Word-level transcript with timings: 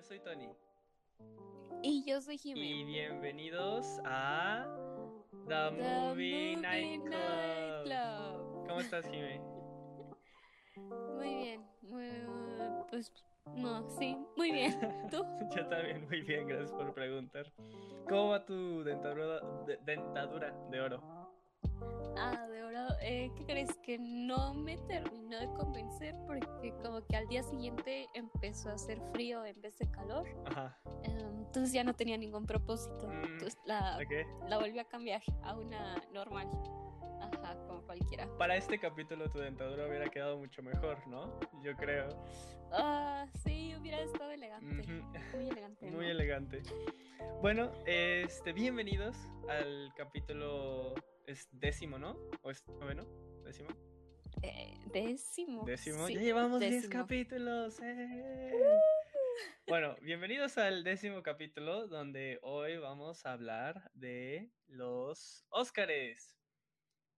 yo 0.00 0.06
soy 0.06 0.20
Tony. 0.20 0.48
Y 1.82 2.02
yo 2.06 2.22
soy 2.22 2.36
Y 2.36 2.38
Jimmy. 2.38 2.84
bienvenidos 2.84 4.00
a 4.06 4.66
The, 5.46 5.70
Movie, 5.72 6.56
Night, 6.56 7.02
Club. 7.02 7.84
Club. 7.84 8.66
¿Cómo 8.66 8.80
estás, 8.80 9.06
Jimmy? 9.10 9.38
Muy 10.76 11.34
bien. 11.34 11.66
Muy, 11.82 12.08
pues, 12.88 13.12
no, 13.54 13.90
sí, 13.90 14.16
muy 14.38 14.52
bien. 14.52 14.80
¿Tú? 15.10 15.22
Yo 15.54 15.66
también 15.68 16.06
muy 16.06 16.22
bien, 16.22 16.46
gracias 16.46 16.72
por 16.72 16.94
preguntar. 16.94 17.52
¿Cómo 18.08 18.30
va 18.30 18.46
tu 18.46 18.82
dentadura 18.82 19.40
de, 19.66 19.76
dentadura 19.84 20.50
de 20.70 20.80
oro? 20.80 21.19
Ah, 22.16 22.46
de 22.48 22.62
oro. 22.64 22.86
Eh, 23.02 23.30
¿Qué 23.36 23.44
crees? 23.46 23.76
Que 23.78 23.98
no 23.98 24.54
me 24.54 24.76
terminó 24.78 25.38
de 25.38 25.46
convencer 25.54 26.14
porque 26.26 26.72
como 26.82 27.04
que 27.06 27.16
al 27.16 27.26
día 27.28 27.42
siguiente 27.42 28.06
empezó 28.14 28.70
a 28.70 28.74
hacer 28.74 29.00
frío 29.12 29.44
en 29.44 29.60
vez 29.60 29.76
de 29.78 29.90
calor. 29.90 30.26
Ajá. 30.46 30.78
Eh, 31.04 31.18
entonces 31.38 31.72
ya 31.72 31.82
no 31.84 31.94
tenía 31.94 32.16
ningún 32.16 32.46
propósito. 32.46 33.08
Mm, 33.08 33.24
Entonces 33.24 33.58
la, 33.64 33.96
Ok. 33.98 34.48
la 34.48 34.58
volví 34.58 34.78
a 34.78 34.84
cambiar 34.84 35.22
a 35.42 35.56
una 35.56 35.96
normal. 36.12 36.48
Ajá, 37.20 37.54
como 37.66 37.82
cualquiera. 37.82 38.26
Para 38.38 38.56
este 38.56 38.78
capítulo 38.78 39.30
tu 39.30 39.38
dentadura 39.38 39.86
hubiera 39.86 40.08
quedado 40.08 40.38
mucho 40.38 40.62
mejor, 40.62 41.06
¿no? 41.06 41.38
Yo 41.62 41.76
creo. 41.76 42.08
Ah, 42.72 43.26
sí, 43.44 43.74
hubiera 43.78 44.00
estado 44.00 44.30
elegante. 44.30 44.86
Muy 45.34 45.48
elegante. 45.48 45.90
Muy 45.90 46.06
elegante. 46.06 46.62
Bueno, 47.42 47.70
este, 47.86 48.52
bienvenidos 48.52 49.16
al 49.48 49.92
capítulo 49.96 50.94
es 51.30 51.48
décimo, 51.52 51.96
¿no? 51.98 52.16
¿O 52.42 52.50
es 52.50 52.66
noveno? 52.66 53.04
¿Décimo? 53.44 53.68
Eh, 54.42 54.74
décimo. 54.92 55.64
Décimo. 55.64 56.06
Sí, 56.08 56.14
ya 56.14 56.20
llevamos 56.20 56.58
10 56.60 56.72
décimo. 56.72 56.92
capítulos. 56.92 57.78
¡eh! 57.80 58.52
Bueno, 59.68 59.96
bienvenidos 60.02 60.58
al 60.58 60.82
décimo 60.82 61.22
capítulo 61.22 61.86
donde 61.86 62.40
hoy 62.42 62.78
vamos 62.78 63.24
a 63.26 63.32
hablar 63.32 63.90
de 63.94 64.50
los 64.66 65.46
Óscares. 65.50 66.36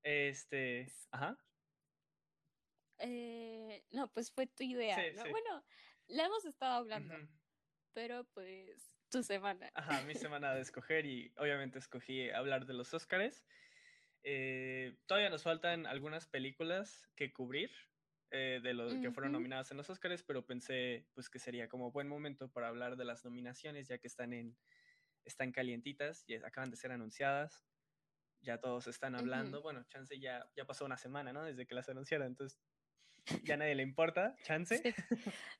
Este, 0.02 0.92
ajá. 1.10 1.38
Eh, 2.98 3.83
no, 3.92 4.12
pues 4.12 4.30
fue 4.30 4.46
tu 4.46 4.62
idea, 4.62 4.94
Sí, 4.96 5.16
¿no? 5.16 5.22
sí. 5.24 5.30
Bueno, 5.30 5.64
la 6.08 6.27
hemos 6.27 6.44
estado 6.44 6.74
hablando, 6.74 7.14
Ujú. 7.14 7.28
pero 7.94 8.24
pues 8.34 8.94
tu 9.10 9.22
semana. 9.22 9.70
Ajá, 9.74 10.02
mi 10.02 10.14
semana 10.14 10.55
de 10.55 10.60
escoger 10.60 11.06
y 11.06 11.33
obviamente 11.38 11.78
escogí 11.78 12.28
hablar 12.30 12.66
de 12.66 12.74
los 12.74 12.92
Óscares. 12.92 13.42
Eh, 14.22 14.96
todavía 15.06 15.30
nos 15.30 15.42
faltan 15.42 15.86
algunas 15.86 16.26
películas 16.26 17.08
que 17.16 17.32
cubrir 17.32 17.70
eh, 18.30 18.60
de 18.62 18.74
los 18.74 18.94
que 18.94 19.10
fueron 19.10 19.32
nominadas 19.32 19.70
en 19.70 19.76
los 19.76 19.90
Óscares, 19.90 20.22
pero 20.22 20.46
pensé 20.46 21.08
pues 21.14 21.28
que 21.28 21.38
sería 21.38 21.68
como 21.68 21.90
buen 21.92 22.08
momento 22.08 22.50
para 22.50 22.68
hablar 22.68 22.96
de 22.96 23.04
las 23.04 23.24
nominaciones 23.24 23.88
ya 23.88 23.98
que 23.98 24.06
están 24.06 24.32
en 24.32 24.56
están 25.24 25.52
calientitas 25.52 26.24
y 26.26 26.34
acaban 26.34 26.70
de 26.70 26.76
ser 26.76 26.92
anunciadas. 26.92 27.66
Ya 28.40 28.58
todos 28.58 28.88
están 28.88 29.14
hablando. 29.14 29.58
Ujú. 29.58 29.64
Bueno, 29.64 29.84
chance 29.88 30.18
ya 30.18 30.44
ya 30.56 30.64
pasó 30.64 30.84
una 30.84 30.96
semana, 30.96 31.32
¿no? 31.32 31.44
Desde 31.44 31.66
que 31.66 31.74
las 31.74 31.88
anunciaron, 31.88 32.28
entonces 32.28 32.60
ya 33.44 33.54
a 33.54 33.56
nadie 33.58 33.74
le 33.74 33.82
importa, 33.82 34.36
chance. 34.42 34.78
Sí. 34.82 34.94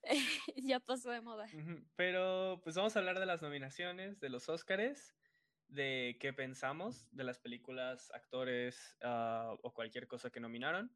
ya 0.56 0.80
pasó 0.80 1.10
de 1.10 1.20
moda. 1.20 1.46
Ujú, 1.46 1.84
Pero 1.96 2.60
pues 2.64 2.77
vamos 2.77 2.96
a 2.96 2.98
hablar 2.98 3.18
de 3.20 3.27
las 3.27 3.42
nominaciones, 3.42 4.20
de 4.20 4.28
los 4.30 4.48
Óscares, 4.48 5.14
de 5.73 6.17
qué 6.20 6.33
pensamos 6.33 7.09
de 7.12 7.25
las 7.25 7.39
películas, 7.39 8.11
actores 8.12 8.97
ah, 9.03 9.56
o 9.62 9.73
cualquier 9.73 10.06
cosa 10.06 10.31
que 10.31 10.41
nominaron. 10.41 10.95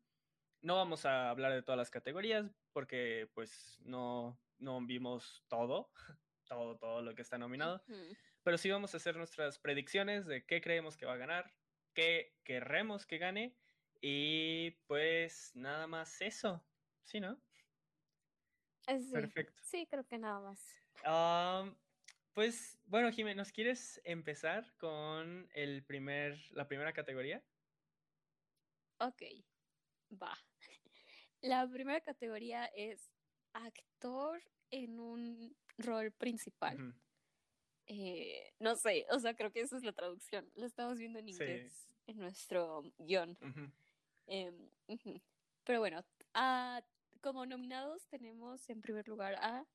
No 0.63 0.77
vamos 0.77 1.07
a 1.07 1.31
hablar 1.31 1.53
de 1.53 1.63
todas 1.63 1.79
las 1.79 1.91
categorías 1.91 2.51
porque 2.73 3.31
pues 3.35 3.79
no, 3.83 4.39
no 4.59 4.81
vimos 4.85 5.45
todo, 5.49 5.91
todo, 6.49 6.77
todo 6.77 7.03
lo 7.03 7.15
que 7.15 7.23
está 7.23 7.39
nominado. 7.39 7.83
Pero 8.43 8.59
sí 8.59 8.71
vamos 8.71 8.95
a 8.95 8.99
hacer 8.99 9.17
nuestras 9.17 9.59
predicciones 9.59 10.27
de 10.27 10.45
qué 10.45 10.61
creemos 10.61 10.97
que 10.97 11.07
va 11.07 11.15
a 11.15 11.19
ganar, 11.19 11.53
qué 11.95 12.37
querremos 12.45 13.07
que 13.07 13.19
gane 13.19 13.57
y 14.01 14.73
pues 14.87 15.53
nada 15.55 15.87
más 15.87 16.21
eso. 16.21 16.65
¿Sí, 17.05 17.21
no? 17.21 17.41
Sí. 18.81 19.11
Perfecto. 19.13 19.63
Sí, 19.65 19.87
creo 19.87 20.05
que 20.07 20.19
nada 20.19 20.41
más. 20.41 20.61
Am, 21.05 21.77
pues 22.37 22.79
bueno, 22.85 23.11
Jimé, 23.11 23.35
¿nos 23.35 23.51
quieres 23.51 23.99
empezar 24.05 24.71
con 24.77 25.49
el 25.55 25.83
primer, 25.85 26.39
la 26.53 26.69
primera 26.69 26.93
categoría? 26.93 27.43
Ok, 29.01 29.23
va. 30.13 30.37
La 31.41 31.67
primera 31.67 32.03
categoría 32.03 32.67
es 32.67 33.11
actor 33.55 34.43
en 34.71 35.01
un 35.01 35.57
rol 35.79 36.13
principal. 36.13 36.95
Eh, 37.87 38.53
no 38.59 38.77
sé, 38.77 39.07
o 39.11 39.19
sea, 39.19 39.35
creo 39.35 39.51
que 39.51 39.61
esa 39.61 39.79
es 39.79 39.83
la 39.85 39.93
traducción. 39.93 40.51
Lo 40.57 40.67
estamos 40.67 40.99
viendo 40.99 41.19
en 41.19 41.29
Sí. 41.29 41.33
inglés 41.33 41.89
en 42.07 42.19
nuestro 42.19 42.83
guion. 42.99 43.39
Em. 44.27 44.71
Pero 45.65 45.79
bueno, 45.79 46.05
ah, 46.35 46.85
como 47.23 47.47
nominados 47.47 48.07
tenemos 48.09 48.69
en 48.69 48.83
primer 48.83 49.09
lugar 49.09 49.37
a 49.37 49.67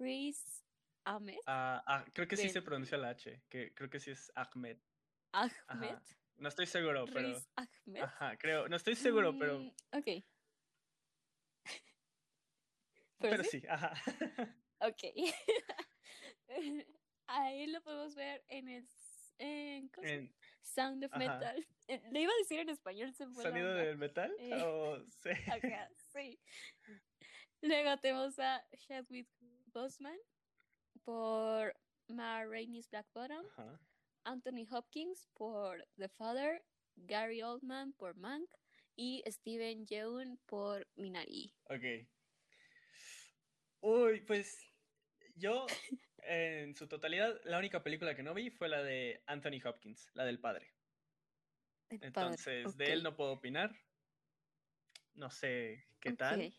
Riz 0.00 0.64
Ahmed. 1.04 1.38
Ah, 1.46 1.82
ah, 1.86 2.04
creo 2.12 2.26
que 2.28 2.36
sí 2.36 2.48
se 2.48 2.62
pronuncia 2.62 2.96
la 2.98 3.10
H, 3.10 3.42
que 3.48 3.72
creo 3.74 3.90
que 3.90 3.98
sí 4.00 4.10
es 4.10 4.30
Ahmed. 4.34 4.78
Ahmed. 5.32 5.90
Ajá. 5.94 6.02
No 6.36 6.48
estoy 6.48 6.66
seguro, 6.66 7.04
pero 7.12 7.28
Riz 7.28 7.48
Ahmed. 7.56 8.02
ajá, 8.02 8.36
creo, 8.38 8.68
no 8.68 8.76
estoy 8.76 8.94
seguro, 8.96 9.36
pero 9.38 9.58
Mm, 9.58 9.68
ok. 9.92 10.24
pero 13.18 13.44
sí. 13.44 13.60
sí, 13.60 13.66
ajá. 13.68 13.92
Ok. 14.84 15.02
Ahí 17.28 17.66
lo 17.68 17.80
podemos 17.82 18.14
ver 18.16 18.44
en 18.48 18.68
el 18.68 18.88
en. 19.38 19.90
En 20.02 20.34
Sound 20.60 21.04
of 21.04 21.12
Ajá. 21.12 21.18
Metal. 21.18 21.66
Eh, 21.88 22.02
Le 22.10 22.20
iba 22.22 22.32
a 22.32 22.36
decir 22.38 22.58
en 22.60 22.68
español, 22.68 23.12
se 23.14 23.26
fue 23.28 23.42
sonido 23.44 23.72
del 23.74 23.96
metal 23.96 24.34
Eh. 24.38 24.60
o 24.62 24.98
sí. 25.08 25.30
Sí. 26.12 26.40
Luego 27.62 27.96
tenemos 27.98 28.38
a 28.40 28.64
Chadwick 28.76 29.28
Boseman 29.66 30.18
por 31.04 31.74
Ma 32.08 32.44
Rainey's 32.44 32.88
Black 32.90 33.06
Bottom, 33.14 33.46
Ajá. 33.56 33.80
Anthony 34.24 34.66
Hopkins 34.70 35.28
por 35.34 35.86
The 35.96 36.08
Father, 36.08 36.64
Gary 36.96 37.42
Oldman 37.42 37.92
por 37.94 38.14
Mank 38.16 38.50
y 38.96 39.22
Steven 39.26 39.86
Yeun 39.86 40.38
por 40.46 40.86
Minari. 40.96 41.54
Ok. 41.64 42.06
Uy, 43.80 44.20
pues 44.20 44.64
yo 45.34 45.66
en 46.18 46.74
su 46.76 46.86
totalidad, 46.86 47.40
la 47.44 47.58
única 47.58 47.82
película 47.82 48.14
que 48.14 48.22
no 48.22 48.34
vi 48.34 48.50
fue 48.50 48.68
la 48.68 48.82
de 48.82 49.22
Anthony 49.26 49.60
Hopkins, 49.64 50.08
la 50.14 50.24
del 50.24 50.38
padre. 50.38 50.72
Entonces, 51.88 52.76
de 52.76 52.92
él 52.92 53.02
no 53.02 53.16
puedo 53.16 53.32
opinar. 53.32 53.74
No 55.14 55.30
sé 55.30 55.84
qué 56.00 56.12
tal, 56.12 56.54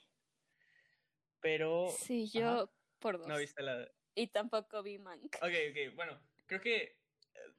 pero 1.39 1.89
Sí, 1.89 2.29
yo 2.31 2.47
Ajá. 2.47 2.71
por 2.99 3.17
dos. 3.17 3.27
no 3.27 3.37
viste 3.37 3.63
la. 3.63 3.89
Y 4.15 4.27
tampoco 4.27 4.83
vi 4.83 4.97
Mank. 4.99 5.35
Ok, 5.37 5.53
ok, 5.71 5.95
bueno, 5.95 6.19
creo 6.45 6.61
que. 6.61 6.81
eh, 6.83 7.53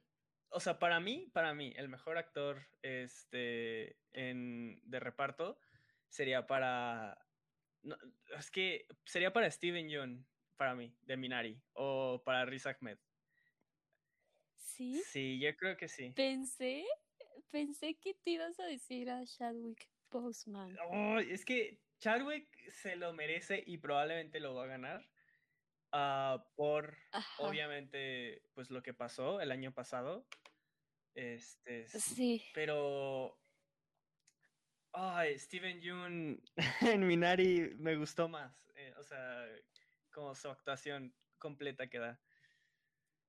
O 0.49 0.59
sea, 0.59 0.79
para 0.79 0.99
mí, 0.99 1.29
para 1.33 1.53
mí, 1.53 1.73
el 1.75 1.89
mejor 1.89 2.17
actor 2.17 2.65
este, 2.81 3.97
en, 4.13 4.79
de 4.83 4.99
reparto 4.99 5.59
sería 6.07 6.47
para. 6.47 7.17
no, 7.81 7.97
es 8.37 8.49
que 8.51 8.87
sería 9.05 9.33
para 9.33 9.51
Steven 9.51 9.89
Yeun, 9.89 10.25
para 10.57 10.75
mí, 10.75 10.95
de 11.01 11.17
Minari, 11.17 11.61
o 11.73 12.21
para 12.23 12.45
Riz 12.45 12.65
Ahmed. 12.67 12.97
Sí, 14.55 15.01
Sí, 15.05 15.39
yo 15.39 15.55
creo 15.55 15.77
que 15.77 15.87
sí. 15.87 16.11
pensé, 16.15 16.85
pensé 17.49 17.95
que 17.95 18.13
te 18.13 18.31
ibas 18.31 18.59
a 18.59 18.65
decir 18.65 19.09
a 19.09 19.25
Chadwick 19.25 19.89
Boseman. 20.11 20.77
Oh, 20.89 21.19
es 21.19 21.45
que 21.45 21.79
Chadwick 21.99 22.47
se 22.71 22.95
lo 22.95 23.13
merece 23.13 23.63
y 23.65 23.77
probablemente 23.77 24.39
lo 24.39 24.53
va 24.55 24.63
a 24.65 24.67
ganar. 24.67 25.05
Ah, 25.95 26.45
por 26.55 26.97
Ajá. 27.11 27.43
obviamente, 27.43 28.43
pues 28.53 28.69
lo 28.69 28.83
que 28.83 28.93
pasó 28.93 29.39
el 29.39 29.51
año 29.51 29.73
pasado. 29.73 30.27
Este, 31.15 31.87
Sí, 31.87 32.43
pero. 32.53 33.39
Ay, 34.91 35.37
Steven 35.39 35.81
Yeun 35.81 36.41
en 36.81 37.07
Minari 37.07 37.75
me 37.77 37.95
gustó 37.95 38.27
más. 38.29 38.53
eh, 38.75 38.93
o 38.97 39.03
sea, 39.03 39.45
como 40.11 40.35
su 40.35 40.49
actuación 40.49 41.13
completa 41.37 41.87
que 41.89 41.99
da. 41.99 42.21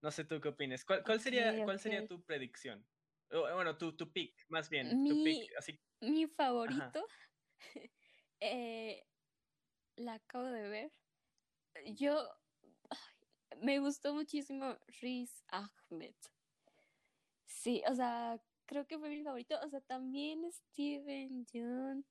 No 0.02 0.10
sé 0.10 0.24
tú 0.24 0.40
qué 0.40 0.48
opinas. 0.48 0.84
¿Cuál, 0.84 1.02
cuál 1.04 1.20
sería, 1.20 1.64
cuál 1.64 1.80
sería 1.80 2.06
tu 2.06 2.24
predicción? 2.24 2.86
O, 3.30 3.40
bueno, 3.54 3.76
tu, 3.76 3.96
tu 3.96 4.12
pick, 4.12 4.44
más 4.48 4.68
bien. 4.70 4.90
Tu 4.90 5.14
Mi- 5.16 5.24
pick, 5.24 5.56
así. 5.56 5.80
mi 6.00 6.26
favorito, 6.26 7.06
eh, 8.40 9.04
la 9.96 10.14
acabo 10.14 10.44
de 10.44 10.68
ver. 10.68 10.92
Yo, 11.94 12.28
me 13.60 13.78
gustó 13.80 14.14
muchísimo 14.14 14.76
Riz 15.00 15.44
Ahmed. 15.48 16.14
Sí, 17.46 17.82
o 17.88 17.94
sea, 17.94 18.40
creo 18.66 18.86
que 18.86 18.98
fue 18.98 19.08
mi 19.08 19.22
favorito. 19.22 19.56
O 19.64 19.68
sea, 19.68 19.80
también 19.80 20.50
Steven 20.52 21.46
Yeun. 21.46 22.04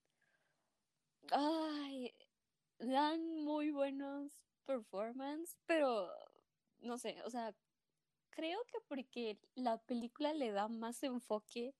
Ay, 1.31 2.13
dan 2.79 3.43
muy 3.43 3.71
buenos 3.71 4.31
performance, 4.65 5.57
pero 5.65 6.11
no 6.79 6.97
sé, 6.97 7.21
o 7.23 7.29
sea, 7.29 7.53
creo 8.29 8.63
que 8.65 8.79
porque 8.87 9.39
la 9.55 9.77
película 9.77 10.33
le 10.33 10.51
da 10.51 10.67
más 10.67 11.01
enfoque 11.03 11.73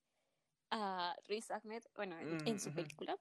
a 0.71 1.15
Riz 1.27 1.51
Ahmed, 1.51 1.83
bueno, 1.95 2.17
en, 2.19 2.59
su 2.59 2.73
película. 2.73 3.17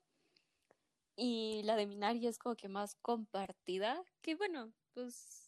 Y 1.16 1.62
la 1.64 1.76
de 1.76 1.86
Minari 1.86 2.26
es 2.26 2.38
como 2.38 2.56
que 2.56 2.68
más 2.68 2.96
compartida, 2.96 4.02
que 4.22 4.34
bueno, 4.34 4.72
pues 4.92 5.43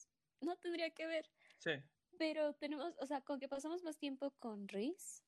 no 0.46 0.56
tendría 0.56 0.90
que 0.90 1.06
ver. 1.06 1.30
Sí. 1.58 1.72
Pero 2.18 2.54
tenemos, 2.54 2.94
o 2.98 3.06
sea, 3.06 3.20
como 3.20 3.38
que 3.38 3.48
pasamos 3.48 3.82
más 3.82 3.98
tiempo 3.98 4.30
con 4.38 4.68
Riz 4.68 5.22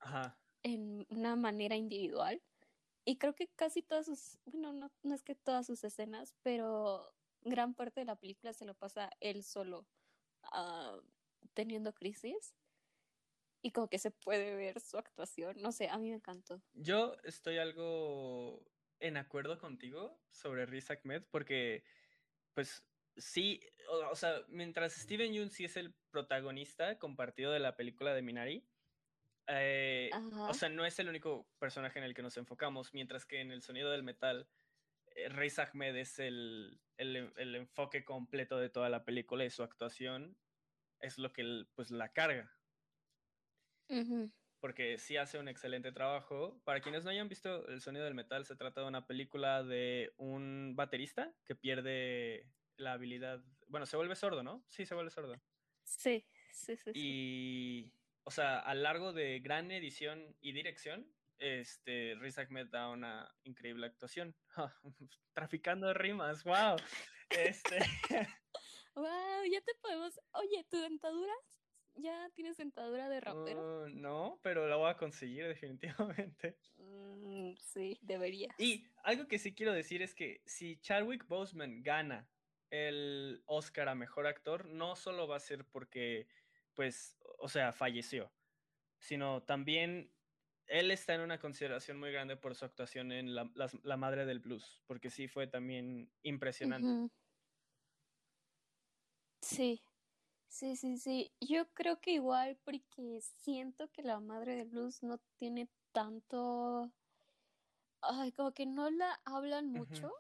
en 0.62 1.06
una 1.10 1.36
manera 1.36 1.76
individual. 1.76 2.42
Y 3.04 3.18
creo 3.18 3.34
que 3.34 3.48
casi 3.48 3.82
todas 3.82 4.06
sus, 4.06 4.38
bueno, 4.46 4.72
no, 4.72 4.90
no 5.02 5.14
es 5.14 5.22
que 5.22 5.34
todas 5.34 5.66
sus 5.66 5.84
escenas, 5.84 6.34
pero 6.42 7.14
gran 7.42 7.74
parte 7.74 8.00
de 8.00 8.06
la 8.06 8.16
película 8.16 8.52
se 8.52 8.64
lo 8.64 8.74
pasa 8.74 9.10
él 9.20 9.42
solo 9.44 9.86
uh, 10.52 11.00
teniendo 11.54 11.94
crisis 11.94 12.54
y 13.62 13.72
como 13.72 13.88
que 13.88 13.98
se 13.98 14.10
puede 14.10 14.54
ver 14.56 14.80
su 14.80 14.98
actuación. 14.98 15.56
No 15.60 15.72
sé, 15.72 15.88
a 15.88 15.98
mí 15.98 16.10
me 16.10 16.16
encantó. 16.16 16.62
Yo 16.74 17.16
estoy 17.24 17.58
algo 17.58 18.64
en 19.00 19.16
acuerdo 19.16 19.58
contigo 19.58 20.20
sobre 20.30 20.66
Riz 20.66 20.90
Ahmed 20.90 21.24
porque, 21.30 21.84
pues, 22.54 22.84
sí, 23.18 23.60
o, 23.88 24.14
sea, 24.14 24.42
mientras 24.48 24.92
Steven 24.94 25.32
Yeun 25.32 25.50
sí 25.50 25.64
es 25.64 25.76
el 25.76 25.94
protagonista 26.10 26.98
compartido 26.98 27.52
de 27.52 27.60
la 27.60 27.76
película 27.76 28.14
de 28.14 28.22
Minari, 28.22 28.64
eh, 29.46 30.10
o 30.36 30.52
sea, 30.52 30.68
no 30.68 30.84
es 30.84 30.98
el 30.98 31.08
único 31.08 31.48
personaje 31.58 31.98
en 31.98 32.04
el 32.04 32.14
que 32.14 32.22
nos 32.22 32.36
enfocamos, 32.36 32.92
mientras 32.92 33.24
que 33.24 33.40
en 33.40 33.50
el 33.50 33.62
sonido 33.62 33.90
del 33.90 34.02
metal, 34.02 34.46
eh, 35.14 35.28
Riz 35.30 35.58
Ahmed 35.58 35.96
es 35.96 36.18
el, 36.18 36.80
el, 36.98 37.32
el, 37.36 37.54
enfoque 37.54 38.04
completo 38.04 38.58
de 38.58 38.68
toda 38.68 38.90
la 38.90 39.04
película 39.04 39.44
y 39.44 39.50
su 39.50 39.62
actuación 39.62 40.36
es 41.00 41.18
lo 41.18 41.32
que 41.32 41.64
pues 41.74 41.90
la 41.90 42.12
carga. 42.12 42.52
Porque 44.60 44.98
sí 44.98 45.16
hace 45.16 45.38
un 45.38 45.48
excelente 45.48 45.92
trabajo. 45.92 46.60
Para 46.64 46.80
quienes 46.80 47.04
no 47.04 47.10
hayan 47.10 47.28
visto 47.28 47.66
El 47.68 47.80
sonido 47.80 48.04
del 48.04 48.14
metal, 48.14 48.44
se 48.44 48.56
trata 48.56 48.82
de 48.82 48.88
una 48.88 49.06
película 49.06 49.62
de 49.62 50.12
un 50.18 50.74
baterista 50.76 51.32
que 51.46 51.54
pierde 51.54 52.50
la 52.78 52.92
habilidad, 52.92 53.42
bueno, 53.66 53.86
se 53.86 53.96
vuelve 53.96 54.16
sordo, 54.16 54.42
¿no? 54.42 54.64
Sí, 54.68 54.86
se 54.86 54.94
vuelve 54.94 55.10
sordo. 55.10 55.40
Sí, 55.84 56.26
sí, 56.52 56.76
sí. 56.76 56.90
Y, 56.94 57.92
o 58.24 58.30
sea, 58.30 58.60
a 58.60 58.74
lo 58.74 58.82
largo 58.82 59.12
de 59.12 59.40
gran 59.40 59.70
edición 59.70 60.36
y 60.40 60.52
dirección, 60.52 61.06
este, 61.38 62.14
Riz 62.18 62.38
Ahmed 62.38 62.68
da 62.68 62.88
una 62.88 63.30
increíble 63.44 63.86
actuación. 63.86 64.34
traficando 65.34 65.88
de 65.88 65.94
rimas, 65.94 66.42
wow. 66.44 66.76
Este... 67.30 67.78
wow, 68.94 69.44
ya 69.50 69.60
te 69.60 69.74
podemos... 69.80 70.18
Oye, 70.32 70.64
¿tu 70.70 70.78
dentadura 70.78 71.34
¿Ya 71.98 72.30
tienes 72.34 72.56
sentadura 72.56 73.08
de 73.08 73.20
rapero? 73.20 73.84
Uh, 73.84 73.88
no, 73.88 74.38
pero 74.42 74.68
la 74.68 74.76
voy 74.76 74.90
a 74.90 74.96
conseguir 74.96 75.46
definitivamente. 75.46 76.56
Mm, 76.80 77.56
sí, 77.58 77.98
debería. 78.00 78.54
Y 78.56 78.86
algo 79.02 79.26
que 79.26 79.38
sí 79.38 79.52
quiero 79.52 79.72
decir 79.72 80.00
es 80.00 80.14
que 80.14 80.40
si 80.46 80.78
Chadwick 80.80 81.26
Boseman 81.26 81.82
gana 81.82 82.26
el 82.70 83.42
Oscar 83.46 83.88
a 83.88 83.94
Mejor 83.94 84.26
Actor, 84.26 84.66
no 84.66 84.96
solo 84.96 85.26
va 85.26 85.36
a 85.36 85.40
ser 85.40 85.64
porque, 85.64 86.28
pues, 86.74 87.18
o 87.38 87.48
sea, 87.48 87.72
falleció, 87.72 88.30
sino 88.98 89.42
también 89.42 90.12
él 90.66 90.90
está 90.90 91.14
en 91.14 91.22
una 91.22 91.38
consideración 91.38 91.98
muy 91.98 92.12
grande 92.12 92.36
por 92.36 92.54
su 92.54 92.64
actuación 92.64 93.12
en 93.12 93.34
La, 93.34 93.50
la 93.54 93.96
Madre 93.96 94.26
del 94.26 94.40
Blues, 94.40 94.82
porque 94.86 95.10
sí 95.10 95.28
fue 95.28 95.46
también 95.46 96.10
impresionante. 96.22 97.12
Sí, 99.40 99.80
Sí, 100.48 100.76
sí, 100.76 100.96
sí. 100.96 101.30
Yo 101.40 101.72
creo 101.74 102.00
que 102.00 102.12
igual 102.12 102.58
porque 102.64 103.20
siento 103.20 103.90
que 103.92 104.02
la 104.02 104.18
madre 104.18 104.56
de 104.56 104.64
Luz 104.64 105.02
no 105.02 105.18
tiene 105.36 105.68
tanto... 105.92 106.90
Ay, 108.00 108.32
como 108.32 108.52
que 108.52 108.66
no 108.66 108.90
la 108.90 109.20
hablan 109.24 109.70
mucho. 109.70 110.10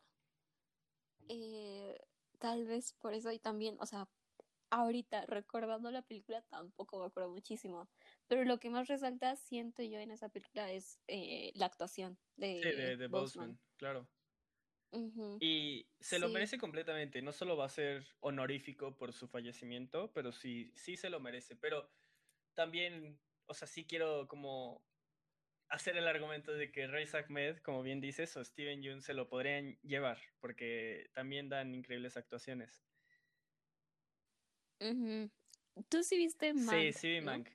Eh, 1.28 1.98
tal 2.38 2.66
vez 2.66 2.92
por 2.94 3.14
eso 3.14 3.30
y 3.32 3.38
también, 3.38 3.76
o 3.80 3.86
sea, 3.86 4.08
ahorita 4.70 5.26
recordando 5.26 5.90
la 5.90 6.02
película 6.02 6.42
tampoco 6.42 7.00
me 7.00 7.06
acuerdo 7.06 7.30
muchísimo. 7.30 7.88
Pero 8.26 8.44
lo 8.44 8.58
que 8.58 8.70
más 8.70 8.88
resalta, 8.88 9.36
siento 9.36 9.82
yo 9.82 9.98
en 9.98 10.10
esa 10.10 10.28
película, 10.28 10.70
es 10.70 10.98
eh, 11.06 11.52
la 11.54 11.66
actuación 11.66 12.18
de, 12.36 12.60
sí, 12.62 12.70
de, 12.70 12.96
de 12.96 13.06
Boseman, 13.08 13.58
claro. 13.76 14.08
Y 15.40 15.86
se 16.00 16.18
lo 16.18 16.28
merece 16.30 16.56
completamente. 16.56 17.20
No 17.20 17.32
solo 17.32 17.56
va 17.56 17.66
a 17.66 17.70
ser 17.70 18.06
honorífico 18.20 18.96
por 18.96 19.12
su 19.12 19.28
fallecimiento, 19.28 20.10
pero 20.12 20.32
sí, 20.32 20.72
sí 20.74 20.96
se 20.96 21.10
lo 21.10 21.20
merece. 21.20 21.56
Pero 21.56 21.90
también, 22.54 23.20
o 23.46 23.54
sea, 23.54 23.68
sí 23.68 23.86
quiero 23.86 24.26
como 24.28 24.87
hacer 25.68 25.96
el 25.96 26.08
argumento 26.08 26.52
de 26.52 26.70
que 26.70 26.86
Rey 26.86 27.06
Ahmed, 27.12 27.58
como 27.58 27.82
bien 27.82 28.00
dices, 28.00 28.36
o 28.36 28.44
Steven 28.44 28.82
Yeun 28.82 29.02
se 29.02 29.14
lo 29.14 29.28
podrían 29.28 29.78
llevar, 29.82 30.18
porque 30.40 31.10
también 31.12 31.48
dan 31.48 31.74
increíbles 31.74 32.16
actuaciones. 32.16 32.84
¿Tú 35.88 36.02
sí 36.02 36.16
viste 36.16 36.54
Mank? 36.54 36.78
Sí, 36.78 36.92
sí 36.92 37.08
vi 37.08 37.20
Mank. 37.20 37.48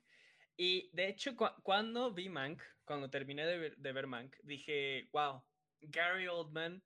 Y 0.56 0.90
de 0.92 1.08
hecho, 1.08 1.34
cuando 1.62 2.12
vi 2.12 2.28
Mank, 2.28 2.62
cuando 2.84 3.10
terminé 3.10 3.44
de 3.46 3.58
ver, 3.58 3.76
de 3.76 3.92
ver 3.92 4.06
Mank, 4.06 4.36
dije, 4.42 5.08
wow, 5.12 5.42
Gary 5.80 6.28
Oldman 6.28 6.82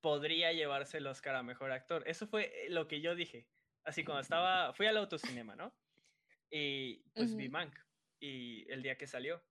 podría 0.00 0.52
llevarse 0.52 0.98
el 0.98 1.06
Oscar 1.06 1.36
a 1.36 1.42
Mejor 1.42 1.72
Actor. 1.72 2.04
Eso 2.06 2.26
fue 2.26 2.66
eh, 2.66 2.70
lo 2.70 2.86
que 2.86 3.00
yo 3.00 3.14
dije. 3.14 3.48
Así 3.84 4.04
cuando 4.04 4.20
estaba, 4.20 4.74
fui 4.74 4.86
al 4.86 4.98
autocinema, 4.98 5.56
¿no? 5.56 5.74
Y 6.50 6.98
pues 7.14 7.34
vi 7.34 7.48
Mank 7.48 7.74
y 8.20 8.70
el 8.70 8.82
día 8.82 8.98
que 8.98 9.06
salió. 9.06 9.42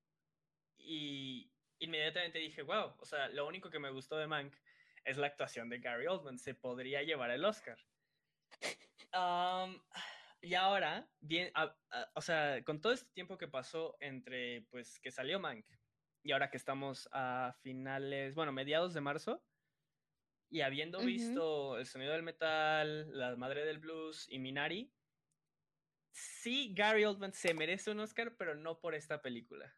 Y 0.90 1.52
inmediatamente 1.80 2.40
dije, 2.40 2.62
wow, 2.62 2.94
o 2.98 3.06
sea, 3.06 3.28
lo 3.30 3.46
único 3.46 3.70
que 3.70 3.78
me 3.78 3.92
gustó 3.92 4.18
de 4.18 4.26
Mank 4.26 4.56
es 5.04 5.18
la 5.18 5.28
actuación 5.28 5.68
de 5.70 5.80
Gary 5.80 6.08
Oldman. 6.08 6.40
Se 6.40 6.56
podría 6.56 7.04
llevar 7.04 7.30
el 7.32 7.44
Oscar. 7.44 7.78
y 10.42 10.54
ahora, 10.54 11.10
bien, 11.20 11.52
o 12.14 12.22
sea, 12.22 12.64
con 12.64 12.80
todo 12.80 12.94
este 12.94 13.12
tiempo 13.12 13.38
que 13.38 13.50
pasó 13.50 13.98
entre, 14.00 14.62
pues, 14.70 15.00
que 15.00 15.12
salió 15.12 15.40
Mank 15.40 15.66
y 16.24 16.32
ahora 16.32 16.50
que 16.50 16.58
estamos 16.58 17.10
a 17.12 17.54
finales, 17.62 18.34
bueno, 18.34 18.52
mediados 18.52 18.94
de 18.94 19.02
marzo, 19.02 19.44
y 20.50 20.62
habiendo 20.62 21.00
visto 21.00 21.78
El 21.78 21.86
sonido 21.86 22.14
del 22.14 22.24
metal, 22.24 23.18
La 23.18 23.36
madre 23.36 23.66
del 23.66 23.80
blues 23.80 24.28
y 24.30 24.40
Minari, 24.40 24.90
sí, 26.12 26.74
Gary 26.74 27.04
Oldman 27.04 27.34
se 27.34 27.54
merece 27.54 27.92
un 27.92 28.00
Oscar, 28.00 28.36
pero 28.38 28.56
no 28.56 28.80
por 28.80 28.96
esta 28.96 29.22
película. 29.22 29.74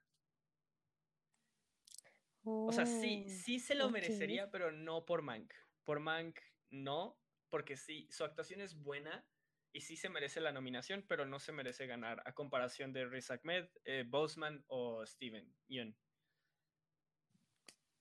O 2.43 2.71
sea, 2.71 2.85
sí, 2.85 3.25
oh, 3.25 3.29
sí 3.29 3.59
se 3.59 3.75
lo 3.75 3.89
merecería, 3.89 4.49
pero 4.49 4.71
no 4.71 5.05
por 5.05 5.21
Mank. 5.21 5.53
Por 5.83 5.99
Mank, 5.99 6.39
no, 6.69 7.19
porque 7.49 7.77
sí, 7.77 8.07
su 8.11 8.23
actuación 8.23 8.61
es 8.61 8.75
buena 8.75 9.25
y 9.71 9.81
sí 9.81 9.95
se 9.95 10.09
merece 10.09 10.41
la 10.41 10.51
nominación, 10.51 11.05
pero 11.07 11.25
no 11.25 11.39
se 11.39 11.51
merece 11.51 11.85
ganar 11.85 12.21
a 12.25 12.33
comparación 12.33 12.93
de 12.93 13.05
Riz 13.05 13.29
Ahmed, 13.31 13.67
eh, 13.85 14.03
Boseman 14.07 14.63
o 14.67 15.05
Steven 15.05 15.55
Yeun. 15.67 15.95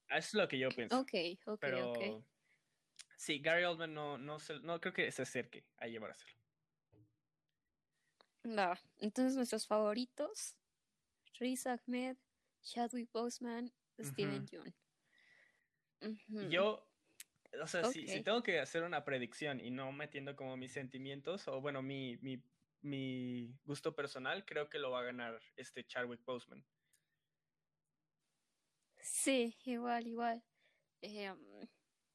Es 0.09 0.33
lo 0.35 0.49
que 0.49 0.59
yo 0.59 0.71
pienso. 0.71 0.99
Ok, 0.99 1.12
ok, 1.47 1.64
ok. 1.83 2.25
Sí, 3.16 3.40
Gary 3.40 3.64
Oldman 3.64 3.92
no, 3.92 4.16
no, 4.16 4.38
no 4.62 4.80
creo 4.80 4.95
que 4.95 5.11
se 5.11 5.23
acerque 5.23 5.66
a 5.76 5.87
llevárselo. 5.87 6.33
Va, 8.47 8.80
entonces 8.99 9.37
nuestros 9.37 9.66
favoritos, 9.66 10.57
Riz 11.38 11.66
Ahmed, 11.66 12.16
Chadwick 12.62 13.11
Boseman, 13.12 13.73
Steven 13.99 14.47
Yeun. 14.47 14.75
Yo, 16.50 16.88
o 17.61 17.67
sea, 17.67 17.85
si, 17.85 18.05
tengo 18.23 18.43
que 18.43 18.61
hacer 18.61 18.83
una 18.83 19.05
predicción 19.05 19.61
y 19.61 19.71
no 19.71 19.90
metiendo 19.93 20.37
como 20.37 20.57
mis 20.57 20.73
sentimientos, 20.73 21.49
o 21.49 21.61
bueno, 21.61 21.83
mi, 21.83 22.17
mi, 22.19 22.43
mi 22.83 23.52
gusto 23.64 23.95
personal, 23.95 24.45
creo 24.45 24.69
que 24.69 24.78
lo 24.78 24.90
va 24.90 25.00
a 25.00 25.05
ganar 25.05 25.40
este 25.57 25.85
Chadwick 25.85 26.25
Boseman. 26.25 26.64
Sí, 29.00 29.57
igual, 29.64 30.07
igual. 30.07 30.45
Eh, 31.00 31.33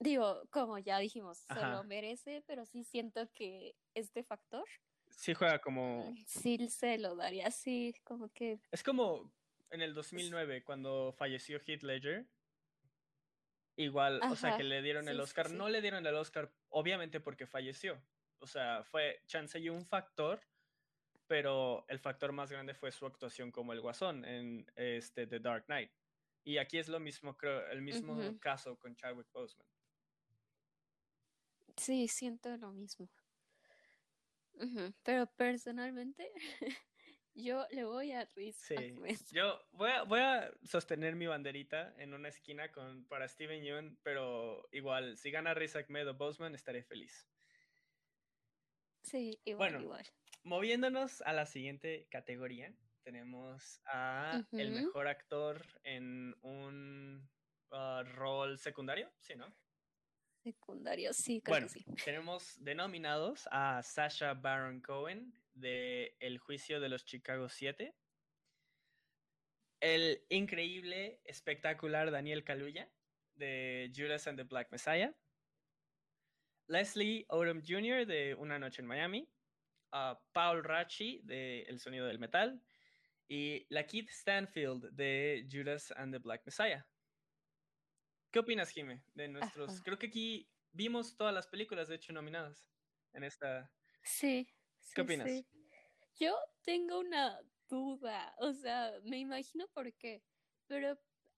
Digo, 0.03 0.41
como 0.49 0.77
ya 0.79 0.99
dijimos, 0.99 1.37
se 1.37 1.65
lo 1.65 1.85
merece, 1.85 2.43
pero 2.45 2.65
sí 2.65 2.83
siento 2.83 3.31
que 3.31 3.73
este 3.93 4.21
factor. 4.21 4.65
Sí 5.09 5.33
juega 5.33 5.59
como... 5.59 6.11
Mm, 6.11 6.25
sí 6.27 6.67
se 6.67 6.97
lo 6.97 7.15
daría, 7.15 7.49
sí, 7.51 7.95
como 8.03 8.27
que... 8.27 8.59
Es 8.71 8.83
como 8.83 9.31
en 9.73 9.81
el 9.81 9.93
2009, 9.93 10.63
cuando 10.63 11.13
falleció 11.17 11.59
Heath 11.59 11.83
Ledger. 11.83 12.25
Igual, 13.75 14.21
o 14.29 14.35
sea, 14.35 14.55
que 14.55 14.63
le 14.63 14.83
dieron 14.83 15.07
el 15.07 15.19
Oscar. 15.19 15.49
no 15.49 15.67
le 15.67 15.81
dieron 15.81 16.05
el 16.05 16.15
Oscar, 16.15 16.51
obviamente 16.69 17.19
porque 17.19 17.47
falleció. 17.47 17.99
O 18.37 18.45
sea, 18.45 18.83
fue 18.83 19.21
chance 19.25 19.59
y 19.59 19.69
un 19.69 19.83
factor, 19.85 20.39
pero 21.25 21.85
el 21.87 21.97
factor 21.97 22.31
más 22.33 22.51
grande 22.51 22.75
fue 22.75 22.91
su 22.91 23.07
actuación 23.07 23.51
como 23.51 23.73
el 23.73 23.81
guasón 23.81 24.25
en 24.25 24.69
este 24.75 25.25
The 25.25 25.39
Dark 25.39 25.65
Knight. 25.65 25.91
Y 26.43 26.57
aquí 26.57 26.77
es 26.77 26.87
lo 26.87 26.99
mismo, 26.99 27.35
creo, 27.35 27.65
el 27.67 27.81
mismo 27.81 28.19
caso 28.39 28.77
con 28.77 28.95
Chadwick 28.95 29.31
Boseman. 29.31 29.67
Sí, 31.77 32.07
siento 32.07 32.55
lo 32.57 32.71
mismo. 32.73 33.09
Pero 35.01 35.25
personalmente, 35.35 36.31
yo 37.35 37.65
le 37.71 37.83
voy 37.83 38.11
a 38.11 38.25
Riz 38.35 38.57
Sí. 38.57 38.95
Yo 39.31 39.59
voy 39.71 39.89
a, 39.91 40.03
voy 40.03 40.19
a 40.19 40.51
sostener 40.63 41.15
mi 41.15 41.27
banderita 41.27 41.93
en 41.97 42.13
una 42.13 42.29
esquina 42.29 42.71
con, 42.71 43.05
para 43.05 43.27
Steven 43.27 43.63
Yeun, 43.63 43.97
pero 44.03 44.67
igual, 44.71 45.17
si 45.17 45.31
gana 45.31 45.53
Riz 45.53 45.75
Ahmed 45.75 46.09
o 46.09 46.13
Boseman, 46.13 46.55
estaré 46.55 46.83
feliz. 46.83 47.27
Sí, 49.01 49.39
igual, 49.43 49.71
Bueno, 49.71 49.83
igual. 49.83 50.05
Moviéndonos 50.43 51.21
a 51.21 51.33
la 51.33 51.45
siguiente 51.45 52.07
categoría, 52.09 52.73
tenemos 53.03 53.81
a 53.85 54.43
el 54.51 54.71
mejor 54.71 55.07
actor 55.07 55.65
en 55.83 56.35
un 56.41 57.29
ah, 57.71 58.03
rol 58.05 58.59
secundario, 58.59 59.11
¿sí, 59.19 59.35
no? 59.35 59.53
Secundario, 60.43 61.13
sí, 61.13 61.41
creo 61.41 61.53
Bueno, 61.53 61.67
que 61.67 61.79
sí. 61.79 61.85
tenemos 62.03 62.61
denominados 62.61 63.47
a 63.51 63.81
Sasha 63.81 64.33
Baron 64.33 64.81
Cohen 64.81 65.33
de 65.53 66.15
El 66.19 66.37
juicio 66.37 66.79
de 66.79 66.89
los 66.89 67.05
Chicago 67.05 67.49
7, 67.49 67.95
el 69.79 70.25
increíble, 70.29 71.19
espectacular 71.25 72.09
Daniel 72.09 72.43
Kaluuya 72.43 72.89
de 73.35 73.91
Judas 73.93 74.27
and 74.27 74.37
the 74.37 74.43
Black 74.43 74.71
Messiah, 74.71 75.13
Leslie 76.67 77.25
Odom 77.29 77.61
Jr. 77.61 78.05
de 78.05 78.35
Una 78.35 78.57
noche 78.57 78.81
en 78.81 78.87
Miami, 78.87 79.29
a 79.91 80.19
Paul 80.31 80.63
Rachi 80.63 81.21
de 81.23 81.63
El 81.63 81.79
sonido 81.79 82.07
del 82.07 82.19
metal 82.19 82.63
y 83.27 83.65
Lakeith 83.69 84.09
Stanfield 84.09 84.91
de 84.91 85.47
Judas 85.51 85.91
and 85.97 86.13
the 86.13 86.19
Black 86.19 86.43
Messiah. 86.45 86.85
¿Qué 88.31 88.39
opinas, 88.39 88.69
Jime? 88.69 89.03
De 89.13 89.27
nuestros. 89.27 89.69
Ajá. 89.69 89.83
Creo 89.83 89.99
que 89.99 90.07
aquí 90.07 90.49
vimos 90.71 91.15
todas 91.15 91.33
las 91.33 91.47
películas, 91.47 91.87
de 91.87 91.95
hecho, 91.95 92.13
nominadas 92.13 92.65
en 93.13 93.23
esta. 93.23 93.71
Sí. 94.01 94.52
Sí, 94.83 94.93
¿Qué 94.95 95.01
opinas? 95.01 95.29
sí. 95.29 95.45
Yo 96.19 96.35
tengo 96.63 96.99
una 96.99 97.39
duda, 97.69 98.35
o 98.39 98.53
sea, 98.53 98.93
me 99.03 99.17
imagino 99.19 99.67
por 99.69 99.91
qué, 99.93 100.21
pero 100.67 100.97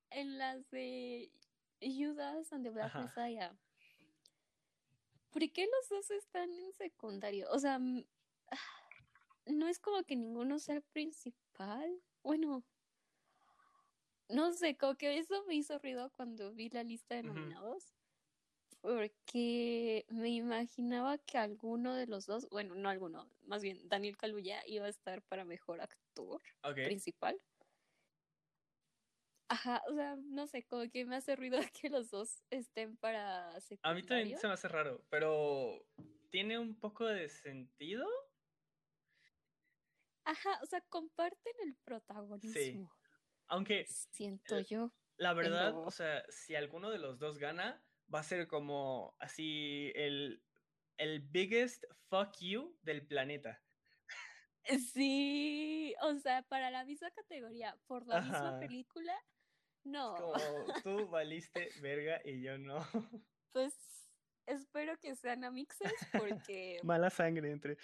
en 0.10 0.38
las 0.38 0.70
de 0.70 1.32
Judas 1.82 2.52
and 2.52 2.64
the 2.66 2.70
Black 2.72 2.88
Ajá. 2.88 3.02
Messiah, 3.02 3.56
¿por 5.32 5.50
qué 5.52 5.66
los 5.66 5.90
dos 5.90 6.12
están 6.12 6.52
en 6.52 6.74
secundario? 6.74 7.48
O 7.52 7.60
sea, 7.60 7.75
m- 7.75 8.06
no 9.46 9.68
es 9.68 9.80
como 9.80 10.04
que 10.04 10.16
ninguno 10.16 10.60
sea 10.60 10.75
el 10.75 10.82
principal. 10.84 12.02
Bueno, 12.24 12.64
no 14.30 14.52
sé, 14.54 14.75
como 14.78 14.96
que 14.96 15.18
eso 15.18 15.44
me 15.48 15.56
hizo 15.56 15.78
ruido 15.80 16.12
cuando 16.12 16.54
vi 16.54 16.70
la 16.70 16.84
lista 16.84 17.16
de 17.16 17.24
nominados. 17.24 17.95
Porque 18.86 20.06
me 20.10 20.30
imaginaba 20.30 21.18
que 21.18 21.39
alguno 21.39 21.96
de 21.96 22.06
los 22.06 22.27
dos, 22.27 22.48
bueno, 22.51 22.75
no 22.75 22.88
alguno, 22.88 23.27
más 23.42 23.63
bien 23.63 23.80
Daniel 23.89 24.15
Kaluuya 24.15 24.62
iba 24.68 24.86
a 24.86 24.89
estar 24.89 25.24
para 25.24 25.44
mejor 25.44 25.82
actor 25.82 26.39
principal. 26.84 27.36
Ajá, 29.48 29.82
o 29.89 29.96
sea, 29.96 30.15
no 30.18 30.46
sé, 30.46 30.63
como 30.68 30.88
que 30.92 31.04
me 31.04 31.15
hace 31.15 31.36
ruido 31.36 31.58
que 31.82 31.89
los 31.89 32.12
dos 32.12 32.44
estén 32.51 32.96
para 32.98 33.50
A 33.50 33.54
mí 33.56 33.62
secundario. 33.62 34.06
también 34.08 34.38
se 34.38 34.48
me 34.48 34.54
hace 34.54 34.68
raro, 34.68 35.04
pero 35.10 35.84
tiene 36.30 36.60
un 36.60 36.80
poco 36.80 37.06
de 37.08 37.27
sentido. 37.30 38.08
Ajá, 40.25 40.60
o 40.62 40.65
sea, 40.68 40.82
comparten 40.89 41.54
el 41.63 41.75
protagonismo, 41.84 42.92
Aunque 43.48 43.86
siento 43.88 44.60
yo. 44.60 44.92
la 45.18 45.34
verdad, 45.34 45.72
Pero- 45.72 45.82
o 45.82 45.92
sea, 45.92 46.24
si 46.30 46.56
alguno 46.56 46.92
de 46.92 47.00
los 47.00 47.18
dos 47.18 47.38
gana, 47.39 47.84
va 48.14 48.20
a 48.20 48.24
ser 48.24 48.48
como 48.48 49.16
así 49.20 49.92
el, 49.96 50.42
el 50.98 51.22
biggest 51.22 51.84
fuck 52.10 52.38
you 52.40 52.78
del 52.82 53.06
planeta. 53.06 53.62
Sí, 54.94 55.94
o 56.02 56.16
sea, 56.16 56.42
para 56.44 56.72
la 56.72 56.86
misma 56.86 57.12
categoría, 57.12 57.78
por 57.86 58.08
la 58.08 58.22
misma 58.22 58.60
película, 58.60 59.14
no. 59.84 60.16
Como 60.16 60.74
tú 60.84 61.08
valiste 61.08 61.70
verga 61.82 62.20
y 62.26 62.42
yo 62.42 62.58
no. 62.58 62.80
Pues 63.52 63.74
espero 64.48 65.00
que 65.00 65.16
sean 65.16 65.46
amixes 65.46 65.94
porque 66.12 66.78
Mala 66.84 67.10
sangre 67.10 67.52
entre. 67.52 67.78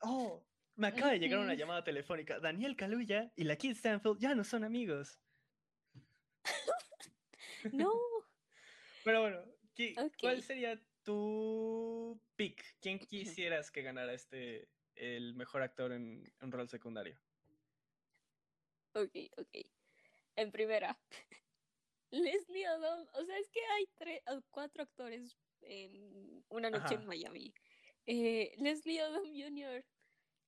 Oh, 0.00 0.42
me 0.76 0.86
acaba 0.86 1.10
de 1.10 1.18
llegar 1.18 1.40
una 1.40 1.52
llamada 1.52 1.84
telefónica. 1.84 2.40
Daniel 2.40 2.74
Kaluuya 2.74 3.30
y 3.36 3.44
la 3.44 3.56
Kid 3.56 3.76
Stanfield 3.76 4.18
ya 4.18 4.34
no 4.34 4.44
son 4.44 4.64
amigos. 4.64 5.20
no, 7.72 7.92
Pero 9.04 9.20
bueno, 9.20 9.44
¿qué- 9.74 9.94
¿cuál 10.20 10.42
sería 10.42 10.80
tu 11.02 12.20
pick? 12.36 12.64
¿Quién 12.80 12.98
quisieras 12.98 13.70
que 13.70 13.82
ganara 13.82 14.14
este 14.14 14.70
el 14.94 15.34
mejor 15.34 15.62
actor 15.62 15.92
en 15.92 16.24
un 16.40 16.52
rol 16.52 16.68
secundario? 16.68 17.20
ok, 18.94 19.14
ok. 19.38 19.50
En 20.36 20.52
primera, 20.52 20.98
Leslie 22.10 22.68
Odom, 22.68 23.06
o 23.14 23.24
sea, 23.24 23.38
es 23.38 23.50
que 23.50 23.60
hay 23.66 23.86
tres, 23.96 24.22
o 24.28 24.42
cuatro 24.50 24.84
actores 24.84 25.38
en 25.60 26.44
Una 26.48 26.70
noche 26.70 26.94
Ajá. 26.94 27.00
en 27.02 27.06
Miami. 27.06 27.54
Eh, 28.06 28.54
Leslie 28.58 29.02
Odom 29.02 29.32
Jr., 29.34 29.84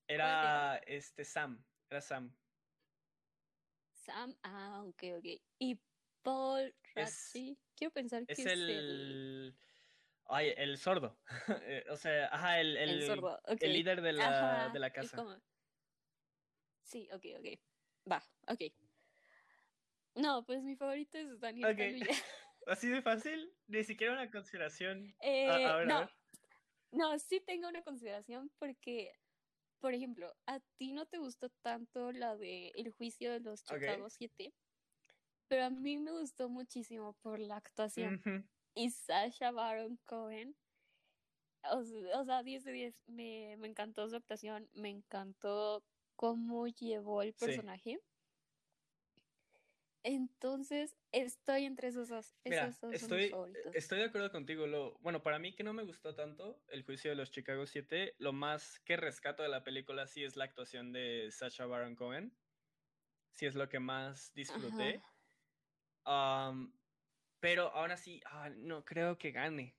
Era 0.09 0.79
este 0.87 1.25
Sam, 1.25 1.65
era 1.91 2.01
Sam. 2.01 2.37
Sam, 3.93 4.37
ah, 4.45 4.85
ok, 4.87 5.03
ok. 5.19 5.25
Y 5.59 5.81
Paul 6.23 6.75
Ratchie, 6.95 7.59
quiero 7.77 7.93
pensar 7.93 8.27
que 8.27 8.33
Es 8.33 8.47
el, 8.47 8.69
el 8.71 9.57
Ay, 10.29 10.53
el 10.57 10.77
sordo. 10.79 11.17
Eh, 11.63 11.85
o 11.91 11.97
sea, 11.97 12.27
ajá, 12.33 12.61
el, 12.61 12.77
el 12.77 12.91
el, 12.91 13.07
sordo, 13.07 13.39
ok. 13.47 13.59
el 13.61 13.73
líder 13.73 14.03
de 14.03 14.13
la, 14.13 14.65
Ajá, 14.65 14.73
de 14.73 14.79
la 14.79 14.93
casa. 14.93 15.17
como- 15.17 15.37
Sí, 16.83 17.09
ok, 17.13 17.25
ok. 17.39 17.61
Va, 18.11 18.23
ok. 18.49 18.61
No, 20.15 20.45
pues 20.47 20.63
mi 20.63 20.77
favorito 20.77 21.19
es 21.19 21.39
Daniel 21.41 21.71
Ok. 21.73 21.77
Kaluuya. 21.77 22.11
Así 22.67 22.89
de 22.89 23.03
fácil, 23.03 23.53
ni 23.69 23.85
siquiera 23.85 24.13
una 24.13 24.31
consideración. 24.31 25.15
Eh, 25.21 25.49
a 25.49 25.77
ver, 25.77 25.91
a 25.91 26.01
no, 26.01 26.01
ver. 26.01 26.11
no, 26.93 27.19
sí 27.19 27.41
tengo 27.41 27.69
una 27.69 27.83
consideración 27.83 28.51
porque, 28.59 29.13
por 29.81 29.95
ejemplo, 29.95 30.35
a 30.47 30.61
ti 30.77 30.93
no 30.93 31.07
te 31.07 31.19
gustó 31.19 31.51
tanto 31.63 32.11
la 32.13 32.37
de 32.37 32.73
El 32.75 32.93
juicio 32.93 33.31
de 33.33 33.41
los. 33.41 33.63
Chicago 33.65 34.09
7, 34.11 34.53
pero 35.49 35.65
a 35.65 35.71
mí 35.71 35.97
me 35.99 36.13
gustó 36.13 36.49
muchísimo 36.49 37.15
por 37.23 37.39
la 37.39 37.57
actuación. 37.57 38.23
Y 38.75 38.91
Sasha 38.91 39.51
Baron 39.51 39.99
Cohen, 40.05 40.55
o, 41.73 42.25
sea, 42.25 42.43
10 42.43 42.65
de 42.65 42.73
10, 42.73 43.03
me, 43.07 43.57
me 43.59 43.69
encantó 43.69 44.09
su 44.09 44.17
actuación, 44.17 44.69
me 44.75 44.91
encantó 44.91 45.83
cómo 46.15 46.67
llevó 46.67 47.23
el 47.23 47.33
Sí. 47.33 47.47
personaje. 47.47 48.01
Entonces, 50.03 50.97
estoy 51.11 51.65
entre 51.65 51.89
esos 51.89 52.09
dos. 52.09 52.37
Mira, 52.45 52.69
esos 52.69 52.81
dos 52.81 53.01
son 53.01 53.11
mis 53.17 53.25
estoy, 53.25 53.57
estoy 53.75 53.99
de 53.99 54.05
acuerdo 54.05 54.31
contigo. 54.31 54.69
Lo, 54.69 54.97
bueno, 55.01 55.21
para 55.23 55.41
mí 55.41 55.53
que 55.53 55.65
no 55.65 55.73
me 55.73 55.83
gustó 55.83 56.15
tanto 56.15 56.63
el 56.69 56.85
juicio 56.85 57.11
de 57.11 57.17
los 57.17 57.33
Chicago 57.33 57.67
7, 57.67 58.15
lo 58.19 58.33
más 58.33 58.79
que 58.85 58.97
rescato 58.97 59.43
de 59.43 59.49
la 59.49 59.65
película 59.65 60.07
sí 60.07 60.23
es 60.23 60.37
la 60.37 60.45
actuación 60.45 60.93
de 60.93 61.31
Sacha 61.33 61.67
Baron 61.67 61.97
Cohen. 61.97 62.33
Sí 63.33 63.47
es 63.47 63.57
lo 63.57 63.69
que 63.69 63.81
más 63.81 64.33
disfruté. 64.33 65.03
Pero 67.41 67.69
aún 67.75 67.91
así, 67.91 68.21
ah, 68.27 68.49
no 68.51 68.85
creo 68.85 69.19
que 69.19 69.31
gane. 69.31 69.75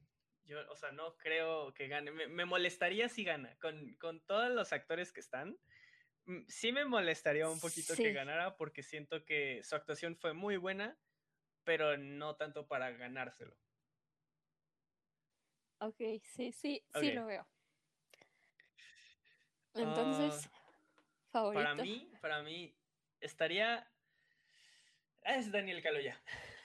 Yo, 0.45 0.59
o 0.69 0.75
sea, 0.75 0.91
no 0.91 1.17
creo 1.17 1.73
que 1.73 1.87
gane. 1.87 2.11
Me, 2.11 2.27
me 2.27 2.45
molestaría 2.45 3.09
si 3.09 3.23
gana. 3.23 3.57
Con, 3.59 3.95
con 3.95 4.21
todos 4.21 4.49
los 4.51 4.71
actores 4.71 5.11
que 5.11 5.19
están, 5.19 5.57
mm, 6.25 6.43
sí 6.47 6.71
me 6.71 6.85
molestaría 6.85 7.49
un 7.49 7.59
poquito 7.59 7.95
que 7.95 8.13
ganara 8.13 8.55
porque 8.55 8.83
siento 8.83 9.25
que 9.25 9.61
su 9.63 9.75
actuación 9.75 10.15
fue 10.15 10.33
muy 10.33 10.57
buena, 10.57 10.97
pero 11.63 11.97
no 11.97 12.35
tanto 12.35 12.67
para 12.67 12.91
ganárselo. 12.91 13.57
Ok, 15.79 16.01
sí, 16.23 16.51
sí, 16.51 16.83
sí 16.99 17.11
lo 17.11 17.25
veo. 17.25 17.47
Entonces, 19.75 20.49
favorito. 21.29 21.63
Para 21.63 21.75
mí, 21.75 22.11
para 22.21 22.41
mí, 22.41 22.75
estaría. 23.19 23.91
Es 25.27 25.51
Daniel 25.51 25.81
Kaluuya. 25.81 26.19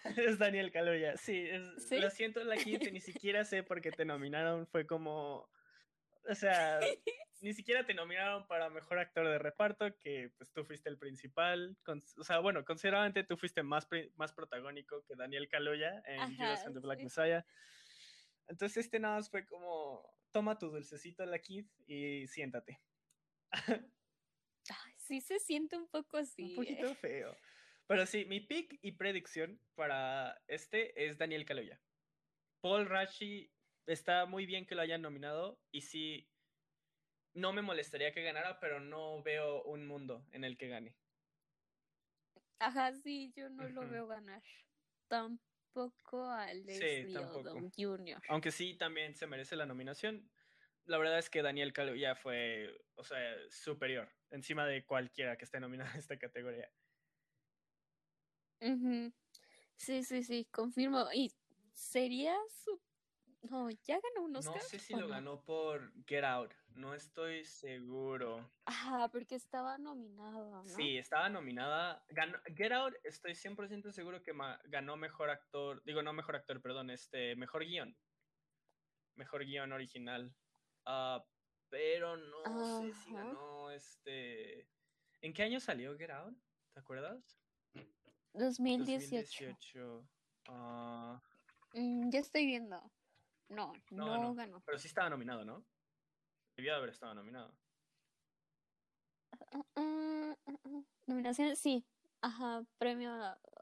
Es 0.17 0.39
Daniel 0.39 0.73
Kaluuya. 0.73 1.17
Sí, 1.17 1.47
es- 1.49 1.85
¿Sí? 1.89 1.99
lo 2.01 2.11
siento, 2.11 2.43
la 2.43 2.57
gente 2.57 2.91
ni 2.91 3.01
siquiera 3.01 3.45
sé 3.45 3.63
por 3.63 3.81
qué 3.81 3.93
te 3.93 4.05
nominaron. 4.05 4.67
Fue 4.67 4.87
como. 4.87 5.49
O 6.29 6.35
sea, 6.35 6.81
ni 7.41 7.53
siquiera 7.55 7.85
te 7.85 7.95
nominaron 7.95 8.47
para 8.47 8.69
mejor 8.71 8.99
actor 8.99 9.29
de 9.29 9.39
reparto, 9.39 9.97
que 9.99 10.31
pues 10.39 10.51
tú 10.53 10.65
fuiste 10.65 10.89
el 10.89 10.99
principal. 10.99 11.77
Con- 11.85 12.03
o 12.19 12.25
sea, 12.25 12.39
bueno, 12.41 12.65
considerablemente 12.65 13.25
tú 13.25 13.37
fuiste 13.37 13.63
más, 13.63 13.89
más 14.17 14.33
protagónico 14.33 15.05
que 15.05 15.15
Daniel 15.15 15.49
Kaluuya 15.49 16.03
en 16.07 16.37
Judas 16.37 16.65
and 16.65 16.75
the 16.75 16.81
Black 16.81 16.99
sí. 16.99 17.05
Messiah. 17.05 17.45
Entonces, 18.49 18.85
este 18.85 18.99
nada 18.99 19.17
más 19.17 19.31
fue 19.31 19.47
como: 19.47 20.05
toma 20.33 20.59
tu 20.59 20.69
dulcecito, 20.71 21.25
la 21.27 21.39
Kid, 21.39 21.67
y 21.87 22.27
siéntate. 22.27 22.81
Ay, 24.69 24.95
sí 24.97 25.21
se 25.21 25.39
siente 25.39 25.77
un 25.77 25.89
poco 25.89 26.17
así. 26.17 26.43
Un 26.43 26.51
¿eh? 26.51 26.57
poquito 26.57 26.95
feo. 26.97 27.37
Pero 27.93 28.07
sí, 28.07 28.25
mi 28.25 28.41
pick 28.41 28.79
y 28.81 28.93
predicción 28.93 29.61
para 29.75 30.43
este 30.49 31.05
es 31.05 31.19
Daniel 31.19 31.45
Kaluuya. 31.45 31.79
Paul 32.63 32.87
Rashi 32.87 33.53
está 33.85 34.25
muy 34.25 34.47
bien 34.47 34.65
que 34.65 34.75
lo 34.75 34.81
hayan 34.81 35.03
nominado 35.03 35.61
y 35.71 35.83
sí, 35.83 36.27
no 37.35 37.53
me 37.53 37.61
molestaría 37.61 38.15
que 38.15 38.23
ganara, 38.23 38.59
pero 38.61 38.81
no 38.81 39.23
veo 39.23 39.63
un 39.65 39.87
mundo 39.87 40.25
en 40.33 40.45
el 40.45 40.57
que 40.57 40.69
gane. 40.69 40.97
Ajá, 42.61 42.95
sí, 42.95 43.31
yo 43.37 43.51
no 43.51 43.69
lo 43.69 43.87
veo 43.87 44.07
ganar. 44.07 44.43
Tampoco 45.09 46.31
a 46.31 46.47
Leslie 46.55 47.13
tampoco. 47.13 47.51
Odom 47.51 47.71
Jr. 47.77 48.23
Aunque 48.31 48.53
sí 48.53 48.73
también 48.73 49.15
se 49.17 49.27
merece 49.27 49.55
la 49.55 49.67
nominación. 49.67 50.31
La 50.87 50.97
verdad 50.97 51.19
es 51.19 51.29
que 51.29 51.43
Daniel 51.43 51.75
Kaluuya 51.75 52.15
fue, 52.15 52.75
o 52.95 53.05
sea, 53.05 53.37
superior 53.51 54.11
encima 54.31 54.67
de 54.67 54.83
cualquiera 54.87 55.37
que 55.37 55.45
esté 55.45 55.61
nominado 55.61 55.91
en 55.91 55.99
esta 55.99 56.19
categoría. 56.19 56.73
Ujú. 58.63 59.13
Sí, 59.77 60.05
sí, 60.05 60.23
sí, 60.23 60.45
confirmo. 60.51 61.07
Y 61.13 61.33
sería 61.73 62.37
su... 62.49 62.81
No, 63.51 63.69
¿ya 63.71 63.99
ganó 64.01 64.27
un 64.27 64.37
Oscar? 64.37 64.55
No 64.55 64.61
sé 64.61 64.79
si 64.79 64.95
lo 64.95 65.01
no? 65.01 65.09
ganó 65.09 65.45
por 65.45 65.93
Get 66.07 66.23
Out, 66.23 66.53
no 66.77 66.95
estoy 66.95 67.45
seguro. 67.45 68.49
Ajá, 68.67 69.09
porque 69.09 69.35
estaba 69.35 69.79
nominado, 69.79 70.63
¿no? 70.63 70.69
Sí, 70.69 70.97
estaba 70.97 71.29
nominada. 71.29 72.05
Ganó, 72.09 72.39
Get 72.57 72.71
Out, 72.71 72.95
estoy 73.03 73.35
100% 73.35 73.91
seguro 73.91 74.23
que 74.23 74.33
ma- 74.33 74.61
ganó 74.67 74.97
mejor 74.97 75.29
actor, 75.31 75.83
digo, 75.85 76.03
no 76.05 76.13
mejor 76.13 76.37
actor, 76.37 76.63
perdón, 76.63 76.91
este, 76.91 77.35
mejor 77.35 77.65
guion. 77.65 77.99
Mejor 79.17 79.45
guion 79.45 79.73
original. 79.73 80.37
Ah, 80.85 81.25
pero 81.69 82.17
no 82.17 82.65
sé 82.81 82.93
si 82.95 83.13
ganó 83.13 83.73
este. 83.73 84.69
¿En 85.21 85.33
qué 85.33 85.43
año 85.43 85.59
salió 85.59 85.97
Get 85.99 86.11
Out? 86.11 86.37
¿Te 86.73 86.81
acuerdas? 86.81 87.42
2018. 88.35 89.47
2018. 89.47 90.09
Ah, 90.49 91.21
Mm, 91.75 92.11
ya 92.11 92.21
estoy 92.21 92.45
viendo. 92.45 92.77
No, 93.49 93.73
No 93.91 94.07
no, 94.07 94.11
ganó. 94.13 94.35
ganó. 94.35 94.61
pero 94.67 94.79
sí 94.79 94.89
estaba 94.89 95.09
nominado, 95.09 95.43
¿no? 95.45 95.65
Debió 96.57 96.73
de 96.73 96.79
haber 96.79 96.91
estado 96.91 97.15
nominado. 97.15 97.57
Ah, 99.33 99.65
ah, 99.77 100.37
ah, 100.47 100.55
ah. 100.65 100.83
Nominaciones, 101.07 101.59
sí. 101.59 101.87
Ajá, 102.21 102.63
premio 102.79 103.11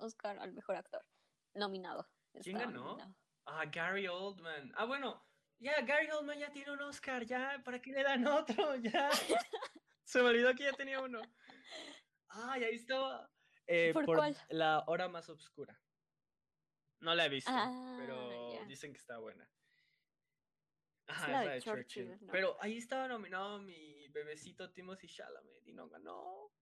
Oscar 0.00 0.38
al 0.38 0.52
mejor 0.52 0.76
actor. 0.76 1.04
Nominado. 1.54 2.08
¿Quién 2.42 2.58
ganó? 2.58 2.84
nominado. 2.84 3.16
Ah, 3.46 3.64
Gary 3.66 4.06
Oldman. 4.08 4.72
Ah, 4.76 4.84
bueno, 4.84 5.24
ya, 5.58 5.80
Gary 5.82 6.10
Oldman 6.10 6.38
ya 6.38 6.50
tiene 6.50 6.72
un 6.72 6.82
Oscar, 6.82 7.24
ya, 7.24 7.60
¿para 7.64 7.80
qué 7.80 7.92
le 7.92 8.02
dan 8.02 8.26
otro? 8.26 8.74
Ya. 8.82 9.10
Se 10.04 10.20
me 10.22 10.28
olvidó 10.30 10.52
que 10.54 10.64
ya 10.64 10.72
tenía 10.72 11.00
uno. 11.00 11.20
Ah, 12.28 12.58
y 12.58 12.64
ahí 12.64 12.74
estaba. 12.74 13.30
Eh, 13.72 13.92
¿Por 13.92 14.04
cuál? 14.04 14.36
La 14.48 14.82
hora 14.88 15.08
más 15.08 15.28
oscura. 15.28 15.80
No 16.98 17.14
la 17.14 17.26
he 17.26 17.28
visto, 17.28 17.52
Ah, 17.54 17.96
pero 18.00 18.64
dicen 18.66 18.92
que 18.92 18.98
está 18.98 19.18
buena. 19.18 19.48
Ajá, 21.06 21.24
es 21.26 21.46
la 21.46 21.52
de 21.52 21.60
Churchill, 21.62 21.84
Churchill. 22.08 22.26
¿no? 22.26 22.32
Pero 22.32 22.56
ahí 22.60 22.76
estaba 22.76 23.06
nominado 23.06 23.60
mi 23.60 24.08
bebecito 24.08 24.72
Timothy 24.72 25.06
Chalamet 25.06 25.66
y 25.66 25.72
no 25.72 25.88
ganó. 25.88 26.52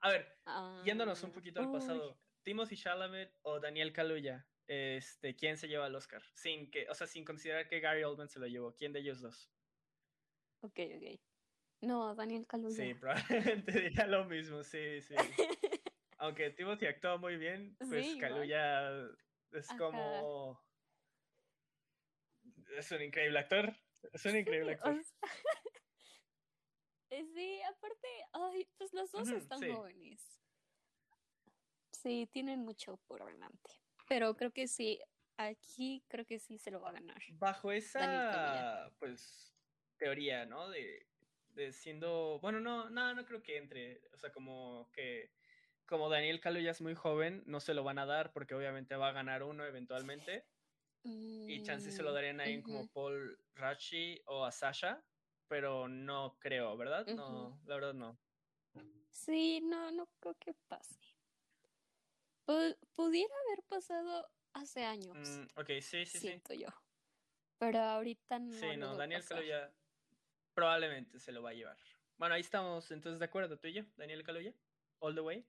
A 0.00 0.08
ver, 0.10 0.40
yéndonos 0.84 1.22
un 1.22 1.30
Ah, 1.30 1.34
poquito 1.34 1.60
al 1.60 1.66
uy, 1.68 1.72
pasado, 1.72 2.20
Timothy 2.42 2.76
Chalamet 2.76 3.32
o 3.42 3.60
Daniel 3.60 3.92
Kaluuya, 3.92 4.48
este, 4.66 5.36
¿quién 5.36 5.56
se 5.56 5.68
lleva 5.68 5.86
el 5.86 5.94
Oscar? 5.94 6.22
Sin 6.34 6.68
que, 6.70 6.88
o 6.90 6.94
sea, 6.94 7.06
sin 7.06 7.24
considerar 7.24 7.68
que 7.68 7.78
Gary 7.80 8.02
Oldman 8.02 8.28
se 8.28 8.40
lo 8.40 8.46
llevó, 8.46 8.74
¿quién 8.74 8.92
de 8.92 9.00
ellos 9.00 9.20
dos? 9.20 9.52
Ok, 10.62 10.78
ok. 10.96 11.20
No, 11.82 12.14
Daniel 12.14 12.46
Kaluuya. 12.46 12.76
Sí, 12.76 12.94
probablemente 12.94 13.72
diría 13.90 14.06
lo 14.06 14.24
mismo, 14.26 14.62
sí, 14.62 15.00
sí. 15.00 15.14
Aunque 16.18 16.50
Timothy 16.50 16.86
actúa 16.86 17.16
muy 17.16 17.36
bien, 17.36 17.76
pues 17.78 18.06
Sí. 18.06 18.18
Kaluuya 18.18 18.90
es 19.52 19.70
Ajá. 19.70 19.78
como 19.78 20.62
es 22.76 22.90
un 22.92 23.02
increíble 23.02 23.38
actor, 23.38 23.74
es 24.12 24.24
un 24.26 24.36
increíble 24.36 24.72
o 24.72 24.74
actor. 24.74 25.02
sea, 25.02 25.20
eh, 27.10 27.24
sí, 27.34 27.62
aparte, 27.62 28.08
ay, 28.32 28.68
pues 28.76 28.92
los 28.92 29.10
dos 29.10 29.28
están 29.30 29.60
sí. 29.60 29.70
jóvenes. 29.70 30.40
Sí, 31.92 32.28
tienen 32.32 32.60
mucho 32.60 32.98
por 33.06 33.24
delante. 33.24 33.70
Pero 34.08 34.36
creo 34.36 34.52
que 34.52 34.68
sí, 34.68 35.00
aquí 35.36 36.04
creo 36.08 36.24
que 36.24 36.38
sí 36.38 36.58
se 36.58 36.70
lo 36.70 36.80
va 36.80 36.90
a 36.90 36.94
ganar. 36.94 37.22
Bajo 37.32 37.72
esa, 37.72 38.90
pues, 38.98 39.54
teoría, 39.98 40.46
¿no? 40.46 40.68
De, 40.68 41.09
de 41.54 41.72
siendo, 41.72 42.38
bueno, 42.40 42.60
no, 42.60 42.90
no, 42.90 43.14
no 43.14 43.24
creo 43.26 43.42
que 43.42 43.56
entre, 43.58 44.02
o 44.12 44.16
sea, 44.18 44.32
como 44.32 44.90
que, 44.92 45.32
como 45.86 46.08
Daniel 46.08 46.40
Kaluuya 46.40 46.70
es 46.70 46.80
muy 46.80 46.94
joven, 46.94 47.42
no 47.46 47.60
se 47.60 47.74
lo 47.74 47.84
van 47.84 47.98
a 47.98 48.06
dar 48.06 48.32
porque 48.32 48.54
obviamente 48.54 48.96
va 48.96 49.08
a 49.08 49.12
ganar 49.12 49.42
uno 49.42 49.64
eventualmente 49.64 50.44
y 51.46 51.62
chance 51.62 51.90
se 51.92 52.02
lo 52.02 52.12
Mm, 52.12 52.14
darían 52.14 52.40
a 52.40 52.44
alguien 52.44 52.62
como 52.62 52.86
Paul 52.92 53.38
Rachi 53.54 54.22
o 54.26 54.44
a 54.44 54.52
Sasha, 54.52 55.04
pero 55.48 55.88
no 55.88 56.38
creo, 56.38 56.76
¿verdad? 56.76 57.06
No, 57.16 57.60
la 57.66 57.74
verdad 57.74 57.94
no. 57.94 58.18
Sí, 59.10 59.60
no, 59.60 59.90
no 59.92 60.06
creo 60.20 60.34
que 60.38 60.54
pase. 60.68 60.98
Pu- 62.46 62.76
pudiera 62.94 63.34
haber 63.46 63.64
pasado 63.68 64.28
hace 64.52 64.84
años, 64.84 65.18
Mm, 65.18 65.42
ok, 65.60 65.66
sí, 65.80 66.06
sí, 66.06 66.06
sí. 66.06 66.18
siento 66.20 66.54
yo. 66.54 66.68
Pero 67.58 67.78
ahorita 67.80 68.38
no. 68.38 68.54
Sí, 68.56 68.76
no, 68.76 68.96
Daniel 68.96 69.20
pasar. 69.20 69.38
Kaluuya 69.38 69.74
probablemente 70.60 71.18
se 71.18 71.32
lo 71.32 71.42
va 71.42 71.50
a 71.50 71.54
llevar. 71.54 71.78
Bueno, 72.18 72.34
ahí 72.34 72.42
estamos 72.42 72.90
entonces 72.90 73.18
de 73.18 73.24
acuerdo, 73.24 73.58
tú 73.58 73.68
y 73.68 73.72
yo, 73.72 73.82
Daniel 73.96 74.22
Kaluuya, 74.22 74.54
all 74.98 75.14
the 75.14 75.22
way. 75.22 75.46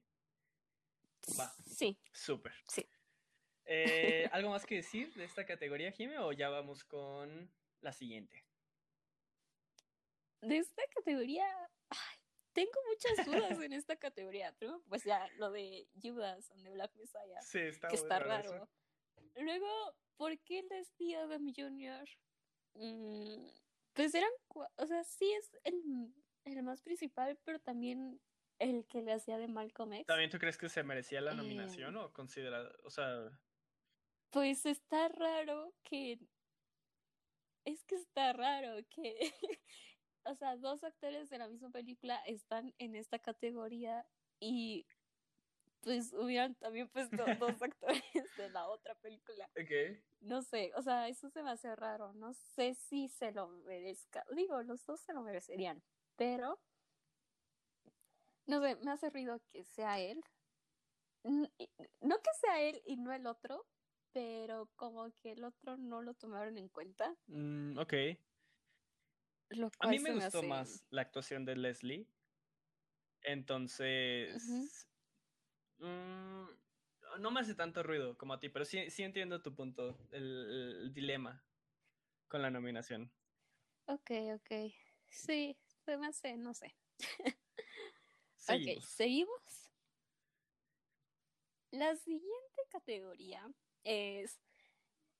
Va. 1.38 1.54
Sí, 1.66 1.98
Súper. 2.12 2.54
Sí. 2.66 2.88
Eh, 3.66 4.26
¿Algo 4.32 4.48
más 4.48 4.64
que 4.64 4.76
decir 4.76 5.12
de 5.12 5.24
esta 5.24 5.44
categoría, 5.44 5.92
Jime? 5.92 6.18
¿O 6.18 6.32
ya 6.32 6.48
vamos 6.48 6.82
con 6.82 7.50
la 7.82 7.92
siguiente? 7.92 8.42
de 10.40 10.56
esta 10.56 10.82
categoría, 10.96 11.46
ay, 11.90 12.16
tengo 12.52 12.72
muchas 12.88 13.26
dudas 13.26 13.60
en 13.60 13.74
esta 13.74 13.96
categoría. 13.96 14.52
Primero, 14.58 14.82
pues 14.88 15.04
ya 15.04 15.28
lo 15.36 15.50
de 15.50 15.86
Judas 16.02 16.50
and 16.52 16.64
the 16.64 16.70
Black 16.70 16.94
Messiah, 16.96 17.42
Sí, 17.42 17.58
está 17.58 17.88
que 17.88 17.96
está 17.96 18.18
raro 18.18 18.54
eso. 18.54 18.68
Luego, 19.36 19.94
¿por 20.16 20.38
qué 20.40 20.62
Leslie 20.62 21.16
Adam 21.16 21.52
Jr.? 21.54 22.08
Mm, 22.74 23.46
pues 23.94 24.14
eran, 24.14 24.30
o 24.54 24.86
sea, 24.86 25.04
sí 25.04 25.30
es 25.32 25.50
el, 25.64 26.14
el 26.44 26.62
más 26.62 26.80
principal, 26.82 27.38
pero 27.44 27.58
también 27.60 28.20
el 28.58 28.86
que 28.86 29.02
le 29.02 29.12
hacía 29.12 29.38
de 29.38 29.48
Malcolm 29.48 29.92
X. 29.94 30.06
¿También 30.06 30.30
tú 30.30 30.38
crees 30.38 30.56
que 30.56 30.68
se 30.68 30.82
merecía 30.84 31.20
la 31.20 31.32
Eh, 31.32 31.36
nominación 31.36 31.96
o 31.96 32.12
considera, 32.12 32.70
o 32.84 32.90
sea, 32.90 33.30
Pues 34.30 34.64
está 34.66 35.08
raro 35.08 35.74
que. 35.82 36.18
Es 37.64 37.84
que 37.84 37.96
está 37.96 38.32
raro 38.32 38.76
que. 38.88 39.14
o 40.24 40.34
sea, 40.34 40.56
dos 40.56 40.84
actores 40.84 41.28
de 41.30 41.38
la 41.38 41.48
misma 41.48 41.70
película 41.70 42.16
están 42.26 42.74
en 42.78 42.94
esta 42.96 43.18
categoría 43.18 44.06
y. 44.40 44.86
Pues 45.82 46.12
hubieran 46.12 46.54
también 46.54 46.88
puesto 46.88 47.16
dos 47.38 47.60
actores 47.62 48.02
de 48.36 48.50
la 48.50 48.66
otra 48.68 48.94
película. 48.96 49.48
ok. 49.60 49.98
No 50.20 50.40
sé, 50.42 50.70
o 50.76 50.82
sea, 50.82 51.08
eso 51.08 51.28
se 51.30 51.42
me 51.42 51.50
hace 51.50 51.74
raro. 51.74 52.12
No 52.14 52.32
sé 52.32 52.74
si 52.74 53.08
se 53.08 53.32
lo 53.32 53.48
merezca. 53.48 54.24
Digo, 54.34 54.62
los 54.62 54.84
dos 54.86 55.00
se 55.00 55.12
lo 55.12 55.22
merecerían, 55.22 55.82
pero. 56.16 56.60
No 58.46 58.60
sé, 58.62 58.76
me 58.76 58.92
hace 58.92 59.10
ruido 59.10 59.40
que 59.52 59.64
sea 59.64 59.98
él. 60.00 60.22
No 61.24 61.48
que 62.20 62.30
sea 62.40 62.60
él 62.62 62.82
y 62.86 62.96
no 62.96 63.12
el 63.12 63.26
otro, 63.26 63.66
pero 64.12 64.68
como 64.76 65.10
que 65.20 65.32
el 65.32 65.44
otro 65.44 65.76
no 65.76 66.02
lo 66.02 66.14
tomaron 66.14 66.56
en 66.58 66.68
cuenta. 66.68 67.16
Mm, 67.26 67.78
ok. 67.78 67.92
Lo 69.50 69.70
A 69.80 69.88
mí 69.88 69.98
me 69.98 70.12
gustó 70.14 70.38
hace- 70.38 70.46
más 70.48 70.84
la 70.90 71.02
actuación 71.02 71.44
de 71.44 71.56
Leslie. 71.56 72.06
Entonces, 73.22 74.88
mm, 75.82 77.20
no 77.20 77.30
me 77.30 77.40
hace 77.40 77.54
tanto 77.54 77.82
ruido 77.82 78.16
como 78.16 78.34
a 78.34 78.40
ti, 78.40 78.48
pero 78.48 78.64
sí, 78.64 78.90
sí 78.90 79.02
entiendo 79.02 79.42
tu 79.42 79.54
punto, 79.54 79.98
el, 80.12 80.24
el 80.84 80.94
dilema 80.94 81.44
con 82.28 82.42
la 82.42 82.50
nominación. 82.50 83.10
Ok, 83.86 84.10
ok. 84.34 84.72
Sí, 85.08 85.58
se 85.84 85.96
me 85.98 86.06
hace, 86.06 86.36
no 86.36 86.54
sé. 86.54 86.74
Ok, 88.48 88.82
seguimos. 88.84 89.70
La 91.70 91.94
siguiente 91.96 92.62
categoría 92.70 93.48
es 93.84 94.40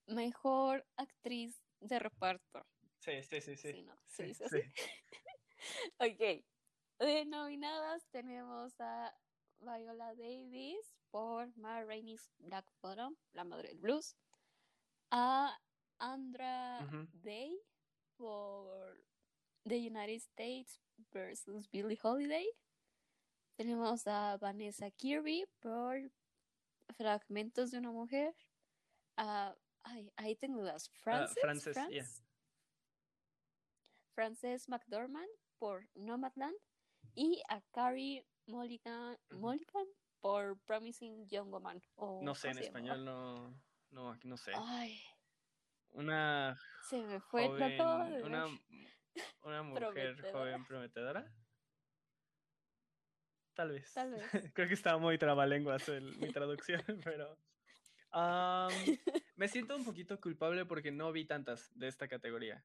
mejor 0.06 0.84
actriz 0.96 1.62
de 1.80 1.98
reparto. 1.98 2.66
Sí, 3.00 3.22
sí, 3.22 3.40
sí, 3.40 3.56
sí. 3.56 3.72
Sí, 3.72 3.86
Sí, 4.08 4.22
así. 4.44 4.44
sí. 4.48 4.62
Ok. 5.98 6.44
De 6.98 7.24
nominadas 7.24 8.06
tenemos 8.10 8.80
a 8.80 9.14
Viola 9.62 10.14
Davis 10.14 10.94
por 11.10 11.56
Ma 11.56 11.82
Rainey's 11.84 12.30
Black 12.38 12.66
Bottom, 12.82 13.16
La 13.32 13.44
Madre 13.44 13.68
del 13.68 13.78
Blues. 13.78 14.16
A 15.10 15.56
Andra. 15.98 16.80
Day 17.22 17.58
por 18.16 18.96
The 19.64 19.76
United 19.76 20.16
States 20.16 20.80
versus 21.12 21.70
Billie 21.70 21.98
Holiday. 22.02 22.46
Tenemos 23.56 24.06
a 24.06 24.36
Vanessa 24.38 24.90
Kirby 24.90 25.44
por 25.60 26.10
Fragmentos 26.96 27.70
de 27.70 27.78
una 27.78 27.92
Mujer. 27.92 28.34
Ay, 29.16 30.12
ahí 30.16 30.34
tengo 30.36 30.62
las. 30.62 30.88
Frances. 30.88 31.38
Frances, 31.40 31.76
yeah. 31.90 32.06
Frances 34.14 34.68
McDormand 34.68 35.28
por 35.58 35.86
Nomadland 35.94 36.56
y 37.14 37.42
a 37.48 37.60
Carrie 37.72 38.26
Mulligan, 38.46 39.18
Mulligan 39.30 39.86
por 40.20 40.58
Promising 40.64 41.28
Young 41.28 41.50
Woman. 41.50 41.82
o 41.96 42.20
No 42.22 42.34
sé, 42.34 42.48
¿cómo 42.48 42.58
en 42.58 42.64
español 42.64 43.04
no, 43.04 43.62
no, 43.90 44.10
aquí 44.12 44.28
no 44.28 44.36
sé. 44.36 44.52
Ay, 44.54 45.00
Una 45.90 46.56
se 46.88 47.02
me 47.02 47.20
fue, 47.20 47.46
joven, 47.48 47.80
una, 48.24 48.44
ver. 48.44 48.60
una 49.42 49.62
mujer 49.62 50.32
joven 50.32 50.64
prometedora. 50.64 51.32
Tal 53.54 53.70
vez. 53.72 53.92
Tal 53.92 54.12
vez. 54.12 54.22
Creo 54.54 54.68
que 54.68 54.74
estaba 54.74 54.98
muy 54.98 55.18
trabalenguas 55.18 55.88
el- 55.88 56.16
mi 56.18 56.32
traducción, 56.32 56.82
pero. 57.04 57.38
me 59.36 59.48
siento 59.48 59.76
un 59.76 59.84
poquito 59.84 60.20
culpable 60.20 60.64
porque 60.66 60.90
no 60.90 61.12
vi 61.12 61.26
tantas 61.26 61.70
de 61.78 61.88
esta 61.88 62.08
categoría. 62.08 62.64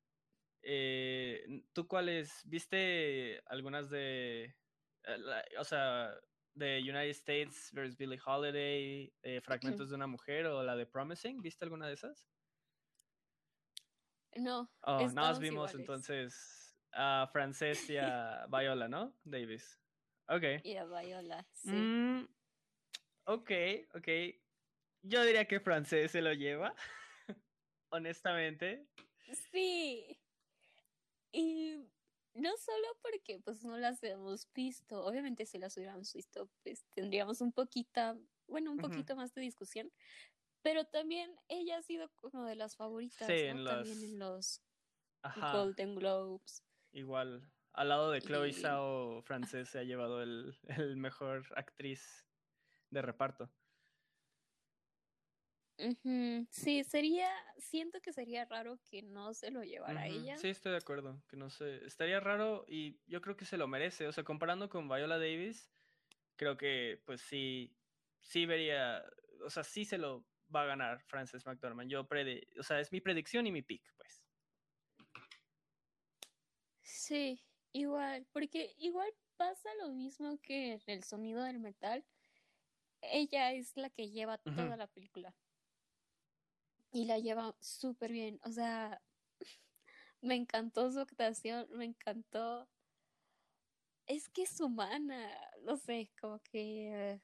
Eh, 0.61 1.63
¿Tú 1.73 1.87
cuáles? 1.87 2.41
¿Viste 2.45 3.41
algunas 3.47 3.89
de. 3.89 4.55
Eh, 5.07 5.17
la- 5.17 5.45
o 5.59 5.63
sea, 5.63 6.13
de 6.53 6.79
United 6.81 7.09
States 7.11 7.71
vs. 7.73 7.95
Billie 7.97 8.19
Holiday, 8.25 9.13
eh, 9.23 9.41
Fragmentos 9.41 9.89
de 9.89 9.95
una 9.95 10.07
mujer 10.07 10.45
o 10.47 10.63
la 10.63 10.75
de 10.75 10.85
Promising? 10.85 11.41
¿Viste 11.41 11.65
alguna 11.65 11.87
de 11.87 11.93
esas? 11.93 12.27
No, 14.35 14.71
Oh, 14.81 14.99
más 14.99 15.09
estamos 15.09 15.39
vimos 15.39 15.53
iguales. 15.71 15.75
entonces 15.79 16.77
a 16.93 17.27
Frances 17.31 17.89
y 17.89 17.97
a 17.97 18.45
Viola, 18.49 18.87
¿no? 18.87 19.15
Davis. 19.23 19.79
Ok. 20.27 20.43
Y 20.63 20.75
a 20.75 20.85
Viola, 20.85 21.47
sí. 21.53 21.71
Mm, 21.71 22.27
ok, 23.25 23.51
ok. 23.95 24.07
Yo 25.03 25.23
diría 25.23 25.45
que 25.45 25.59
Frances 25.59 26.11
se 26.11 26.21
lo 26.21 26.33
lleva. 26.33 26.75
Honestamente. 27.89 28.87
Sí. 29.51 30.19
Y 31.31 31.85
no 32.38 32.56
solo 32.58 32.88
porque 33.02 33.39
pues 33.39 33.63
no 33.63 33.78
las 33.78 34.02
hemos 34.04 34.47
visto, 34.54 35.04
obviamente 35.06 35.45
si 35.45 35.58
las 35.58 35.76
hubiéramos 35.78 36.13
visto 36.13 36.50
pues 36.63 36.86
tendríamos 36.93 37.41
un 37.41 37.52
poquito, 37.52 38.19
bueno, 38.47 38.71
un 38.71 38.78
poquito 38.78 39.15
más 39.15 39.34
de 39.34 39.41
discusión, 39.41 39.91
pero 40.62 40.86
también 40.86 41.36
ella 41.47 41.78
ha 41.78 41.82
sido 41.84 42.10
como 42.15 42.45
de 42.45 42.56
las 42.56 42.76
favoritas, 42.76 43.28
Sí, 43.28 43.34
¿no? 43.54 43.60
en 43.60 43.65
También 43.65 43.95
las- 43.95 44.04
en 44.04 44.19
los 44.19 44.62
Ajá. 45.23 45.52
Golden 45.58 45.95
Globes. 45.95 46.63
Igual. 46.91 47.52
Al 47.73 47.89
lado 47.89 48.12
de 48.12 48.21
Chloe 48.21 48.50
Y- 48.50 48.54
Zhao, 48.54 49.21
Frances 49.23 49.69
se 49.69 49.80
ha 49.80 49.84
llevado 49.84 50.21
el, 50.23 50.58
el 50.67 50.95
mejor 50.97 51.45
actriz 51.56 52.26
de 52.89 53.02
reparto. 53.02 53.52
Sí, 56.49 56.83
sería, 56.83 57.29
siento 57.57 58.01
que 58.01 58.11
sería 58.11 58.45
raro 58.45 58.79
que 58.89 59.03
no 59.03 59.33
se 59.33 59.51
lo 59.51 59.63
llevara 59.63 60.07
ella. 60.07 60.37
Sí, 60.37 60.49
estoy 60.49 60.71
de 60.71 60.79
acuerdo. 60.79 61.21
Que 61.29 61.37
no 61.37 61.49
sé. 61.49 61.85
Estaría 61.85 62.19
raro 62.19 62.65
y 62.67 62.99
yo 63.05 63.21
creo 63.21 63.37
que 63.37 63.45
se 63.45 63.57
lo 63.57 63.67
merece. 63.67 64.07
O 64.07 64.11
sea, 64.11 64.23
comparando 64.23 64.69
con 64.69 64.87
Viola 64.89 65.19
Davis, 65.19 65.69
creo 66.35 66.57
que 66.57 67.01
pues 67.05 67.21
sí, 67.21 67.75
sí 68.21 68.45
vería. 68.45 69.03
O 69.45 69.49
sea, 69.49 69.63
sí 69.63 69.85
se 69.85 69.97
lo 69.97 70.25
va 70.53 70.63
a 70.63 70.65
ganar 70.67 71.01
Frances 71.03 71.45
McDormand. 71.45 71.91
Yo 71.91 72.07
predi 72.07 72.41
o 72.59 72.63
sea, 72.63 72.79
es 72.79 72.91
mi 72.91 73.01
predicción 73.01 73.45
y 73.45 73.51
mi 73.51 73.61
pick, 73.61 73.83
pues. 73.97 74.23
Sí, 76.81 77.43
igual, 77.71 78.25
porque 78.31 78.73
igual 78.77 79.13
pasa 79.35 79.69
lo 79.81 79.89
mismo 79.89 80.39
que 80.41 80.73
en 80.73 80.81
el 80.87 81.03
sonido 81.03 81.43
del 81.43 81.59
metal. 81.59 82.03
Ella 82.99 83.53
es 83.53 83.77
la 83.77 83.91
que 83.91 84.09
lleva 84.09 84.39
toda 84.39 84.75
la 84.75 84.87
película. 84.87 85.35
Y 86.97 87.05
la 87.05 87.19
lleva 87.19 87.55
súper 87.60 88.12
bien. 88.12 88.39
O 88.43 88.51
sea, 88.51 88.99
me 90.21 90.33
encantó 90.33 90.89
su 90.89 90.99
actuación, 90.99 91.67
me 91.77 91.86
encantó. 91.86 92.67
Es 94.07 94.29
que 94.29 94.41
es 94.41 94.60
humana, 94.60 95.29
no 95.62 95.77
sé, 95.77 96.10
como 96.19 96.39
que 96.39 97.12
eh, 97.12 97.21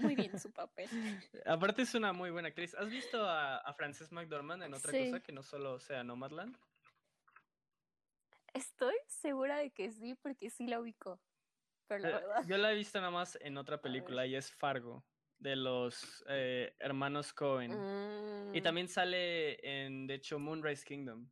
muy 0.00 0.14
bien 0.14 0.38
su 0.38 0.52
papel. 0.52 0.88
Aparte 1.44 1.82
es 1.82 1.94
una 1.96 2.12
muy 2.12 2.30
buena 2.30 2.48
actriz. 2.50 2.72
¿Has 2.76 2.88
visto 2.88 3.24
a, 3.24 3.58
a 3.58 3.74
Frances 3.74 4.12
McDormand 4.12 4.62
en 4.62 4.74
otra 4.74 4.92
Sí. 4.92 4.98
cosa 5.06 5.20
que 5.20 5.32
no 5.32 5.42
solo 5.42 5.80
sea 5.80 6.04
Nomadland? 6.04 6.56
Estoy 8.54 8.94
segura 9.08 9.58
de 9.58 9.70
que 9.72 9.90
sí, 9.90 10.14
porque 10.14 10.50
sí 10.50 10.68
la. 10.68 10.80
Pero 11.88 12.00
la 12.02 12.08
Eh, 12.08 12.12
verdad. 12.20 12.44
Yo 12.46 12.58
la 12.58 12.72
he 12.72 12.76
visto 12.76 12.98
nada 13.00 13.10
más 13.10 13.36
en 13.40 13.56
otra 13.58 13.80
película 13.82 14.26
y 14.26 14.36
es 14.36 14.52
Fargo, 14.52 15.04
de 15.44 15.56
los 15.56 16.24
eh, 16.28 16.74
hermanos 16.80 17.34
Cohen. 17.34 17.86
Y 18.50 18.60
Mm, 18.60 18.62
también 18.62 18.88
sale 18.88 19.58
en, 19.86 20.06
de 20.06 20.14
hecho, 20.14 20.38
Moonrise 20.38 20.84
Kingdom. 20.84 21.30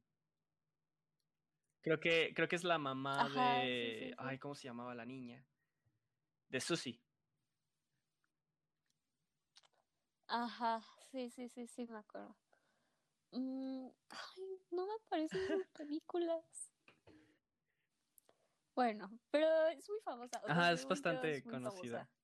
Creo 1.81 1.98
que, 2.01 2.33
creo 2.35 2.48
que 2.48 2.57
es 2.57 2.64
la 2.64 2.79
mamá 2.79 3.25
Ajá, 3.25 3.31
de. 3.31 3.72
sí, 3.98 4.14
sí. 4.16 4.16
Ay, 4.18 4.38
¿cómo 4.38 4.55
se 4.55 4.68
llamaba 4.68 4.94
la 4.94 5.05
niña? 5.05 5.46
De 6.48 6.61
Susie. 6.61 7.03
Ajá, 10.27 10.83
sí, 11.12 11.31
sí, 11.31 11.48
sí, 11.48 11.66
sí, 11.68 11.87
me 11.87 11.98
acuerdo. 11.98 12.37
Mm, 13.33 13.88
ay, 14.11 14.61
no 14.72 14.87
me 14.87 14.94
aparecen 14.94 15.48
sus 15.48 15.66
películas. 15.77 16.72
Bueno, 18.75 19.11
pero 19.31 19.46
es 19.68 19.88
muy 19.88 20.01
famosa. 20.05 20.40
o 20.44 20.51
sea, 20.51 20.53
Ajá, 20.53 20.72
es 20.72 20.87
bastante 20.87 21.29
es 21.37 21.42
conocida. 21.44 21.98
famosa. 21.98 22.22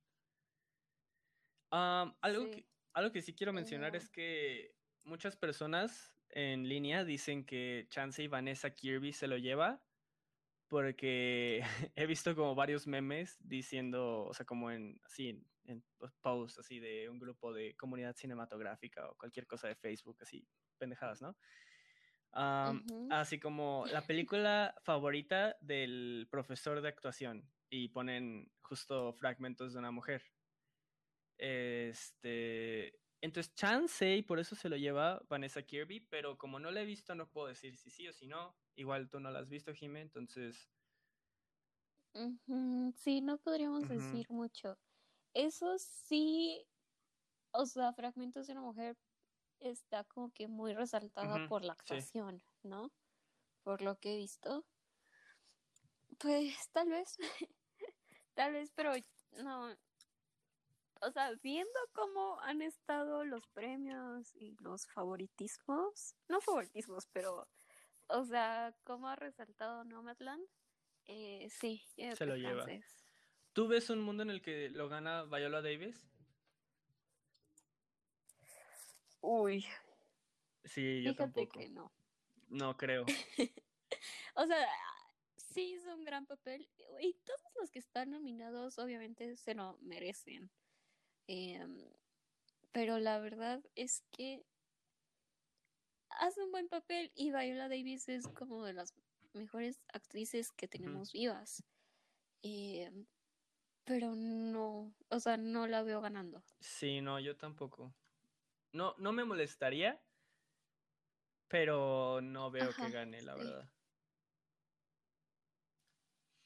Am, 1.70 2.14
algo, 2.20 2.44
Sí. 2.44 2.50
que, 2.50 2.66
algo 2.94 3.12
que 3.12 3.22
sí 3.22 3.34
quiero 3.34 3.52
mencionar 3.52 3.96
es 3.96 4.08
que 4.08 4.74
muchas 5.04 5.36
personas 5.36 6.14
en 6.30 6.68
línea 6.68 7.04
dicen 7.04 7.44
que 7.44 7.86
Chance 7.90 8.22
y 8.22 8.28
Vanessa 8.28 8.70
Kirby 8.74 9.12
se 9.12 9.26
lo 9.26 9.38
lleva 9.38 9.82
porque 10.68 11.60
he 11.96 12.06
visto 12.06 12.34
como 12.34 12.54
varios 12.54 12.86
memes 12.86 13.38
diciendo, 13.40 14.26
o 14.26 14.34
sea, 14.34 14.44
como 14.44 14.70
en 14.70 15.00
así 15.04 15.30
en, 15.30 15.46
en 15.64 15.84
posts 16.20 16.58
así 16.58 16.78
de 16.78 17.08
un 17.08 17.18
grupo 17.18 17.52
de 17.52 17.74
comunidad 17.76 18.14
cinematográfica 18.16 19.08
o 19.08 19.16
cualquier 19.16 19.46
cosa 19.46 19.68
de 19.68 19.76
Facebook, 19.76 20.18
así 20.20 20.46
pendejadas, 20.78 21.22
¿no? 21.22 21.36
Ujú. 22.32 23.08
Así 23.10 23.40
como 23.40 23.86
la 23.90 24.02
película 24.02 24.74
favorita 24.84 25.56
del 25.60 26.28
profesor 26.30 26.80
de 26.80 26.88
actuación 26.88 27.50
y 27.70 27.88
ponen 27.88 28.52
justo 28.60 29.14
fragmentos 29.14 29.72
de 29.72 29.78
una 29.78 29.90
mujer. 29.90 30.22
Este, 31.38 33.00
entonces 33.20 33.54
chance 33.54 34.16
y 34.16 34.22
por 34.22 34.38
eso 34.38 34.54
se 34.54 34.68
lo 34.68 34.76
lleva 34.76 35.22
Vanessa 35.28 35.62
Kirby, 35.62 36.00
pero 36.00 36.36
como 36.36 36.58
no 36.58 36.70
la 36.70 36.82
he 36.82 36.84
visto 36.84 37.14
no 37.14 37.30
puedo 37.30 37.46
decir 37.46 37.76
si 37.76 37.90
sí 37.90 38.08
o 38.08 38.12
si 38.12 38.26
no. 38.26 38.56
Igual 38.76 39.08
tú 39.08 39.20
no 39.20 39.30
la 39.30 39.40
has 39.40 39.48
visto, 39.48 39.72
Jime, 39.72 40.00
entonces 40.00 40.68
Sí, 42.96 43.20
no 43.20 43.38
podríamos 43.38 43.88
decir 43.88 44.26
mucho. 44.30 44.76
Eso 45.34 45.78
sí, 45.78 46.66
o 47.52 47.66
sea, 47.66 47.92
Fragmentos 47.92 48.46
de 48.46 48.54
una 48.54 48.62
mujer 48.62 48.96
está 49.60 50.04
como 50.04 50.32
que 50.32 50.48
muy 50.48 50.74
resaltada 50.74 51.48
por 51.48 51.64
la 51.64 51.74
sí. 51.74 51.80
actuación, 51.80 52.42
¿no? 52.62 52.90
Por 53.62 53.82
lo 53.82 53.96
que 53.98 54.14
he 54.14 54.16
visto. 54.16 54.64
Pues 56.18 56.68
tal 56.72 56.88
vez, 56.88 57.16
tal 58.34 58.52
vez, 58.52 58.72
pero 58.74 58.92
no. 59.32 59.76
O 61.00 61.10
sea, 61.12 61.32
viendo 61.42 61.78
cómo 61.92 62.40
han 62.40 62.60
estado 62.62 63.24
los 63.24 63.46
premios 63.48 64.34
y 64.34 64.56
los 64.60 64.86
favoritismos, 64.88 66.14
no 66.28 66.40
favoritismos, 66.40 67.06
pero, 67.12 67.48
o 68.08 68.24
sea, 68.24 68.74
cómo 68.84 69.08
ha 69.08 69.16
resaltado 69.16 69.84
Nomadland, 69.84 70.44
eh, 71.06 71.48
sí, 71.50 71.82
creo 71.94 72.16
Se 72.16 72.26
lo 72.26 72.34
que 72.34 72.40
lleva. 72.40 72.66
¿tú 73.52 73.68
ves 73.68 73.90
un 73.90 74.00
mundo 74.02 74.22
en 74.24 74.30
el 74.30 74.42
que 74.42 74.70
lo 74.70 74.88
gana 74.88 75.22
Viola 75.24 75.62
Davis? 75.62 76.04
Uy, 79.20 79.66
Sí, 80.64 81.02
yo 81.02 81.12
fíjate 81.12 81.46
tampoco. 81.46 81.58
que 81.58 81.68
no. 81.70 81.92
No 82.48 82.76
creo. 82.76 83.04
O 84.34 84.46
sea, 84.46 84.68
sí 85.36 85.72
hizo 85.74 85.92
un 85.94 86.04
gran 86.04 86.26
papel 86.26 86.68
y 87.00 87.14
todos 87.24 87.40
los 87.58 87.70
que 87.70 87.78
están 87.80 88.10
nominados 88.10 88.78
obviamente 88.78 89.34
se 89.36 89.54
lo 89.54 89.78
merecen. 89.80 90.50
Em, 91.28 91.76
pero 92.72 92.98
la 92.98 93.18
verdad 93.18 93.62
es 93.74 94.02
que 94.10 94.42
hace 96.10 96.42
un 96.42 96.50
buen 96.50 96.68
papel 96.68 97.12
y 97.14 97.30
Viola 97.30 97.68
Davis 97.68 98.08
es 98.08 98.26
como 98.28 98.64
de 98.64 98.72
las 98.72 98.94
mejores 99.34 99.78
actrices 99.92 100.50
que 100.52 100.68
tenemos 100.68 101.12
vivas. 101.12 101.62
Em, 102.42 103.06
pero 103.84 104.14
no, 104.14 104.92
o 105.10 105.20
sea, 105.20 105.36
no 105.36 105.66
la 105.66 105.82
veo 105.82 106.00
ganando. 106.00 106.42
Sí, 106.60 107.00
no, 107.00 107.18
yo 107.20 107.36
tampoco. 107.36 107.92
No, 108.72 108.94
no 108.98 109.12
me 109.12 109.24
molestaría, 109.24 110.00
pero 111.48 112.20
no 112.22 112.50
veo 112.50 112.70
Ajá, 112.70 112.86
que 112.86 112.92
gane, 112.92 113.22
la 113.22 113.34
sí. 113.34 113.40
verdad. 113.40 113.68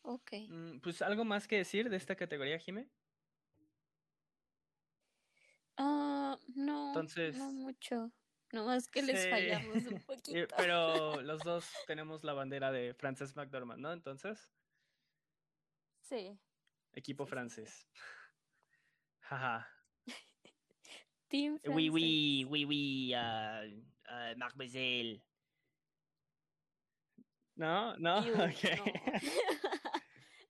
Ok. 0.03 0.33
Mm, 0.49 0.79
Pues 0.81 1.03
algo 1.03 1.25
más 1.25 1.47
que 1.49 1.57
decir 1.57 1.89
de 1.91 1.97
esta 1.97 2.17
categoría, 2.17 2.59
Jime. 2.59 2.89
Ah, 5.77 6.39
no, 6.55 6.89
Entonces- 6.89 7.37
no 7.37 7.53
mucho. 7.53 8.13
Nomás 8.53 8.87
que 8.89 9.01
les 9.03 9.23
Sí. 9.23 9.31
fallamos 9.31 9.77
un 9.87 10.03
poquito. 10.07 10.55
Pero 10.57 11.21
los 11.23 11.41
dos 11.43 11.73
tenemos 11.87 12.23
la 12.23 12.35
bandera 12.35 12.71
de 12.71 12.93
Frances 12.95 13.35
McDormand, 13.35 13.81
¿no? 13.81 13.93
Entonces, 13.93 14.53
Sí. 16.01 16.39
equipo 16.93 17.25
Sí, 17.25 17.29
sí, 17.29 17.31
sí. 17.31 17.35
francés. 17.35 17.89
Jaja. 19.21 19.69
Team 21.29 21.55
Oui, 21.55 21.61
francés. 21.63 21.91
oui, 21.93 22.45
oui, 22.51 22.65
oui, 22.67 23.15
ah, 23.15 23.63
ah, 24.09 24.35
mademoiselle. 24.37 25.23
¿No? 27.55 27.97
¿No? 27.97 28.21
No. 28.21 28.47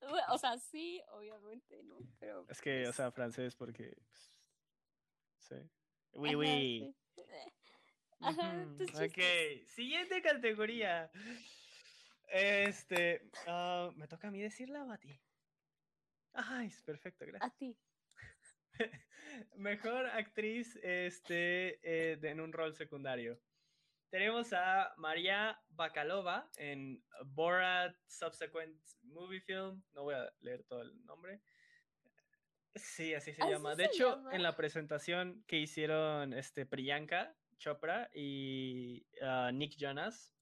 Bueno, 0.01 0.27
o 0.31 0.39
sea, 0.39 0.59
sí, 0.59 1.01
obviamente, 1.13 1.83
¿no? 1.85 1.97
Pero. 2.19 2.45
Es 2.49 2.61
que, 2.61 2.83
o 2.83 2.85
pues, 2.87 2.97
sea, 2.97 3.13
francés 3.13 3.55
porque... 3.55 3.97
pues, 4.09 4.32
sí. 5.61 5.71
Oui, 6.15 6.35
oui. 6.35 6.95
Ajá, 8.21 8.65
Ok, 8.79 8.87
chistes. 8.87 9.73
siguiente 9.75 10.23
categoría. 10.23 11.11
Este, 12.29 13.29
ah, 13.47 13.91
¿me 13.97 14.07
toca 14.09 14.29
a 14.29 14.31
mí 14.31 14.41
decirla 14.41 14.85
o 14.85 14.93
a 14.93 14.99
ti? 14.99 15.21
Ay, 16.35 16.69
es 16.69 16.83
perfecto, 16.83 17.25
A 17.25 17.27
gracias. 17.27 17.57
ti. 17.59 17.77
Mejor 19.57 20.07
actriz 20.07 20.77
este, 20.83 21.79
eh, 21.83 22.17
de- 22.17 22.31
en 22.31 22.41
un 22.41 22.53
rol 22.53 22.75
secundario. 22.75 23.39
Tenemos 24.11 24.53
a 24.53 24.93
María 24.99 25.59
Bakalova 25.71 26.51
en 26.57 27.03
Borat 27.27 27.95
Subsequent 28.07 28.79
Movie 29.03 29.41
Film. 29.41 29.83
No 29.93 30.03
voy 30.05 30.15
a 30.15 30.31
leer 30.41 30.65
todo 30.65 30.83
el 30.83 31.05
nombre. 31.05 31.41
Sí, 32.75 33.15
así 33.15 33.33
se 33.35 33.43
¿Así 33.43 33.53
llama. 33.53 33.75
De 33.75 33.85
se 33.85 33.91
hecho, 33.91 34.17
llama? 34.17 34.35
en 34.35 34.43
la 34.43 34.57
presentación 34.57 35.45
que 35.47 35.59
hicieron 35.59 36.33
este, 36.33 36.67
Priyanka 36.67 37.37
Chopra 37.59 38.11
y 38.15 39.07
ah, 39.23 39.51
Nick 39.53 39.77
Jonas, 39.79 40.35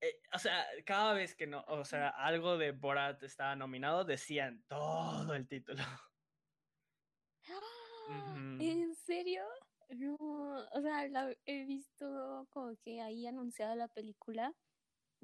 eh, 0.00 0.20
o 0.34 0.38
sea, 0.38 0.66
cada 0.84 1.14
vez 1.14 1.34
que 1.34 1.46
no, 1.46 1.64
o 1.66 1.84
sea, 1.84 2.08
algo 2.10 2.58
de 2.58 2.72
Borat 2.72 3.22
estaba 3.22 3.56
nominado, 3.56 4.04
decían 4.04 4.62
todo 4.68 5.34
el 5.34 5.48
título. 5.48 5.82
Ujú. 8.08 8.58
¿En 8.60 8.94
serio? 8.94 9.42
No, 9.88 10.16
o 10.18 10.80
sea, 10.82 11.08
la 11.08 11.34
he 11.46 11.64
visto 11.64 12.46
como 12.50 12.76
que 12.82 13.00
ahí 13.00 13.26
anunciada 13.26 13.76
la 13.76 13.88
película, 13.88 14.52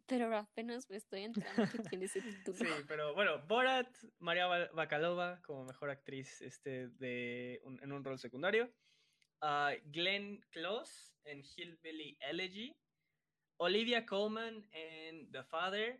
pero 0.07 0.35
apenas 0.37 0.89
me 0.91 0.97
estoy 0.97 1.23
enterando 1.25 1.71
que 1.71 1.79
tiene 1.89 2.05
ese 2.07 2.21
título. 2.45 2.57
Sí, 2.59 2.67
pero 2.89 3.15
bueno, 3.15 3.45
Borat, 3.47 3.89
María 4.19 4.47
Ba- 4.47 4.71
Bakalova 4.73 5.41
como 5.43 5.65
mejor 5.65 5.91
actriz 5.91 6.41
este, 6.43 6.89
de 6.89 7.61
un- 7.65 7.83
en 7.83 7.93
un 7.93 8.05
rol 8.05 8.19
secundario. 8.19 8.73
Ah, 9.41 9.73
Glenn 9.87 10.41
Close 10.51 11.13
en 11.25 11.43
Hillbilly 11.45 12.17
Elegy. 12.21 12.77
Olivia 13.59 14.05
Colman 14.07 14.69
en 14.73 15.31
The 15.33 15.45
Father. 15.45 15.99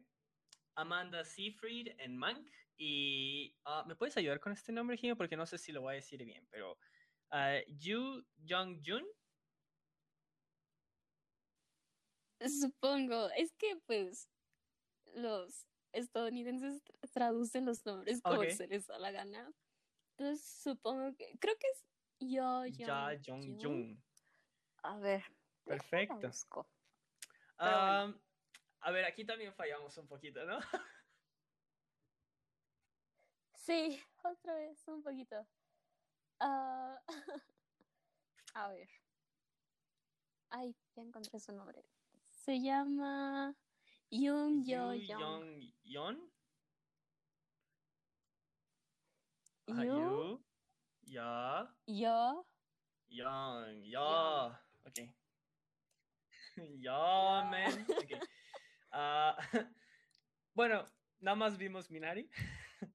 Amanda 0.77 1.25
Seyfried 1.25 1.95
en 1.99 2.17
Mank. 2.17 2.49
Y 2.77 3.55
ah, 3.65 3.85
¿me 3.87 3.95
puedes 3.97 4.17
ayudar 4.17 4.41
con 4.41 4.53
este 4.53 4.73
nombre, 4.73 4.97
Jimmy? 4.97 5.15
Porque 5.15 5.37
no 5.37 5.45
sé 5.47 5.59
si 5.59 5.73
lo 5.73 5.83
voy 5.83 5.93
a 5.93 5.97
decir 5.97 6.25
bien, 6.25 6.47
pero 6.51 6.79
ah, 7.31 7.59
Yu 7.69 8.25
Jong-jun. 8.49 9.05
Supongo, 12.49 13.29
es 13.37 13.53
que 13.55 13.77
pues 13.87 14.29
los 15.15 15.67
estadounidenses 15.93 16.83
tra- 16.85 17.11
traducen 17.13 17.67
los 17.67 17.85
nombres 17.85 18.23
como 18.23 18.43
se 18.57 18.67
les 18.69 18.87
da 18.87 18.99
la 18.99 19.11
gana. 19.11 19.53
Entonces 20.17 20.45
supongo 20.45 21.15
que, 21.17 21.37
creo 21.39 21.57
que 21.59 21.67
es 21.69 21.85
Yo 22.21 22.67
Ya 22.67 23.19
Jong 23.25 23.59
Jong-jun. 23.59 24.03
A 24.83 24.99
ver, 24.99 25.23
Perfecto. 25.65 26.31
bueno. 27.59 28.21
A 28.83 28.91
ver, 28.93 29.05
aquí 29.05 29.27
también 29.27 29.53
fallamos 29.55 29.97
un 29.99 30.07
poquito, 30.09 30.45
¿no? 30.45 30.59
Sí, 33.55 34.03
otra 34.25 34.55
vez, 34.55 34.89
un 34.89 35.03
poquito. 35.03 35.47
Ah, 36.41 36.99
a 38.55 38.69
ver. 38.69 38.89
Ay, 40.49 40.75
ya 40.97 41.03
encontré 41.03 41.39
su 41.39 41.53
nombre. 41.53 41.85
Se 42.41 42.59
llama 42.61 43.55
Yoon 44.11 44.65
Yo 44.65 44.95
Young. 44.95 45.61
Young. 45.85 46.19
Ajá, 49.69 49.85
Yu. 49.85 50.43
Ya. 51.03 51.77
Yo 51.87 52.47
Young. 53.09 53.83
Ya. 53.85 54.47
Ok. 54.87 54.99
Ya, 56.81 57.49
man. 57.51 57.87
Ok. 57.89 58.13
Ah, 58.91 59.37
bueno, 60.55 60.91
nada 61.21 61.37
más 61.37 61.57
vimos 61.57 61.91
Minari. 61.91 62.29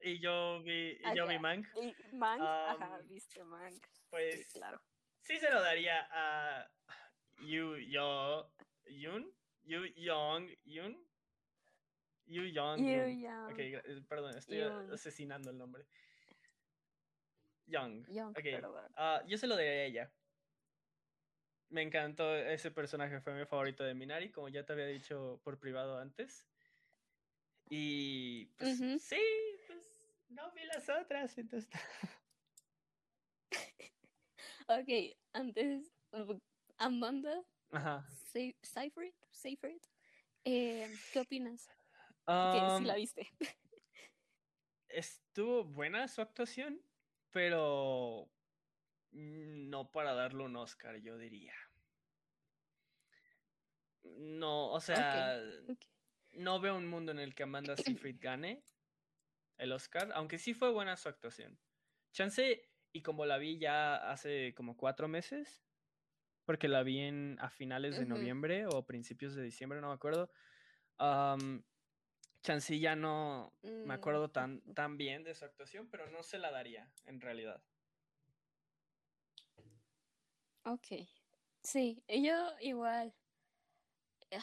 y 0.00 0.18
yo 0.18 0.60
vi, 0.62 0.98
y 1.00 1.16
yo 1.16 1.26
vi 1.26 1.34
Ajá. 1.34 1.40
Mank. 1.40 1.66
y 1.80 1.94
Mank. 2.16 2.42
Ajá, 2.42 2.96
Am, 2.96 3.08
viste 3.08 3.42
Mank. 3.44 3.86
Pues 4.10 4.34
Sí, 4.34 4.44
claro. 4.58 4.82
sí 5.22 5.38
se 5.38 5.50
lo 5.50 5.60
daría 5.62 6.06
a 6.10 6.68
Yu 7.38 7.76
Yo 7.88 8.50
Yun. 8.88 9.32
Yu 9.64 9.84
Young 9.96 10.48
Yun. 10.64 10.96
Yu 12.26 12.42
Young. 12.44 12.78
Young. 12.80 13.52
Ok, 13.52 13.58
eh, 13.58 14.02
perdón, 14.08 14.36
estoy 14.36 14.58
Young. 14.58 14.92
asesinando 14.92 15.50
el 15.50 15.58
nombre. 15.58 15.86
Young. 17.66 18.06
Young, 18.08 18.30
Ok, 18.30 18.42
perdón. 18.42 18.92
ah, 18.96 19.22
yo 19.26 19.36
se 19.38 19.46
lo 19.46 19.56
daría 19.56 19.70
a 19.70 19.84
ella. 19.84 20.12
Me 21.70 21.82
encantó 21.82 22.34
ese 22.34 22.70
personaje, 22.70 23.20
fue 23.20 23.34
mi 23.34 23.44
favorito 23.44 23.84
de 23.84 23.94
Minari, 23.94 24.30
como 24.30 24.48
ya 24.48 24.64
te 24.64 24.72
había 24.72 24.86
dicho 24.86 25.40
por 25.44 25.58
privado 25.58 25.98
antes. 25.98 26.46
Y 27.68 28.46
pues 28.56 28.78
sí, 29.02 29.20
pues 29.66 29.90
no 30.30 30.50
vi 30.52 30.64
las 30.64 30.88
otras, 30.88 31.36
entonces. 31.36 31.70
Ok, 34.70 35.16
antes, 35.32 35.90
uh, 36.12 36.38
Amanda 36.76 37.42
Ajá. 37.70 38.06
Se- 38.10 38.56
Seyfried, 38.62 39.14
Seyfried, 39.30 39.82
eh, 40.44 40.94
¿qué 41.12 41.20
opinas? 41.20 41.68
Um, 42.26 42.78
sí 42.78 42.84
la 42.84 42.94
viste. 42.96 43.28
estuvo 44.88 45.64
buena 45.64 46.08
su 46.08 46.20
actuación, 46.20 46.82
pero 47.30 48.30
no 49.12 49.90
para 49.90 50.14
darle 50.14 50.44
un 50.44 50.56
Oscar, 50.56 50.96
yo 50.96 51.16
diría. 51.18 51.54
No, 54.02 54.70
o 54.72 54.80
sea, 54.80 55.40
no 56.32 56.60
veo 56.60 56.76
un 56.76 56.86
mundo 56.86 57.12
en 57.12 57.18
el 57.18 57.34
que 57.34 57.42
Amanda 57.42 57.76
Seyfried 57.76 58.18
gane 58.20 58.64
el 59.58 59.72
Oscar, 59.72 60.10
aunque 60.14 60.38
sí 60.38 60.54
fue 60.54 60.70
buena 60.70 60.96
su 60.96 61.08
actuación. 61.08 61.58
Chance, 62.12 62.70
y 62.92 63.02
como 63.02 63.26
la 63.26 63.38
vi 63.38 63.58
ya 63.58 63.96
hace 64.10 64.54
como 64.54 64.76
cuatro 64.76 65.08
meses, 65.08 65.67
porque 66.48 66.66
la 66.66 66.82
vi 66.82 67.00
en, 67.00 67.36
a 67.40 67.50
finales 67.50 67.98
de 67.98 68.06
noviembre 68.06 68.64
o 68.64 68.86
principios 68.86 69.34
de 69.34 69.42
diciembre, 69.42 69.82
no 69.82 69.88
me 69.88 69.92
acuerdo. 69.92 70.30
am, 70.96 71.62
chance 72.42 72.74
y 72.74 72.80
ya 72.80 72.96
no 72.96 73.52
me 73.84 73.92
Mm, 73.92 73.98
acuerdo 73.98 74.30
tan, 74.30 74.62
tan 74.72 74.96
bien 74.96 75.24
de 75.24 75.34
su 75.34 75.44
actuación, 75.44 75.90
pero 75.90 76.08
no 76.10 76.22
se 76.22 76.38
la 76.38 76.50
daría 76.50 76.90
en 77.04 77.20
realidad. 77.20 77.62
Ok. 80.64 80.86
Sí, 81.62 82.02
yo 82.08 82.52
igual. 82.60 83.14
Ah, 84.32 84.40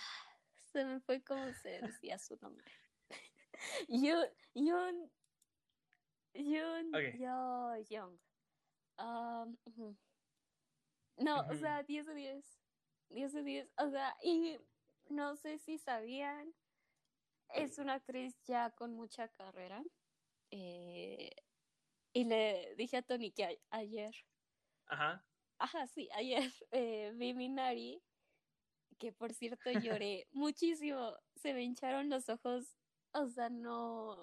Se 0.72 0.86
me 0.86 1.00
fue 1.00 1.24
como 1.24 1.52
se 1.54 1.82
decía 1.82 2.20
su 2.20 2.38
nombre. 2.39 2.72
Yo, 3.89 4.22
Yoon, 4.54 5.10
Ok. 6.94 7.15
Yo, 7.18 7.76
Young. 7.89 8.20
Um. 9.00 9.58
No, 11.17 11.39
o 11.49 11.56
sea, 11.56 11.84
10 11.84 12.06
de 12.06 12.13
10. 12.15 12.60
10 13.10 13.34
de 13.34 13.43
10. 13.43 13.73
O 13.78 13.89
sea, 13.89 14.15
y 14.21 14.58
no 15.10 15.36
sé 15.36 15.60
si 15.60 15.78
sabían, 15.78 16.54
es 17.54 17.78
una 17.78 17.93
actriz 17.93 18.36
ya 18.43 18.71
con 18.71 18.93
mucha 18.93 19.28
carrera. 19.30 19.84
Eh, 20.51 21.32
y 22.13 22.25
le 22.25 22.75
dije 22.75 22.97
a 22.97 23.01
Tony 23.01 23.32
que 23.32 23.45
a- 23.45 23.78
ayer 23.78 24.13
Ajá. 24.88 25.25
Ajá, 25.58 25.88
sí, 25.88 26.10
ayer 26.13 26.41
eh, 26.71 27.12
vi 27.15 27.34
Minari, 27.34 28.01
que 28.99 29.12
por 29.12 29.34
cierto 29.34 29.71
lloré 29.71 30.28
muchísimo. 30.32 31.17
Se 31.36 31.54
me 31.54 31.63
hincharon 31.63 32.10
los 32.10 32.30
ojos, 32.30 32.78
o 33.13 33.28
sea, 33.30 33.49
no, 33.49 34.17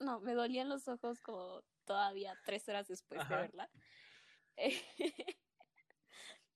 no, 0.00 0.20
me 0.20 0.34
dolían 0.34 0.68
los 0.68 0.88
ojos 0.88 1.20
como 1.20 1.62
todavía 1.84 2.38
tres 2.44 2.68
horas 2.68 2.88
después 2.88 3.26
de 3.28 3.34
verla. 3.36 3.70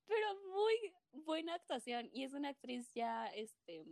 Pero 0.08 0.26
muy 0.50 0.74
buena 1.12 1.54
actuación 1.54 2.08
y 2.12 2.24
es 2.24 2.32
una 2.32 2.48
actriz 2.48 2.90
ya, 2.94 3.26
este, 3.28 3.84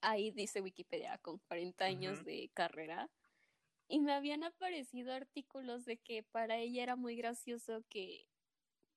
ahí 0.00 0.30
dice 0.30 0.60
Wikipedia, 0.60 1.18
con 1.18 1.38
40 1.38 1.84
años 1.84 2.24
de 2.24 2.50
carrera. 2.54 3.10
Y 3.88 4.00
me 4.00 4.12
habían 4.12 4.44
aparecido 4.44 5.12
artículos 5.12 5.84
de 5.84 5.96
que 5.96 6.22
para 6.22 6.58
ella 6.58 6.82
era 6.82 6.96
muy 6.96 7.16
gracioso 7.16 7.84
que 7.88 8.26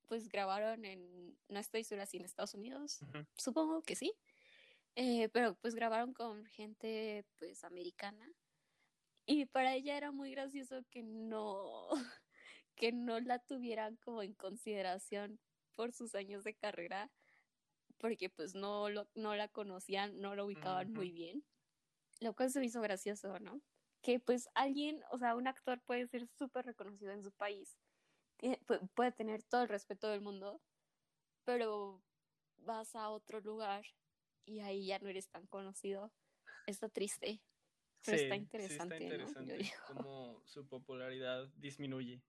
pues 0.08 0.30
grabaron 0.30 0.86
en, 0.86 1.38
no 1.50 1.60
estoy 1.60 1.84
segura 1.84 2.06
si 2.06 2.18
en 2.18 2.26
Estados 2.26 2.54
Unidos, 2.54 3.00
supongo 3.36 3.82
que 3.82 3.96
sí, 3.96 4.14
eh, 4.96 5.28
pero 5.30 5.56
pues 5.56 5.76
grabaron 5.76 6.14
con 6.14 6.46
gente 6.46 7.26
pues 7.38 7.66
americana 7.66 8.34
y 9.26 9.46
para 9.46 9.76
ella 9.76 9.98
era 9.98 10.12
muy 10.14 10.32
gracioso 10.32 10.86
que 10.90 11.04
no, 11.04 11.90
que 12.76 12.94
no 12.94 13.20
la 13.20 13.40
tuvieran 13.40 13.98
como 13.98 14.24
en 14.24 14.34
consideración 14.34 15.40
por 15.78 15.94
sus 15.94 16.16
años 16.16 16.44
de 16.44 16.56
carrera, 16.56 17.10
porque 18.00 18.30
pues 18.30 18.56
no, 18.56 18.90
lo, 18.90 19.08
no 19.16 19.36
la 19.36 19.48
conocían, 19.48 20.20
no 20.20 20.36
lo 20.36 20.46
ubicaban 20.48 20.92
muy 20.92 21.12
Ujú. 21.12 21.14
bien, 21.14 21.44
lo 22.20 22.36
cual 22.36 22.52
se 22.52 22.60
me 22.60 22.66
hizo 22.66 22.82
gracioso, 22.82 23.40
¿no? 23.40 23.62
Que 24.02 24.20
pues 24.20 24.50
alguien, 24.56 25.04
o 25.12 25.20
sea, 25.20 25.36
un 25.36 25.48
actor 25.48 25.82
puede 25.86 26.08
ser 26.08 26.28
súper 26.28 26.66
reconocido 26.66 27.12
en 27.12 27.24
su 27.24 27.32
país, 27.32 27.78
tiene- 28.38 28.60
pu- 28.66 28.90
puede 28.96 29.12
tener 29.14 29.44
todo 29.44 29.64
el 29.64 29.70
respeto 29.70 30.10
del 30.10 30.22
mundo, 30.22 30.62
pero 31.46 32.02
vas 32.58 32.96
a 32.96 33.10
otro 33.10 33.40
lugar 33.42 33.86
y 34.46 34.60
ahí 34.62 34.88
ya 34.88 35.00
no 35.00 35.10
eres 35.10 35.30
tan 35.30 35.46
conocido. 35.48 36.12
Está 36.66 36.90
triste, 36.90 37.40
pero 38.04 38.16
está 38.18 38.36
Sí, 38.36 38.40
sí 38.40 38.44
interesante, 38.44 38.96
está 38.96 39.18
¿no? 39.18 39.28
Yo 39.46 39.54
interesante 39.54 39.58
digo. 39.58 39.76
cómo 39.88 40.42
su 40.46 40.68
popularidad 40.68 41.48
disminuye. 41.56 42.22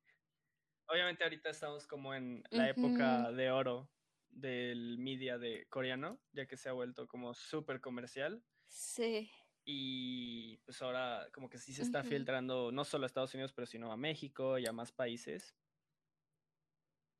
Obviamente 0.88 1.24
ahorita 1.24 1.51
estamos 1.51 1.87
como 1.87 2.14
en 2.14 2.42
la 2.51 2.70
época 2.70 3.31
de 3.33 3.51
oro 3.51 3.90
del 4.31 4.98
media 4.98 5.38
de 5.38 5.66
coreano, 5.68 6.20
ya 6.33 6.46
que 6.46 6.57
se 6.57 6.68
ha 6.68 6.72
vuelto 6.72 7.07
como 7.07 7.35
súper 7.35 7.81
comercial 7.81 8.42
Sí, 8.68 9.31
y 9.64 10.57
pues 10.59 10.81
ahora 10.81 11.29
como 11.33 11.51
que 11.51 11.59
sí 11.59 11.74
se 11.74 11.83
está 11.83 12.03
filtrando 12.03 12.72
no 12.72 12.85
solo 12.85 13.05
a 13.05 13.07
Estados 13.07 13.35
Unidos, 13.35 13.53
pero 13.53 13.66
sino 13.66 13.92
a 13.92 13.98
México 13.98 14.59
y 14.59 14.66
a 14.66 14.72
más 14.72 14.92
países. 14.92 15.57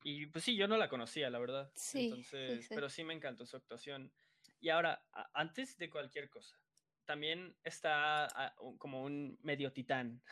Y 0.01 0.25
pues 0.27 0.45
sí, 0.45 0.55
yo 0.55 0.67
no 0.67 0.77
la 0.77 0.89
conocía, 0.89 1.29
la 1.29 1.37
verdad. 1.37 1.71
Sí, 1.75 2.05
Entonces, 2.05 2.65
sí. 2.65 2.73
pero 2.73 2.89
sí 2.89 3.03
me 3.03 3.13
encantó 3.13 3.45
su 3.45 3.55
actuación. 3.55 4.11
Y 4.59 4.69
ahora, 4.69 5.05
antes 5.33 5.77
de 5.77 5.89
cualquier 5.89 6.29
cosa, 6.29 6.59
también 7.05 7.55
está 7.63 8.25
ah, 8.25 8.55
como 8.77 9.03
un 9.03 9.37
medio 9.43 9.71
titán 9.71 10.23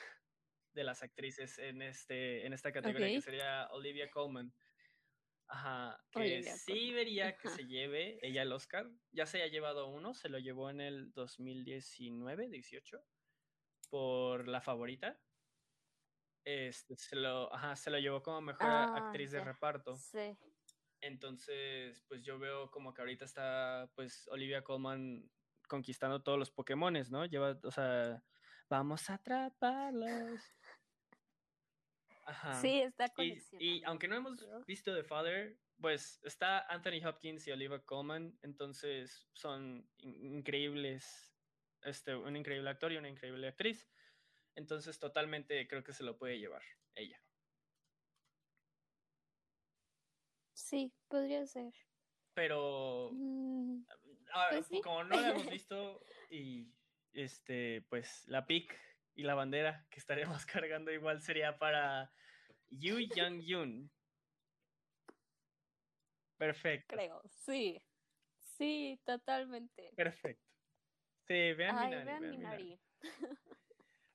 de 0.77 0.83
las 0.85 1.03
actrices 1.03 1.57
en 1.57 1.81
este 1.81 2.45
en 2.45 2.53
esta 2.53 2.71
categoría 2.71 3.09
que 3.09 3.21
sería 3.21 3.67
Olivia 3.71 4.09
Colman. 4.11 4.53
Ajá, 5.49 5.97
que 6.11 6.19
Olivia 6.19 6.55
sí 6.55 6.93
vería 6.93 7.37
que 7.37 7.49
se 7.49 7.65
lleve 7.65 8.19
ella 8.21 8.43
el 8.43 8.51
Oscar. 8.51 8.91
Ya 9.11 9.25
se 9.25 9.41
ha 9.43 9.47
llevado 9.47 9.87
uno, 9.89 10.13
se 10.13 10.29
lo 10.29 10.39
llevó 10.39 10.69
en 10.69 10.81
el 10.81 11.13
2019, 11.13 12.49
18, 12.49 13.03
por 13.89 14.47
La 14.47 14.61
Favorita. 14.61 15.19
Este, 16.45 16.95
se 16.95 17.15
lo, 17.17 17.53
ajá, 17.53 17.75
se 17.75 17.89
lo 17.89 17.99
llevó 17.99 18.21
como 18.23 18.41
mejor 18.41 18.69
Ah, 18.69 18.93
actriz 18.95 19.31
de 19.31 19.41
reparto. 19.41 19.95
Sí, 19.95 20.37
Entonces, 21.01 22.03
pues 22.07 22.23
yo 22.23 22.39
veo 22.39 22.71
como 22.71 22.93
que 22.93 23.01
ahorita 23.01 23.25
está, 23.25 23.91
pues, 23.95 24.27
Olivia 24.29 24.63
Colman 24.63 25.29
conquistando 25.67 26.23
todos 26.23 26.39
los 26.39 26.51
Pokémones, 26.51 27.11
¿no? 27.11 27.25
Lleva, 27.25 27.59
o 27.63 27.71
sea, 27.71 28.23
vamos 28.69 29.09
a 29.09 29.15
atraparlos. 29.15 30.56
Ajá. 32.27 32.53
sí, 32.61 32.81
está 32.81 33.05
Y, 33.05 33.09
y 33.09 33.11
coleccionando. 33.13 33.87
aunque 33.89 34.07
no 34.09 34.15
hemos 34.17 34.39
creo. 34.41 34.63
visto 34.65 34.93
The 34.93 35.03
Father, 35.03 35.57
pues 35.79 36.19
está 36.23 36.59
Anthony 36.67 37.05
Hopkins 37.05 37.47
y 37.47 37.51
Olivia 37.51 37.79
Colman, 37.85 38.37
entonces 38.41 39.29
son 39.33 39.89
in- 39.97 40.35
increíbles, 40.35 41.33
este, 41.83 42.15
un 42.15 42.35
increíble 42.35 42.69
actor 42.69 42.91
y 42.91 42.97
una 42.97 43.09
increíble 43.09 43.47
actriz. 43.47 43.89
Entonces, 44.55 44.99
totalmente 44.99 45.67
creo 45.67 45.83
que 45.83 45.93
se 45.93 46.03
lo 46.03 46.17
puede 46.17 46.37
llevar 46.39 46.63
ella. 46.95 47.21
Sí, 50.53 50.91
podría 51.07 51.45
ser. 51.45 51.73
Pero 52.33 53.11
Mm, 53.13 53.83
Ah, 54.33 54.47
Pues 54.51 54.67
sí. 54.67 54.81
como 54.81 55.03
no 55.05 55.15
la 55.15 55.29
hemos 55.29 55.47
visto 55.61 56.03
y 56.29 56.73
este 57.13 57.83
pues 57.89 58.27
la 58.27 58.45
pic 58.45 58.77
y 59.17 59.23
la 59.23 59.33
bandera 59.33 59.85
que 59.89 59.99
estaremos 59.99 60.45
cargando 60.63 60.91
igual 60.91 61.21
sería 61.21 61.57
para 61.57 62.13
Yu 62.69 62.99
Young 62.99 63.41
Yun. 63.41 63.91
Perfecto, 66.37 66.95
creo, 66.95 67.21
sí. 67.27 67.81
Sí, 68.39 68.99
totalmente. 69.03 69.91
perfecto. 69.95 70.43
Sí, 71.27 71.53
vean 71.53 71.77
Ay, 71.77 71.89
Minari, 71.89 72.05
vean 72.05 72.21
vean 72.21 72.31
Minari. 72.31 72.63
Minari. 72.63 72.79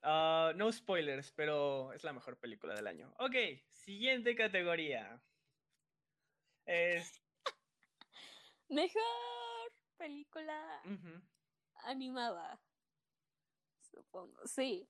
Ah, 0.04 0.52
no 0.56 0.72
spoilers, 0.72 1.30
pero 1.30 1.92
es 1.92 2.02
la 2.02 2.12
mejor 2.12 2.36
película 2.36 2.74
del 2.74 2.88
año. 2.88 3.14
Ok, 3.20 3.36
siguiente 3.70 4.34
categoría. 4.34 5.22
Es 6.66 7.22
Mejor 8.68 9.72
película 9.96 10.82
animada. 11.84 12.60
Supongo. 13.92 14.46
Sí. 14.46 14.88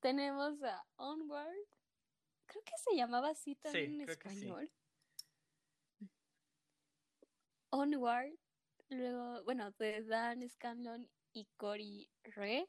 Tenemos 0.00 0.62
a 0.62 0.84
Onward. 0.96 1.56
Creo 2.46 2.62
que 2.64 2.78
se 2.78 2.96
llamaba 2.96 3.30
así 3.30 3.54
también 3.56 4.00
en 4.00 4.06
sí. 4.06 4.12
español. 4.12 4.72
Onward. 7.70 8.32
Luego, 8.90 9.44
bueno, 9.44 9.70
de 9.72 10.02
Dan 10.04 10.48
Scanlon 10.48 11.08
y 11.34 11.46
Cory 11.56 12.10
Re. 12.22 12.68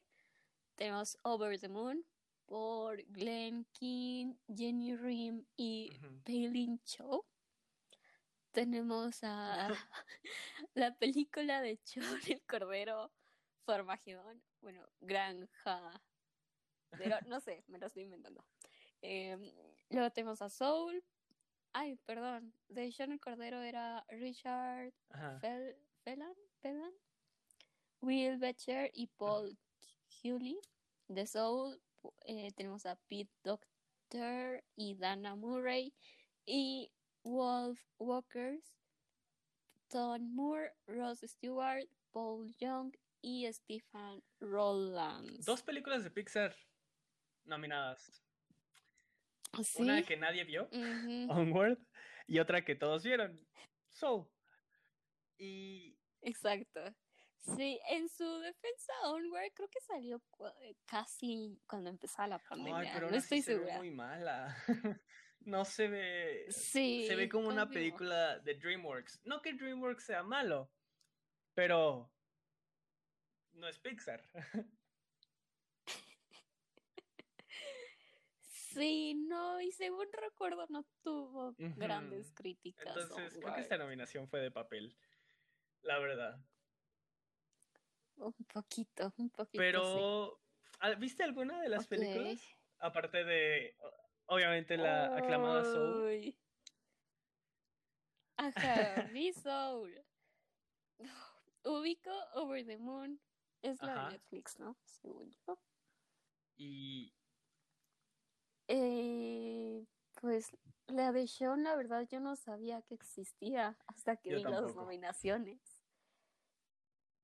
Tenemos 0.75 1.17
Over 1.23 1.59
the 1.59 1.69
Moon 1.69 2.05
por 2.45 3.01
Glenn 3.03 3.65
King, 3.71 4.33
Jenny 4.53 4.95
Rim 4.95 5.45
y 5.55 5.89
ujú. 5.91 6.21
Palin 6.23 6.81
Cho. 6.83 7.25
Tenemos 8.51 9.23
a 9.23 9.69
la 10.73 10.95
película 10.95 11.61
de 11.61 11.77
Chon 11.83 12.03
el 12.27 12.41
Cordero 12.41 13.11
Formagedón. 13.65 14.41
Bueno, 14.61 14.85
Granja. 14.99 16.01
Pero 16.97 17.17
no 17.27 17.39
sé, 17.39 17.63
me 17.67 17.77
lo 17.77 17.87
estoy 17.87 18.03
inventando. 18.03 18.43
Em, 19.01 19.51
luego 19.89 20.09
tenemos 20.11 20.41
a 20.41 20.49
Soul. 20.49 21.03
Ay, 21.73 21.95
perdón. 22.05 22.53
De 22.67 22.91
Sean 22.91 23.11
el 23.11 23.19
Cordero 23.19 23.61
era 23.61 24.05
Richard. 24.09 24.93
Fel 25.39 25.75
Felan, 26.03 26.33
Felan, 26.61 26.93
Will 28.01 28.37
Betcher 28.37 28.89
y 28.93 29.07
Paul 29.07 29.57
Hewley. 30.07 30.59
De 31.07 31.27
Soul 31.27 31.79
eh, 32.25 32.51
tenemos 32.55 32.85
a 32.85 32.95
Pete 33.07 33.31
Doctor 33.43 34.63
y 34.75 34.95
Dana 34.95 35.35
Murray. 35.35 35.93
Y 36.45 36.91
Wolf 37.23 37.79
Walkers, 37.99 38.79
Tom 39.89 40.33
Moore, 40.33 40.73
Ross 40.87 41.19
Stewart, 41.23 41.87
Paul 42.11 42.49
Young 42.59 42.91
y 43.21 43.51
Stephen 43.51 44.23
Rollins. 44.39 45.45
Dos 45.45 45.63
películas 45.63 46.03
de 46.03 46.11
Pixar 46.11 46.55
nominadas. 47.45 48.23
¿Sí? 49.63 49.81
Una 49.81 50.03
que 50.03 50.15
nadie 50.15 50.43
vio, 50.43 50.69
Onward, 51.29 51.79
y 52.27 52.39
otra 52.39 52.63
que 52.63 52.75
todos 52.75 53.03
vieron, 53.03 53.43
Soul. 53.89 54.27
Y 55.37 55.97
Exacto. 56.21 56.81
Sí, 57.55 57.79
en 57.89 58.09
su 58.09 58.39
defensa, 58.41 58.93
Onward 59.05 59.51
creo 59.53 59.69
que 59.69 59.79
salió 59.79 60.21
casi 60.85 61.59
cuando 61.65 61.89
empezaba 61.89 62.27
la 62.27 62.35
Ay, 62.35 62.41
pandemia. 62.49 62.91
pero 62.93 63.09
no 63.09 63.15
estoy 63.17 63.41
se 63.41 63.53
ve 63.53 63.59
segura. 63.59 63.77
muy 63.77 63.91
mala. 63.91 64.55
no 65.39 65.65
se 65.65 65.87
ve. 65.87 66.45
Sí, 66.49 67.05
se 67.07 67.15
ve 67.15 67.29
como 67.29 67.47
una 67.47 67.69
película 67.69 68.39
de 68.39 68.55
DreamWorks. 68.55 69.21
No 69.23 69.41
que 69.41 69.53
DreamWorks 69.53 70.03
sea 70.03 70.21
malo, 70.21 70.69
pero 71.55 72.11
no 73.59 73.67
es 73.67 73.77
Pixar. 73.79 74.23
Sí, 78.79 79.15
no, 79.15 79.59
y 79.59 79.71
según 79.71 80.07
recuerdo 80.13 80.65
no 80.69 80.85
tuvo 81.01 81.55
grandes 81.57 82.31
críticas. 82.33 82.95
Entonces, 82.95 83.39
creo 83.39 83.53
que 83.53 83.61
esta 83.61 83.77
nominación 83.77 84.27
fue 84.29 84.41
de 84.41 84.51
papel. 84.51 84.95
La 85.81 85.99
verdad. 85.99 86.39
Un 88.17 88.33
poquito, 88.53 89.13
un 89.17 89.29
poquito. 89.29 89.57
Pero, 89.57 90.39
¿ah, 90.79 90.91
¿viste 90.91 91.23
alguna 91.23 91.61
de 91.61 91.69
las 91.69 91.87
películas? 91.87 92.39
Aparte 92.79 93.23
de, 93.23 93.75
obviamente, 94.27 94.77
la 94.77 95.17
aclamada 95.17 95.65
Soul. 95.65 96.35
Ajá, 98.37 99.09
vi 99.11 99.33
Soul. 99.33 100.05
Ubico 101.63 102.11
Over 102.33 102.65
the 102.65 102.77
Moon. 102.77 103.19
Es 103.61 103.81
la 103.81 103.93
Ajá. 103.93 104.05
de 104.05 104.13
Netflix, 104.13 104.59
¿no? 104.59 104.77
Según 104.85 105.31
yo. 105.31 105.59
Y 106.55 107.13
Eh, 108.67 109.85
pues 110.21 110.51
la 110.87 111.11
de 111.11 111.27
Sean, 111.27 111.63
la 111.63 111.75
verdad, 111.75 112.07
yo 112.09 112.19
no 112.19 112.35
sabía 112.35 112.81
que 112.81 112.93
existía 112.93 113.77
hasta 113.87 114.17
que 114.17 114.29
Yo 114.31 114.35
vi 114.37 114.43
las 114.43 114.75
nominaciones. 114.75 115.59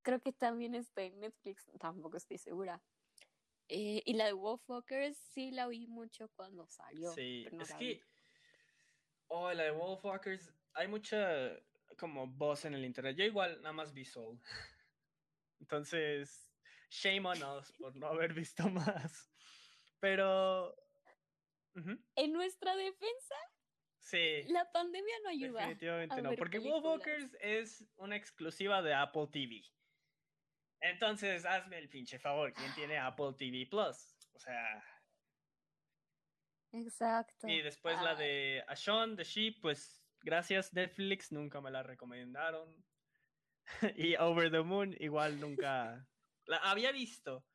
Creo 0.01 0.21
que 0.21 0.33
también 0.33 0.75
está 0.75 1.03
en 1.03 1.19
Netflix, 1.19 1.65
tampoco 1.79 2.17
estoy 2.17 2.37
segura. 2.37 2.81
Eh, 3.67 4.03
y 4.05 4.13
la 4.13 4.25
de 4.25 4.33
Wolfwalkers 4.33 5.17
sí 5.17 5.51
la 5.51 5.67
oí 5.67 5.87
mucho 5.87 6.29
cuando 6.35 6.67
salió. 6.67 7.11
sí, 7.11 7.41
pero 7.45 7.57
no 7.57 7.63
es 7.63 7.69
la 7.71 7.77
que 7.77 7.85
vi. 7.85 8.01
Oh, 9.27 9.51
la 9.51 9.63
de 9.63 9.71
Wolfwalkers. 9.71 10.53
Hay 10.73 10.87
mucha 10.87 11.59
como 11.97 12.27
voz 12.27 12.65
en 12.65 12.75
el 12.75 12.85
internet. 12.85 13.15
Yo 13.17 13.23
igual 13.23 13.61
nada 13.61 13.73
más 13.73 13.93
vi 13.93 14.05
Soul. 14.05 14.39
Entonces, 15.65 16.53
shame 16.91 17.25
on 17.27 17.41
us 17.57 17.71
por 17.79 17.95
no 17.95 18.05
haber 18.07 18.33
visto 18.35 18.63
más. 18.69 19.31
Pero. 19.99 20.75
ujú, 21.75 21.97
En 22.15 22.33
nuestra 22.33 22.75
defensa, 22.75 23.35
Sí. 23.97 24.43
la 24.49 24.71
pandemia 24.71 25.15
no 25.23 25.29
ayuda. 25.29 25.61
Definitivamente 25.61 26.21
no, 26.21 26.35
porque. 26.35 26.59
Wolfwalkers 26.59 27.35
es 27.41 27.83
una 27.95 28.15
exclusiva 28.15 28.83
de 28.83 28.93
Apple 28.93 29.27
TV. 29.31 29.63
Entonces, 30.81 31.43
hazme 31.47 31.79
el 31.79 31.89
pinche 31.89 32.19
favor, 32.19 32.53
¿quién 32.53 32.71
tiene 32.75 32.99
Apple 32.99 33.33
TV 33.35 33.65
Plus? 33.67 34.15
O 34.33 34.39
sea, 34.39 34.83
Exacto. 36.73 37.47
y 37.47 37.63
después 37.63 37.99
la 38.03 38.11
Ay, 38.11 38.17
de 38.17 38.63
A 38.67 38.75
Shaun 38.75 39.15
the 39.15 39.23
Sheep, 39.23 39.61
pues 39.61 40.05
gracias 40.21 40.71
Netflix, 40.73 41.31
nunca 41.31 41.59
me 41.59 41.71
la 41.71 41.81
recomendaron. 41.81 42.85
y 43.95 44.15
Over 44.17 44.51
the 44.51 44.61
Moon, 44.61 44.95
igual 44.99 45.39
nunca 45.39 46.07
la 46.45 46.57
había 46.57 46.91
visto, 46.91 47.45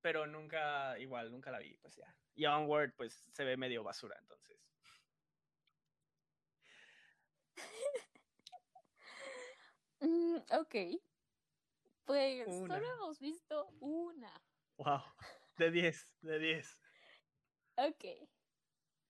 pero 0.00 0.26
nunca, 0.26 0.98
igual, 0.98 1.30
nunca 1.30 1.50
la 1.50 1.58
vi, 1.58 1.76
pues 1.76 1.96
ya. 1.96 2.16
Y 2.34 2.46
Onward, 2.46 2.94
pues 2.96 3.28
se 3.32 3.44
ve 3.44 3.56
medio 3.56 3.84
basura, 3.84 4.16
entonces. 4.18 4.58
mm, 10.00 10.36
ok. 10.58 10.74
Pues 12.04 12.48
Una. 12.48 12.74
solo 12.74 12.92
hemos 12.92 13.20
visto 13.20 13.68
una. 13.80 14.32
Wow, 14.78 15.02
de 15.56 15.70
10, 15.70 16.16
de 16.22 16.38
10. 16.38 16.80
Ok. 17.76 18.04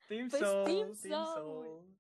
Team 0.09 0.29
Pues 0.29 0.43
Soul, 0.43 0.65
Team 0.67 0.95
Team 1.01 1.25
Soul. 1.25 1.97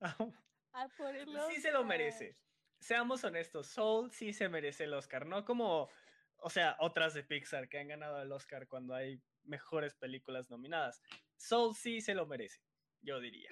Soul. 0.00 0.34
A 0.72 0.88
por 0.96 1.16
el 1.16 1.26
sí 1.50 1.60
se 1.60 1.72
lo 1.72 1.84
merece. 1.84 2.38
Seamos 2.80 3.24
honestos, 3.24 3.66
Soul 3.66 4.10
sí 4.12 4.32
se 4.32 4.48
merece 4.48 4.84
el 4.84 4.94
Oscar, 4.94 5.26
no 5.26 5.44
como, 5.44 5.88
o 6.36 6.50
sea, 6.50 6.76
otras 6.78 7.12
de 7.14 7.24
Pixar 7.24 7.68
que 7.68 7.78
han 7.78 7.88
ganado 7.88 8.22
el 8.22 8.30
Oscar 8.32 8.68
cuando 8.68 8.94
hay 8.94 9.20
mejores 9.42 9.94
películas 9.94 10.48
nominadas. 10.50 11.02
Soul 11.36 11.74
sí 11.74 12.00
se 12.00 12.14
lo 12.14 12.26
merece, 12.26 12.62
yo 13.00 13.18
diría. 13.20 13.50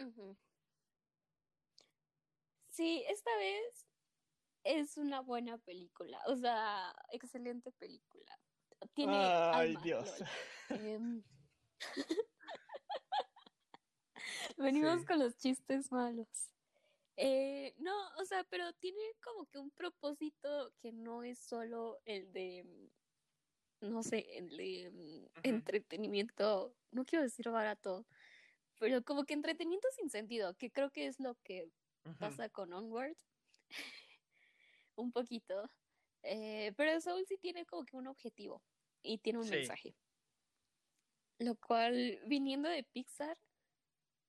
Sí, 2.68 3.04
esta 3.08 3.34
vez 3.38 3.86
es 4.62 4.96
una 4.96 5.20
buena 5.20 5.58
película. 5.58 6.20
O 6.26 6.36
sea, 6.36 6.94
excelente 7.10 7.72
película. 7.72 8.38
Tiene 8.94 9.16
Ay, 9.16 9.70
alma, 9.70 9.82
Dios. 9.82 10.22
Em, 10.68 11.22
Venimos 14.56 15.00
Sí. 15.00 15.06
con 15.06 15.18
los 15.18 15.36
chistes 15.36 15.90
malos. 15.92 16.50
Eh, 17.16 17.74
no, 17.78 17.94
o 18.18 18.24
sea, 18.24 18.44
pero 18.44 18.72
tiene 18.74 19.00
como 19.22 19.46
que 19.46 19.58
un 19.58 19.70
propósito 19.70 20.72
que 20.78 20.92
no 20.92 21.22
es 21.22 21.38
solo 21.38 21.98
el 22.04 22.32
de, 22.32 22.64
mm, 22.64 23.88
no 23.90 24.02
sé, 24.02 24.26
el 24.38 24.56
de 24.56 24.90
mm, 24.90 25.26
entretenimiento, 25.42 26.74
no 26.90 27.04
quiero 27.04 27.22
decir 27.22 27.48
barato, 27.50 28.06
pero 28.78 29.02
como 29.02 29.24
que 29.24 29.34
entretenimiento 29.34 29.88
sin 29.96 30.10
sentido, 30.10 30.54
que 30.54 30.70
creo 30.70 30.90
que 30.90 31.06
es 31.06 31.18
lo 31.20 31.34
que 31.42 31.70
pasa 32.18 32.48
con 32.48 32.72
Onward. 32.72 33.16
un 34.96 35.12
poquito. 35.12 35.68
Eh, 36.22 36.72
pero 36.76 37.00
Soul 37.00 37.24
sí 37.26 37.36
tiene 37.38 37.64
como 37.66 37.84
que 37.84 37.96
un 37.96 38.08
objetivo 38.08 38.62
y 39.02 39.18
tiene 39.18 39.38
un 39.38 39.44
Sí. 39.44 39.50
mensaje. 39.50 39.96
Lo 41.38 41.54
cual, 41.56 42.18
viniendo 42.26 42.68
de 42.68 42.82
Pixar, 42.82 43.38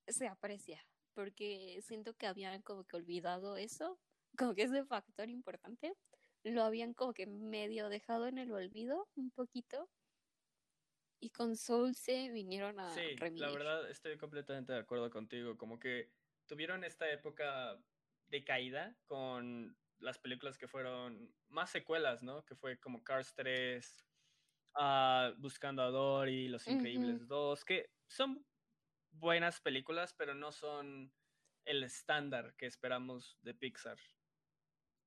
se 0.08 0.28
aprecia, 0.28 0.86
porque 1.18 1.80
siento 1.82 2.14
que 2.14 2.28
habían 2.28 2.62
como 2.62 2.84
que 2.84 2.96
olvidado 2.96 3.58
eso, 3.58 4.00
como 4.38 4.54
que 4.54 4.62
ese 4.62 4.86
factor 4.86 5.32
importante, 5.32 5.96
lo 6.44 6.62
habían 6.62 6.94
como 6.94 7.12
que 7.16 7.26
medio 7.26 7.90
dejado 7.90 8.28
en 8.28 8.38
el 8.38 8.52
olvido 8.52 9.10
un 9.16 9.32
poquito. 9.32 9.90
Y 11.20 11.32
con 11.32 11.58
Soul 11.58 11.96
se 11.96 12.30
vinieron 12.30 12.80
a 12.80 12.92
Sí, 12.92 13.16
la 13.16 13.50
verdad 13.50 13.90
estoy 13.90 14.16
completamente 14.20 14.74
de 14.74 14.78
acuerdo 14.78 15.10
contigo. 15.10 15.58
Como 15.58 15.80
que 15.80 16.12
tuvieron 16.46 16.84
esta 16.84 17.10
época 17.12 17.82
de 18.28 18.44
caída 18.44 18.96
con 19.08 19.76
las 19.98 20.20
películas 20.20 20.60
que 20.60 20.68
fueron 20.68 21.34
más 21.48 21.72
secuelas, 21.72 22.22
¿no? 22.22 22.46
Que 22.46 22.54
fue 22.54 22.80
como 22.80 23.04
Cars 23.04 23.34
3, 23.34 24.06
ah, 24.76 25.34
Buscando 25.40 25.82
a 25.82 25.90
Dory, 25.90 26.48
Los. 26.48 26.68
Increíbles 26.68 27.28
2, 27.28 27.66
que 27.66 27.90
son 28.06 28.46
buenas 29.20 29.62
películas, 29.62 30.14
pero 30.14 30.34
no 30.36 30.52
son 30.52 31.14
el 31.66 31.84
estándar 31.84 32.56
que 32.56 32.66
esperamos 32.66 33.38
de 33.42 33.54
Pixar. 33.54 33.98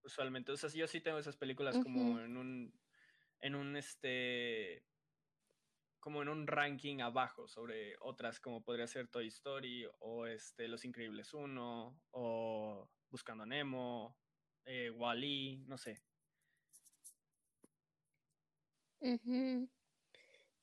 Usualmente. 0.03 0.53
O 0.53 0.57
sea, 0.57 0.71
yo 0.71 0.87
sí 0.87 1.01
tengo 1.01 1.19
esas 1.19 1.37
películas 1.37 1.79
como 1.79 2.19
en 2.21 2.37
un, 2.37 2.81
en 3.41 3.55
un 3.55 3.77
este, 3.77 4.85
como 6.01 6.23
en 6.23 6.29
un 6.29 6.47
ranking 6.47 7.01
abajo 7.01 7.47
sobre 7.47 7.97
otras 8.01 8.41
como 8.41 8.65
podría 8.65 8.87
ser 8.87 9.09
Toy 9.09 9.29
Story 9.29 9.87
o 9.99 10.27
este 10.27 10.69
Los 10.69 10.85
Increíbles 10.85 11.35
1 11.35 12.01
o 12.13 12.91
Buscando 13.11 13.45
a 13.45 13.47
Nemo, 13.47 14.17
eh, 14.65 14.91
Wally, 14.91 15.65
no 15.67 15.77
sé. 15.77 16.03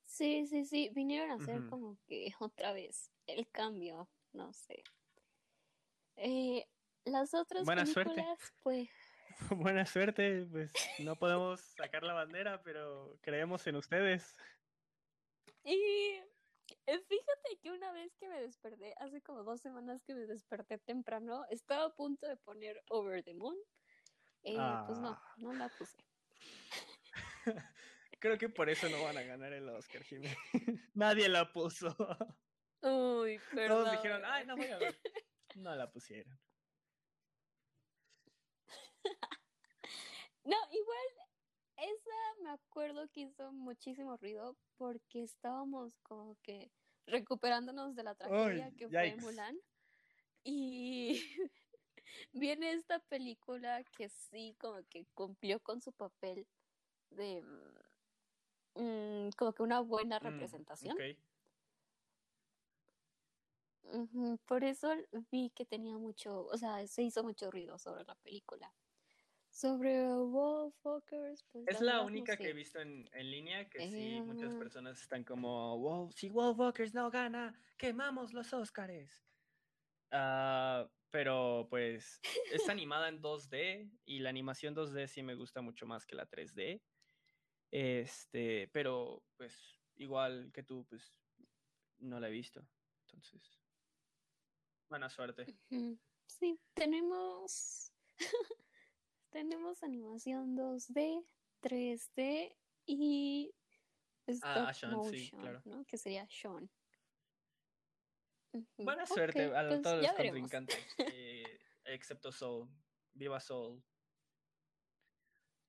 Sí, 0.06 0.48
sí, 0.48 0.66
sí, 0.66 0.90
vinieron 0.94 1.32
a 1.32 1.36
Ujú. 1.36 1.70
como 1.70 1.98
que 2.08 2.34
otra 2.40 2.74
vez 2.74 3.12
el 3.28 3.50
cambio, 3.52 4.10
no 4.34 4.52
sé. 4.54 4.84
Eh, 6.16 6.68
las 7.06 7.34
otras 7.34 7.64
Buena 7.66 7.86
suerte. 7.86 8.14
películas, 8.14 8.54
pues, 8.64 8.90
Buena 9.52 9.86
suerte, 9.86 10.46
pues 10.50 10.72
no 11.00 11.16
podemos 11.16 11.62
sacar 11.62 12.04
la 12.04 12.14
bandera, 12.14 12.62
pero 12.64 13.18
creemos 13.22 13.68
en 13.68 13.76
ustedes. 13.76 14.36
y 15.64 15.76
eh, 16.86 17.00
fíjate 17.00 17.60
que 17.62 17.72
una 17.72 17.92
vez 17.92 18.16
que 18.18 18.28
me 18.28 18.42
desperté, 18.42 18.94
hace 18.98 19.22
como 19.22 19.44
dos 19.44 19.62
semanas 19.62 20.04
que 20.04 20.16
me 20.16 20.26
desperté 20.26 20.78
temprano, 20.80 21.46
estaba 21.50 21.86
a 21.86 21.96
punto 21.96 22.28
de 22.28 22.38
poner 22.38 22.82
Over 22.90 23.24
the 23.24 23.34
Moon. 23.34 23.56
Eh, 24.44 24.56
Pues 24.88 25.00
no, 25.00 25.10
Ah. 25.10 25.34
no 25.38 25.54
la 25.54 25.70
puse. 25.70 25.98
Creo 28.20 28.38
que 28.38 28.50
por 28.50 28.70
eso 28.70 28.90
no 28.90 29.04
van 29.04 29.18
a 29.18 29.22
ganar 29.24 29.54
el 29.54 29.70
Oscar, 29.70 30.04
Jimmy. 30.04 30.28
Nadie 30.96 31.30
la 31.30 31.52
puso. 31.54 31.96
Uy, 32.88 33.40
perdón. 33.54 33.86
Todos 33.86 33.92
dijeron, 33.92 34.22
ay, 34.26 34.46
no 34.46 34.56
voy 34.56 34.68
a 34.68 34.78
ver. 34.78 35.00
No 35.56 35.76
la 35.76 35.92
pusieron. 35.92 36.38
No, 40.44 40.56
igual, 40.72 41.08
esa 41.78 42.44
me 42.44 42.50
acuerdo 42.52 43.08
que 43.10 43.22
hizo 43.22 43.52
muchísimo 43.52 44.16
ruido 44.18 44.56
porque 44.78 45.24
estábamos 45.24 45.98
como 46.04 46.36
que 46.42 46.72
recuperándonos 47.06 47.96
de 47.96 48.04
la 48.04 48.16
tragedia 48.16 48.72
que 48.78 48.88
fue 48.90 49.10
yikes. 49.10 49.22
Mulan. 49.22 49.58
Y 50.44 51.20
viene 52.34 52.72
esta 52.74 53.00
película 53.00 53.84
que 53.98 54.10
sí, 54.10 54.56
como 54.60 54.82
que 54.90 55.06
cumplió 55.14 55.60
con 55.60 55.82
su 55.82 55.92
papel 55.92 56.48
de 57.10 57.42
mm, 58.76 58.82
mm, 58.82 59.32
como 59.38 59.54
que 59.54 59.64
una 59.64 59.82
buena 59.82 60.20
Mm, 60.20 60.24
representación. 60.24 60.98
Ujú, 60.98 61.27
Por 64.46 64.64
eso 64.64 64.90
vi 65.32 65.52
que 65.52 65.66
tenía 65.66 65.98
mucho, 65.98 66.42
o 66.46 66.58
sea, 66.58 66.86
se 66.88 67.04
hizo 67.04 67.24
mucho 67.24 67.50
ruido 67.52 67.78
sobre 67.80 68.04
la 68.06 68.16
película. 68.16 68.74
Sobre 69.50 70.04
Wolfwalkers, 70.08 71.44
pues 71.52 71.66
Es 71.66 71.82
la 71.82 71.94
no 71.98 72.06
única 72.06 72.38
que 72.38 72.50
he 72.50 72.54
visto 72.54 72.80
en, 72.80 73.10
en 73.14 73.32
línea 73.32 73.70
que 73.70 73.82
sí, 73.82 74.22
muchas 74.22 74.54
Eh. 74.54 74.60
personas 74.60 75.02
están 75.02 75.24
como, 75.24 75.78
wow, 75.80 76.12
si 76.12 76.30
Wolfwalkers 76.30 76.94
no 76.94 77.10
gana, 77.10 77.60
quemamos 77.78 78.34
los 78.34 78.54
Oscars. 78.54 79.24
Ah, 80.12 80.90
pero 81.10 81.68
pues 81.70 82.20
es 82.52 82.70
animada 82.70 83.10
en 83.10 83.22
2D 83.22 83.90
y 84.06 84.20
la 84.20 84.30
animación 84.30 84.76
2D 84.76 85.08
sí 85.08 85.24
me 85.24 85.36
gusta 85.36 85.62
mucho 85.62 85.86
más 85.88 86.06
que 86.06 86.16
la 86.16 86.28
3D. 86.28 86.84
Este, 87.72 88.70
pero 88.70 89.24
pues 89.38 89.82
igual 89.96 90.52
que 90.54 90.64
tú, 90.64 90.86
pues 90.88 91.14
no 92.00 92.20
la 92.20 92.28
he 92.30 92.32
visto. 92.32 92.68
Entonces, 93.08 93.60
buena 94.90 95.10
suerte. 95.10 95.46
Sí, 96.28 96.60
tenemos 96.74 97.92
tenemos 99.30 99.84
animación 99.84 100.56
2D, 100.56 101.26
3D 101.62 102.56
y 102.86 103.54
Ah, 104.42 104.72
stop 104.72 104.74
Sean, 104.74 104.92
sí, 104.92 104.96
motion, 104.98 105.42
claro. 105.42 105.62
¿no? 105.66 105.86
Que 105.86 105.98
sería 105.98 106.28
Sean. 106.30 106.70
Buena 108.78 109.06
suerte 109.06 109.46
a 109.56 109.68
pues 109.68 109.82
todos 109.82 110.02
los 110.02 110.16
veremos. 110.18 110.50
contrincantes, 110.52 110.78
eh, 111.14 111.60
excepto 111.86 112.32
Soul. 112.32 112.70
Viva 113.14 113.40
Soul. 113.40 113.82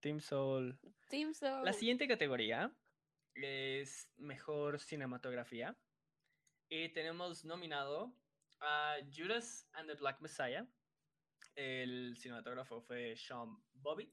Team 0.01 0.21
Soul. 0.21 0.79
Team 1.09 1.35
Soul. 1.35 1.65
La 1.65 1.73
siguiente 1.73 2.09
categoría 2.09 2.75
es 3.35 4.09
mejor 4.17 4.81
cinematografía. 4.81 5.77
Y 6.69 6.91
tenemos 6.91 7.45
nominado 7.45 8.13
Uh, 8.61 9.03
Judas 9.11 9.65
and 9.79 9.89
the 9.89 9.95
Black 9.95 10.21
Messiah. 10.21 10.65
El 11.57 12.15
cinematógrafo 12.17 12.81
fue 12.81 13.15
Sean 13.17 13.57
Bobbitt. 13.83 14.13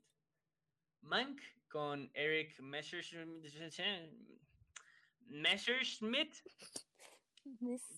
Mank 1.01 1.39
con 1.69 2.09
Eric 2.15 2.59
Messerschmitt. 5.27 6.41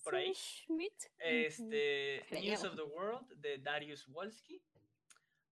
Por 0.03 0.15
ahí. 0.15 0.33
Este, 1.19 2.25
News 2.31 2.63
of 2.63 2.75
the 2.75 2.83
World 2.83 3.27
de 3.41 3.57
Darius 3.57 4.05
Wolski. 4.07 4.61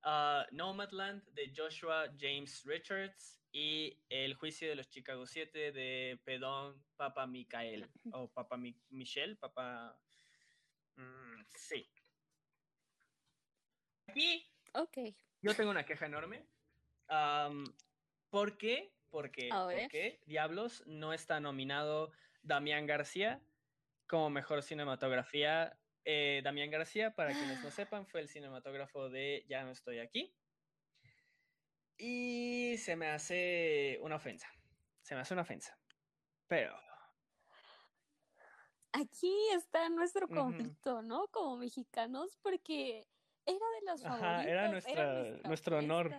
Uh, 0.03 0.43
Nomadland 0.51 1.23
de 1.33 1.51
Joshua 1.55 2.07
James 2.19 2.63
Richards 2.65 3.39
y 3.51 3.97
El 4.09 4.35
juicio 4.35 4.67
de 4.67 4.75
los 4.75 4.89
Chicago 4.89 5.25
7 5.25 5.71
de 5.71 6.19
Pedón 6.25 6.83
Papa 6.97 7.25
Micael 7.25 7.89
o 8.11 8.27
Papa 8.27 8.57
Mi 8.57 8.75
Michelle, 8.89 9.35
Papa 9.37 9.97
mm, 10.95 11.45
sí. 11.55 11.89
Aquí 14.07 14.47
okay. 14.73 15.15
yo 15.41 15.55
tengo 15.55 15.71
una 15.71 15.85
queja 15.85 16.05
enorme. 16.05 16.45
Um, 17.09 17.63
¿Por 18.29 18.57
qué? 18.57 18.93
Porque, 19.09 19.49
porque 19.49 20.19
Diablos 20.25 20.83
no 20.87 21.13
está 21.13 21.39
nominado 21.39 22.11
Damián 22.41 22.85
García 22.85 23.41
como 24.07 24.29
mejor 24.29 24.61
cinematografía 24.61 25.79
eh, 26.07 26.41
Damián 26.43 26.69
García, 26.69 27.15
para 27.15 27.31
quienes 27.33 27.63
no 27.63 27.71
sepan, 27.71 28.05
fue 28.05 28.21
el 28.21 28.29
cinematógrafo 28.29 29.09
de 29.09 29.43
Ya 29.47 29.63
no 29.63 29.71
estoy 29.71 29.99
aquí. 29.99 30.35
Y 31.97 32.77
se 32.77 32.95
me 32.95 33.07
hace 33.07 33.97
una 34.01 34.17
ofensa. 34.17 34.47
Se 35.01 35.15
me 35.15 35.21
hace 35.21 35.33
una 35.33 35.43
ofensa. 35.43 35.77
Pero... 36.47 36.84
Aquí 38.95 39.33
está 39.53 39.89
nuestro 39.89 40.27
conflicto, 40.27 41.01
¿no? 41.01 41.27
Como 41.27 41.57
mexicanos, 41.57 42.37
porque 42.41 43.05
era 43.45 43.65
de 43.79 43.85
las 43.85 44.01
favoritas. 44.01 44.85
Era, 44.87 45.39
nuestro 45.43 45.79
honor. 45.79 46.15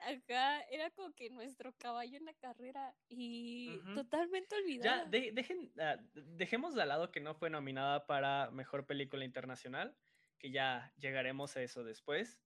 Acá 0.00 0.60
era 0.70 0.90
como 0.90 1.12
que 1.14 1.30
nuestro 1.30 1.72
caballo 1.78 2.16
en 2.16 2.24
la 2.24 2.34
carrera 2.34 2.94
y 3.08 3.78
totalmente 3.94 4.56
olvidado. 4.56 5.10
Ya, 5.10 5.30
dejen, 5.32 5.72
ah, 5.78 5.96
dejemos 6.14 6.74
de 6.74 6.86
lado 6.86 7.10
que 7.10 7.20
no 7.20 7.34
fue 7.34 7.50
nominada 7.50 8.06
para 8.06 8.50
Mejor 8.50 8.86
Película 8.86 9.24
Internacional, 9.24 9.96
que 10.38 10.50
ya 10.50 10.92
llegaremos 10.98 11.56
a 11.56 11.62
eso 11.62 11.84
después, 11.84 12.40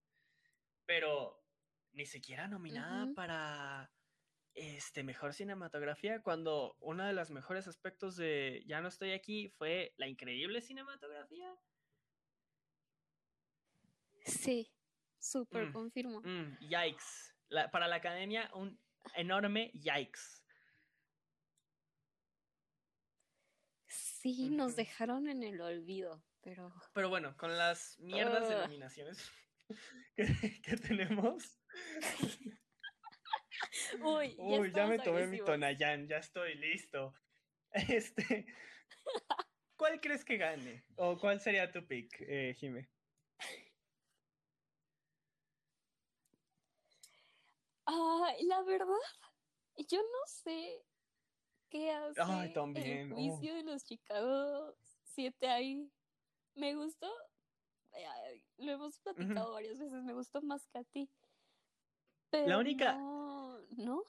pero 0.87 1.43
ni 1.93 2.07
siquiera 2.07 2.49
nominada 2.49 3.13
para 3.15 3.91
este 4.55 5.03
Mejor 5.03 5.35
Cinematografía, 5.35 6.23
cuando 6.23 6.77
uno 6.81 7.07
de 7.07 7.13
los 7.13 7.31
mejores 7.31 7.69
aspectos 7.69 8.17
de 8.17 8.63
Ya 8.67 8.81
no 8.81 8.89
estoy 8.89 9.13
aquí 9.13 9.49
fue 9.59 9.95
la 9.97 10.09
increíble 10.09 10.61
cinematografía. 10.61 11.55
Sí, 14.25 14.71
súper 15.19 15.69
mm, 15.69 15.73
confirmo. 15.73 16.21
Mm, 16.21 16.59
yikes 16.61 17.31
para 17.73 17.89
la 17.89 17.97
academia, 17.97 18.51
un 18.55 18.79
enorme 19.15 19.71
yikes. 19.75 20.43
Sí, 23.87 24.51
nos 24.51 24.77
dejaron 24.77 25.29
en 25.29 25.43
el 25.43 25.61
olvido, 25.61 26.23
pero. 26.43 26.73
Pero 26.93 27.09
bueno, 27.09 27.37
con 27.37 27.57
las 27.57 27.99
mierdas 27.99 28.49
de 28.49 28.57
nominaciones 28.57 29.31
que, 30.63 30.77
tenemos. 30.77 31.59
Uy, 34.05 34.37
ya, 34.37 34.67
ya 34.73 34.87
me 34.87 34.99
tomé 34.99 35.27
mi 35.27 35.39
Tonayán, 35.39 36.09
ya 36.09 36.19
estoy 36.19 36.55
listo. 36.55 37.15
Este. 37.73 38.47
¿Cuál 39.77 40.01
crees 40.01 40.25
que 40.25 40.37
gane? 40.37 40.85
¿O 40.97 41.17
cuál 41.19 41.41
sería 41.41 41.71
tu 41.71 41.87
pick, 41.87 42.21
eh, 42.21 42.55
Jime? 42.59 42.91
Ay, 47.87 48.45
la 48.47 48.63
verdad, 48.63 48.87
yo 49.89 49.99
no 49.99 50.27
sé 50.27 50.85
qué 51.69 51.91
hace 51.93 52.21
Ay, 52.21 52.53
también. 52.53 53.13
el 53.13 53.13
juicio 53.13 53.55
de 53.55 53.63
los 53.63 53.85
Chicago 53.85 54.75
7 55.05 55.49
ahí. 55.49 55.91
Me 56.55 56.75
gustó, 56.75 57.09
lo 58.59 58.73
hemos 58.73 58.99
platicado 58.99 59.53
varias 59.53 59.79
veces, 59.79 60.03
me 60.03 60.13
gustó 60.13 60.43
más 60.43 60.67
que 60.67 60.79
a 60.79 60.85
ti. 60.85 61.09
Pero 62.31 62.47
la 62.47 62.59
única... 62.59 62.95
No, 62.97 64.05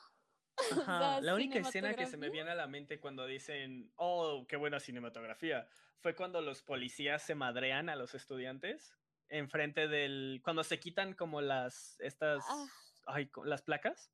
la 1.22 1.34
única 1.34 1.60
escena 1.60 1.94
que 1.94 2.06
se 2.06 2.18
me 2.18 2.30
viene 2.30 2.52
a 2.52 2.56
la 2.56 2.68
mente 2.68 3.00
cuando 3.00 3.26
dicen, 3.26 3.92
oh, 3.96 4.46
qué 4.48 4.58
buena 4.58 4.80
cinematografía, 4.80 5.68
fue 6.00 6.16
cuando 6.16 6.42
los 6.42 6.62
policías 6.62 7.24
se 7.24 7.36
madrean 7.36 7.90
a 7.90 7.96
los 7.96 8.16
estudiantes 8.16 8.96
enfrente 9.30 9.88
del, 9.88 10.42
cuando 10.44 10.64
se 10.64 10.80
quitan 10.80 11.14
como 11.14 11.42
las, 11.42 12.00
estas... 12.00 12.44
Ah 12.50 12.68
ay, 13.06 13.30
las 13.46 13.62
placas 13.62 14.12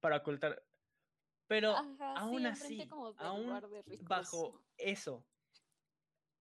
para 0.00 0.16
ocultar. 0.16 0.62
Pero 1.46 1.74
aún 1.76 2.46
así, 2.46 2.86
aún 3.16 3.60
bajo 4.02 4.62
eso, 4.76 5.26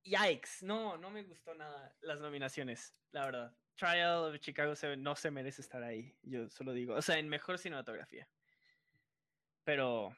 yikes, 0.03 0.63
no, 0.63 0.97
no 0.97 1.09
me 1.09 1.23
gustó 1.23 1.53
nada 1.55 1.95
las 2.01 2.19
nominaciones, 2.19 2.93
la 3.11 3.25
verdad. 3.25 3.57
Trial 3.77 4.25
of 4.25 4.39
Chicago 4.39 4.75
7 4.75 4.97
no 4.97 5.15
se 5.15 5.31
merece 5.31 5.61
estar 5.61 5.83
ahí, 5.83 6.13
yo 6.23 6.49
solo 6.49 6.73
digo, 6.73 6.95
o 6.95 7.01
sea, 7.01 7.17
en 7.19 7.29
mejor 7.29 7.57
cinematografía. 7.57 8.27
Pero... 9.63 10.15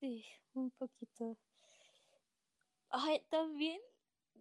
Sí, 0.00 0.24
un 0.54 0.70
poquito. 0.70 1.36
Ay, 2.90 3.22
también 3.28 3.80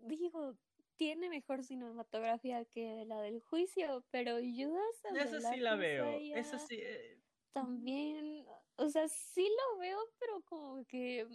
digo, 0.04 0.56
tiene 0.96 1.30
mejor 1.30 1.64
cinematografía 1.64 2.66
que 2.66 3.06
la 3.06 3.22
del 3.22 3.42
juicio, 3.42 4.04
pero 4.12 4.38
Judas 4.38 4.84
Esa 5.16 5.54
sí 5.54 5.60
la 5.60 5.76
veo. 5.76 6.06
Esa 6.36 6.60
sí. 6.60 6.78
Eh, 6.80 7.20
también, 7.54 8.46
o 8.76 8.90
sea, 8.90 9.08
sí 9.08 9.48
lo 9.48 9.80
veo, 9.80 10.00
pero 10.20 10.42
como 10.44 10.86
que. 10.86 11.28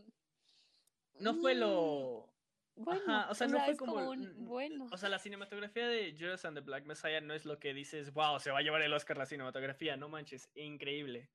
No 1.19 1.35
fue 1.35 1.55
lo. 1.55 2.29
Bueno, 2.75 3.27
o 3.29 3.35
sea, 3.35 3.47
no 3.49 3.61
fue 3.65 3.77
como. 3.77 4.15
bueno. 4.37 4.87
O 4.91 4.97
sea, 4.97 5.09
la 5.09 5.19
cinematografía 5.19 5.87
de 5.87 6.17
Judas 6.19 6.45
and 6.45 6.57
the 6.57 6.65
Black 6.65 6.87
Messiah 6.87 7.21
no 7.21 7.35
es 7.35 7.45
lo 7.45 7.59
que 7.59 7.75
dices, 7.75 8.13
wow, 8.13 8.41
se 8.41 8.51
va 8.51 8.59
a 8.59 8.63
llevar 8.63 8.83
el 8.83 8.93
Oscar 8.93 9.19
la 9.19 9.27
cinematografía, 9.27 9.97
no 9.97 10.09
manches, 10.09 10.51
increíble. 10.55 11.31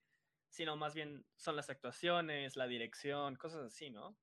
Sino 0.49 0.75
más 0.77 0.95
bien 0.95 1.25
son 1.35 1.55
las 1.55 1.69
actuaciones, 1.69 2.55
la 2.55 2.67
dirección, 2.67 3.35
cosas 3.35 3.65
así, 3.65 3.89
¿no? 3.89 4.17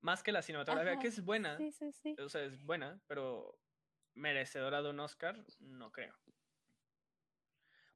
Más 0.00 0.22
que 0.22 0.32
la 0.32 0.42
cinematografía, 0.42 0.98
que 0.98 1.08
es 1.08 1.22
buena. 1.22 1.56
Sí, 1.56 1.70
sí, 1.70 1.92
sí. 1.92 2.16
O 2.18 2.28
sea, 2.28 2.42
es 2.42 2.64
buena, 2.64 3.00
pero 3.06 3.60
merecedora 4.14 4.82
de 4.82 4.90
un 4.90 5.00
Oscar, 5.00 5.44
no 5.58 5.92
creo. 5.92 6.16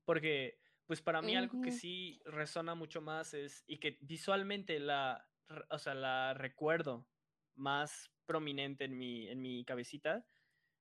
Porque, 0.05 0.61
pues 0.87 1.01
para 1.01 1.23
mí 1.23 1.35
algo 1.35 1.61
que 1.63 1.73
sí 1.73 2.21
resona 2.27 2.75
mucho 2.75 3.01
más 3.01 3.33
es, 3.33 3.65
y 3.67 3.79
que 3.79 3.97
visualmente 4.03 4.79
la, 4.79 5.27
o 5.71 5.79
sea, 5.79 5.95
la 5.95 6.35
recuerdo 6.35 7.07
más 7.55 8.11
prominente 8.27 8.85
en 8.85 8.97
mi, 8.97 9.29
en 9.29 9.41
mi 9.41 9.65
cabecita, 9.65 10.25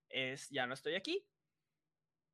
es 0.10 0.50
Ya 0.50 0.66
no 0.68 0.74
estoy 0.74 0.96
aquí. 0.96 1.26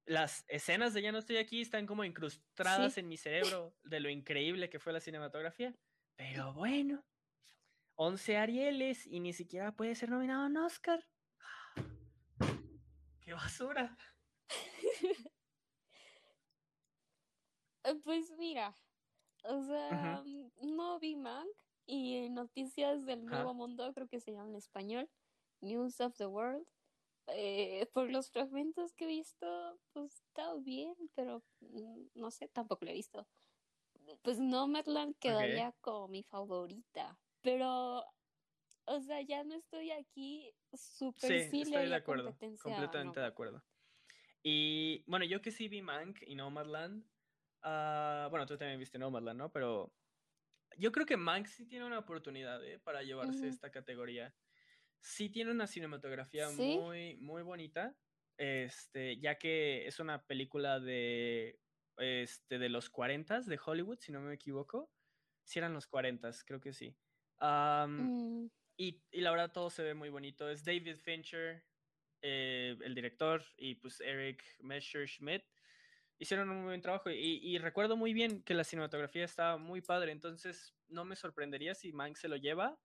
Las 0.06 0.44
escenas 0.48 0.94
de 0.94 1.02
Ya 1.02 1.12
no 1.12 1.20
estoy 1.20 1.38
aquí 1.38 1.62
están 1.62 1.86
como 1.86 2.04
incrustadas 2.04 2.98
en 2.98 3.08
mi 3.08 3.18
cerebro 3.18 3.76
de 3.84 4.00
lo 4.00 4.10
increíble 4.10 4.70
que 4.70 4.80
fue 4.80 4.94
la 4.94 5.00
cinematografía. 5.00 5.76
Pero 6.16 6.54
bueno, 6.54 7.06
11 7.96 8.38
Arieles 8.38 9.06
y 9.06 9.20
ni 9.20 9.34
siquiera 9.34 9.76
puede 9.76 9.96
ser 9.96 10.10
nominado 10.10 10.44
a 10.44 10.48
un 10.48 10.58
Oscar. 10.58 11.06
¡Qué 13.22 13.34
basura! 13.34 13.98
Pues 18.04 18.32
mira, 18.38 18.76
o 19.46 19.64
sea, 19.64 20.24
no 20.62 21.00
vi 21.00 21.16
Mank 21.16 21.50
y 21.90 22.30
Noticias 22.30 23.04
del 23.06 23.26
Nuevo 23.26 23.56
Mundo, 23.56 23.92
creo 23.94 24.08
que 24.08 24.20
se 24.20 24.32
llama 24.32 24.50
en 24.50 24.56
español, 24.56 25.10
News 25.62 26.00
of 26.02 26.16
the 26.18 26.28
World. 26.28 26.66
Eh, 27.32 27.88
por 27.94 28.10
los 28.10 28.30
fragmentos 28.32 28.94
que 28.94 29.06
he 29.06 29.08
visto, 29.08 29.80
pues 29.92 30.14
está 30.14 30.54
bien, 30.56 30.96
pero 31.16 31.44
mm, 31.62 32.08
no 32.16 32.32
sé, 32.32 32.48
tampoco 32.48 32.86
lo 32.86 32.92
he 32.92 32.96
visto. 32.96 33.28
Pues 34.22 34.40
Nomadland 34.40 35.16
quedaría 35.20 35.72
como 35.82 36.08
mi 36.08 36.24
favorita, 36.24 37.20
pero, 37.42 38.04
o 38.86 39.00
sea, 39.02 39.22
ya 39.22 39.44
no 39.44 39.56
estoy 39.56 39.92
aquí 39.92 40.52
súper 40.74 41.50
sí, 41.50 41.62
estoy 41.62 41.90
de 41.90 41.96
acuerdo, 41.96 42.36
completamente 42.62 43.20
de 43.20 43.26
acuerdo. 43.26 43.64
Y 44.42 45.04
bueno, 45.08 45.26
yo 45.26 45.42
que 45.42 45.52
sí 45.52 45.68
vi 45.68 45.82
Mank 45.82 46.22
y 46.26 46.36
Nomadland, 46.36 47.04
uh, 47.64 48.30
bueno, 48.30 48.46
tú 48.48 48.58
también 48.58 48.80
viste 48.80 48.98
Nomadland, 48.98 49.38
¿no? 49.38 49.52
Pero 49.52 49.94
yo 50.80 50.92
creo 50.92 51.06
que 51.06 51.18
Mank 51.18 51.48
sí 51.48 51.66
tiene 51.66 51.86
una 51.86 52.00
oportunidad 52.00 52.64
¿eh? 52.66 52.80
para 52.80 53.04
llevarse 53.04 53.48
esta 53.48 53.72
categoría. 53.72 54.36
Sí 55.02 55.30
tiene 55.30 55.52
una 55.52 55.68
cinematografía 55.68 56.50
muy, 56.50 57.18
muy 57.18 57.42
bonita, 57.44 57.98
este, 58.38 59.20
ya 59.20 59.38
que 59.38 59.88
es 59.88 60.00
una 60.00 60.26
película 60.26 60.80
de, 60.80 61.60
este, 61.98 62.60
de 62.60 62.70
los 62.70 62.90
40 62.90 63.42
de 63.42 63.60
Hollywood, 63.64 64.00
si 64.00 64.12
no 64.12 64.22
me 64.22 64.34
equivoco 64.34 64.92
Sí 65.50 65.58
eran 65.58 65.74
los 65.74 65.88
40, 65.88 66.30
creo 66.46 66.62
que 66.62 66.74
sí. 66.74 66.96
Um, 67.42 68.44
Mm, 68.44 68.50
y, 68.78 69.04
y 69.12 69.22
la 69.22 69.32
verdad 69.32 69.52
todo 69.52 69.72
se 69.72 69.82
ve 69.82 69.96
muy 69.96 70.10
bonito. 70.10 70.48
Es 70.48 70.64
David 70.64 70.98
Fincher, 70.98 71.66
eh, 72.22 72.78
el 72.82 72.94
director, 72.94 73.44
y 73.58 73.76
pues 73.76 74.00
Eric 74.00 74.44
Messerschmidt. 74.60 75.44
Hicieron 76.20 76.50
un 76.50 76.58
muy 76.58 76.66
buen 76.66 76.82
trabajo 76.82 77.10
y, 77.10 77.40
y 77.42 77.58
recuerdo 77.58 77.96
muy 77.96 78.14
bien 78.14 78.44
que 78.44 78.54
la 78.54 78.64
cinematografía 78.64 79.24
estaba 79.24 79.58
muy 79.58 79.82
padre, 79.82 80.12
entonces 80.12 80.76
no 80.88 81.06
me 81.06 81.16
sorprendería 81.16 81.74
si 81.74 81.94
Mank 81.94 82.18
se 82.18 82.28
lo 82.28 82.36
lleva. 82.36 82.78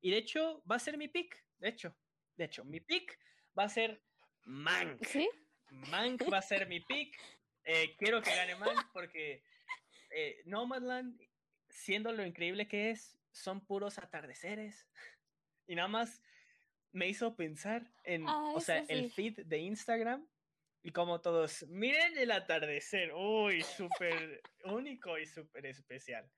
Y 0.00 0.10
de 0.10 0.18
hecho 0.18 0.62
va 0.70 0.76
a 0.76 0.80
ser 0.80 0.96
mi 0.96 1.08
pick, 1.08 1.44
de 1.58 1.68
hecho, 1.68 1.94
de 2.36 2.44
hecho, 2.44 2.64
mi 2.64 2.80
pick 2.80 3.18
va 3.58 3.64
a 3.64 3.68
ser 3.68 4.02
Mank. 4.44 5.04
¿Sí? 5.04 5.28
Mank 5.70 6.32
va 6.32 6.38
a 6.38 6.42
ser 6.42 6.66
mi 6.66 6.80
pick. 6.80 7.14
Eh, 7.64 7.96
quiero 7.98 8.22
que 8.22 8.34
gane 8.34 8.54
Mank 8.54 8.90
porque 8.92 9.42
eh, 10.10 10.40
Nomadland, 10.46 11.20
siendo 11.68 12.12
lo 12.12 12.24
increíble 12.24 12.66
que 12.68 12.90
es, 12.90 13.18
son 13.32 13.60
puros 13.66 13.98
atardeceres. 13.98 14.88
Y 15.66 15.74
nada 15.74 15.88
más 15.88 16.22
me 16.92 17.08
hizo 17.08 17.36
pensar 17.36 17.92
en, 18.04 18.24
Ah, 18.26 18.52
o 18.54 18.60
sea, 18.60 18.84
el 18.88 19.10
feed 19.10 19.40
de 19.44 19.58
Instagram 19.58 20.26
y 20.82 20.92
como 20.92 21.20
todos, 21.20 21.66
miren 21.68 22.16
el 22.18 22.30
atardecer, 22.30 23.12
uy, 23.14 23.62
súper 23.62 24.42
único 24.64 25.18
y 25.18 25.26
súper 25.26 25.66
especial. 25.66 26.30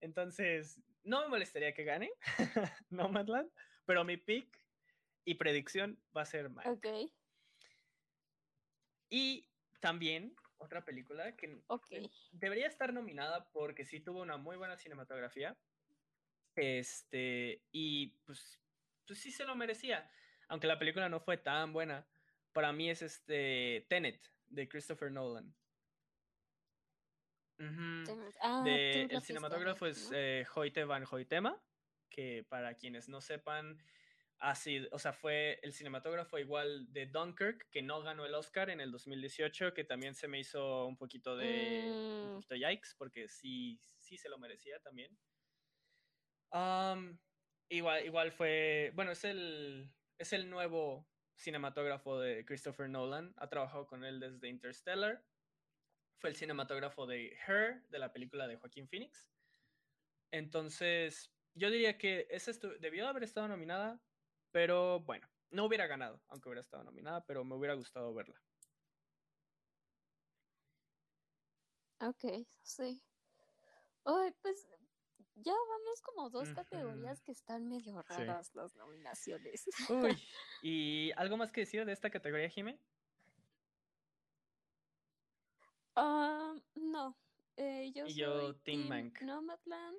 Entonces, 0.00 0.82
no 1.02 1.22
me 1.22 1.28
molestaría 1.28 1.72
que 1.74 1.84
gane 1.84 2.10
Nomadland, 2.90 3.50
pero 3.86 4.04
mi 4.04 4.16
pick 4.16 4.60
y 5.24 5.34
predicción 5.36 6.02
va 6.16 6.22
a 6.22 6.26
ser 6.26 6.50
Mank. 6.50 6.66
Ok, 6.66 6.86
Y 9.08 9.50
también 9.80 10.34
otra 10.58 10.84
película 10.84 11.36
que 11.36 11.62
ok. 11.68 11.86
eh, 11.92 12.10
debería 12.32 12.66
estar 12.66 12.92
nominada 12.92 13.50
porque 13.52 13.84
sí 13.84 14.00
tuvo 14.00 14.20
una 14.22 14.36
muy 14.36 14.56
buena 14.56 14.76
cinematografía. 14.76 15.58
Este, 16.56 17.66
y 17.72 18.18
pues, 18.24 18.60
pues 19.06 19.18
sí 19.20 19.30
se 19.30 19.44
lo 19.44 19.54
merecía. 19.56 20.10
Aunque 20.48 20.66
la 20.66 20.78
película 20.78 21.08
no 21.08 21.20
fue 21.20 21.36
tan 21.38 21.72
buena. 21.72 22.08
Para 22.54 22.72
mí 22.72 22.88
es 22.88 23.02
este 23.02 23.84
Tenet 23.90 24.30
de 24.46 24.68
Christopher 24.68 25.10
Nolan. 25.10 25.52
Ah, 28.40 28.64
De- 28.64 29.08
el 29.10 29.22
cinematógrafo 29.22 29.86
es 29.86 30.10
¿no? 30.10 30.16
eh, 30.16 30.46
Hoyte 30.54 30.84
van 30.84 31.04
Hoytema, 31.10 31.60
que 32.08 32.46
para 32.48 32.74
quienes 32.74 33.08
no 33.08 33.20
sepan, 33.20 33.82
sido, 34.54 34.88
o 34.92 34.98
sea, 35.00 35.12
fue 35.12 35.58
el 35.62 35.72
cinematógrafo 35.72 36.38
igual 36.38 36.92
de 36.92 37.06
Dunkirk, 37.06 37.70
que 37.70 37.82
no 37.82 38.02
ganó 38.02 38.24
el 38.24 38.34
Oscar 38.34 38.70
en 38.70 38.80
el 38.80 38.92
2018, 38.92 39.74
que 39.74 39.82
también 39.84 40.14
se 40.14 40.28
me 40.28 40.38
hizo 40.38 40.86
un 40.86 40.96
poquito 40.96 41.36
de 41.36 41.48
un 42.22 42.30
Mm. 42.30 42.34
poquito 42.36 42.54
yikes, 42.54 42.90
porque 42.96 43.26
sí, 43.28 43.80
sí 43.98 44.16
se 44.16 44.28
lo 44.28 44.38
merecía 44.38 44.78
también. 44.80 45.18
Am, 46.52 47.18
igual, 47.68 48.04
igual 48.06 48.30
fue, 48.30 48.92
bueno, 48.94 49.10
es 49.10 49.24
el, 49.24 49.90
es 50.18 50.32
el 50.32 50.48
nuevo 50.48 51.08
cinematógrafo 51.36 52.18
de 52.18 52.44
Christopher 52.44 52.88
Nolan, 52.88 53.34
ha 53.36 53.48
trabajado 53.48 53.86
con 53.86 54.04
él 54.04 54.20
desde 54.20 54.48
Interstellar, 54.48 55.24
fue 56.18 56.30
el 56.30 56.36
cinematógrafo 56.36 57.06
de 57.06 57.36
Her, 57.46 57.86
de 57.88 57.98
la 57.98 58.12
película 58.12 58.46
de 58.46 58.56
Joaquín 58.56 58.88
Phoenix. 58.88 59.28
Entonces, 60.30 61.32
yo 61.54 61.70
diría 61.70 61.98
que 61.98 62.26
esa 62.30 62.52
debió 62.80 63.06
haber 63.08 63.24
estado 63.24 63.48
nominada, 63.48 64.00
pero 64.50 65.00
bueno, 65.00 65.28
no 65.50 65.64
hubiera 65.66 65.86
ganado, 65.86 66.22
aunque 66.28 66.48
hubiera 66.48 66.62
estado 66.62 66.84
nominada, 66.84 67.24
pero 67.26 67.44
me 67.44 67.54
hubiera 67.54 67.74
gustado 67.74 68.12
verla. 68.14 68.40
Ok, 72.00 72.46
sí. 72.62 73.02
Ay, 74.04 74.34
pues 74.42 74.68
ya 75.34 75.52
vamos 75.52 76.00
como 76.02 76.30
dos 76.30 76.52
categorías 76.52 77.22
que 77.22 77.32
están 77.32 77.68
medio 77.68 78.02
Sí. 78.08 78.14
raras 78.14 78.54
las 78.54 78.74
nominaciones. 78.76 79.66
Uy, 79.88 80.16
¿y 80.62 81.12
algo 81.16 81.36
más 81.36 81.52
que 81.52 81.62
decir 81.62 81.84
de 81.84 81.92
esta 81.92 82.10
categoría, 82.10 82.48
Jime? 82.48 82.78
Ah, 85.96 86.54
no, 86.74 87.16
eh, 87.56 87.92
yo 87.94 88.06
Y 88.06 88.10
soy 88.10 88.20
yo, 88.20 88.56
Team. 88.56 89.12
Nomadland. 89.20 89.98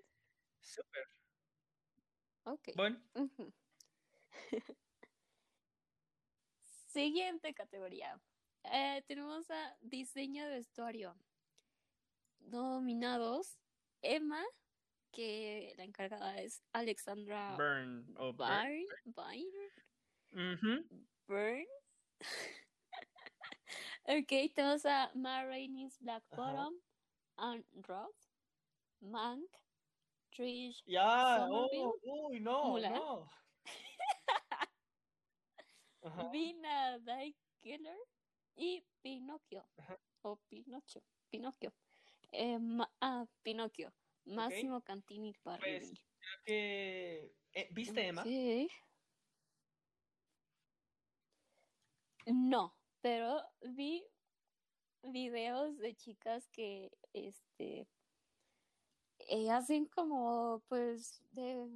Súper. 0.62 1.04
Ok. 2.44 2.70
Bueno. 2.76 3.02
Siguiente 6.88 7.54
categoría. 7.54 8.22
Eh, 8.64 9.04
tenemos 9.08 9.50
a 9.52 9.78
diseño 9.82 10.46
de 10.46 10.52
vestuario. 10.56 11.18
Nominados 12.40 13.60
Emma, 14.02 14.44
que 15.16 15.74
la 15.78 15.84
encargada 15.86 16.38
es 16.42 16.62
Alexandra 16.74 17.56
Burn. 17.56 18.14
o 18.18 18.34
Burn. 18.34 18.86
Byrne. 19.06 19.72
Byrne. 20.32 20.84
Burn. 21.28 21.66
ok, 24.04 24.54
tenemos 24.54 24.86
a 24.86 25.12
Ma 25.16 25.44
Rainey's 25.46 25.98
Black. 26.00 26.24
Bottom, 26.36 26.76
Anne 27.38 27.66
Roth, 27.88 28.28
Mank, 29.02 29.50
Trish 30.32 30.84
Ya, 30.86 31.38
Somerville, 31.48 31.94
oh, 32.06 32.28
uy, 32.30 32.40
no, 32.42 32.64
Mulan. 32.72 32.94
no. 32.94 33.30
Vina 36.32 37.00
Killer 37.62 37.98
y 38.56 38.84
Pinocchio. 39.02 39.66
O 40.24 40.38
Pinocho. 40.50 41.02
Pinocchio. 41.32 41.74
Eh, 42.32 42.60
ma- 42.60 42.92
ah, 43.02 43.26
Pinocchio. 43.44 43.92
Máximo 44.26 44.82
Cantini 44.82 45.34
Parrilli. 45.34 45.96
Creo 46.20 46.44
que... 46.46 47.36
eh, 47.54 47.68
¿Viste, 47.72 48.08
Emma? 48.08 48.22
Ok. 48.24 48.72
No, 52.28 52.76
pero 53.02 53.42
vi 53.62 54.04
videos 55.04 55.78
de 55.78 55.96
chicas 55.96 56.48
que 56.50 56.92
este 57.14 57.88
eh, 59.20 59.52
hacen 59.52 59.86
como 59.86 60.64
pues 60.68 61.22
de 61.32 61.70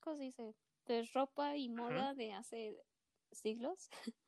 ¿cómo 0.00 0.16
se 0.16 0.22
dice? 0.22 0.54
de 0.86 1.02
ropa 1.12 1.56
y 1.56 1.68
moda 1.68 2.14
de 2.14 2.32
hace 2.32 2.76
siglos. 3.32 3.88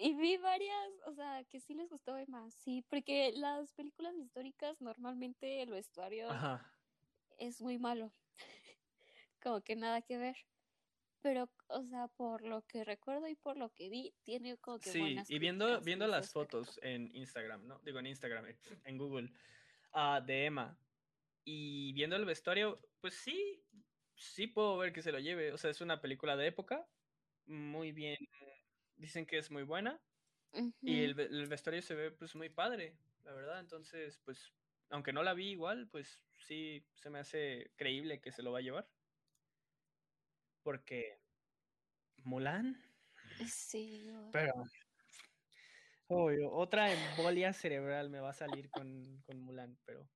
Y 0.00 0.14
vi 0.14 0.36
varias, 0.36 0.90
o 1.06 1.12
sea, 1.14 1.44
que 1.44 1.60
sí 1.60 1.74
les 1.74 1.88
gustó 1.90 2.16
más, 2.28 2.54
sí, 2.54 2.84
porque 2.88 3.32
las 3.34 3.72
películas 3.72 4.14
históricas 4.16 4.80
normalmente 4.80 5.62
el 5.62 5.70
vestuario 5.70 6.28
Ajá. 6.30 6.72
es 7.38 7.60
muy 7.60 7.78
malo, 7.78 8.12
como 9.42 9.60
que 9.62 9.76
nada 9.76 10.02
que 10.02 10.18
ver. 10.18 10.36
Pero, 11.20 11.50
o 11.68 11.82
sea, 11.84 12.08
por 12.08 12.42
lo 12.42 12.62
que 12.62 12.84
recuerdo 12.84 13.28
y 13.28 13.34
por 13.34 13.56
lo 13.56 13.70
que 13.74 13.88
vi, 13.90 14.14
tiene 14.22 14.56
como 14.58 14.78
que 14.78 14.92
Sí, 14.92 15.00
buenas 15.00 15.28
y 15.28 15.38
viendo, 15.38 15.80
viendo 15.80 16.06
las 16.06 16.26
aspecto. 16.26 16.62
fotos 16.62 16.80
en 16.82 17.14
Instagram, 17.14 17.66
¿no? 17.66 17.80
Digo, 17.80 17.98
en 17.98 18.06
Instagram, 18.06 18.46
eh, 18.46 18.58
en 18.84 18.98
Google, 18.98 19.32
ah, 19.92 20.20
de 20.24 20.46
Emma, 20.46 20.78
y 21.44 21.92
viendo 21.92 22.16
el 22.16 22.24
vestuario, 22.24 22.80
pues 23.00 23.14
sí, 23.14 23.64
sí 24.14 24.46
puedo 24.46 24.78
ver 24.78 24.92
que 24.92 25.02
se 25.02 25.12
lo 25.12 25.18
lleve. 25.18 25.52
O 25.52 25.58
sea, 25.58 25.70
es 25.70 25.80
una 25.80 26.00
película 26.00 26.36
de 26.36 26.46
época, 26.46 26.88
muy 27.46 27.92
bien, 27.92 28.16
dicen 28.98 29.26
que 29.26 29.38
es 29.38 29.50
muy 29.50 29.62
buena, 29.62 30.00
y 30.80 31.02
el, 31.02 31.14
vestuario 31.14 31.82
se 31.82 31.94
ve 31.94 32.10
pues 32.10 32.34
muy 32.34 32.48
padre, 32.48 32.96
la 33.24 33.32
verdad. 33.32 33.60
Entonces, 33.60 34.18
pues, 34.24 34.52
aunque 34.90 35.12
no 35.12 35.22
la 35.22 35.34
vi 35.34 35.50
igual, 35.50 35.88
pues 35.88 36.22
sí 36.38 36.84
se 36.94 37.10
me 37.10 37.18
hace 37.18 37.70
creíble 37.76 38.20
que 38.20 38.32
se 38.32 38.42
lo 38.42 38.52
va 38.52 38.58
a 38.58 38.62
llevar. 38.62 38.88
Porque 40.62 41.20
Mulan, 42.24 42.82
Sí, 43.46 44.10
pero 44.32 44.52
otra 46.52 46.92
embolia 46.92 47.52
cerebral 47.52 48.08
me 48.10 48.20
va 48.20 48.30
a 48.30 48.34
salir 48.34 48.70
con, 48.70 49.20
con 49.22 49.40
Mulan, 49.40 49.78
pero. 49.84 50.08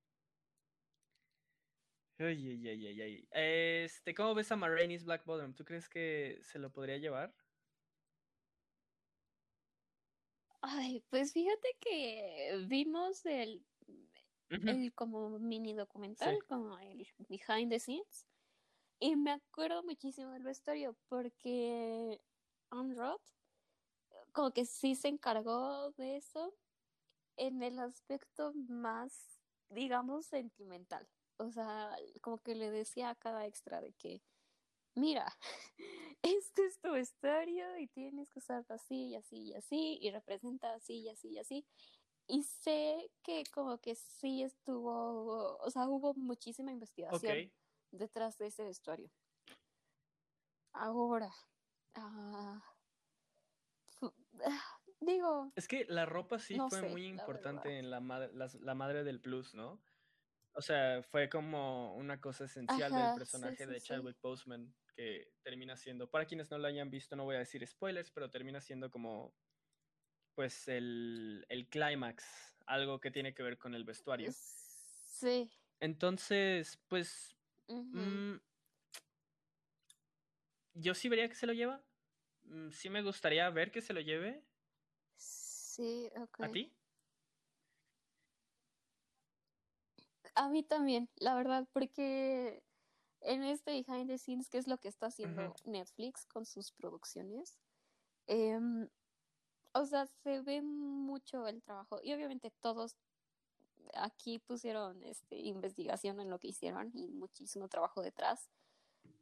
Ay, 2.18 2.48
ay, 2.48 2.68
ay, 2.68 2.86
ay, 2.86 3.00
ay. 3.02 3.28
Este, 3.32 4.14
¿cómo 4.14 4.34
ves 4.34 4.50
a 4.52 4.56
Ma 4.56 4.68
Rainey's 4.68 5.04
Black 5.04 5.24
Bottom? 5.24 5.54
¿Tú 5.54 5.64
crees 5.64 5.88
que 5.88 6.38
se 6.42 6.58
lo 6.58 6.72
podría 6.72 6.96
llevar? 6.98 7.34
Ay, 10.62 11.04
pues 11.10 11.32
fíjate 11.32 11.76
que 11.80 12.64
vimos 12.68 13.26
el, 13.26 13.66
el 14.48 14.94
como 14.94 15.38
mini 15.38 15.74
documental, 15.74 16.36
Sí. 16.36 16.46
como 16.48 16.78
el 16.78 17.06
behind 17.28 17.70
the 17.70 17.80
scenes, 17.80 18.26
y 19.00 19.16
me 19.16 19.32
acuerdo 19.32 19.82
muchísimo 19.82 20.30
del 20.30 20.44
vestuario 20.44 20.96
porque 21.08 22.20
Roth 22.70 23.20
como 24.32 24.52
que 24.52 24.64
sí 24.64 24.94
se 24.94 25.08
encargó 25.08 25.90
de 25.92 26.16
eso 26.16 26.54
en 27.36 27.62
el 27.62 27.78
aspecto 27.80 28.52
más, 28.68 29.40
digamos, 29.68 30.26
sentimental. 30.26 31.08
O 31.38 31.50
sea, 31.50 31.96
como 32.20 32.38
que 32.38 32.54
le 32.54 32.70
decía 32.70 33.10
a 33.10 33.14
cada 33.16 33.46
extra 33.46 33.80
de 33.80 33.92
que, 33.94 34.22
mira, 34.94 35.26
este 36.22 36.66
es 36.66 36.78
tu 36.80 36.92
vestuario 36.92 37.78
y 37.78 37.88
tienes 37.88 38.30
que 38.30 38.38
usarlo 38.38 38.74
así 38.74 39.08
y 39.08 39.16
así 39.16 39.36
y 39.36 39.54
así 39.54 39.98
y 40.00 40.10
representa 40.10 40.74
así 40.74 41.00
y 41.00 41.08
así 41.08 41.28
y 41.28 41.38
así. 41.38 41.66
y 42.26 42.42
sé 42.44 43.10
que 43.22 43.44
como 43.52 43.78
que 43.78 43.94
sí 43.94 44.42
estuvo, 44.42 45.56
o 45.58 45.70
sea, 45.70 45.88
hubo 45.88 46.14
muchísima 46.14 46.72
investigación 46.72 47.50
detrás 47.90 48.38
de 48.38 48.46
ese 48.46 48.64
vestuario. 48.64 49.10
Ahora, 50.72 51.30
ah, 51.94 52.62
digo... 55.00 55.52
Es 55.56 55.68
que 55.68 55.84
la 55.88 56.06
ropa 56.06 56.38
sí 56.38 56.56
fue 56.70 56.88
muy 56.88 57.06
importante 57.06 57.78
en 57.78 57.90
la, 57.90 58.00
la, 58.00 58.74
madre 58.74 59.04
del 59.04 59.20
plus, 59.20 59.54
¿no? 59.54 59.82
O 60.54 60.62
sea, 60.62 61.02
fue 61.02 61.28
como 61.28 61.94
una 61.96 62.20
cosa 62.20 62.44
esencial 62.44 62.92
del 62.92 63.14
personaje 63.14 63.66
de 63.66 63.80
Chadwick 63.80 64.20
Boseman 64.22 64.74
que 64.92 65.32
termina 65.42 65.76
siendo, 65.76 66.10
para 66.10 66.26
quienes 66.26 66.50
no 66.50 66.58
lo 66.58 66.66
hayan 66.66 66.90
visto, 66.90 67.16
no 67.16 67.24
voy 67.24 67.36
a 67.36 67.40
decir 67.40 67.66
spoilers, 67.66 68.10
pero 68.10 68.30
termina 68.30 68.60
siendo 68.60 68.90
como, 68.90 69.34
pues, 70.34 70.68
el, 70.68 71.44
el 71.48 71.68
clímax, 71.68 72.24
algo 72.66 73.00
que 73.00 73.10
tiene 73.10 73.34
que 73.34 73.42
ver 73.42 73.58
con 73.58 73.74
el 73.74 73.84
vestuario. 73.84 74.30
Sí. 74.32 75.50
Entonces, 75.80 76.78
pues, 76.88 77.36
mm, 77.68 78.36
yo 80.74 80.94
sí 80.94 81.08
vería 81.08 81.28
que 81.28 81.34
se 81.34 81.46
lo 81.46 81.52
lleva. 81.52 81.82
Mm, 82.44 82.70
sí 82.70 82.90
me 82.90 83.02
gustaría 83.02 83.48
ver 83.50 83.70
que 83.70 83.82
se 83.82 83.92
lo 83.92 84.00
lleve. 84.00 84.44
Sí, 85.16 86.10
ok. 86.16 86.40
¿A 86.40 86.48
ti? 86.50 86.72
A 90.34 90.48
mí 90.48 90.62
también, 90.62 91.10
la 91.16 91.34
verdad, 91.34 91.68
porque 91.72 92.62
en 93.24 93.42
este 93.42 93.72
behind 93.72 94.08
the 94.08 94.18
scenes, 94.18 94.48
que 94.48 94.58
es 94.58 94.66
lo 94.66 94.78
que 94.78 94.88
está 94.88 95.06
haciendo 95.06 95.54
Netflix 95.64 96.26
con 96.26 96.44
sus 96.44 96.72
producciones, 96.72 97.58
em, 98.26 98.88
o 99.74 99.86
sea, 99.86 100.06
se 100.06 100.40
ve 100.40 100.62
mucho 100.62 101.46
el 101.46 101.62
trabajo. 101.62 102.00
Y 102.02 102.12
obviamente 102.12 102.50
todos 102.60 102.96
aquí 103.94 104.38
pusieron 104.38 105.02
este, 105.04 105.38
investigación 105.38 106.20
en 106.20 106.30
lo 106.30 106.38
que 106.38 106.48
hicieron 106.48 106.90
y 106.94 107.08
muchísimo 107.08 107.68
trabajo 107.68 108.02
detrás, 108.02 108.50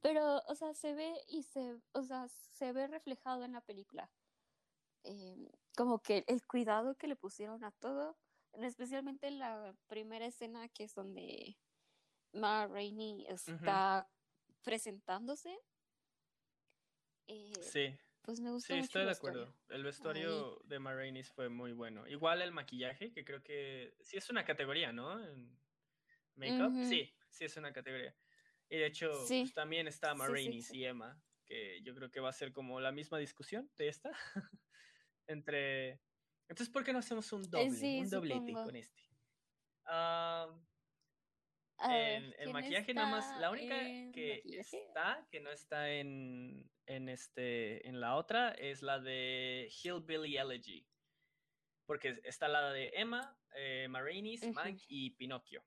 pero, 0.03 0.43
o 0.47 0.55
sea, 0.55 0.75
se 0.75 0.95
ve 0.95 1.13
y 1.29 1.43
se, 1.43 1.79
o 1.93 2.03
sea, 2.03 2.29
se 2.29 2.73
ve 2.73 2.87
reflejado 2.87 3.45
en 3.45 3.53
la 3.53 3.61
película. 3.61 4.11
Em, 5.05 5.49
como 5.77 6.01
que 6.01 6.25
el 6.27 6.47
cuidado 6.47 6.97
que 6.97 7.07
le 7.07 7.17
pusieron 7.17 7.65
a 7.65 7.71
todo 7.73 8.17
especialmente 8.53 9.29
en 9.29 9.39
la 9.39 9.75
primera 9.87 10.27
escena 10.27 10.69
que 10.69 10.85
es 10.85 10.95
donde 10.95 11.57
Ma 12.33 12.67
Rainey 12.67 13.27
está 13.27 14.09
presentándose. 14.63 15.59
Eh, 17.27 17.53
sí. 17.61 17.97
Pues 18.23 18.41
me 18.41 18.51
gustó. 18.51 18.75
Sí, 18.75 18.81
estoy 18.81 19.05
de 19.05 19.11
acuerdo. 19.11 19.55
El 19.69 19.83
vestuario 19.83 20.61
de 20.65 20.79
Ma 20.79 20.95
Rainey 20.95 21.23
fue 21.23 21.49
muy 21.49 21.73
bueno. 21.73 22.07
Igual 22.07 22.43
el 22.43 22.53
maquillaje, 22.53 23.13
que 23.13 23.25
creo 23.25 23.43
que 23.43 23.95
sí 24.01 24.17
es 24.19 24.29
una 24.31 24.45
categoría, 24.45 24.93
¿no? 24.93 25.25
En 25.25 25.59
make 26.37 26.85
Sí, 26.87 27.13
sí 27.31 27.45
es 27.45 27.57
una 27.57 27.73
categoría. 27.73 28.15
Y 28.69 28.77
de 28.77 28.87
hecho, 28.87 29.11
pues, 29.27 29.55
también 29.55 29.89
está 29.89 30.15
Ma 30.15 30.29
Rainey 30.29 30.63
y 30.71 30.85
Emma, 30.85 31.21
que 31.45 31.81
yo 31.83 31.95
creo 31.95 32.11
que 32.11 32.21
va 32.21 32.29
a 32.29 32.35
ser 32.35 32.53
como 32.53 32.79
la 32.81 32.93
misma 32.93 33.19
discusión 33.19 33.71
de 33.79 33.89
esta. 33.89 34.11
Entre 35.27 36.01
entonces, 36.51 36.73
¿por 36.73 36.83
qué 36.83 36.93
no 36.93 36.99
hacemos 36.99 37.33
un 37.33 37.49
doble? 37.49 38.01
un 38.01 38.11
doblete 38.11 38.53
con 38.53 38.75
este. 38.75 39.05
En 41.85 42.35
el 42.39 42.53
maquillaje 42.53 42.95
nada 42.95 43.11
más, 43.11 43.41
la 43.41 43.51
única 43.51 43.77
que 44.13 44.43
está, 44.45 45.27
que 45.31 45.41
no 45.41 45.51
está 45.51 45.91
en, 45.91 46.71
en, 46.87 47.09
este, 47.09 47.87
en 47.89 48.01
la 48.01 48.17
otra, 48.17 48.51
es 48.53 48.83
la 48.83 48.99
de 48.99 49.69
Hillbilly 49.83 50.37
Elegy. 50.37 50.87
Porque 51.87 52.21
está 52.25 52.49
la 52.49 52.73
de 52.73 52.93
Emma, 52.95 53.37
eh, 53.55 53.89
Marainis, 53.89 54.47
Mank 54.53 54.81
y 54.89 55.11
Pinocchio. 55.11 55.65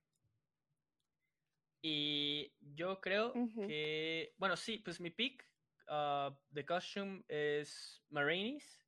Y 1.82 2.54
yo 2.62 3.02
creo 3.02 3.34
que, 3.68 4.34
bueno, 4.38 4.56
sí, 4.56 4.80
pues 4.80 5.02
mi 5.02 5.10
pick 5.10 5.46
uh, 5.90 6.34
de 6.50 6.66
costume 6.66 7.24
es 7.28 8.02
Marainis 8.10 8.84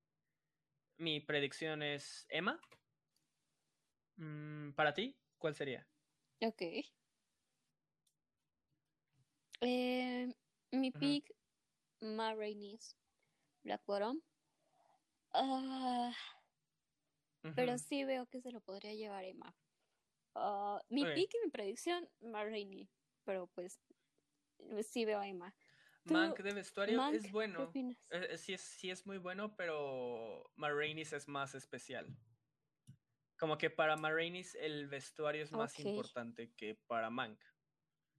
mi 0.98 1.20
predicción 1.20 1.82
es 1.84 2.26
Emma. 2.30 2.60
Mm, 4.18 4.72
Para 4.72 4.94
ti, 4.94 5.16
¿cuál 5.38 5.56
sería? 5.56 5.88
Ok. 6.42 6.62
Eh, 9.62 10.34
mi 10.72 10.92
pick, 10.92 11.34
Ma 12.02 12.34
Rainey's 12.34 12.96
Black 13.64 13.84
Bottom. 13.86 14.22
Ah, 15.34 16.14
pero 17.56 17.78
sí 17.78 18.04
veo 18.04 18.26
que 18.28 18.42
se 18.42 18.52
lo 18.52 18.62
podría 18.62 18.94
llevar 18.94 19.24
Emma. 19.24 19.56
Ah, 20.34 20.82
mi 20.90 21.04
pick 21.06 21.34
y 21.34 21.46
mi 21.46 21.52
predicción, 21.52 22.10
Ma 22.22 22.44
Rainey. 22.44 22.90
Pero 23.24 23.48
pues 23.48 23.80
sí 24.82 25.06
veo 25.06 25.20
a 25.20 25.28
Emma. 25.28 25.56
Mank 26.06 26.40
de 26.40 26.54
vestuario 26.54 27.04
es 27.10 27.32
bueno. 27.32 27.72
Eh, 27.74 27.96
eh, 28.12 28.38
sí, 28.38 28.54
es, 28.54 28.62
sí 28.62 28.92
es 28.92 29.08
muy 29.08 29.18
bueno, 29.18 29.56
pero 29.56 30.52
Marainis 30.56 31.14
es 31.14 31.28
más 31.28 31.56
especial. 31.56 32.16
Como 33.38 33.58
que 33.58 33.70
para 33.70 33.98
Marainis 33.98 34.56
el 34.56 34.88
vestuario 34.88 35.44
es 35.44 35.52
más 35.52 35.78
importante 35.80 36.54
que 36.56 36.76
para 36.88 37.10
Mank. 37.10 37.42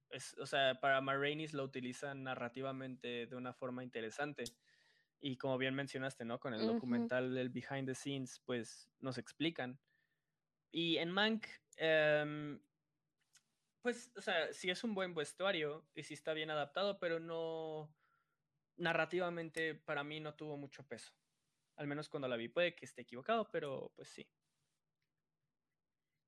Es, 0.09 0.37
o 0.37 0.45
sea, 0.45 0.79
para 0.79 1.01
Marainis 1.01 1.53
lo 1.53 1.63
utilizan 1.63 2.23
narrativamente 2.23 3.27
de 3.27 3.35
una 3.35 3.53
forma 3.53 3.83
interesante. 3.83 4.45
Y 5.19 5.37
como 5.37 5.57
bien 5.57 5.73
mencionaste, 5.73 6.25
¿no? 6.25 6.39
Con 6.39 6.53
el 6.53 6.65
documental 6.65 7.33
del 7.33 7.49
Behind 7.49 7.87
the 7.87 7.95
Scenes, 7.95 8.39
pues 8.45 8.89
nos 8.99 9.17
explican. 9.17 9.79
Y 10.71 10.97
en 10.97 11.11
Mank, 11.11 11.47
em, 11.77 12.61
pues, 13.81 14.11
o 14.15 14.21
sea, 14.21 14.53
sí 14.53 14.69
es 14.69 14.83
un 14.83 14.93
buen 14.93 15.15
vestuario 15.15 15.87
y 15.95 16.03
sí 16.03 16.13
está 16.13 16.33
bien 16.33 16.51
adaptado, 16.51 16.99
pero 16.99 17.19
no. 17.19 17.93
Narrativamente, 18.75 19.73
para 19.73 20.03
mí 20.03 20.19
no 20.19 20.35
tuvo 20.35 20.55
mucho 20.55 20.85
peso. 20.85 21.13
Al 21.77 21.87
menos 21.87 22.09
cuando 22.09 22.27
la 22.27 22.37
vi. 22.37 22.47
Puede 22.47 22.75
que 22.75 22.85
esté 22.85 23.01
equivocado, 23.01 23.49
pero 23.49 23.91
pues 23.95 24.09
sí. 24.09 24.29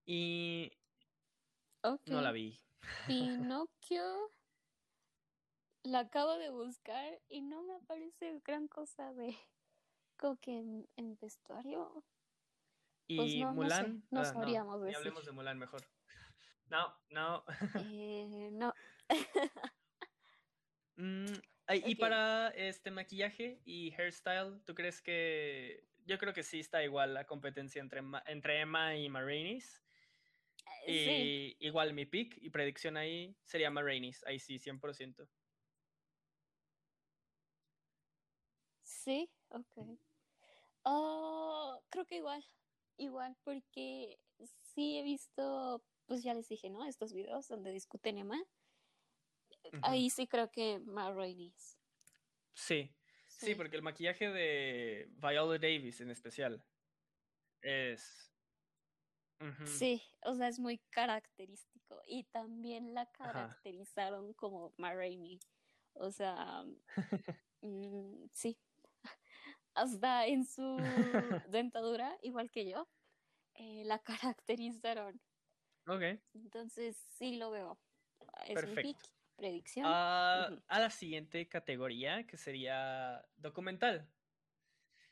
Y. 0.05 0.71
No 2.07 2.21
la 2.21 2.31
vi. 2.31 2.59
Pinocchio. 3.07 4.03
la 5.83 5.99
acabo 5.99 6.37
de 6.37 6.49
buscar 6.49 7.19
y 7.29 7.41
no 7.41 7.63
me 7.63 7.75
aparece 7.75 8.39
gran 8.45 8.67
cosa 8.67 9.13
de. 9.13 9.37
Como 10.17 10.37
que 10.37 10.51
en, 10.51 11.17
vestuario. 11.21 12.03
Y 13.07 13.17
pues 13.17 13.35
no, 13.35 13.53
Mulan. 13.53 14.03
No, 14.11 14.23
sé, 14.23 14.31
no 14.31 14.39
sabríamos 14.39 14.81
decir. 14.81 14.97
hablemos 14.97 15.25
de 15.25 15.31
Mulan 15.31 15.57
mejor. 15.57 15.81
No, 16.67 16.93
no. 17.09 17.43
Eh, 17.91 18.49
no. 18.51 18.73
Mm, 21.01 21.31
y 21.85 21.95
para 21.95 22.49
este 22.49 22.91
maquillaje 22.91 23.61
y 23.63 23.93
hairstyle, 23.93 24.59
¿tú 24.65 24.75
crees 24.75 25.01
que 25.01 25.87
yo 26.05 26.17
creo 26.17 26.33
que 26.33 26.43
sí 26.43 26.59
está 26.59 26.83
igual 26.83 27.13
la 27.13 27.25
competencia 27.25 27.81
entre, 27.81 28.01
entre 28.25 28.59
Emma 28.59 28.97
y 28.97 29.07
Marainis? 29.07 29.81
Eh, 30.87 31.55
y 31.59 31.67
igual 31.67 31.93
mi 31.93 32.05
pick 32.05 32.37
y 32.41 32.49
predicción 32.49 32.97
ahí 32.97 33.35
sería 33.43 33.69
Marainis, 33.69 34.23
ahí 34.25 34.39
sí, 34.39 34.59
100%. 34.59 35.27
Sí, 38.83 39.29
ok. 39.49 39.99
Oh, 40.83 41.81
creo 41.89 42.05
que 42.05 42.17
igual, 42.17 42.43
igual, 42.97 43.35
porque 43.43 44.19
sí 44.73 44.97
he 44.97 45.03
visto 45.03 45.83
pues 46.09 46.23
ya 46.23 46.33
les 46.33 46.49
dije, 46.49 46.71
¿no? 46.71 46.85
Estos 46.87 47.13
videos 47.13 47.47
donde 47.47 47.71
discuten 47.71 48.17
Emma. 48.17 48.43
Ahí 49.83 50.09
sí 50.09 50.27
creo 50.27 50.49
que 50.51 50.79
Ma 50.79 51.13
Sí. 52.55 52.91
sí, 53.27 53.53
porque 53.53 53.75
el 53.75 53.83
maquillaje 53.83 54.29
de 54.29 55.07
Viola 55.11 55.59
Davis 55.59 56.01
en 56.01 56.09
especial 56.09 56.65
es... 57.61 58.33
Sí, 59.65 60.01
o 60.23 60.35
sea, 60.35 60.49
es 60.49 60.59
muy 60.59 60.79
característico. 60.89 62.01
Y 62.05 62.23
también 62.25 62.93
la 62.93 63.05
caracterizaron 63.11 64.33
como 64.33 64.73
Ma 64.77 64.93
O 65.93 66.11
sea, 66.11 66.63
mm, 67.61 68.25
sí. 68.33 68.57
Hasta 69.73 70.25
en 70.27 70.45
su 70.45 70.77
dentadura, 71.49 72.17
igual 72.21 72.51
que 72.51 72.69
yo, 72.69 72.87
eh, 73.55 73.83
la 73.85 73.99
caracterizaron. 73.99 75.21
Ok. 75.87 76.19
Entonces 76.33 76.97
sí 77.09 77.37
lo 77.37 77.51
veo. 77.51 77.79
Es 78.45 78.55
Perfecto. 78.55 79.09
predicción. 79.37 79.85
Ah, 79.87 80.49
a 80.67 80.79
la 80.79 80.89
siguiente 80.89 81.47
categoría, 81.47 82.27
que 82.27 82.37
sería 82.37 83.25
documental 83.37 84.07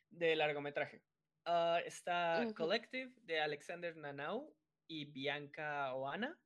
de 0.10 0.36
largometraje. 0.36 1.02
Ah, 1.50 1.80
está 1.86 2.46
Collective 2.58 3.10
de 3.24 3.40
Alexander 3.40 3.96
Nanau 3.96 4.54
y 4.86 5.06
Bianca 5.06 5.94
Oana. 5.94 6.38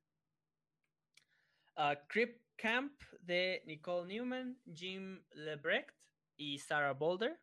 Uh, 1.76 1.96
Crip 2.08 2.40
Camp 2.56 2.92
de 3.18 3.64
Nicole 3.66 4.06
Newman, 4.06 4.56
Jim 4.72 5.20
Lebrecht 5.32 5.90
y 6.36 6.56
Sarah 6.56 6.92
Boulder. 6.92 7.36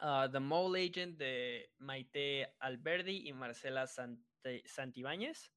ah, 0.00 0.26
The 0.32 0.40
Mole 0.40 0.86
Agent 0.86 1.18
de 1.18 1.70
Maite 1.80 2.56
Alberdi 2.60 3.28
y 3.28 3.32
Marcela 3.34 3.86
Santibáñez. 3.86 5.52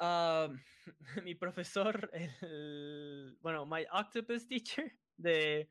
Ah, 0.00 0.48
mi 1.24 1.36
profesor, 1.36 2.10
el, 2.12 3.38
bueno, 3.40 3.64
My 3.64 3.86
Octopus 3.92 4.48
Teacher 4.48 4.90
de 5.16 5.70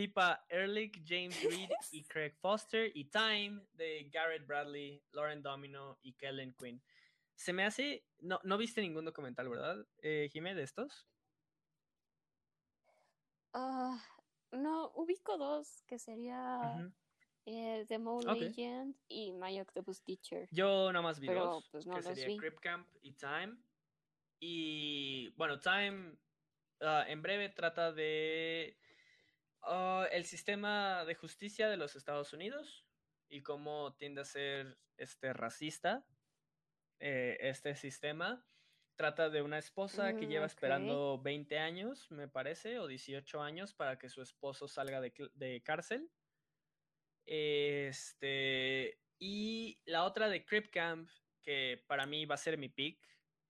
Pipa 0.00 0.42
Ehrlich, 0.48 1.02
James 1.04 1.36
Reed 1.68 1.68
y 1.92 2.04
Craig 2.04 2.32
Foster. 2.40 2.90
Y 2.94 3.04
Time 3.04 3.60
de 3.74 4.08
Garrett 4.10 4.46
Bradley, 4.46 5.02
Lauren 5.12 5.42
Domino 5.42 5.98
y 6.00 6.14
Kellen 6.14 6.54
Quinn. 6.54 6.80
Se 7.34 7.52
me 7.52 7.64
hace. 7.64 8.06
No, 8.20 8.40
no 8.44 8.56
viste 8.56 8.80
ningún 8.80 9.04
documental, 9.04 9.50
¿verdad, 9.50 9.76
eh, 9.98 10.30
Jimé, 10.32 10.54
de 10.54 10.62
estos? 10.62 11.06
Ah, 13.52 14.02
no, 14.52 14.90
ubico 14.94 15.36
dos, 15.36 15.82
que 15.86 15.98
sería 15.98 16.90
eh, 17.44 17.84
The 17.86 17.98
Mole 17.98 18.40
Legend 18.40 18.96
y 19.06 19.32
My 19.32 19.60
Octopus 19.60 20.02
Teacher. 20.02 20.48
Yo 20.50 20.90
nada 20.92 21.02
más 21.02 21.20
vi 21.20 21.26
dos, 21.26 21.68
pues, 21.70 21.84
que 21.84 22.02
sería 22.02 22.38
Crip 22.38 22.58
Camp 22.60 22.88
y 23.02 23.12
Time. 23.12 23.54
Y 24.38 25.28
bueno, 25.36 25.60
Time 25.60 26.16
ah, 26.80 27.04
en 27.06 27.20
breve 27.20 27.50
trata 27.50 27.92
de 27.92 28.79
ah, 29.62 30.06
el 30.10 30.24
sistema 30.24 31.04
de 31.04 31.14
justicia 31.14 31.68
de 31.68 31.76
los 31.76 31.96
Estados 31.96 32.32
Unidos 32.32 32.86
y 33.28 33.42
cómo 33.42 33.94
tiende 33.94 34.22
a 34.22 34.24
ser 34.24 34.78
este 34.96 35.32
racista 35.32 36.06
eh, 37.00 37.38
este 37.40 37.74
sistema. 37.74 38.44
Trata 38.94 39.30
de 39.30 39.40
una 39.40 39.56
esposa 39.56 40.14
que 40.14 40.26
lleva 40.26 40.44
mm, 40.44 40.50
esperando 40.50 41.18
20 41.22 41.58
años, 41.58 42.10
me 42.10 42.28
parece, 42.28 42.78
o 42.78 42.86
18 42.86 43.40
años 43.40 43.72
para 43.72 43.98
que 43.98 44.10
su 44.10 44.20
esposo 44.20 44.68
salga 44.68 45.00
de, 45.00 45.62
cárcel. 45.64 46.10
Este, 47.24 49.00
y 49.18 49.80
la 49.86 50.04
otra 50.04 50.28
de 50.28 50.44
Crip 50.44 50.70
Camp, 50.70 51.08
que 51.42 51.82
para 51.86 52.04
mí 52.04 52.26
va 52.26 52.34
a 52.34 52.38
ser 52.38 52.58
mi 52.58 52.68
pick 52.68 53.00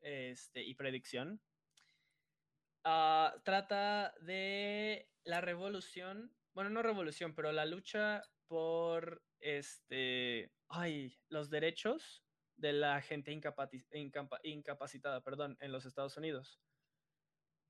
este, 0.00 0.62
y 0.62 0.74
predicción, 0.74 1.42
ah, 2.84 3.34
trata 3.42 4.14
de 4.20 5.09
la 5.24 5.40
revolución, 5.40 6.34
bueno, 6.54 6.70
no 6.70 6.82
revolución, 6.82 7.34
pero 7.34 7.52
la 7.52 7.66
lucha 7.66 8.22
por 8.46 9.22
este, 9.40 10.52
ay, 10.68 11.16
los 11.28 11.50
derechos 11.50 12.24
de 12.56 12.72
la 12.72 13.00
gente 13.00 13.32
incapacitada 13.32 15.22
perdón, 15.22 15.56
en 15.60 15.72
los 15.72 15.86
Estados 15.86 16.16
Unidos. 16.16 16.60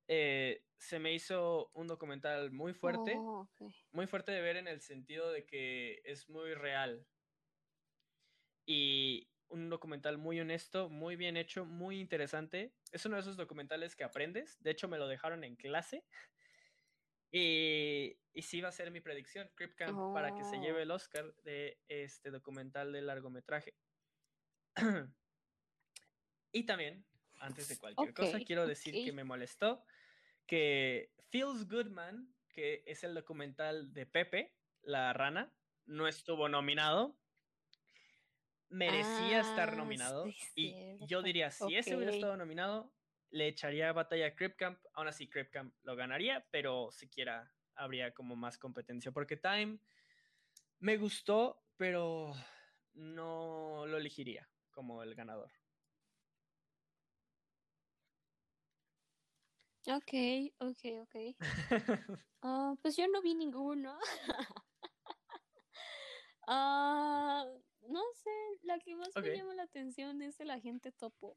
Eh, 0.09 0.65
se 0.77 0.99
me 0.99 1.15
hizo 1.15 1.71
un 1.73 1.87
documental 1.87 2.51
muy 2.51 2.75
fuerte, 2.75 3.15
oh, 3.17 3.49
muy 3.93 4.09
fuerte 4.09 4.33
de 4.33 4.41
ver 4.41 4.57
en 4.57 4.67
el 4.67 4.81
sentido 4.81 5.31
de 5.31 5.47
que 5.47 6.01
es 6.05 6.29
muy 6.29 6.55
real. 6.55 7.07
Y 8.67 9.29
un 9.51 9.69
documental 9.69 10.19
muy 10.19 10.41
honesto, 10.41 10.89
muy 10.89 11.15
bien 11.15 11.37
hecho, 11.37 11.65
muy 11.65 12.01
interesante. 12.01 12.73
Es 12.91 13.05
uno 13.07 13.17
de 13.17 13.23
esos 13.23 13.37
documentales 13.37 13.95
que 13.95 14.05
aprendes. 14.05 14.61
De 14.63 14.71
hecho, 14.71 14.89
me 14.89 14.99
lo 14.99 15.07
dejaron 15.07 15.45
en 15.45 15.57
clase. 15.57 16.05
Y, 17.31 18.17
y 18.33 18.43
sí 18.43 18.61
va 18.61 18.69
a 18.69 18.73
ser 18.73 18.91
mi 18.91 19.01
predicción, 19.01 19.51
Crip 19.55 19.75
Camp, 19.75 20.15
para 20.15 20.35
que 20.35 20.45
se 20.45 20.59
lleve 20.59 20.81
oh. 20.81 20.83
el 20.83 20.91
Oscar 20.91 21.33
de 21.45 21.79
este 21.89 22.31
documental 22.31 22.93
de 22.93 23.03
largometraje. 23.03 23.75
y 26.53 26.65
también, 26.65 27.05
antes 27.41 27.69
de 27.69 27.79
cualquier 27.79 28.15
cosa, 28.15 28.41
quiero 28.41 28.67
decir 28.67 28.95
que 29.05 29.13
me 29.13 29.25
molestó 29.25 29.85
que 30.47 31.13
Feels 31.29 31.69
Goodman, 31.69 32.35
que 32.49 32.83
es 32.87 33.05
el 33.05 33.15
documental 33.15 33.93
de 33.93 34.07
Pepe, 34.07 34.57
la 34.83 35.13
rana, 35.13 35.53
no 35.87 36.09
estuvo 36.09 36.49
nominado. 36.49 37.17
Merecía 38.69 39.41
estar 39.41 39.71
ah, 39.71 39.77
nominado. 39.77 40.27
y 40.55 41.05
yo 41.07 41.23
diría, 41.23 41.51
si 41.51 41.77
ese 41.77 41.97
hubiera 41.97 42.13
estado 42.13 42.37
nominado, 42.37 42.93
le 43.31 43.49
echaría 43.49 43.93
batalla 43.93 44.27
a 44.27 44.35
Crip 44.35 44.57
Camp. 44.57 44.79
Aún 44.95 45.09
así, 45.09 45.29
Crip 45.29 45.51
Camp 45.51 45.75
lo 45.83 45.97
ganaría, 45.97 46.47
pero 46.51 46.91
siquiera 46.93 47.53
habría 47.75 48.13
como 48.13 48.37
más 48.37 48.59
competencia. 48.59 49.13
Porque 49.13 49.37
Time 49.37 49.79
me 50.79 50.97
gustó, 50.97 51.63
pero 51.77 52.33
no 52.95 53.87
lo 53.87 53.99
elegiría 53.99 54.49
como 54.71 55.03
el 55.03 55.15
ganador. 55.15 55.51
Ok, 59.87 60.13
ok, 60.59 60.83
ok. 61.03 61.37
Ah, 62.43 62.75
pues 62.81 62.97
yo 62.97 63.07
no 63.09 63.21
vi 63.21 63.35
ninguno. 63.35 63.99
Ah, 66.53 67.45
no 67.89 68.01
sé, 68.15 68.31
la 68.63 68.81
que 68.81 68.97
más 68.97 69.15
me 69.15 69.37
llama 69.37 69.55
la 69.55 69.63
atención 69.63 70.21
es 70.21 70.41
el 70.41 70.51
agente 70.51 70.91
topo. 70.91 71.37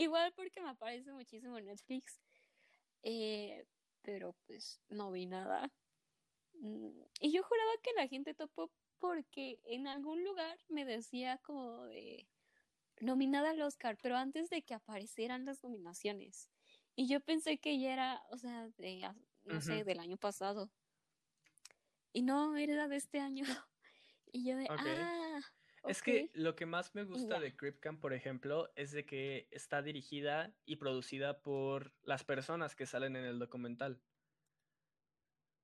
Igual 0.00 0.32
porque 0.34 0.62
me 0.62 0.70
aparece 0.70 1.12
muchísimo 1.12 1.58
en 1.58 1.66
Netflix. 1.66 2.22
Eh, 3.02 3.66
pero 4.00 4.34
pues 4.46 4.80
no 4.88 5.12
vi 5.12 5.26
nada. 5.26 5.70
Mm, 6.54 7.02
y 7.20 7.32
yo 7.32 7.42
juraba 7.42 7.70
que 7.82 7.90
el 7.90 7.98
agente 7.98 8.32
topo 8.34 8.70
porque 8.98 9.60
en 9.64 9.86
algún 9.86 10.24
lugar 10.24 10.58
me 10.68 10.86
decía 10.86 11.36
como 11.44 11.84
de 11.84 12.26
nominada 13.00 13.50
al 13.50 13.60
Oscar, 13.60 13.98
pero 14.00 14.16
antes 14.16 14.48
de 14.48 14.62
que 14.62 14.72
aparecieran 14.72 15.44
las 15.44 15.62
nominaciones. 15.62 16.48
Y 16.96 17.06
yo 17.06 17.20
pensé 17.20 17.58
que 17.58 17.78
ya 17.78 17.92
era, 17.92 18.22
o 18.30 18.38
sea, 18.38 18.68
de, 18.78 19.06
no 19.44 19.60
sé, 19.60 19.84
del 19.84 20.00
año 20.00 20.16
pasado. 20.16 20.70
Y 22.14 22.22
no, 22.22 22.56
era 22.56 22.88
de 22.88 22.96
este 22.96 23.20
año. 23.20 23.44
Y 24.32 24.44
yo 24.44 24.56
de, 24.56 24.66
ah. 24.70 25.40
Es 25.84 26.02
que 26.02 26.30
lo 26.34 26.54
que 26.54 26.66
más 26.66 26.94
me 26.94 27.04
gusta 27.04 27.40
de 27.40 27.56
Camp, 27.80 28.00
por 28.00 28.12
ejemplo, 28.12 28.70
es 28.76 28.92
de 28.92 29.06
que 29.06 29.48
está 29.50 29.82
dirigida 29.82 30.54
y 30.66 30.76
producida 30.76 31.42
por 31.42 31.94
las 32.02 32.22
personas 32.22 32.76
que 32.76 32.86
salen 32.86 33.16
en 33.16 33.24
el 33.24 33.38
documental. 33.38 34.02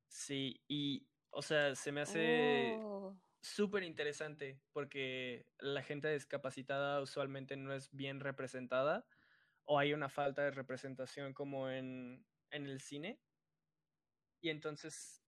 Sí, 0.08 0.62
y, 0.68 1.06
o 1.30 1.42
sea, 1.42 1.74
se 1.74 1.92
me 1.92 2.00
hace 2.00 2.78
oh 2.80 3.14
súper 3.46 3.84
interesante 3.84 4.60
porque 4.72 5.46
la 5.58 5.82
gente 5.82 6.12
discapacitada 6.12 7.00
usualmente 7.00 7.56
no 7.56 7.72
es 7.72 7.90
bien 7.92 8.20
representada 8.20 9.06
o 9.64 9.78
hay 9.78 9.92
una 9.92 10.08
falta 10.08 10.42
de 10.42 10.50
representación 10.50 11.32
como 11.32 11.70
en, 11.70 12.26
el 12.50 12.80
cine. 12.80 13.20
Y 14.40 14.50
entonces, 14.50 15.22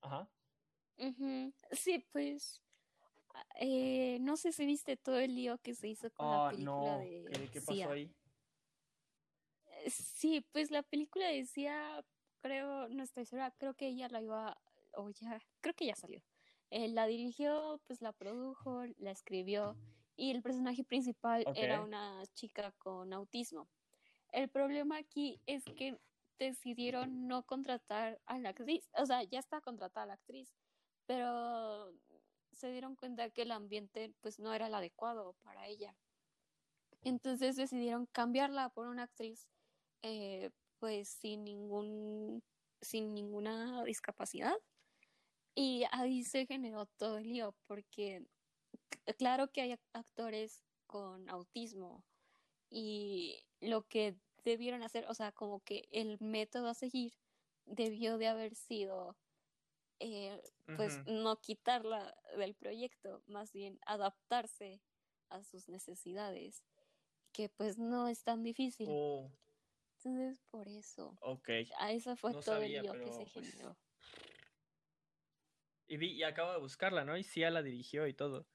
ajá. 0.00 0.30
Sí, 1.72 2.06
pues 2.12 2.62
eh, 3.64 4.18
no 4.20 4.36
sé 4.36 4.50
si 4.50 4.66
viste 4.66 4.96
todo 4.96 5.20
el 5.20 5.36
lío 5.36 5.56
que 5.58 5.74
se 5.74 5.86
hizo 5.86 6.10
con 6.10 6.26
la 6.26 6.46
ah, 6.46 6.50
película 6.50 6.98
de 6.98 7.48
¿Qué, 7.52 7.60
pasó 7.60 7.90
ahí? 7.92 8.12
Eh, 9.66 9.90
sí, 9.90 10.44
pues 10.50 10.72
la 10.72 10.82
película 10.82 11.28
decía, 11.28 12.04
creo, 12.40 12.88
no 12.88 13.04
estoy 13.04 13.24
segura, 13.24 13.52
creo 13.52 13.74
que 13.74 13.86
ella 13.86 14.08
la 14.08 14.20
iba, 14.20 14.60
o 14.94 15.10
ya, 15.10 15.40
creo 15.60 15.74
que 15.74 15.86
ya 15.86 15.94
salió. 15.94 16.20
Él 16.70 16.96
la 16.96 17.06
dirigió, 17.06 17.80
pues 17.86 18.02
la 18.02 18.12
produjo, 18.12 18.82
la 18.98 19.12
escribió 19.12 19.76
y 20.16 20.32
el 20.32 20.42
personaje 20.42 20.82
principal 20.82 21.44
era 21.54 21.82
una 21.82 22.20
chica 22.34 22.72
con 22.78 23.12
autismo. 23.12 23.68
El 24.32 24.48
problema 24.48 24.96
aquí 24.96 25.40
es 25.46 25.62
que 25.76 26.00
decidieron 26.40 27.28
no 27.28 27.44
contratar 27.44 28.20
a 28.26 28.38
la 28.40 28.48
actriz, 28.48 28.90
o 28.94 29.06
sea, 29.06 29.22
ya 29.22 29.38
está 29.38 29.60
contratada 29.60 30.06
la 30.06 30.14
actriz, 30.14 30.52
pero 31.06 31.92
se 32.52 32.70
dieron 32.70 32.96
cuenta 32.96 33.30
que 33.30 33.42
el 33.42 33.50
ambiente 33.50 34.12
pues 34.20 34.38
no 34.38 34.52
era 34.54 34.66
el 34.66 34.74
adecuado 34.74 35.34
para 35.42 35.66
ella. 35.66 35.94
Entonces 37.02 37.56
decidieron 37.56 38.06
cambiarla 38.06 38.68
por 38.70 38.86
una 38.86 39.04
actriz 39.04 39.48
eh, 40.02 40.50
pues 40.78 41.08
sin 41.08 41.44
ningún 41.44 42.42
sin 42.80 43.14
ninguna 43.14 43.84
discapacidad 43.84 44.56
y 45.54 45.84
ahí 45.92 46.24
se 46.24 46.46
generó 46.46 46.86
todo 46.86 47.18
el 47.18 47.28
lío, 47.28 47.54
porque 47.66 48.24
claro 49.18 49.50
que 49.52 49.62
hay 49.62 49.76
actores 49.92 50.64
con 50.86 51.28
autismo 51.28 52.04
y 52.70 53.44
lo 53.60 53.82
que 53.86 54.16
debieron 54.44 54.82
hacer, 54.82 55.06
o 55.08 55.14
sea, 55.14 55.32
como 55.32 55.60
que 55.60 55.88
el 55.92 56.18
método 56.20 56.68
a 56.68 56.74
seguir 56.74 57.12
debió 57.66 58.18
de 58.18 58.28
haber 58.28 58.54
sido, 58.54 59.16
eh, 60.02 60.42
pues, 60.76 60.98
no 61.06 61.40
quitarla 61.40 62.12
del 62.36 62.54
proyecto, 62.54 63.22
más 63.26 63.52
bien 63.52 63.78
adaptarse 63.86 64.82
a 65.28 65.44
sus 65.44 65.68
necesidades, 65.68 66.64
que 67.32 67.48
pues 67.48 67.78
no 67.78 68.08
es 68.08 68.24
tan 68.24 68.42
difícil. 68.42 68.88
Oh. 68.90 69.30
Entonces, 69.96 70.42
por 70.50 70.66
eso. 70.66 71.16
Ok. 71.20 71.48
A 71.78 71.92
eso 71.92 72.16
fue 72.16 72.32
todo 72.32 72.56
el 72.56 72.72
lío 72.72 72.92
que 72.92 73.12
se 73.12 73.26
pues 73.26 73.32
generó. 73.32 73.78
Y, 75.86 75.96
vi, 75.96 76.12
y 76.12 76.24
acabo 76.24 76.52
de 76.52 76.58
buscarla, 76.58 77.04
¿no? 77.04 77.16
Y 77.16 77.22
sí, 77.22 77.40
la 77.42 77.62
dirigió 77.62 78.08
y 78.08 78.14
todo. 78.14 78.48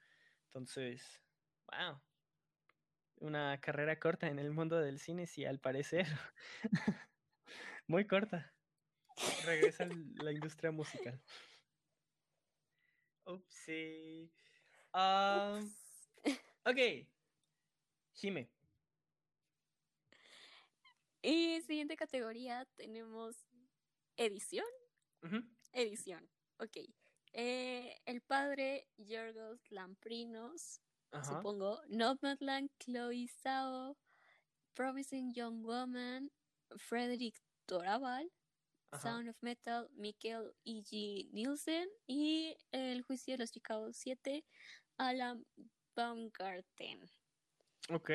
Entonces, 0.47 1.21
wow. 1.67 2.01
Una 3.19 3.57
carrera 3.61 3.97
corta 3.99 4.27
en 4.27 4.39
el 4.39 4.51
mundo 4.51 4.81
del 4.81 4.99
cine, 4.99 5.27
sí, 5.27 5.45
al 5.45 5.59
parecer. 5.59 6.07
Muy 7.87 8.05
corta. 8.05 8.53
Regresa 9.45 9.83
a 9.83 10.23
la 10.23 10.31
industria 10.31 10.71
musical. 10.71 11.19
Upsi. 13.25 14.31
Um, 14.93 15.69
ok. 16.65 17.07
Jime. 18.13 18.49
Y 21.21 21.61
siguiente 21.61 21.97
categoría 21.97 22.65
tenemos 22.75 23.35
edición. 24.15 24.65
Edición. 25.73 26.29
Ok. 26.59 26.77
Eh, 27.33 27.99
el 28.05 28.21
padre 28.21 28.87
Yorgos 28.97 29.59
Lamprinos, 29.71 30.79
supongo. 31.23 31.81
Nomadland, 31.89 32.69
Chloe 32.79 33.27
Zhao, 33.27 33.97
Promising 34.73 35.33
Young 35.33 35.63
Woman, 35.63 36.31
Frederick 36.77 37.35
Doraval, 37.67 38.31
Sound 39.01 39.29
of 39.29 39.35
Metal, 39.41 39.89
Michael 39.95 40.53
E.G. 40.65 41.29
Nielsen 41.31 41.87
y 42.07 42.57
El 42.71 43.03
Juicio 43.03 43.33
de 43.33 43.39
los 43.39 43.51
Chicago 43.51 43.91
7, 43.91 44.45
Alan 44.97 45.45
Baumgarten. 45.95 47.09
Ok. 47.89 48.11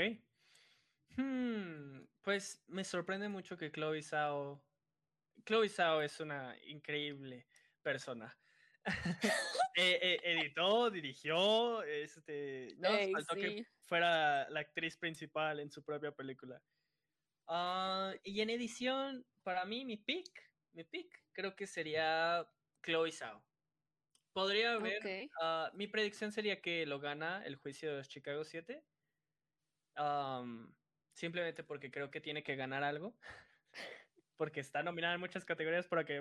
Hmm, 1.17 2.05
pues 2.23 2.63
me 2.69 2.85
sorprende 2.85 3.29
mucho 3.29 3.57
que 3.57 3.71
Chloe 3.71 4.03
Zhao. 4.03 4.65
Chloe 5.45 5.69
Zhao 5.69 6.01
es 6.01 6.21
una 6.21 6.57
increíble 6.67 7.47
persona. 7.83 8.37
Eh, 9.75 9.99
eh, 10.03 10.21
editó, 10.23 10.91
dirigió, 10.91 11.83
este, 11.83 12.77
no, 12.77 12.91
faltó 13.11 13.35
que 13.37 13.67
fuera 13.81 14.47
la 14.51 14.61
actriz 14.61 14.99
principal 14.99 15.61
en 15.61 15.71
su 15.71 15.83
propia 15.83 16.13
película. 16.13 16.63
Ah, 17.47 18.13
y 18.23 18.43
en 18.43 18.51
edición, 18.51 19.25
para 19.43 19.65
mí, 19.65 19.87
mi 19.87 19.97
pick, 19.97 20.52
mi 20.73 20.85
pick, 20.85 21.25
creo 21.33 21.55
que 21.55 21.67
sería 21.67 22.47
Chloe 22.83 23.13
Zhao. 23.13 23.45
Podría 24.33 24.75
haber, 24.75 25.29
ah, 25.41 25.71
mi 25.75 25.87
predicción 25.87 26.33
sería 26.33 26.63
que 26.63 26.87
lo 26.87 26.99
gana 27.01 27.45
el 27.45 27.57
juicio 27.57 27.91
de 27.91 27.97
los 27.99 28.09
Chicago 28.09 28.45
7. 28.45 28.83
simplemente 31.15 31.63
porque 31.65 31.91
creo 31.91 32.11
que 32.11 32.21
tiene 32.21 32.43
que 32.43 32.57
ganar 32.57 32.83
algo. 32.83 33.19
porque 34.37 34.61
está 34.61 34.83
nominada 34.83 35.15
en 35.15 35.21
muchas 35.21 35.45
categorías 35.45 35.87
para 35.87 36.05
que, 36.05 36.21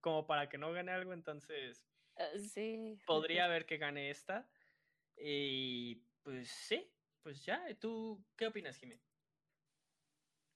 como 0.00 0.26
para 0.26 0.48
que 0.48 0.58
no 0.58 0.72
gane 0.72 0.92
algo, 0.92 1.12
entonces 1.12 1.84
ah, 2.16 2.38
sí. 2.38 2.98
podría 3.06 3.46
haber 3.46 3.66
que 3.66 3.78
gane 3.78 4.10
esta. 4.10 4.48
Y 5.16 5.96
pues 6.22 6.48
sí, 6.48 6.92
pues 7.22 7.44
ya, 7.44 7.66
¿tú 7.78 8.24
qué 8.36 8.46
opinas, 8.46 8.76
Jimmy? 8.78 9.00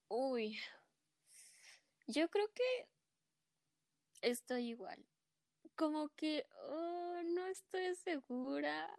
Uy, 0.08 0.58
yo 2.06 2.28
creo 2.28 2.52
que 2.54 2.88
estoy 4.24 4.68
igual. 4.68 5.06
Como 5.76 6.08
que 6.10 6.46
oh, 6.68 7.20
no 7.24 7.46
estoy 7.46 7.94
segura, 7.96 8.94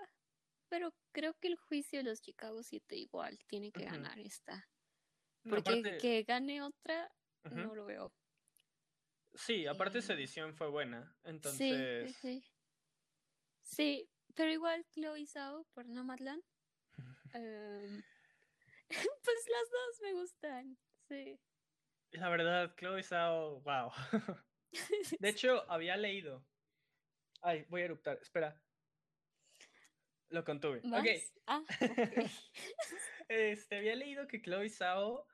pero 0.70 0.94
creo 1.12 1.34
que 1.36 1.48
el 1.48 1.56
juicio 1.58 2.00
de 2.00 2.04
los 2.04 2.22
Chicago 2.22 2.64
7 2.64 2.96
igual 2.96 3.38
tiene 3.48 3.72
que 3.72 3.86
ganar 3.86 4.20
esta. 4.20 4.68
Porque 5.48 5.98
que 6.02 6.24
gane 6.24 6.62
otra, 6.62 7.12
no 7.52 7.76
lo 7.76 7.86
veo. 7.86 8.12
Sí, 9.36 9.68
aparte 9.68 10.00
esa 10.00 10.14
edición 10.14 10.56
fue 10.56 10.70
buena, 10.70 11.14
entonces... 11.24 12.16
Sí, 12.16 12.42
sí, 12.42 12.44
sí. 13.62 14.10
pero 14.34 14.52
igual 14.52 14.86
Chloe 14.94 15.26
Zhao 15.28 15.66
por 15.74 15.86
Nomadland. 15.88 16.42
Em, 17.34 18.04
pues 19.24 19.48
las 19.50 19.70
dos 19.70 20.02
me 20.02 20.14
gustan, 20.14 20.78
sí. 21.10 21.40
La 22.12 22.30
verdad, 22.30 22.74
Chloe 22.78 23.04
Zhao, 23.04 23.62
wow. 23.62 23.92
De 25.20 25.30
hecho, 25.30 25.70
había 25.70 25.98
leído. 25.98 26.46
Ay, 27.42 27.66
voy 27.70 27.82
a 27.82 27.86
eruptar, 27.86 28.20
espera. 28.22 28.62
Lo 30.30 30.44
contuve. 30.44 30.80
Ok. 30.80 31.08
Ah, 31.48 31.64
este, 33.30 33.78
había 33.78 33.96
leído 33.96 34.28
que 34.28 34.42
Chloe 34.42 34.70
Zhao 34.70 35.28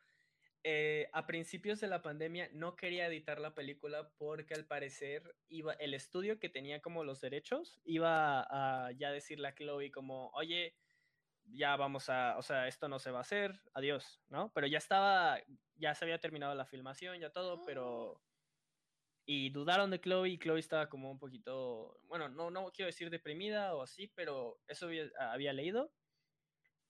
eh, 0.64 1.10
a 1.14 1.26
principios 1.26 1.80
de 1.80 1.88
la 1.88 2.04
pandemia 2.04 2.50
no 2.54 2.76
quería 2.76 3.08
editar 3.08 3.40
la 3.40 3.56
película 3.56 4.12
porque 4.18 4.54
al 4.54 4.66
parecer 4.66 5.36
iba 5.48 5.74
el 5.74 5.96
estudio 5.96 6.40
que 6.40 6.50
tenía 6.50 6.82
como 6.82 7.04
los 7.04 7.20
derechos 7.20 7.80
iba 7.84 8.42
a 8.42 8.92
ya 8.92 9.12
decirle 9.12 9.48
a 9.48 9.56
Chloe 9.56 9.90
como, 9.90 10.30
oye, 10.36 10.76
ya 11.46 11.76
vamos 11.78 12.10
a, 12.10 12.38
o 12.38 12.44
sea, 12.44 12.68
esto 12.68 12.88
no 12.88 13.00
se 13.00 13.12
va 13.12 13.20
a 13.20 13.22
hacer, 13.22 13.60
adiós, 13.74 14.22
¿no? 14.30 14.52
Pero 14.54 14.68
ya 14.68 14.78
estaba, 14.78 15.40
ya 15.76 15.96
se 15.96 16.06
había 16.06 16.20
terminado 16.20 16.54
la 16.54 16.66
filmación, 16.66 17.20
ya 17.20 17.32
todo, 17.32 17.64
pero... 17.66 18.22
Ah. 19.22 19.24
Y 19.26 19.50
dudaron 19.50 19.92
de 19.92 20.02
Chloe 20.02 20.30
y 20.30 20.40
Chloe 20.40 20.60
estaba 20.60 20.90
como 20.90 21.12
un 21.12 21.20
poquito, 21.20 22.00
bueno, 22.08 22.28
no, 22.28 22.50
no 22.50 22.72
quiero 22.72 22.88
decir 22.88 23.10
deprimida 23.10 23.76
o 23.76 23.82
así, 23.82 24.08
pero 24.16 24.60
eso 24.68 24.88
había, 24.88 25.10
había 25.20 25.54
leído. 25.54 25.94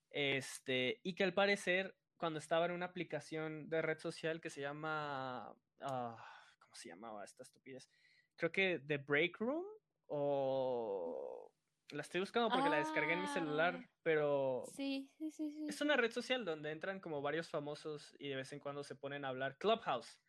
Este, 0.09 0.99
y 1.03 1.15
que 1.15 1.23
al 1.23 1.33
parecer 1.33 1.95
cuando 2.21 2.37
estaba 2.37 2.67
en 2.67 2.73
una 2.73 2.85
aplicación 2.85 3.67
de 3.67 3.81
red 3.81 3.97
social 3.97 4.41
que 4.41 4.51
se 4.51 4.61
llama, 4.61 5.55
ah, 5.79 6.15
¿cómo 6.59 6.75
se 6.75 6.89
llamaba 6.89 7.25
esta 7.25 7.41
estupidez? 7.41 7.89
Creo 8.35 8.51
que 8.51 8.79
The 8.85 8.97
Break 8.97 9.39
Room 9.39 9.65
o... 10.05 11.51
La 11.89 12.03
estoy 12.03 12.21
buscando 12.21 12.49
porque 12.49 12.69
la 12.69 12.77
descargué 12.77 13.13
en 13.13 13.21
mi 13.21 13.27
celular, 13.27 13.79
ah, 13.81 13.89
pero... 14.03 14.63
Sí, 14.75 15.09
sí, 15.17 15.31
sí, 15.31 15.51
sí. 15.51 15.65
Es 15.67 15.81
una 15.81 15.97
red 15.97 16.11
social 16.11 16.45
donde 16.45 16.71
entran 16.71 16.99
como 16.99 17.23
varios 17.23 17.49
famosos 17.49 18.15
y 18.19 18.29
de 18.29 18.35
vez 18.35 18.53
en 18.53 18.59
cuando 18.59 18.83
se 18.83 18.95
ponen 18.95 19.25
a 19.25 19.29
hablar. 19.29 19.57
Clubhouse. 19.57 20.21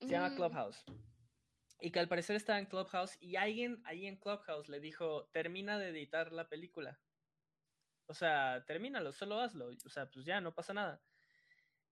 Se 0.00 0.08
llama 0.08 0.28
mm. 0.28 0.36
Clubhouse. 0.36 0.84
Y 1.80 1.90
que 1.90 2.00
al 2.00 2.08
parecer 2.08 2.36
estaba 2.36 2.58
en 2.58 2.66
Clubhouse 2.66 3.16
y 3.20 3.36
alguien 3.36 3.82
ahí 3.84 4.06
en 4.06 4.16
Clubhouse 4.16 4.68
le 4.68 4.80
dijo, 4.80 5.28
termina 5.32 5.78
de 5.78 5.90
editar 5.90 6.32
la 6.32 6.48
película. 6.48 6.98
O 8.06 8.14
sea, 8.14 8.64
termínalo, 8.66 9.12
solo 9.12 9.40
hazlo. 9.40 9.68
O 9.84 9.88
sea, 9.88 10.08
pues 10.10 10.24
ya, 10.24 10.40
no 10.40 10.54
pasa 10.54 10.72
nada. 10.72 11.02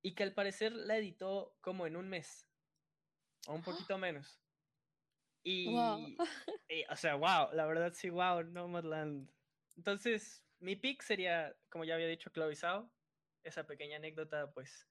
Y 0.01 0.14
que 0.14 0.22
al 0.22 0.32
parecer 0.32 0.72
la 0.72 0.97
editó 0.97 1.57
como 1.61 1.87
en 1.87 1.97
un 1.97 2.09
mes. 2.09 2.49
O 3.47 3.55
un 3.55 3.62
poquito 3.62 3.99
menos. 3.99 4.41
Y, 5.47 5.66
o 6.89 6.97
sea, 6.97 7.16
wow, 7.16 7.53
la 7.53 7.66
verdad 7.66 7.93
sí, 7.93 8.09
wow, 8.09 8.43
Nomadland. 8.43 9.30
Entonces, 9.76 10.43
mi 10.59 10.74
pick 10.74 11.03
sería, 11.03 11.55
como 11.68 11.85
ya 11.85 11.97
había 11.97 12.07
dicho, 12.07 12.30
Chloe 12.30 12.57
Zhao. 12.57 12.91
Esa 13.43 13.66
pequeña 13.66 13.99
anécdota, 13.99 14.51
pues, 14.55 14.89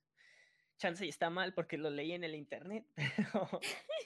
chance 0.78 1.04
y 1.06 1.10
está 1.10 1.32
mal 1.32 1.56
porque 1.56 1.80
lo 1.80 1.90
leí 1.90 2.12
en 2.12 2.24
el 2.24 2.36
internet. 2.36 2.86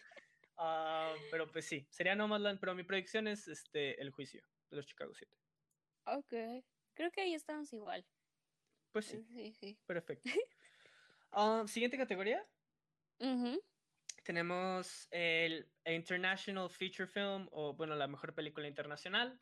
Ah, 0.58 1.14
pero 1.30 1.52
pues 1.52 1.66
sí, 1.66 1.88
sería 1.90 2.16
Nomadland, 2.16 2.60
pero 2.60 2.74
mi 2.74 2.84
predicción 2.84 3.28
es 3.28 3.48
este, 3.48 4.00
el 4.02 4.12
juicio 4.12 4.42
de 4.70 4.78
los 4.78 4.88
Chicago 4.88 5.14
7. 5.14 5.32
Ok. 6.06 6.64
Creo 6.94 7.12
que 7.12 7.22
ahí 7.22 7.34
estamos 7.36 7.72
igual. 7.74 8.06
Pues 8.92 9.06
sí. 9.06 9.24
Sí, 9.24 9.54
sí. 9.54 9.80
Perfecto. 9.86 10.24
Ah, 11.30 11.66
siguiente 11.68 11.98
categoría. 11.98 12.44
Tenemos 14.24 15.08
el 15.12 15.70
International 15.86 16.70
Feature 16.70 17.08
Film, 17.08 17.48
o 17.52 17.74
bueno, 17.74 17.96
la 17.96 18.08
mejor 18.08 18.34
película 18.34 18.68
internacional. 18.68 19.40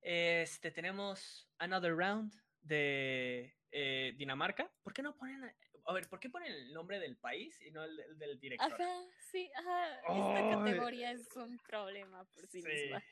Este, 0.00 0.70
tenemos 0.70 1.48
Another 1.58 1.94
Round 1.94 2.34
de 2.62 3.54
eh, 3.70 4.14
Dinamarca. 4.16 4.72
¿Por 4.82 4.92
qué 4.92 5.02
no 5.02 5.14
ponen, 5.14 5.54
a 5.86 5.92
ver, 5.92 6.08
¿por 6.08 6.18
qué 6.18 6.30
ponen 6.30 6.52
el 6.52 6.72
nombre 6.72 6.98
del 6.98 7.16
país 7.16 7.60
y 7.60 7.70
no 7.70 7.84
el, 7.84 8.18
del 8.18 8.38
director? 8.40 8.72
Ajá, 8.72 9.06
sí, 9.30 9.50
ajá. 9.54 10.00
Esta 10.00 10.56
categoría 10.56 11.10
es 11.12 11.28
un 11.36 11.58
problema 11.58 12.24
por 12.24 12.46
sí, 12.46 12.62
sí. 12.62 12.68
misma. 12.68 13.02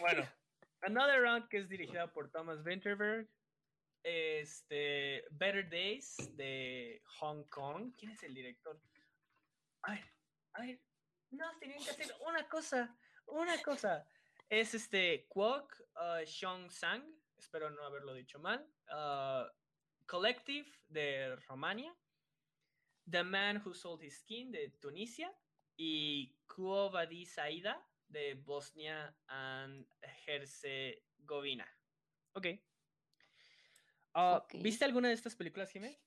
Bueno, 0.00 0.28
Another 0.82 1.20
Round, 1.20 1.48
que 1.48 1.58
es 1.58 1.68
dirigida 1.68 2.12
por 2.12 2.30
Thomas 2.30 2.64
Winterberg. 2.64 3.28
Este, 4.02 5.24
Better 5.30 5.68
Days 5.68 6.16
de 6.36 7.02
Hong 7.20 7.44
Kong. 7.44 7.94
¿Quién 7.98 8.12
es 8.12 8.22
el 8.22 8.34
director? 8.34 8.78
A 9.82 9.92
ver, 9.92 10.04
a 10.52 10.60
ver. 10.60 10.80
No, 11.30 11.58
tenían 11.58 11.82
que 11.82 11.90
hacer 11.90 12.14
una 12.26 12.46
cosa. 12.48 12.94
Una 13.26 13.60
cosa. 13.62 14.06
Es 14.48 14.74
este 14.74 15.26
Kwok 15.28 15.74
uh, 15.96 16.26
Xiong 16.26 16.70
Sang. 16.70 17.02
Espero 17.38 17.70
no 17.70 17.82
haberlo 17.84 18.12
dicho 18.12 18.38
mal. 18.38 18.66
Uh, 18.88 19.48
Collective 20.06 20.68
de 20.88 21.36
Romania. 21.48 21.94
The 23.10 23.22
Man 23.22 23.62
Who 23.64 23.74
Sold 23.74 24.02
His 24.02 24.18
Skin 24.20 24.52
de 24.52 24.70
Tunisia. 24.80 25.32
Y 25.76 26.36
Kuovadi 26.46 27.26
Saida 27.26 27.84
de 28.08 28.34
Bosnia 28.34 29.14
and 29.26 29.86
Herzegovina. 30.26 31.66
Ah, 34.14 34.36
ok. 34.36 34.54
¿Viste 34.62 34.84
alguna 34.84 35.08
de 35.08 35.14
estas 35.14 35.34
películas, 35.34 35.70
Jimé? 35.70 36.00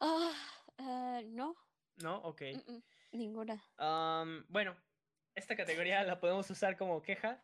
Ah, 0.00 0.32
eh, 0.78 1.24
no. 1.26 1.56
No, 1.96 2.18
ok. 2.18 2.42
ninguna. 3.12 3.62
bueno, 4.48 4.76
esta 5.34 5.56
categoría 5.56 6.04
la 6.04 6.20
podemos 6.20 6.48
usar 6.50 6.76
como 6.76 7.02
queja. 7.02 7.42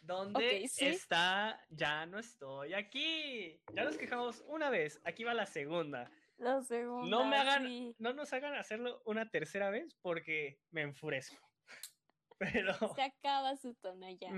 ¿Dónde 0.00 0.64
está? 0.64 1.64
Ya 1.70 2.06
no 2.06 2.18
estoy 2.18 2.74
aquí. 2.74 3.60
Ya 3.74 3.84
nos 3.84 3.96
quejamos 3.96 4.42
una 4.48 4.70
vez. 4.70 5.00
Aquí 5.04 5.24
va 5.24 5.34
la 5.34 5.46
segunda. 5.46 6.10
La 6.38 6.62
segunda. 6.62 7.08
No 7.10 7.26
me 7.26 7.36
hagan, 7.36 7.94
no 7.98 8.14
nos 8.14 8.32
hagan 8.32 8.54
hacerlo 8.54 9.02
una 9.04 9.30
tercera 9.30 9.70
vez 9.70 9.94
porque 10.00 10.58
me 10.70 10.82
enfurezco. 10.82 11.36
pero... 12.38 12.74
Se 12.94 13.02
acaba 13.02 13.56
su 13.56 13.74
tono 13.74 14.08
ya. 14.10 14.30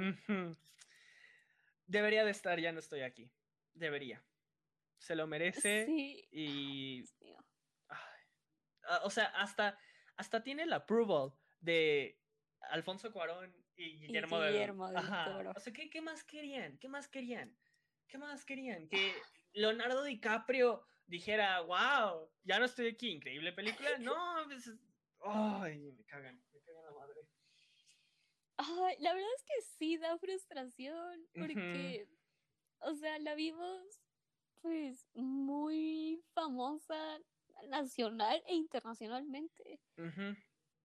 Debería 1.87 2.25
de 2.25 2.33
estar, 2.33 2.59
ya 2.59 2.73
no 2.73 2.81
estoy 2.81 3.03
aquí. 3.03 3.31
Debería. 3.75 4.23
Se 4.99 5.15
lo 5.15 5.27
merece 5.27 5.87
Sí. 5.87 6.29
y... 6.33 7.05
Ay, 7.89 8.25
ah, 8.89 9.01
O 9.05 9.11
sea, 9.11 9.27
hasta, 9.27 9.79
hasta 10.17 10.43
tiene 10.43 10.65
el 10.65 10.73
approval 10.73 11.33
de 11.61 12.19
Alfonso 12.71 13.13
Cuarón 13.13 13.62
y 13.77 13.99
Guillermo, 13.99 14.41
del- 14.41 14.53
Guillermo 14.53 14.89
del. 14.91 15.03
Toro. 15.25 15.53
O 15.57 15.61
sea, 15.61 15.73
¿qué, 15.73 15.89
¿qué 15.91 16.01
más 16.01 16.25
querían? 16.25 16.79
¿Qué 16.79 16.89
más 16.89 17.09
querían? 17.09 17.57
¿Qué 18.09 18.18
más 18.18 18.45
querían? 18.45 18.89
Que 18.89 19.14
Leonardo 19.53 20.03
DiCaprio 20.05 20.87
dijera, 21.07 21.61
wow, 21.62 22.31
ya 22.45 22.59
no 22.59 22.66
estoy 22.66 22.89
aquí, 22.89 23.11
increíble 23.11 23.53
película. 23.53 23.91
No, 24.01 24.45
pues, 24.47 24.70
ay, 25.25 25.93
me 25.93 26.05
cagan, 26.05 26.43
me 26.53 26.61
cagan 26.61 26.85
la 26.85 26.93
madre. 26.93 27.20
Ay, 28.57 28.97
la 29.01 29.14
verdad 29.14 29.31
es 29.37 29.43
que 29.45 29.62
sí 29.62 29.97
da 29.97 30.18
frustración, 30.18 31.27
porque, 31.39 32.07
o 32.81 32.95
sea, 32.95 33.18
la 33.18 33.35
vimos, 33.35 33.83
pues, 34.61 35.09
muy 35.14 36.23
famosa 36.35 37.18
nacional 37.68 38.43
e 38.47 38.55
internacionalmente. 38.55 39.81
Ujú, 39.97 40.37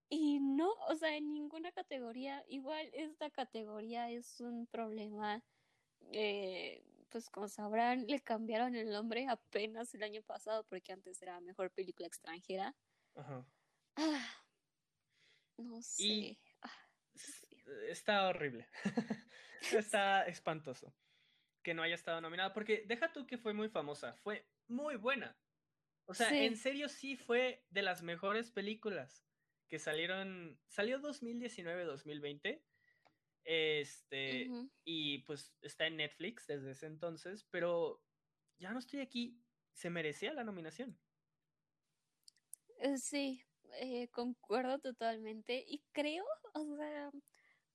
Y 0.09 0.39
no, 0.39 0.71
o 0.87 0.95
sea, 0.95 1.15
en 1.17 1.33
ninguna 1.33 1.71
categoría, 1.71 2.43
igual 2.47 2.89
esta 2.93 3.29
categoría 3.29 4.09
es 4.09 4.39
un 4.39 4.65
problema, 4.67 5.43
eh, 6.13 6.85
pues 7.09 7.29
como 7.29 7.47
sabrán, 7.49 8.05
le 8.07 8.21
cambiaron 8.21 8.75
el 8.75 8.89
nombre 8.89 9.27
apenas 9.29 9.93
el 9.93 10.03
año 10.03 10.23
pasado 10.23 10.65
porque 10.65 10.93
antes 10.93 11.21
era 11.21 11.39
Mejor 11.41 11.71
Película 11.71 12.07
Extranjera. 12.07 12.75
ajá. 13.15 13.45
Ah, 13.95 14.45
no 15.57 15.81
sé. 15.81 16.03
Y- 16.03 16.39
Ah, 16.61 16.71
Está 17.89 18.27
horrible. 18.29 18.67
Está 19.71 20.23
espantoso 20.27 20.95
que 21.63 21.73
no 21.73 21.83
haya 21.83 21.95
estado 21.95 22.21
nominada, 22.21 22.53
porque 22.53 22.83
deja 22.87 23.11
tú 23.11 23.27
que 23.27 23.37
fue 23.37 23.53
muy 23.53 23.67
famosa, 23.67 24.15
fue 24.15 24.49
muy 24.67 24.95
buena. 24.95 25.37
O 26.05 26.13
sea, 26.13 26.29
Sí. 26.29 26.45
en 26.45 26.55
serio 26.55 26.87
sí 26.87 27.17
fue 27.17 27.65
de 27.69 27.81
las 27.81 28.01
mejores 28.03 28.51
películas 28.51 29.26
que 29.67 29.79
salieron, 29.79 30.59
salió 30.67 30.99
2019-2020. 30.99 32.63
Este, 33.43 34.49
ujú. 34.49 34.69
y 34.83 35.19
pues 35.19 35.55
está 35.61 35.87
en 35.87 35.97
Netflix 35.97 36.47
desde 36.47 36.71
ese 36.71 36.87
entonces, 36.87 37.45
pero 37.49 38.03
ya 38.59 38.71
no 38.73 38.79
estoy 38.79 38.99
aquí, 39.01 39.41
se 39.73 39.89
merecía 39.89 40.33
la 40.33 40.43
nominación. 40.43 40.99
Eh, 42.79 42.97
Sí, 42.97 43.41
eh, 43.79 44.07
concuerdo 44.09 44.79
totalmente 44.79 45.63
y 45.67 45.83
creo, 45.91 46.25
o 46.53 46.75
sea, 46.75 47.11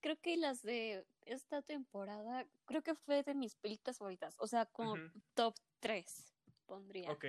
creo 0.01 0.17
que 0.21 0.37
las 0.37 0.63
de 0.63 1.07
esta 1.23 1.63
temporada, 1.63 2.47
creo 2.67 2.83
que 2.83 2.95
fue 2.95 3.23
de 3.23 3.35
mis 3.35 3.57
películas 3.57 3.99
favoritas, 3.99 4.37
o 4.39 4.47
sea, 4.47 4.67
como 4.67 4.97
top 5.35 5.55
3 5.81 6.35
pondría. 6.67 7.11
Ok. 7.13 7.25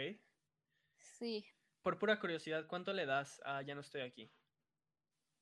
Sí, 0.98 1.46
Por 1.84 2.00
pura 2.00 2.20
curiosidad, 2.20 2.66
¿cuánto 2.68 2.94
le 2.94 3.06
das 3.06 3.40
a 3.46 3.62
Ya 3.62 3.76
no 3.76 3.82
estoy 3.82 4.02
aquí? 4.02 4.32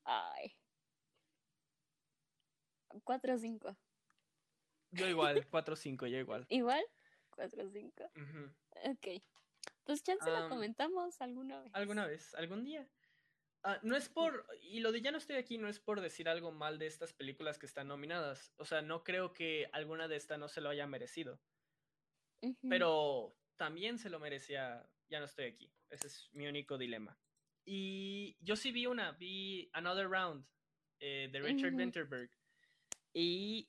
Ay. 0.04 0.56
4 3.04 3.34
o 3.34 3.38
5. 3.38 3.76
Yo 4.90 5.08
igual, 5.08 5.48
4-5, 5.48 6.06
yo 6.06 6.18
igual. 6.18 6.46
¿Igual? 6.48 6.84
4 7.30 7.64
o 7.64 7.70
5. 7.70 8.10
Ujú. 8.14 8.54
Ok. 8.90 9.22
Pues 9.84 10.02
chance 10.02 10.30
la 10.30 10.44
Am, 10.44 10.50
comentamos 10.50 11.20
alguna 11.20 11.60
vez. 11.60 11.70
¿Alguna 11.74 12.06
vez? 12.06 12.34
¿Algún 12.34 12.64
día? 12.64 12.88
Ah, 13.64 13.78
no 13.82 13.96
es 13.96 14.08
por, 14.08 14.46
y 14.60 14.80
lo 14.80 14.90
de 14.90 15.00
ya 15.02 15.12
no 15.12 15.18
estoy 15.18 15.36
aquí 15.36 15.56
no 15.56 15.68
es 15.68 15.78
por 15.78 16.00
decir 16.00 16.28
algo 16.28 16.50
mal 16.50 16.78
de 16.78 16.88
estas 16.88 17.12
películas 17.12 17.58
que 17.58 17.66
están 17.66 17.88
nominadas. 17.88 18.52
O 18.56 18.64
sea, 18.64 18.82
no 18.82 19.04
creo 19.04 19.32
que 19.32 19.70
alguna 19.72 20.08
de 20.08 20.16
estas 20.16 20.38
no 20.38 20.48
se 20.48 20.60
lo 20.60 20.68
haya 20.68 20.86
merecido. 20.86 21.40
Pero 22.68 23.36
también 23.56 23.98
se 23.98 24.10
lo 24.10 24.18
merecía, 24.18 24.90
ya 25.08 25.20
no 25.20 25.26
estoy 25.26 25.44
aquí. 25.44 25.72
Ese 25.90 26.08
es 26.08 26.28
mi 26.32 26.48
único 26.48 26.76
dilema. 26.76 27.16
Y 27.64 28.36
yo 28.40 28.56
sí 28.56 28.72
vi 28.72 28.86
una, 28.86 29.12
vi 29.12 29.70
Another 29.72 30.08
Round 30.08 30.44
eh, 31.00 31.28
de 31.32 31.40
Richard 31.40 31.72
Ujú. 31.72 31.78
Winterberg. 31.78 32.30
Y 33.12 33.68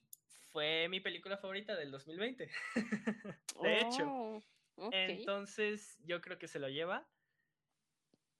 fue 0.51 0.87
mi 0.89 0.99
película 0.99 1.37
favorita 1.37 1.75
del 1.75 1.91
2020. 1.91 2.49
de 3.63 3.81
hecho. 3.81 4.05
Oh. 4.07 4.89
Entonces, 4.91 5.99
yo 6.05 6.21
creo 6.21 6.39
que 6.39 6.47
se 6.47 6.59
lo 6.59 6.69
lleva. 6.69 7.07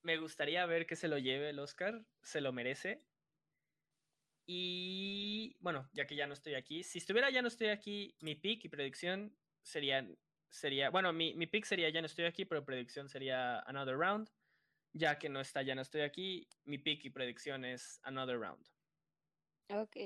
Me 0.02 0.18
gustaría 0.18 0.66
ver 0.66 0.86
que 0.86 0.96
se 0.96 1.08
lo 1.08 1.18
lleve 1.18 1.50
el 1.50 1.60
Oscar. 1.60 2.04
Se 2.22 2.42
lo 2.42 2.52
merece. 2.52 3.04
Y 4.46 5.56
bueno, 5.60 5.90
ya 5.94 6.06
que 6.06 6.16
ya 6.16 6.28
no 6.28 6.34
estoy 6.34 6.56
aquí, 6.56 6.84
si 6.84 7.00
estuviera 7.00 7.30
ya 7.30 7.42
no 7.42 7.48
estoy 7.48 7.70
aquí, 7.70 8.16
mi 8.20 8.36
pick 8.36 8.66
y 8.66 8.70
predicción 8.70 9.34
serían, 9.62 10.18
sería, 10.50 10.90
bueno, 10.90 11.14
mi, 11.14 11.34
mi 11.36 11.48
pick 11.48 11.64
sería 11.64 11.90
ya 11.90 12.02
no 12.02 12.08
estoy 12.08 12.26
aquí, 12.26 12.44
pero 12.44 12.66
predicción 12.66 13.08
sería 13.08 13.60
Another 13.62 13.96
Round. 13.96 14.30
Ya 14.94 15.18
que 15.18 15.28
no 15.30 15.40
está 15.42 15.62
ya 15.64 15.74
no 15.76 15.82
estoy 15.82 16.02
aquí, 16.02 16.48
mi 16.66 16.78
pick 16.78 17.04
y 17.06 17.10
predicción 17.10 17.66
es 17.66 18.00
Another 18.04 18.40
Round. 18.40 18.66
Ok. 19.70 19.98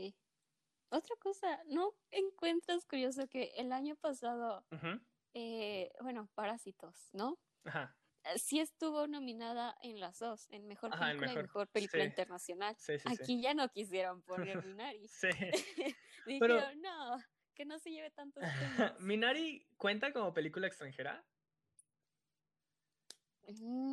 Otra 0.90 1.16
cosa, 1.18 1.62
¿no 1.66 1.94
encuentras 2.12 2.86
curioso 2.86 3.28
que 3.28 3.52
el 3.58 3.74
año 3.74 3.98
pasado, 3.98 4.66
eh, 5.34 5.92
bueno, 6.02 6.30
Parásitos, 6.36 7.10
¿no? 7.14 7.38
Ajá, 7.66 7.98
Eh, 8.24 8.40
Sí 8.40 8.60
estuvo 8.62 9.08
nominada 9.08 9.78
en 9.82 10.00
las 10.00 10.20
dos, 10.20 10.48
en 10.50 10.66
Mejor 10.68 10.94
Ajá, 10.94 11.08
Película 11.08 11.28
mejor, 11.28 11.40
y 11.44 11.48
Mejor 11.48 11.68
Película 11.70 12.04
sí. 12.04 12.10
Internacional. 12.10 12.76
sí, 12.80 12.98
sí, 13.00 13.06
Aquí 13.10 13.42
ya 13.42 13.54
no 13.54 13.68
quisieron 13.70 14.22
poner 14.22 14.66
Minari. 14.66 15.06
sí. 15.10 15.28
Dijeron, 16.26 16.40
Pero- 16.40 16.76
no, 16.76 17.18
que 17.54 17.66
no 17.66 17.78
se 17.80 17.92
lleve 17.92 18.12
tantos. 18.12 18.42
¿Minari 19.00 19.68
cuenta 19.78 20.14
como 20.14 20.34
película 20.34 20.68
extranjera? 20.68 21.26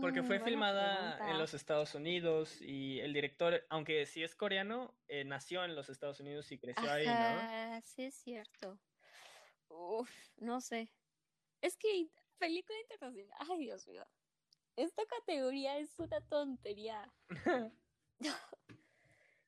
Porque 0.01 0.21
Mm, 0.21 0.27
fue 0.27 0.39
buena 0.39 0.45
filmada 0.47 1.31
en 1.31 1.39
los 1.39 1.55
Estados 1.55 1.95
Unidos 1.95 2.61
y 2.61 3.01
el 3.01 3.13
director, 3.13 3.65
aunque 3.71 4.05
sí 4.07 4.23
es 4.23 4.35
coreano, 4.35 4.93
eh, 5.09 5.25
nació 5.25 5.65
en 5.65 5.77
los 5.77 5.89
Estados 5.89 6.21
Unidos 6.21 6.51
y 6.51 6.59
creció 6.59 6.91
ahí, 6.91 7.07
¿no? 7.07 7.81
Sí 7.83 8.03
es 8.03 8.15
cierto. 8.15 8.79
Uf, 9.69 10.11
no 10.39 10.61
sé. 10.61 10.91
Es 11.63 11.77
que 11.77 12.09
película 12.39 12.79
internacional, 12.81 13.37
ay 13.49 13.59
Dios 13.59 13.87
mío. 13.87 14.05
Esta 14.77 15.05
categoría 15.07 15.79
es 15.79 15.99
una 15.99 16.21
tontería. 16.23 17.13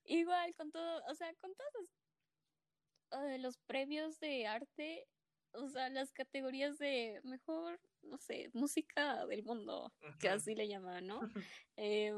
Igual 0.04 0.54
con 0.54 0.70
todo, 0.70 1.02
o 1.08 1.14
sea, 1.14 1.34
con 1.34 1.52
todos 1.54 1.70
los, 1.74 3.24
eh, 3.24 3.38
los 3.38 3.58
premios 3.58 4.20
de 4.20 4.46
arte, 4.46 5.08
o 5.56 5.68
sea, 5.68 5.88
las 5.90 6.12
categorías 6.12 6.78
de 6.78 7.20
mejor, 7.24 7.80
no 8.02 8.18
sé, 8.18 8.50
música 8.52 9.26
del 9.26 9.42
mundo, 9.44 9.92
que 10.18 10.28
Ujú. 10.28 10.36
así 10.36 10.54
le 10.54 10.68
llaman, 10.68 11.06
¿no? 11.06 11.20
Eh, 11.78 12.12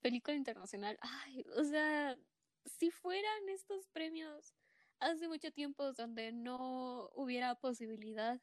película 0.00 0.34
internacional, 0.34 0.98
ay, 1.02 1.44
o 1.56 1.64
sea, 1.64 2.16
si 2.64 2.90
fueran 2.90 3.48
estos 3.50 3.86
premios 3.88 4.54
hace 5.00 5.28
mucho 5.28 5.50
tiempo 5.50 5.92
donde 5.92 6.32
no 6.32 7.10
hubiera 7.14 7.54
posibilidad 7.56 8.40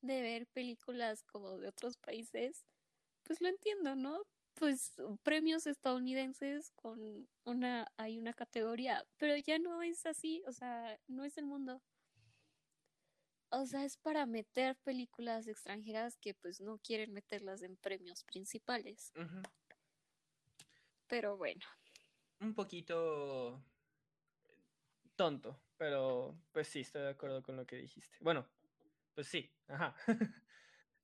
de 0.00 0.22
ver 0.22 0.46
películas 0.48 1.22
como 1.24 1.58
de 1.58 1.68
otros 1.68 1.96
países, 1.98 2.64
pues 3.22 3.40
lo 3.40 3.48
entiendo, 3.48 3.94
¿no? 3.94 4.22
Pues 4.54 4.94
premios 5.22 5.66
estadounidenses 5.66 6.72
con 6.72 7.28
una, 7.44 7.86
hay 7.96 8.18
una 8.18 8.32
categoría, 8.32 9.04
pero 9.18 9.36
ya 9.36 9.58
no 9.58 9.82
es 9.82 10.04
así, 10.06 10.42
o 10.46 10.52
sea, 10.52 10.98
no 11.06 11.24
es 11.24 11.38
el 11.38 11.46
mundo. 11.46 11.80
O 13.50 13.64
sea, 13.64 13.84
es 13.84 13.96
para 13.96 14.26
meter 14.26 14.76
películas 14.84 15.48
extranjeras 15.48 16.18
que 16.18 16.34
pues 16.34 16.60
no 16.60 16.78
quieren 16.78 17.12
meterlas 17.12 17.62
en 17.62 17.76
premios 17.76 18.24
principales. 18.24 19.12
Pero 21.06 21.36
bueno, 21.36 21.64
Un 22.40 22.54
poquito 22.54 23.64
tonto, 25.16 25.60
pero 25.76 26.38
pues 26.52 26.68
sí, 26.68 26.80
estoy 26.80 27.02
de 27.02 27.08
acuerdo 27.10 27.42
con 27.42 27.56
lo 27.56 27.66
que 27.66 27.76
dijiste. 27.76 28.18
Bueno, 28.20 28.46
pues 29.14 29.28
sí, 29.28 29.50
ajá. 29.68 29.96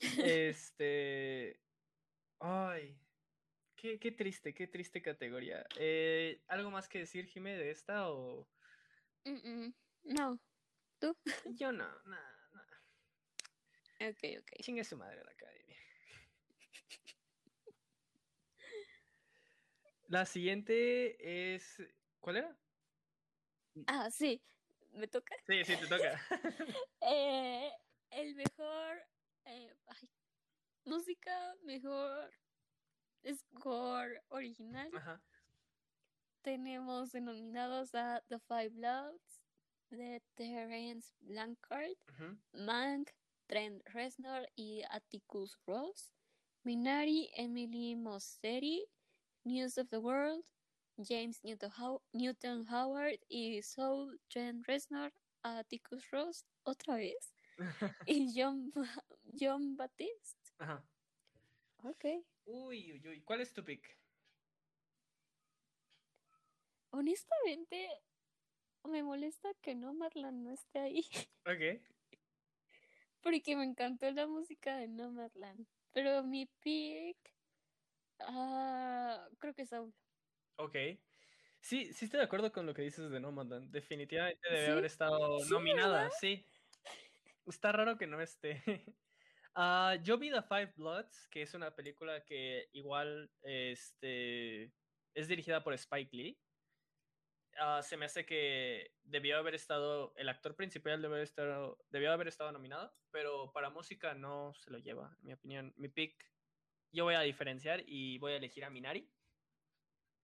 este... 0.00 1.60
Ay, 2.40 3.00
qué, 3.74 3.98
qué 3.98 4.12
triste, 4.12 4.52
qué 4.52 4.66
triste 4.66 5.00
categoría. 5.00 5.64
Eh, 5.78 6.44
¿Algo 6.48 6.70
más 6.70 6.88
que 6.88 6.98
decir, 6.98 7.26
Jimé, 7.26 7.56
de 7.56 7.70
esta 7.70 8.10
o...? 8.10 8.46
mm, 9.24 9.30
mm, 9.30 9.74
no, 10.04 10.38
Yo 11.58 11.72
no, 11.72 11.88
nada. 12.04 12.33
Ok, 14.00 14.40
ok. 14.40 14.50
Chingue 14.62 14.84
su 14.84 14.96
madre 14.96 15.22
la 15.24 15.30
academia. 15.30 15.76
La 20.08 20.26
siguiente 20.26 21.54
es. 21.54 21.82
¿Cuál 22.20 22.36
era? 22.36 22.58
Ah, 23.86 24.10
sí, 24.10 24.42
me 24.92 25.08
toca. 25.08 25.34
Sí, 25.46 25.64
sí, 25.64 25.76
te 25.76 25.86
toca. 25.86 26.20
Eh, 27.00 27.70
el 28.10 28.34
mejor 28.34 29.02
eh, 29.44 29.74
ay, 29.86 30.08
música, 30.84 31.54
mejor 31.64 32.32
score 33.26 34.22
original. 34.28 34.90
Ajá. 34.94 35.22
tenemos 36.42 37.12
denominados 37.12 37.94
a 37.94 38.22
The 38.28 38.38
Five 38.38 38.70
Bloods, 38.70 39.40
de 39.90 40.22
Terence 40.34 41.14
Blanchard, 41.20 41.96
Ujú. 42.10 42.38
Mank, 42.52 43.10
Trent 43.46 43.82
Reznor 43.86 44.48
y 44.56 44.82
Atticus 44.90 45.56
Ross, 45.66 46.12
Minari, 46.64 47.30
Emily 47.34 47.94
Mosseri, 47.94 48.84
News 49.44 49.76
of 49.78 49.88
the 49.90 49.98
World, 49.98 50.44
James 50.98 51.42
Newton, 51.42 51.70
How- 51.76 52.02
Newton 52.12 52.66
Howard 52.68 53.20
y 53.28 53.60
Soul, 53.62 54.18
Trent 54.28 54.66
Reznor, 54.66 55.12
Atticus 55.42 56.10
Ross, 56.10 56.44
otra 56.64 56.96
vez, 56.96 57.34
y 58.06 58.32
John, 58.34 58.72
John 59.38 59.76
Baptiste. 59.76 60.52
Ajá. 60.58 60.82
Ok. 61.82 62.04
Uy, 62.46 62.92
uy, 62.92 63.08
uy. 63.08 63.22
¿Cuál 63.22 63.40
es 63.42 63.52
tu 63.52 63.62
pick? 63.64 63.98
Honestamente, 66.90 67.88
me 68.84 69.02
molesta 69.02 69.52
que 69.60 69.74
no 69.74 69.92
Marlan 69.94 70.44
no 70.44 70.52
esté 70.52 70.78
ahí. 70.78 71.04
Ok. 71.46 71.82
Porque 73.24 73.56
me 73.56 73.64
encantó 73.64 74.08
la 74.12 74.28
música 74.28 74.76
de 74.76 74.86
Nomadland. 74.88 75.66
Pero 75.92 76.22
mi 76.22 76.46
pick. 76.60 77.18
ah, 78.20 79.28
creo 79.38 79.54
que 79.54 79.66
Soul. 79.66 79.94
Ok. 80.56 80.76
Sí, 81.60 81.92
sí 81.94 82.04
estoy 82.06 82.18
de 82.20 82.24
acuerdo 82.26 82.52
con 82.52 82.66
lo 82.66 82.74
que 82.74 82.82
dices 82.82 83.10
de 83.10 83.20
Nomadland. 83.20 83.70
Definitivamente 83.72 84.40
debe 84.50 84.66
¿Sí? 84.66 84.70
haber 84.70 84.84
estado 84.84 85.40
Sí, 85.40 85.50
nominada, 85.50 86.04
¿verdad? 86.04 86.10
sí. 86.10 86.46
Está 87.46 87.72
raro 87.72 87.98
que 87.98 88.06
no 88.06 88.20
esté. 88.20 88.62
Ah, 89.56 89.96
yo 90.02 90.18
vi 90.18 90.30
The 90.32 90.42
Five 90.42 90.74
Bloods, 90.76 91.28
que 91.30 91.42
es 91.42 91.54
una 91.54 91.76
película 91.76 92.24
que 92.24 92.68
igual 92.72 93.32
este, 93.42 94.74
es 95.14 95.28
dirigida 95.28 95.62
por 95.62 95.74
Spike 95.74 96.16
Lee. 96.16 96.43
Ah, 97.58 97.82
se 97.82 97.96
me 97.96 98.06
hace 98.06 98.26
que 98.26 98.92
debió 99.04 99.38
haber 99.38 99.54
estado, 99.54 100.12
el 100.16 100.28
actor 100.28 100.56
principal 100.56 101.00
debió 101.00 101.14
haber 101.16 101.24
estado, 101.24 101.78
debió 101.90 102.12
haber 102.12 102.28
estado 102.28 102.52
nominado, 102.52 102.92
pero 103.10 103.52
para 103.52 103.70
música 103.70 104.14
no 104.14 104.54
se 104.54 104.70
lo 104.70 104.78
lleva, 104.78 105.16
en 105.20 105.26
mi 105.26 105.32
opinión. 105.32 105.74
Mi 105.76 105.88
pick, 105.88 106.14
yo 106.92 107.04
voy 107.04 107.14
a 107.14 107.20
diferenciar 107.20 107.82
y 107.86 108.18
voy 108.18 108.32
a 108.32 108.36
elegir 108.36 108.64
a 108.64 108.70
Minari. 108.70 109.08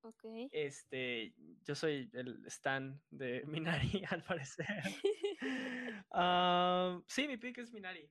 Ok. 0.03 0.25
Este, 0.51 1.35
yo 1.63 1.75
soy 1.75 2.11
el 2.15 2.45
stan 2.47 3.03
de 3.11 3.43
Minari, 3.47 4.05
al 4.09 4.23
parecer. 4.23 4.67
Ah, 6.13 7.01
sí, 7.07 7.27
mi 7.27 7.37
pick 7.39 7.59
es 7.59 7.73
Minari. 7.73 8.11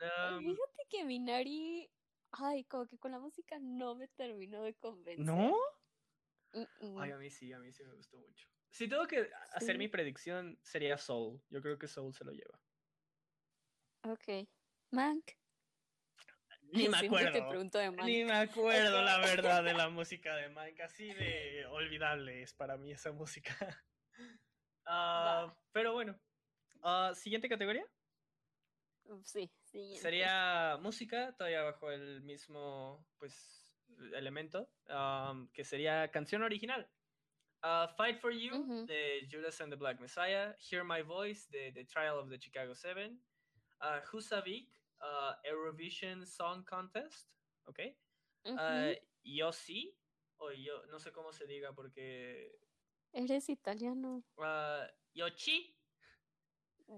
Um, 0.00 0.38
Fíjate 0.38 0.86
que 0.88 1.04
Minari. 1.04 1.90
Ay, 2.30 2.64
como 2.64 2.86
que 2.86 2.98
con 2.98 3.12
la 3.12 3.18
música 3.18 3.58
no 3.60 3.94
me 3.94 4.08
terminó 4.08 4.62
de 4.62 4.74
convencer. 4.74 5.24
¿No? 5.24 5.54
Mm, 6.52 6.86
mm. 6.86 6.98
Ay, 6.98 7.10
a 7.10 7.18
mí 7.18 7.30
sí, 7.30 7.52
a 7.52 7.58
mí 7.58 7.72
sí 7.72 7.84
me 7.84 7.94
gustó 7.94 8.18
mucho. 8.18 8.48
Si 8.72 8.88
tengo 8.88 9.06
que 9.06 9.30
hacer 9.52 9.76
mi 9.76 9.86
predicción, 9.86 10.58
sería 10.62 10.96
Soul. 10.96 11.42
Yo 11.50 11.60
creo 11.60 11.78
que 11.78 11.86
Soul 11.86 12.14
se 12.14 12.24
lo 12.24 12.32
lleva. 12.32 12.58
Ok. 14.04 14.48
Mank. 14.90 15.32
Ni 16.72 16.88
me 16.88 17.00
te 17.00 17.06
acuerdo. 17.06 17.68
de. 17.68 17.90
Ni 18.04 18.24
me 18.24 18.32
acuerdo, 18.32 19.02
la 19.02 19.18
verdad, 19.18 19.62
de 19.62 19.74
la 19.74 19.90
música 19.90 20.34
de 20.36 20.48
Mike. 20.48 20.82
Así 20.82 21.12
de 21.12 21.66
olvidable 21.66 22.42
es 22.42 22.54
para 22.54 22.78
mí 22.78 22.92
esa 22.92 23.12
música. 23.12 23.54
Va. 24.88 25.54
pero 25.72 25.92
bueno. 25.92 26.18
Ah, 26.82 27.12
Siguiente 27.14 27.50
categoría. 27.50 27.86
Sí, 29.24 29.52
siguiente. 29.64 30.00
Sería 30.00 30.78
música, 30.80 31.34
todavía 31.36 31.62
bajo 31.62 31.90
el 31.90 32.22
mismo 32.22 33.06
pues 33.18 33.76
elemento, 34.14 34.70
um, 34.88 35.48
que 35.48 35.64
sería 35.64 36.10
canción 36.10 36.42
original. 36.42 36.90
Uh, 37.64 37.86
Fight 37.96 38.20
for 38.20 38.32
You 38.32 38.52
Ujú. 38.52 38.86
de 38.86 39.24
Judas 39.30 39.60
and 39.60 39.70
the 39.70 39.76
Black 39.76 40.00
Messiah, 40.00 40.52
Hear 40.58 40.82
My 40.82 41.00
Voice 41.02 41.46
de 41.52 41.70
The 41.70 41.84
Trial 41.84 42.18
of 42.18 42.28
the 42.28 42.38
Chicago 42.38 42.74
Seven, 42.74 43.18
uh, 43.80 44.00
Husavik, 44.10 44.66
uh, 45.00 45.34
Eurovision 45.46 46.26
Song 46.26 46.64
Contest, 46.64 47.28
¿ok? 47.68 47.78
Uh, 48.46 48.94
Yo 49.22 49.52
sí, 49.52 49.94
o 50.38 50.50
yo, 50.50 50.82
no 50.90 50.98
sé 50.98 51.12
cómo 51.12 51.32
se 51.32 51.46
diga 51.46 51.72
porque... 51.72 52.50
Eres 53.12 53.48
italiano. 53.48 54.24
Uh, 54.36 54.88
Yo 55.14 55.28
sí. 55.36 55.76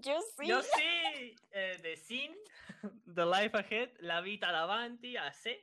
Yo 0.01 0.21
sí, 0.63 1.37
eh, 1.53 1.79
de 1.83 1.97
Sin, 1.97 2.35
The 3.15 3.27
Life 3.27 3.57
Ahead, 3.57 3.91
La 4.01 4.23
Vita 4.23 4.51
Davanti, 4.51 5.17
AC. 5.17 5.61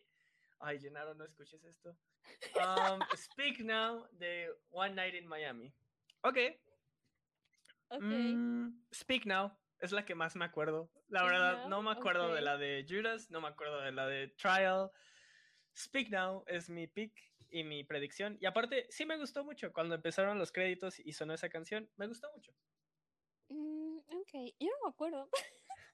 Ay, 0.59 0.79
Gennaro, 0.79 1.15
no 1.15 1.25
escuches 1.25 1.63
esto. 1.63 1.97
Um, 2.55 2.99
Speak 3.15 3.59
Now, 3.59 4.07
de 4.19 4.49
One 4.71 4.95
Night 4.95 5.15
in 5.15 5.27
Miami. 5.27 5.73
Ok. 6.21 6.37
Ok. 7.89 8.01
mm, 8.01 8.69
Speak 8.93 9.25
Now, 9.25 9.51
es 9.79 9.91
la 9.91 10.05
que 10.05 10.15
más 10.15 10.35
me 10.35 10.45
acuerdo. 10.45 10.89
La 11.09 11.19
Speak 11.19 11.31
verdad, 11.31 11.57
Now, 11.61 11.69
no 11.69 11.81
me 11.83 11.91
acuerdo 11.91 12.33
de 12.33 12.41
la 12.41 12.57
de 12.57 12.85
Judas, 12.87 13.29
no 13.31 13.41
me 13.41 13.47
acuerdo 13.47 13.81
de 13.81 13.91
la 13.91 14.07
de 14.07 14.29
Trial. 14.29 14.89
Speak 15.75 16.09
Now 16.09 16.43
es 16.47 16.69
mi 16.69 16.87
pick 16.87 17.13
y 17.49 17.63
mi 17.63 17.83
predicción. 17.83 18.37
Y 18.39 18.45
aparte, 18.45 18.87
sí 18.89 19.05
me 19.05 19.17
gustó 19.17 19.43
mucho. 19.43 19.71
Cuando 19.73 19.95
empezaron 19.95 20.39
los 20.39 20.51
créditos 20.51 20.99
y 20.99 21.13
sonó 21.13 21.33
esa 21.33 21.49
canción, 21.49 21.89
me 21.97 22.07
gustó 22.07 22.31
mucho. 22.33 22.53
Mm, 23.49 23.97
ok, 23.97 24.53
yo 24.59 24.69
no 24.69 24.85
me 24.85 24.89
acuerdo. 24.89 25.29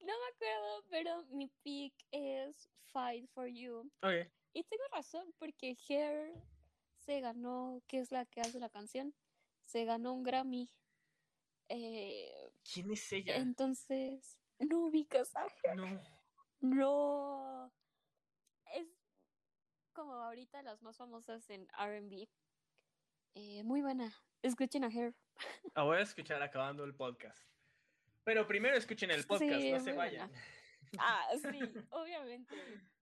no 0.00 0.06
me 0.06 0.28
acuerdo, 0.34 0.84
pero 0.90 1.24
mi 1.30 1.48
pick 1.62 1.94
es 2.10 2.70
Fight 2.92 3.28
for 3.34 3.46
You. 3.46 3.90
Ok. 4.02 4.30
Y 4.52 4.64
tengo 4.64 4.82
razón, 4.92 5.32
porque 5.38 5.76
Hair 5.88 6.32
se 6.98 7.20
ganó, 7.20 7.82
que 7.86 7.98
es 7.98 8.10
la 8.10 8.26
que 8.26 8.40
hace 8.40 8.58
la 8.58 8.68
canción, 8.68 9.14
se 9.62 9.84
ganó 9.84 10.12
un 10.12 10.22
Grammy. 10.22 10.68
Eh, 11.68 12.52
¿Quién 12.72 12.90
es 12.90 13.12
ella? 13.12 13.36
entonces, 13.36 14.38
no 14.58 14.80
ubicas 14.86 15.34
a 15.36 15.44
Hair. 15.44 15.76
No. 15.76 16.02
No. 16.60 17.72
Es 18.66 18.86
como 19.92 20.12
ahorita 20.14 20.62
las 20.62 20.82
más 20.82 20.96
famosas 20.96 21.48
en 21.50 21.68
RB. 21.68 22.28
Eh, 23.34 23.62
muy 23.62 23.80
buena. 23.82 24.12
Escuchen 24.42 24.84
a 24.84 24.88
Hair. 24.88 25.14
La 25.74 25.82
voy 25.84 25.98
a 25.98 26.02
escuchar 26.02 26.42
acabando 26.42 26.84
el 26.84 26.94
podcast. 26.94 27.38
Pero 28.24 28.46
primero 28.46 28.76
escuchen 28.76 29.10
el 29.10 29.24
podcast, 29.26 29.60
Sí, 29.60 29.72
no 29.72 29.80
se 29.80 29.92
vayan. 29.92 30.28
buena. 30.28 30.44
Ah, 30.98 31.26
sí, 31.40 31.58
obviamente. 31.90 32.54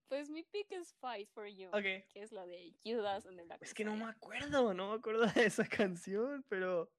Pues 0.09 0.31
mi 0.31 0.43
pick 0.43 0.73
es 0.73 0.95
Fight 0.95 1.29
for 1.31 1.47
You, 1.47 1.69
Ok. 1.69 1.83
que 1.83 2.23
es 2.23 2.33
la 2.33 2.47
de 2.47 2.75
Judas 2.83 3.27
and 3.27 3.37
the 3.37 3.45
Black 3.45 3.63
Es 3.63 3.75
que 3.75 3.85
no 3.85 3.95
me 3.95 4.07
acuerdo, 4.07 4.73
no 4.73 4.91
me 4.91 4.95
acuerdo 4.97 5.27
de 5.27 5.45
esa 5.45 5.67
canción, 5.67 6.45
pero. 6.49 6.91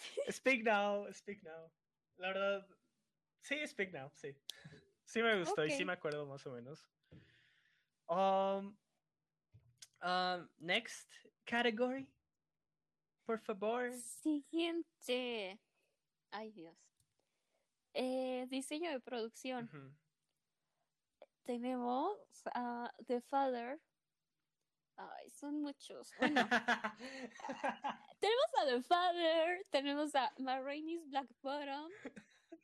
Speak 0.30 0.62
Now, 0.62 1.12
Speak 1.12 1.42
Now. 1.42 1.72
La 2.16 2.28
verdad. 2.28 2.66
Sí, 3.42 3.66
Speak 3.66 3.92
Now, 3.92 4.10
sí. 4.14 4.36
Sí 5.04 5.22
me 5.22 5.40
gustó 5.40 5.64
y 5.64 5.70
sí 5.72 5.84
me 5.84 5.92
acuerdo 5.92 6.24
más 6.26 6.46
o 6.46 6.52
menos. 6.52 6.88
Um, 8.06 8.76
um, 10.02 10.48
next 10.58 11.10
category. 11.44 12.08
Por 13.24 13.40
favor. 13.40 13.92
Siguiente. 13.92 15.58
Ay, 16.30 16.52
Dios. 16.52 16.76
Eh, 17.94 18.46
diseño 18.48 18.90
de 18.90 19.00
producción. 19.00 19.64
Ujú. 19.64 19.92
Tenemos 21.44 22.16
a 22.54 22.92
The 23.06 23.20
Father. 23.20 23.80
Ay, 24.96 25.30
son 25.30 25.62
muchos. 25.62 26.12
Bueno, 26.18 26.34
tenemos 28.20 28.50
a 28.60 28.66
The 28.66 28.82
Father, 28.82 29.66
tenemos 29.70 30.14
a 30.14 30.32
Ma 30.38 30.60
Rainey's 30.60 31.08
Black 31.08 31.28
Bottom, 31.42 31.90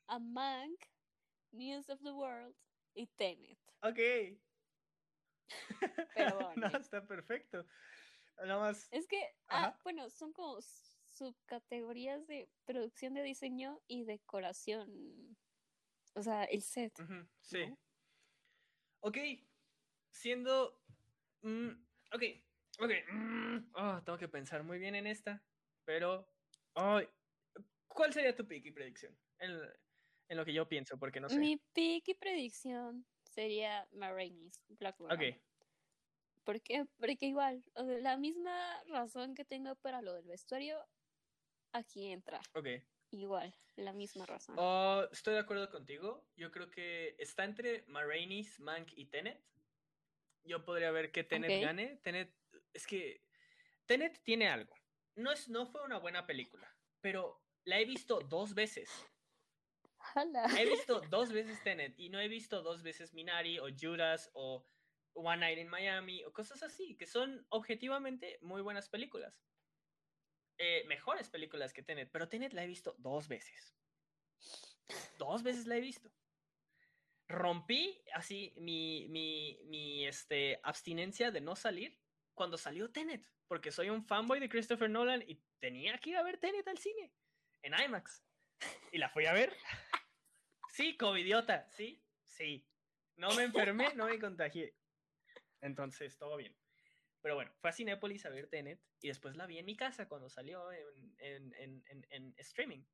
a 0.08 0.18
Mank, 0.18 0.86
News 1.52 1.88
of 1.88 2.00
the 2.02 2.12
World 2.12 2.54
y 2.94 3.06
Tenet. 3.16 3.58
ok. 3.82 3.98
Perdón, 6.14 6.54
no, 6.56 6.66
está 6.78 7.06
perfecto. 7.06 7.64
Nada 8.38 8.58
más. 8.58 8.88
Es 8.90 9.06
que, 9.06 9.34
ah, 9.48 9.78
bueno, 9.82 10.10
son 10.10 10.32
como 10.32 10.58
subcategorías 11.08 12.26
de 12.26 12.50
producción 12.64 13.14
de 13.14 13.22
diseño 13.22 13.80
y 13.86 14.04
decoración. 14.04 15.38
O 16.14 16.22
sea, 16.22 16.44
el 16.44 16.62
set. 16.62 16.92
Sí. 17.40 17.66
¿no? 17.66 17.78
Ok. 19.00 19.18
Siendo. 20.10 20.82
mm, 21.42 21.70
ok. 22.12 22.22
Ok. 22.78 22.90
mm, 23.12 23.56
oh, 23.74 24.02
tengo 24.04 24.18
que 24.18 24.28
pensar 24.28 24.62
muy 24.62 24.78
bien 24.78 24.94
en 24.94 25.06
esta. 25.06 25.42
Pero. 25.84 26.28
¿Cuál 27.88 28.12
sería 28.12 28.36
tu 28.36 28.46
pick 28.46 28.66
y 28.66 28.72
predicción? 28.72 29.16
En, 29.38 29.58
en 30.28 30.36
lo 30.36 30.44
que 30.44 30.52
yo 30.52 30.68
pienso, 30.68 30.98
porque 30.98 31.20
no 31.20 31.28
sé. 31.28 31.38
Mi 31.38 31.56
pick 31.72 32.08
y 32.08 32.14
predicción 32.14 33.06
sería 33.24 33.88
Ma 33.92 34.12
Rainey's 34.12 34.62
Black 34.68 34.98
Bottom. 34.98 35.16
Ok. 35.16 35.36
¿Por 36.44 36.60
qué? 36.60 36.86
Porque 36.98 37.26
igual, 37.26 37.64
o 37.74 37.84
sea, 37.84 37.98
la 37.98 38.16
misma 38.16 38.82
razón 38.84 39.34
que 39.34 39.44
tengo 39.44 39.74
para 39.76 40.00
lo 40.00 40.12
del 40.14 40.26
vestuario, 40.26 40.78
aquí 41.72 42.12
entra. 42.12 42.40
Ok. 42.54 42.68
Igual, 43.10 43.54
la 43.76 43.92
misma 43.92 44.26
razón. 44.26 44.56
Oh, 44.58 45.06
estoy 45.12 45.34
de 45.34 45.40
acuerdo 45.40 45.70
contigo. 45.70 46.26
Yo 46.36 46.50
creo 46.50 46.70
que 46.70 47.14
está 47.18 47.44
entre 47.44 47.84
Ma 47.86 48.04
Rainey's, 48.04 48.58
Mank 48.60 48.92
y 48.94 49.06
Tenet. 49.06 49.42
Yo 50.44 50.64
podría 50.64 50.90
ver 50.90 51.12
que 51.12 51.24
Tenet 51.24 51.62
gane. 51.62 51.96
Tenet, 52.02 52.34
es 52.72 52.86
que 52.86 53.22
Tenet 53.86 54.22
tiene 54.22 54.48
algo. 54.48 54.74
No, 55.14 55.32
es, 55.32 55.48
no 55.48 55.66
fue 55.66 55.82
una 55.82 55.98
buena 55.98 56.26
película, 56.26 56.70
pero 57.00 57.42
la 57.64 57.80
he 57.80 57.84
visto 57.84 58.20
dos 58.20 58.54
veces. 58.54 58.90
Jala. 59.98 60.46
He 60.58 60.64
visto 60.70 61.00
dos 61.08 61.32
veces 61.32 61.62
Tenet 61.62 61.94
y 61.98 62.10
no 62.10 62.20
he 62.20 62.28
visto 62.28 62.62
dos 62.62 62.82
veces 62.82 63.14
Minari 63.14 63.58
o 63.58 63.66
Judas 63.76 64.30
o 64.34 64.66
One 65.14 65.38
Night 65.38 65.58
in 65.58 65.68
Miami 65.68 66.24
o 66.24 66.32
cosas 66.32 66.62
así, 66.62 66.96
que 66.96 67.06
son 67.06 67.46
objetivamente 67.48 68.38
muy 68.42 68.62
buenas 68.62 68.88
películas. 68.88 69.40
Eh, 70.58 70.84
mejores 70.86 71.28
películas 71.28 71.72
que 71.72 71.82
Tenet, 71.82 72.10
pero 72.10 72.28
Tenet 72.28 72.52
la 72.52 72.64
he 72.64 72.66
visto 72.66 72.94
dos 72.98 73.28
veces. 73.28 73.76
Dos 75.18 75.42
veces 75.42 75.66
la 75.66 75.76
he 75.76 75.80
visto. 75.80 76.10
Rompí 77.28 78.02
así 78.14 78.54
mi, 78.56 79.08
mi, 79.08 79.58
mi 79.64 80.06
este, 80.06 80.60
abstinencia 80.62 81.30
de 81.30 81.40
no 81.40 81.56
salir 81.56 81.98
cuando 82.34 82.56
salió 82.56 82.90
Tenet, 82.90 83.28
porque 83.48 83.72
soy 83.72 83.90
un 83.90 84.04
fanboy 84.04 84.40
de 84.40 84.48
Christopher 84.48 84.88
Nolan 84.88 85.22
y 85.26 85.42
tenía 85.58 85.98
que 85.98 86.10
ir 86.10 86.16
a 86.16 86.22
ver 86.22 86.38
Tenet 86.38 86.66
al 86.68 86.78
cine, 86.78 87.12
en 87.62 87.74
IMAX. 87.78 88.22
Y 88.92 88.98
la 88.98 89.08
fui 89.08 89.26
a 89.26 89.32
ver. 89.32 89.54
Sí, 90.68 90.96
covidiota, 90.96 91.68
sí, 91.70 92.02
sí. 92.24 92.66
No 93.16 93.34
me 93.34 93.44
enfermé, 93.44 93.94
no 93.94 94.06
me 94.06 94.18
contagié. 94.18 94.74
Entonces, 95.60 96.16
todo 96.18 96.36
bien. 96.36 96.54
Pero 97.26 97.34
bueno, 97.34 97.52
fue 97.58 97.70
a 97.70 97.72
Cinépolis 97.72 98.24
a 98.24 98.30
ver 98.30 98.46
Tenet 98.46 98.80
y 99.00 99.08
después 99.08 99.34
la 99.34 99.46
vi 99.48 99.58
en 99.58 99.66
mi 99.66 99.76
casa 99.76 100.06
cuando 100.06 100.30
salió 100.30 100.70
en, 100.70 101.12
en, 101.18 101.82
en, 101.88 102.06
en, 102.08 102.34
streaming. 102.36 102.84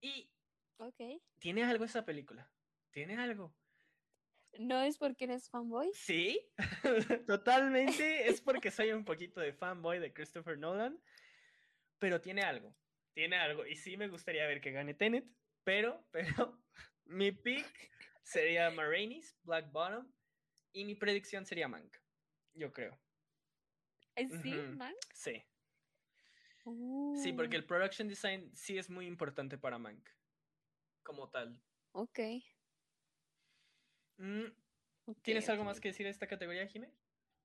Y 0.00 0.32
Ok. 0.78 1.20
tiene 1.38 1.62
algo 1.62 1.84
esa 1.84 2.06
película. 2.06 2.50
Tiene 2.90 3.18
algo. 3.18 3.54
¿No 4.58 4.80
es 4.80 4.96
porque 4.96 5.24
eres 5.24 5.50
fanboy? 5.50 5.90
Sí, 5.92 6.40
totalmente. 7.26 8.30
Es 8.30 8.40
porque 8.40 8.70
soy 8.70 8.92
un 8.92 9.04
poquito 9.04 9.42
de 9.42 9.52
fanboy 9.52 9.98
de 9.98 10.14
Christopher 10.14 10.56
Nolan. 10.56 10.98
Pero 11.98 12.18
tiene 12.22 12.40
algo. 12.40 12.74
Tiene 13.12 13.36
algo. 13.36 13.66
Y 13.66 13.76
sí 13.76 13.98
me 13.98 14.08
gustaría 14.08 14.46
ver 14.46 14.62
que 14.62 14.72
gane 14.72 14.94
Tenet. 14.94 15.26
Pero, 15.64 16.08
pero, 16.12 16.64
mi 17.04 17.30
pick 17.30 17.92
sería 18.22 18.70
Marainis, 18.70 19.38
Black 19.42 19.70
Bottom. 19.70 20.10
Y 20.72 20.86
mi 20.86 20.94
predicción 20.94 21.44
sería 21.44 21.68
Mank. 21.68 22.01
Yo 22.54 22.72
creo. 22.72 22.98
¿Sí, 24.16 24.26
Ujú. 24.26 24.76
man? 24.76 24.94
Sí. 25.14 25.42
Sí, 27.22 27.32
porque 27.32 27.56
el 27.56 27.64
production 27.66 28.06
design 28.08 28.54
sí 28.54 28.78
es 28.78 28.88
muy 28.88 29.06
importante 29.06 29.58
para 29.58 29.78
Mank. 29.78 30.08
Como 31.02 31.28
tal. 31.30 31.60
Uh, 31.92 32.02
Ok. 32.02 32.18
Mm, 34.18 34.44
ok, 35.06 35.18
¿Tienes 35.22 35.48
algo 35.48 35.64
más 35.64 35.80
que 35.80 35.88
decir 35.88 36.04
de 36.06 36.10
esta 36.10 36.26
categoría, 36.28 36.66
Jimé? 36.68 36.92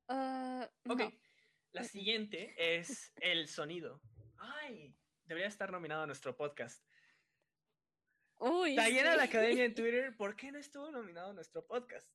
Ah, 0.07 0.69
Ok. 0.87 0.99
no. 0.99 1.11
La 1.71 1.83
siguiente 1.83 2.53
es 2.57 3.11
el 3.17 3.47
sonido. 3.47 4.01
Ay, 4.37 4.95
debería 5.25 5.47
estar 5.47 5.71
nominado 5.71 6.03
a 6.03 6.07
nuestro 6.07 6.35
podcast. 6.35 6.83
Uy, 8.39 8.75
Tayena 8.75 9.11
sí. 9.11 9.17
la 9.17 9.23
Academia 9.23 9.65
en 9.65 9.73
Twitter, 9.75 10.15
¿por 10.15 10.35
qué 10.35 10.51
no 10.51 10.59
estuvo 10.59 10.91
nominado 10.91 11.31
a 11.31 11.33
nuestro 11.33 11.65
podcast? 11.65 12.09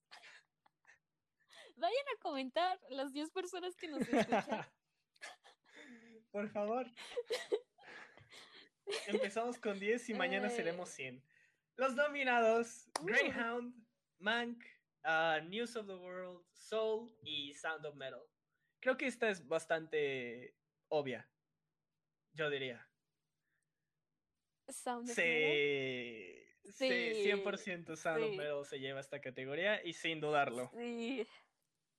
Vayan 1.77 2.07
a 2.16 2.20
comentar 2.20 2.81
las 2.90 3.12
10 3.12 3.31
personas 3.31 3.77
que 3.77 3.89
nos 3.89 4.03
escuchan. 4.03 4.66
Por 6.31 6.49
favor. 6.51 6.86
Empezamos 9.07 9.59
con 9.59 9.78
10 9.78 10.09
y 10.11 10.15
mañana 10.15 10.49
Eh. 10.49 10.51
seremos 10.51 10.89
100. 10.90 11.23
Los 11.77 11.94
nominados: 11.94 12.89
Uh. 13.01 13.07
Greyhound, 13.07 13.74
Mank, 14.19 14.62
ah, 15.05 15.40
News 15.44 15.77
of 15.77 15.86
the 15.86 15.94
World, 15.94 16.44
Soul 16.53 17.15
y 17.23 17.55
Sound 17.55 17.85
of 17.86 17.94
Metal. 17.97 18.23
Creo 18.81 18.97
que 18.97 19.07
esta 19.07 19.31
es 19.31 19.47
bastante 19.47 20.55
obvia. 20.89 21.28
Yo 22.32 22.51
diría. 22.51 22.89
Sound 24.69 25.11
of 25.11 25.16
Metal. 25.16 25.24
Sí, 25.24 26.70
sí, 26.73 26.89
Sí, 26.89 27.31
100% 27.31 27.97
Sound 27.97 28.24
of. 28.24 28.36
Metal 28.36 28.65
se 28.65 28.78
lleva 28.81 29.01
esta 29.01 29.20
categoría 29.20 29.85
y 29.85 29.93
sin 29.93 30.20
dudarlo. 30.20 30.70
Sí. 30.77 31.27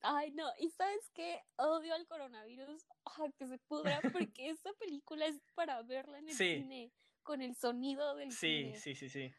Ay, 0.05 0.31
no, 0.31 0.51
y 0.59 0.69
sabes 0.69 1.09
qué, 1.13 1.41
odio 1.55 1.93
al 1.93 2.05
coronavirus, 2.07 2.83
ah, 3.05 3.27
que 3.37 3.47
se 3.47 3.57
pudra, 3.59 4.01
porque 4.27 4.49
esta 4.49 4.71
película 4.73 5.25
es 5.25 5.39
para 5.55 5.81
verla 5.83 6.19
en 6.19 6.27
el 6.29 6.35
Sí. 6.35 6.55
cine, 6.57 6.91
con 7.23 7.41
el 7.41 7.55
sonido 7.55 8.13
del 8.15 8.31
Sí, 8.31 8.63
cine. 8.63 8.75
sí, 8.75 8.95
sí, 8.95 9.09
sí. 9.09 9.33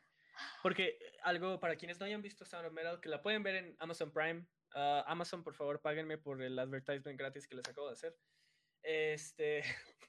Porque 0.63 0.97
eh, 1.01 1.13
algo, 1.23 1.61
para 1.61 1.77
quienes 1.77 2.01
no 2.01 2.07
hayan 2.07 2.23
visto 2.23 2.45
Sound 2.47 2.67
of 2.67 2.73
Metal, 2.73 2.99
que 3.01 3.09
la 3.11 3.23
pueden 3.23 3.43
ver 3.43 3.57
en 3.57 3.77
Amazon 3.79 4.11
Prime. 4.11 4.47
ah, 4.75 5.05
Amazon, 5.07 5.45
por 5.45 5.55
favor, 5.55 5.81
páguenme 5.81 6.17
por 6.19 6.43
el 6.43 6.59
advertisement 6.59 7.19
gratis 7.19 7.47
que 7.47 7.55
les 7.57 7.69
acabo 7.69 7.87
de 7.89 7.93
hacer. 7.93 8.17
Este, 8.83 9.63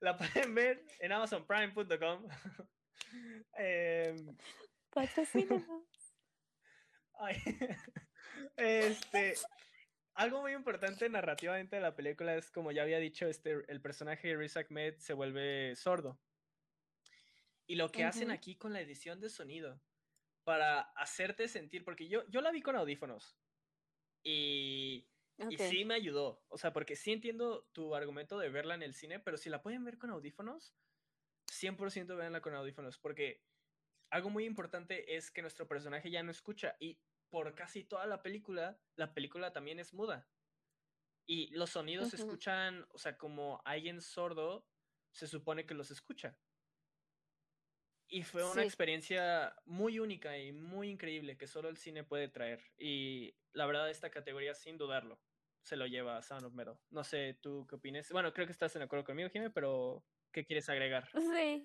la 0.00 0.16
pueden 0.18 0.54
ver 0.54 0.84
en 1.00 1.12
amazonprime.com. 1.12 2.28
Em, 3.54 4.36
Patrocínanos. 4.90 5.84
ay, 7.14 7.36
este, 8.56 9.34
algo 10.18 10.40
muy 10.40 10.52
importante 10.52 11.08
narrativamente 11.08 11.76
de 11.76 11.82
la 11.82 11.94
película 11.94 12.34
es, 12.34 12.50
como 12.50 12.72
ya 12.72 12.82
había 12.82 12.98
dicho, 12.98 13.26
este, 13.26 13.62
el 13.68 13.80
personaje 13.80 14.26
de 14.28 14.36
Riz 14.36 14.56
Ahmed 14.56 14.96
se 14.98 15.14
vuelve 15.14 15.76
sordo. 15.76 16.18
Y 17.68 17.76
lo 17.76 17.88
que 17.92 18.02
hacen 18.02 18.32
aquí 18.32 18.56
con 18.56 18.72
la 18.72 18.80
edición 18.80 19.20
de 19.20 19.28
sonido 19.28 19.80
para 20.42 20.80
hacerte 20.96 21.46
sentir, 21.46 21.84
porque 21.84 22.08
yo, 22.08 22.28
yo 22.30 22.40
la 22.40 22.50
vi 22.50 22.62
con 22.62 22.74
audífonos 22.74 23.38
y, 24.24 25.06
y 25.38 25.56
Ok. 25.56 25.60
sí 25.60 25.84
me 25.84 25.94
ayudó, 25.94 26.44
o 26.48 26.58
sea, 26.58 26.72
porque 26.72 26.96
sí 26.96 27.12
entiendo 27.12 27.68
tu 27.72 27.94
argumento 27.94 28.38
de 28.38 28.48
verla 28.48 28.74
en 28.74 28.82
el 28.82 28.94
cine, 28.94 29.20
pero 29.20 29.36
si 29.36 29.50
la 29.50 29.62
pueden 29.62 29.84
ver 29.84 29.98
con 29.98 30.10
audífonos, 30.10 30.74
100% 31.46 32.16
véanla 32.16 32.40
con 32.40 32.54
audífonos, 32.54 32.98
porque 32.98 33.44
algo 34.10 34.30
muy 34.30 34.46
importante 34.46 35.16
es 35.16 35.30
que 35.30 35.42
nuestro 35.42 35.68
personaje 35.68 36.10
ya 36.10 36.24
no 36.24 36.32
escucha 36.32 36.76
y 36.80 36.98
por 37.30 37.54
casi 37.54 37.84
toda 37.84 38.06
la 38.06 38.22
película, 38.22 38.80
la 38.96 39.14
película 39.14 39.52
también 39.52 39.78
es 39.78 39.94
muda. 39.94 40.30
Y 41.26 41.48
los 41.54 41.70
sonidos 41.70 42.08
se 42.08 42.16
escuchan, 42.16 42.86
o 42.90 42.98
sea, 42.98 43.18
como 43.18 43.60
alguien 43.64 44.00
sordo 44.00 44.66
se 45.12 45.26
supone 45.26 45.66
que 45.66 45.74
los 45.74 45.90
escucha. 45.90 46.38
Y 48.10 48.22
fue 48.22 48.42
una 48.42 48.62
Sí. 48.62 48.66
experiencia 48.66 49.54
muy 49.66 49.98
única 49.98 50.38
y 50.38 50.52
muy 50.52 50.88
increíble 50.88 51.36
que 51.36 51.46
solo 51.46 51.68
el 51.68 51.76
cine 51.76 52.04
puede 52.04 52.28
traer. 52.28 52.62
Y 52.78 53.36
la 53.52 53.66
verdad, 53.66 53.90
esta 53.90 54.10
categoría, 54.10 54.54
sin 54.54 54.78
dudarlo, 54.78 55.20
se 55.62 55.76
lo 55.76 55.86
lleva 55.86 56.16
a 56.16 56.22
Sound 56.22 56.46
of 56.46 56.54
Metal. 56.54 56.78
No 56.88 57.04
sé, 57.04 57.38
¿tú 57.42 57.66
qué 57.68 57.76
opinas? 57.76 58.10
Bueno, 58.10 58.32
creo 58.32 58.46
que 58.46 58.52
estás 58.52 58.74
en 58.76 58.82
acuerdo 58.82 59.04
conmigo, 59.04 59.28
Jimé, 59.28 59.50
pero 59.50 60.06
¿qué 60.32 60.46
quieres 60.46 60.68
agregar? 60.70 61.06
Sí, 61.38 61.64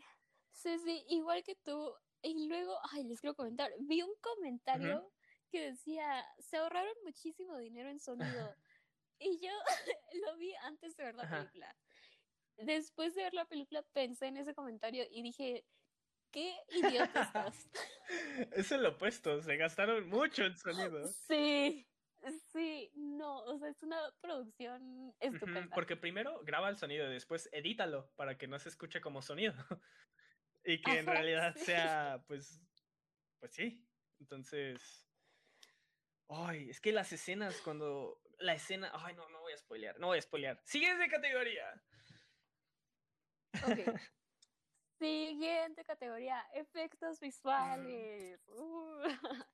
sí, 0.52 0.78
sí, 0.80 1.06
igual 1.08 1.44
que 1.44 1.56
tú. 1.56 1.96
Y 2.22 2.48
luego, 2.48 2.78
ay, 2.92 3.06
les 3.06 3.22
quiero 3.22 3.36
comentar, 3.36 3.72
vi 3.80 4.02
un 4.02 4.14
comentario 4.22 5.14
que 5.54 5.70
decía, 5.70 6.26
se 6.40 6.58
ahorraron 6.58 6.96
muchísimo 7.06 7.60
dinero 7.60 7.88
en 7.90 8.00
sonido. 8.00 8.18
y 9.20 9.40
yo 9.40 9.52
lo 10.26 10.36
vi 10.38 10.54
antes 10.64 10.98
de 10.98 11.04
ver 11.04 11.16
la 11.16 11.24
Ajá. 11.24 11.38
película. 11.38 11.76
Después 12.58 13.14
de 13.14 13.24
ver 13.24 13.34
la 13.36 13.46
película 13.46 13.84
pensé 13.94 14.26
en 14.26 14.38
ese 14.38 14.56
comentario 14.56 15.06
y 15.12 15.22
dije, 15.22 15.64
qué 16.32 16.56
idiota 16.70 17.22
estás. 17.22 17.70
es 18.52 18.72
el 18.72 18.84
opuesto, 18.86 19.42
se 19.42 19.56
gastaron 19.58 20.10
mucho 20.10 20.44
en 20.44 20.58
sonido. 20.58 21.08
sí, 21.28 21.88
sí, 22.52 22.92
no, 22.96 23.44
o 23.44 23.60
sea, 23.60 23.70
es 23.70 23.84
una 23.84 24.00
producción 24.22 25.14
estupenda. 25.20 25.76
Porque 25.76 25.96
primero 25.96 26.42
graba 26.44 26.70
el 26.70 26.78
sonido 26.78 27.08
y 27.08 27.14
después 27.14 27.48
edítalo 27.52 28.12
para 28.16 28.40
que 28.40 28.48
no 28.48 28.58
se 28.58 28.70
escuche 28.70 29.02
como 29.02 29.22
sonido. 29.22 29.54
y 30.64 30.82
que 30.82 30.98
en 30.98 31.06
realidad 31.06 31.54
sí. 31.56 31.66
sea, 31.66 32.24
pues, 32.28 32.60
pues 33.40 33.54
sí. 33.54 33.88
Entonces, 34.20 35.04
ay, 36.30 36.70
es 36.70 36.80
que 36.80 36.92
las 36.92 37.12
escenas 37.12 37.62
cuando 37.62 38.22
la 38.40 38.54
escena, 38.54 38.92
ay, 38.94 39.16
no, 39.16 39.28
no 39.30 39.42
voy 39.42 39.54
a 39.54 39.58
spoilear, 39.58 40.00
no 40.00 40.08
voy 40.08 40.18
a 40.18 40.22
spoilear. 40.22 40.62
Siguiente 40.66 41.08
categoría. 41.08 41.82
Ok. 43.64 43.78
Siguiente 45.00 45.84
categoría, 45.84 46.46
efectos 46.54 47.20
visuales. 47.20 48.40
Uh. 48.48 49.04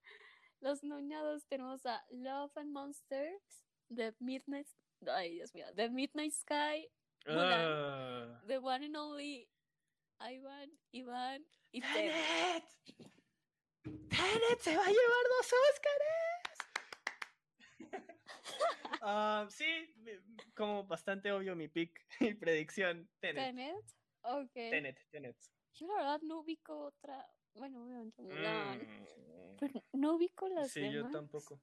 Los 0.62 0.84
nominados 0.84 1.48
tenemos 1.48 1.86
a 1.86 2.04
Love 2.10 2.52
and 2.58 2.72
Monsters, 2.72 3.66
The 3.96 4.14
Midnight, 4.20 4.68
ay 5.08 5.36
Dios 5.36 5.54
mío, 5.54 5.66
The 5.76 5.90
Midnight 5.90 6.34
Sky, 6.34 6.91
Mulan. 7.26 7.66
Ah. 7.66 8.41
The 8.46 8.58
One 8.58 8.86
and 8.86 8.96
Only, 8.98 9.48
Ivan, 10.20 10.70
Iván 10.91 11.46
y. 11.72 11.82
¡Tenet! 11.82 12.64
¡Tenet 13.84 14.60
se 14.60 14.76
va 14.76 14.84
a 14.84 14.88
llevar 14.88 15.26
dos 15.38 15.54
Óscares! 15.72 16.39
Ah, 19.02 19.48
sí, 19.50 19.66
como 20.56 20.84
bastante 20.86 21.32
obvio 21.32 21.56
mi 21.56 21.70
pick, 21.70 22.06
mi 22.20 22.34
predicción, 22.34 23.10
Tenet. 23.20 23.46
Tenet, 23.46 23.86
ok. 24.24 24.52
Tenet, 24.52 25.00
Tenet. 25.10 25.38
Yo 25.74 25.88
la 25.88 25.96
verdad 25.96 26.22
no 26.24 26.40
ubico 26.40 26.78
otra, 26.86 27.26
bueno, 27.54 27.84
obviamente 27.86 28.22
Mulan, 28.22 28.80
Mm, 28.80 29.58
pero 29.58 29.86
no 29.94 30.16
ubico 30.16 30.50
las 30.50 30.72
Sí, 30.72 30.92
yo 30.92 31.10
tampoco. 31.10 31.62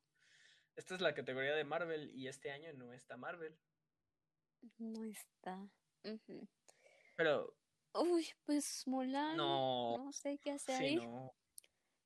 Esta 0.76 0.94
es 0.94 1.00
la 1.00 1.14
categoría 1.14 1.54
de 1.54 1.64
Marvel 1.64 2.10
y 2.14 2.28
este 2.28 2.50
año 2.50 2.72
no 2.74 2.92
está 2.92 3.16
Marvel. 3.16 3.58
No 4.78 5.04
está. 5.04 5.68
Pero 7.16 7.54
Uy, 7.94 8.28
pues 8.44 8.86
Mulan. 8.86 9.36
no, 9.36 9.96
No 9.98 10.12
sé 10.12 10.38
qué 10.38 10.52
hace 10.52 10.72
sí, 10.76 10.84
ahí. 10.84 10.96
no, 10.96 11.34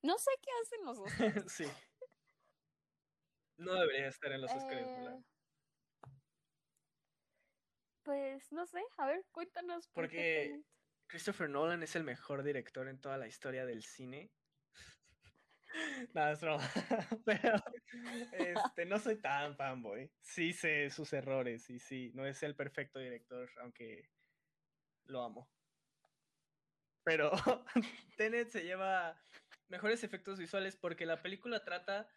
No 0.02 0.18
sé 0.18 0.30
qué 0.40 0.50
hacen 0.62 0.84
los 0.84 0.96
dos. 0.98 1.08
sí. 1.52 1.66
No 3.60 3.74
debería 3.74 4.08
estar 4.08 4.32
en 4.32 4.40
los 4.40 4.50
Oscars, 4.50 4.88
Eh. 4.88 5.22
Pues 8.02 8.50
no 8.50 8.66
sé, 8.66 8.82
a 8.96 9.06
ver, 9.06 9.24
cuéntanos. 9.30 9.86
por 9.88 10.04
Porque. 10.04 10.62
Christopher 11.06 11.50
Nolan 11.50 11.82
es 11.82 11.96
el 11.96 12.04
mejor 12.04 12.42
director 12.42 12.88
en 12.88 13.00
toda 13.00 13.18
la 13.18 13.26
historia 13.26 13.66
del 13.66 13.82
cine. 13.82 14.30
Nada, 16.14 16.32
es 16.32 16.40
broma. 16.40 16.64
Pero 17.26 17.54
este, 18.32 18.86
no 18.86 18.98
soy 18.98 19.20
tan 19.20 19.56
fanboy. 19.56 20.10
Sí 20.20 20.52
sé 20.52 20.88
sus 20.88 21.12
errores 21.12 21.68
y 21.68 21.78
sí, 21.78 22.12
no 22.14 22.26
es 22.26 22.42
el 22.42 22.56
perfecto 22.56 22.98
director, 22.98 23.50
aunque 23.60 24.08
lo 25.04 25.22
amo. 25.22 25.50
Pero 27.04 27.32
Tenet 28.16 28.48
se 28.48 28.62
lleva 28.62 29.20
mejores 29.68 30.04
efectos 30.04 30.38
visuales 30.38 30.76
porque 30.76 31.06
la 31.06 31.22
película 31.22 31.64
trata 31.64 32.08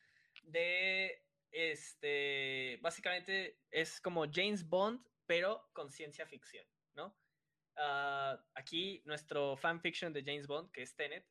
de, 0.44 1.23
este, 1.54 2.80
básicamente 2.82 3.60
es 3.72 4.02
como 4.02 4.26
James 4.30 4.68
Bond, 4.68 5.06
pero 5.26 5.70
con 5.74 5.92
ciencia 5.92 6.28
ficción, 6.28 6.66
¿no? 6.96 7.18
Ah, 7.78 8.38
aquí 8.56 9.02
nuestro 9.06 9.56
fanfiction 9.56 10.12
de 10.12 10.24
James 10.24 10.48
Bond, 10.48 10.72
que 10.72 10.82
es 10.82 10.96
Tenet, 10.96 11.26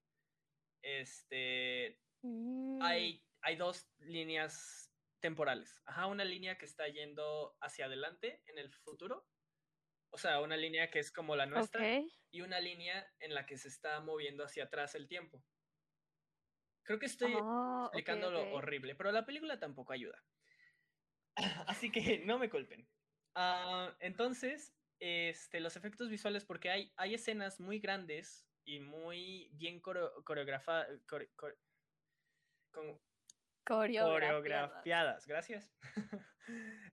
este, 0.83 2.03
Mm, 2.23 2.81
hay, 2.83 3.25
hay 3.43 3.57
dos 3.57 3.89
líneas 3.99 4.91
temporales. 5.21 5.81
Ajá, 5.85 6.07
una 6.07 6.25
línea 6.25 6.57
que 6.57 6.65
está 6.65 6.87
yendo 6.89 7.57
hacia 7.61 7.87
adelante 7.87 8.43
en 8.47 8.59
el 8.59 8.73
futuro. 8.73 9.27
O 10.11 10.19
sea, 10.19 10.41
una 10.41 10.57
línea 10.57 10.91
que 10.91 10.99
es 10.99 11.11
como 11.11 11.37
la 11.37 11.47
nuestra 11.47 12.01
y 12.31 12.41
una 12.43 12.61
línea 12.61 13.07
en 13.19 13.35
la 13.35 13.47
que 13.47 13.57
se 13.57 13.69
está 13.69 14.01
moviendo 14.01 14.45
hacia 14.45 14.65
atrás 14.65 14.95
el 14.95 15.09
tiempo. 15.09 15.43
Creo 16.85 16.99
que 16.99 17.07
estoy 17.07 17.33
Oh, 17.35 17.85
ok, 17.87 17.95
explicándolo 17.95 18.41
ok. 18.41 18.55
horrible, 18.55 18.95
pero 18.95 19.13
la 19.13 19.25
película 19.25 19.59
tampoco 19.59 19.93
ayuda. 19.93 20.19
Así 21.69 21.91
que 21.91 22.19
no 22.25 22.39
me 22.39 22.51
culpen. 22.51 22.89
Ah, 23.35 23.97
entonces, 24.01 24.75
este, 25.01 25.61
los 25.61 25.77
efectos 25.77 26.09
visuales, 26.11 26.45
porque 26.45 26.71
hay, 26.71 26.93
hay 26.97 27.15
escenas 27.15 27.61
muy 27.61 27.79
grandes 27.79 28.47
y 28.65 28.81
muy 28.81 29.49
bien 29.55 29.81
coreografadas. 29.81 30.89
Coreografiada. 33.65 34.11
coreografiadas, 34.11 35.27
gracias. 35.27 35.73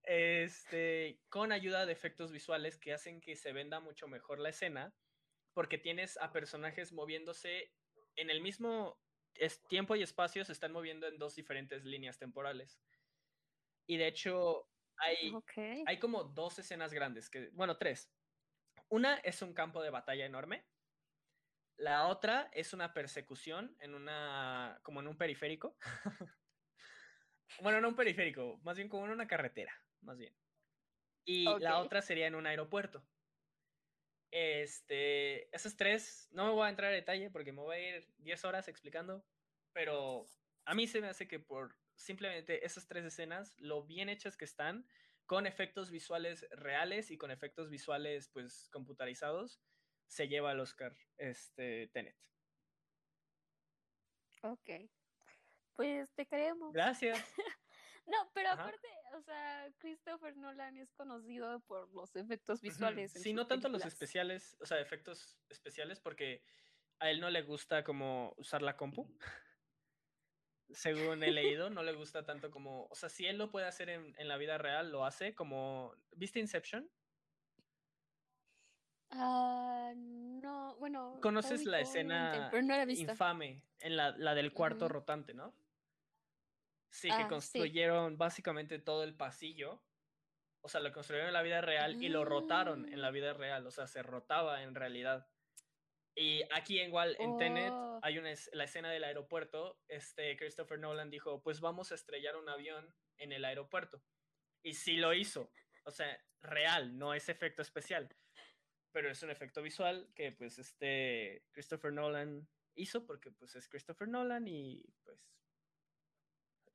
este, 0.04 1.20
con 1.30 1.52
ayuda 1.52 1.86
de 1.86 1.94
efectos 1.94 2.32
visuales 2.32 2.78
que 2.78 2.94
hacen 2.94 3.22
que 3.22 3.36
se 3.36 3.54
venda 3.54 3.80
mucho 3.80 4.08
mejor 4.08 4.40
la 4.40 4.50
escena, 4.50 4.94
porque 5.54 5.78
tienes 5.78 6.18
a 6.18 6.32
personajes 6.32 6.94
moviéndose 6.94 7.74
en 8.16 8.30
el 8.30 8.42
mismo 8.42 9.00
es- 9.40 9.62
tiempo 9.68 9.96
y 9.96 10.04
espacio, 10.04 10.44
se 10.46 10.52
están 10.52 10.72
moviendo 10.72 11.08
en 11.08 11.18
dos 11.18 11.36
diferentes 11.36 11.84
líneas 11.86 12.18
temporales. 12.18 12.82
Y 13.88 13.98
de 13.98 14.08
hecho, 14.08 14.70
hay, 14.98 15.32
hay 15.86 16.00
como 16.00 16.24
dos 16.24 16.60
escenas 16.60 16.94
grandes, 16.94 17.30
que, 17.30 17.50
bueno, 17.50 17.78
tres. 17.78 18.14
Una 18.90 19.16
es 19.18 19.42
un 19.42 19.54
campo 19.54 19.82
de 19.82 19.90
batalla 19.90 20.26
enorme. 20.26 20.66
La 21.78 22.08
otra 22.08 22.50
es 22.54 22.74
una 22.74 22.94
persecución 22.94 23.78
en 23.80 23.96
una, 23.96 24.80
como 24.84 25.00
en 25.00 25.08
un 25.08 25.18
periférico. 25.18 25.78
bueno, 27.62 27.82
no 27.82 27.90
un 27.90 27.96
periférico, 27.96 28.60
más 28.64 28.76
bien 28.78 28.90
como 28.90 29.06
en 29.06 29.12
una 29.12 29.28
carretera, 29.28 29.74
más 30.02 30.18
bien. 30.18 30.36
Y 31.26 31.46
la 31.60 31.80
otra 31.80 32.02
sería 32.02 32.28
en 32.28 32.36
un 32.36 32.48
aeropuerto. 32.48 33.08
Este, 34.32 35.54
esas 35.56 35.76
tres, 35.76 36.28
no 36.32 36.46
me 36.46 36.52
voy 36.52 36.68
a 36.68 36.70
entrar 36.70 36.92
a 36.92 36.96
detalle 36.96 37.30
porque 37.32 37.52
me 37.52 37.62
voy 37.62 37.76
a 37.76 37.98
ir 37.98 38.14
10 38.20 38.46
horas 38.46 38.68
explicando, 38.68 39.26
pero 39.74 40.30
a 40.66 40.76
mí 40.76 40.88
se 40.88 41.02
me 41.02 41.08
hace 41.08 41.28
que 41.28 41.40
por 41.40 41.76
simplemente 41.96 42.66
esas 42.66 42.88
tres 42.88 43.06
escenas, 43.06 43.56
lo 43.58 43.84
bien 43.84 44.10
hechas 44.10 44.38
que 44.38 44.46
están, 44.46 44.88
con 45.26 45.46
efectos 45.46 45.92
visuales 45.92 46.48
reales 46.52 47.12
y 47.12 47.18
con 47.18 47.30
efectos 47.32 47.70
visuales 47.70 48.30
pues 48.30 48.70
computarizados, 48.72 49.62
se 50.08 50.28
lleva 50.28 50.52
al 50.52 50.60
Oscar 50.60 50.96
este 51.18 51.88
Tenet. 51.88 52.16
Ok. 54.42 54.70
Pues 55.76 56.12
te 56.14 56.26
creemos. 56.26 56.74
Gracias. 56.74 57.20
No, 58.10 58.32
pero 58.34 58.50
Ajá. 58.50 58.64
aparte, 58.64 58.88
o 59.16 59.22
sea, 59.22 59.72
Christopher 59.78 60.36
Nolan 60.36 60.78
es 60.78 60.92
conocido 60.94 61.60
por 61.62 61.94
los 61.94 62.16
efectos 62.16 62.60
visuales. 62.60 63.12
Sí, 63.14 63.34
no 63.34 63.46
tanto 63.46 63.70
los 63.70 63.86
especiales, 63.86 64.58
o 64.60 64.66
sea, 64.66 64.80
efectos 64.80 65.38
especiales, 65.48 66.00
porque 66.00 66.44
a 66.98 67.12
él 67.12 67.20
no 67.20 67.30
le 67.30 67.44
gusta 67.44 67.84
como 67.84 68.34
usar 68.38 68.64
la 68.64 68.76
compu. 68.76 69.08
Según 70.72 71.24
he 71.24 71.32
leído, 71.32 71.70
no 71.70 71.84
le 71.84 71.94
gusta 71.94 72.26
tanto 72.26 72.50
como, 72.50 72.88
o 72.90 72.96
sea, 72.96 73.10
si 73.10 73.28
él 73.28 73.38
lo 73.38 73.52
puede 73.52 73.68
hacer 73.68 73.90
en, 73.90 74.16
en 74.18 74.28
la 74.28 74.38
vida 74.38 74.58
real, 74.58 74.92
lo 74.92 75.06
hace 75.06 75.36
como, 75.36 75.94
¿viste 76.12 76.40
Inception? 76.40 76.90
Ah, 79.12 79.94
no, 79.96 80.76
bueno. 80.78 81.20
¿Conoces 81.22 81.66
la 81.66 81.80
escena 81.80 82.50
no 82.52 82.68
la 82.68 82.92
infame 82.92 83.64
en 83.80 83.96
la, 83.96 84.18
la 84.18 84.34
del 84.34 84.52
cuarto 84.52 84.88
rotante, 84.88 85.36
¿no? 85.36 85.54
Sí, 86.92 87.10
Ah, 87.12 87.18
que 87.18 87.24
sí. 87.24 87.30
construyeron 87.30 88.18
básicamente 88.18 88.80
todo 88.80 89.04
el 89.04 89.16
pasillo. 89.16 89.84
O 90.62 90.70
sea, 90.70 90.82
lo 90.82 90.92
construyeron 90.92 91.28
en 91.28 91.34
la 91.34 91.42
vida 91.42 91.62
real 91.62 92.02
y 92.04 92.10
lo 92.10 92.26
rotaron 92.26 92.92
en 92.92 93.02
la 93.02 93.08
Ah. 93.08 93.12
vida 93.12 93.34
real. 93.34 93.66
O 93.68 93.72
sea, 93.72 93.88
se 93.88 94.02
rotaba 94.04 94.64
en 94.64 94.76
realidad. 94.76 95.28
Y 96.16 96.42
aquí 96.52 96.82
igual 96.82 97.16
en 97.20 97.38
Tenet 97.38 97.72
Oh. 97.72 98.00
hay 98.04 98.18
una 98.18 98.32
es- 98.32 98.50
la 98.54 98.66
escena 98.66 98.92
del 98.92 99.04
aeropuerto. 99.06 99.80
Este 99.88 100.36
Christopher 100.36 100.80
Nolan 100.80 101.10
dijo, 101.10 101.42
pues 101.42 101.62
vamos 101.62 101.92
a 101.92 101.96
estrellar 101.96 102.36
un 102.36 102.50
avión 102.50 102.94
en 103.18 103.32
el 103.32 103.46
aeropuerto. 103.46 104.04
Y 104.64 104.74
sí 104.74 104.98
lo 104.98 105.14
hizo. 105.14 105.52
O 105.86 105.92
sea, 105.92 106.20
real, 106.42 106.98
no 106.98 107.14
es 107.14 107.30
efecto 107.30 107.62
especial. 107.62 108.10
Pero 108.92 109.10
es 109.10 109.22
un 109.24 109.30
efecto 109.30 109.62
visual 109.62 110.12
que 110.16 110.32
pues 110.32 110.58
este 110.60 111.46
Christopher 111.52 111.94
Nolan 111.94 112.50
hizo 112.76 113.06
porque 113.06 113.32
pues 113.32 113.56
es 113.56 113.70
Christopher 113.70 114.08
Nolan 114.08 114.48
y 114.48 114.84
pues 115.04 115.20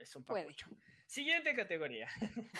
es 0.04 0.14
un 0.16 0.24
Puede. 0.24 0.44
papucho. 0.44 0.68
Siguiente 1.06 1.54
categoría. 1.54 2.08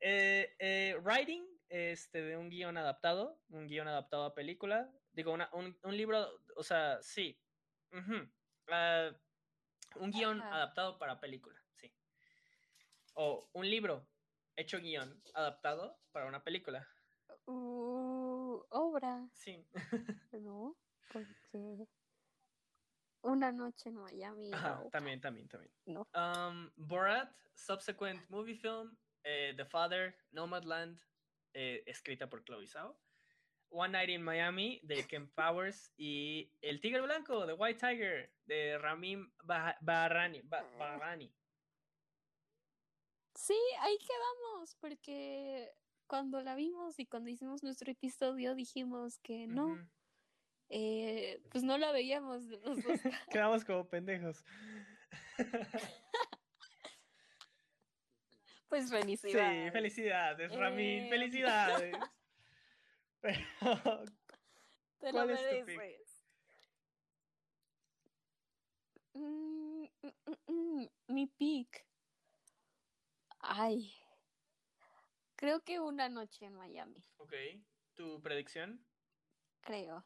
eh, 0.00 0.54
eh, 0.58 0.96
writing 1.02 1.44
este, 1.68 2.22
de 2.22 2.36
un 2.36 2.48
guion 2.48 2.76
adaptado, 2.76 3.40
un 3.50 3.66
guion 3.68 3.86
adaptado 3.88 4.24
a 4.24 4.34
película. 4.34 4.90
Digo, 5.12 5.32
una- 5.32 5.50
un, 5.52 5.78
un 5.82 5.96
libro, 5.96 6.26
o 6.56 6.62
sea, 6.62 7.00
sí. 7.02 7.38
Ah, 8.68 9.10
un 9.96 10.10
guion 10.10 10.40
Ajá. 10.40 10.54
adaptado 10.56 10.98
para 10.98 11.20
película, 11.20 11.58
sí. 11.74 11.92
O 13.14 13.48
un 13.52 13.68
libro 13.68 14.08
hecho 14.56 14.78
guion 14.78 15.22
adaptado 15.34 16.00
para 16.12 16.26
una 16.26 16.42
película. 16.44 16.86
Uh, 17.46 18.62
obra, 18.70 19.28
Sí. 19.32 19.66
¿no? 20.32 20.76
Porque 21.12 21.86
una 23.22 23.52
noche 23.52 23.88
en 23.88 23.96
Miami. 23.96 24.50
Ajá, 24.52 24.80
no, 24.84 24.90
también, 24.90 25.20
también, 25.20 25.48
también. 25.48 25.72
no. 25.86 26.06
Um, 26.14 26.70
Borat, 26.76 27.30
subsequent 27.54 28.28
movie 28.30 28.54
film, 28.56 28.96
eh, 29.24 29.54
The 29.56 29.64
Father, 29.64 30.16
Nomadland, 30.30 30.98
eh, 31.54 31.82
escrita 31.86 32.28
por 32.28 32.44
Chloe 32.44 32.66
Zhao. 32.66 32.98
One 33.70 33.92
Night 33.92 34.08
in 34.08 34.22
Miami, 34.22 34.80
de 34.82 35.06
Ken 35.06 35.28
Powers. 35.34 35.92
Y 35.96 36.50
El 36.62 36.80
Tigre 36.80 37.02
Blanco, 37.02 37.44
The 37.46 37.52
White 37.52 37.78
Tiger, 37.80 38.32
de 38.46 38.78
Ramin 38.78 39.30
Bah- 39.44 39.76
Bahrani. 39.80 40.40
Ba- 40.42 40.64
Bahrani. 40.78 41.30
Sí, 43.34 43.56
ahí 43.80 43.96
quedamos, 43.98 44.74
porque 44.76 45.70
cuando 46.06 46.40
la 46.42 46.54
vimos 46.54 46.98
y 46.98 47.06
cuando 47.06 47.30
hicimos 47.30 47.62
nuestro 47.62 47.90
episodio 47.92 48.54
dijimos 48.54 49.18
que 49.18 49.46
no. 49.46 49.76
Eh, 50.70 51.40
pues 51.50 51.64
no 51.64 51.78
la 51.78 51.92
veíamos 51.92 52.48
de 52.48 52.58
los 52.58 52.82
dos. 52.82 53.00
Quedamos 53.30 53.64
como 53.64 53.88
pendejos. 53.88 54.44
Pues 58.68 58.84
Sí, 58.84 58.90
felicidades. 58.90 59.72
felicidades, 59.72 60.54
Ramin, 60.54 61.04
Eh, 61.04 61.08
felicidades. 61.08 61.96
Pero, 63.22 64.04
Te 65.00 65.06
lo 65.06 65.12
¿Cuál 65.12 65.30
es 65.30 65.40
tu 65.40 65.66
pick? 65.66 65.76
mereces. 65.78 66.24
Mm, 69.14 69.84
mm, 69.84 70.12
mm, 70.26 70.52
mm, 70.82 70.88
mi 71.08 71.26
pick. 71.28 71.86
Ay. 73.40 73.90
Creo 75.36 75.60
que 75.64 75.80
una 75.80 76.08
noche 76.08 76.44
en 76.46 76.54
Miami, 76.54 77.02
ok, 77.18 77.32
¿tu 77.94 78.20
predicción? 78.20 78.84
creo. 79.62 80.04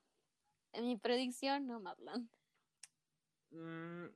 En 0.73 0.87
mi 0.87 0.97
predicción, 0.97 1.67
no 1.67 1.81
Madland. 1.81 2.29
Mm, 3.51 4.07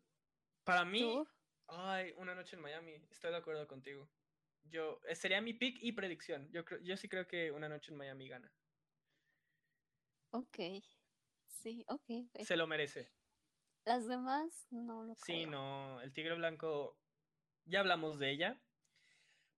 para 0.65 0.85
mí, 0.85 1.01
¿Tú? 1.01 1.29
Ay, 1.69 2.13
una 2.17 2.35
noche 2.35 2.57
en 2.57 2.63
Miami. 2.63 2.95
Estoy 3.11 3.31
de 3.31 3.37
acuerdo 3.39 3.67
contigo. 3.67 4.09
yo, 4.65 5.01
eh, 5.09 5.15
sería 5.15 5.41
mi 5.41 5.55
pick 5.55 5.79
y 5.83 5.93
predicción. 5.93 6.51
Yo, 6.51 6.65
creo, 6.65 6.81
yo 6.81 6.97
sí 6.97 7.09
creo 7.09 7.27
que 7.27 7.53
Una 7.53 7.69
Noche 7.69 7.93
en 7.93 7.99
Miami 7.99 8.29
gana. 8.29 8.53
Ok. 10.31 10.59
Sí, 11.47 11.85
ok. 11.89 12.11
Se 12.43 12.57
lo 12.57 12.67
merece. 12.67 13.13
Las 13.85 14.07
demás 14.09 14.67
no 14.71 15.05
lo 15.05 15.15
Sí, 15.15 15.45
creo. 15.45 15.51
no, 15.51 16.01
el 16.01 16.13
Tigre 16.13 16.35
Blanco, 16.35 16.99
ya 17.65 17.81
hablamos 17.81 18.19
de 18.19 18.31
ella. 18.31 18.61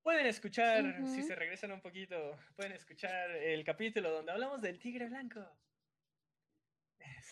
Pueden 0.03 0.27
escuchar, 0.27 1.07
si 1.07 1.23
se 1.23 1.35
regresan 1.35 1.73
un 1.73 1.81
poquito, 1.81 2.39
pueden 2.55 2.73
escuchar 2.73 3.31
el 3.31 3.65
capítulo 3.65 4.11
donde 4.11 4.33
hablamos 4.33 4.61
del 4.61 4.79
Tigre 4.79 5.07
Blanco. 5.09 5.41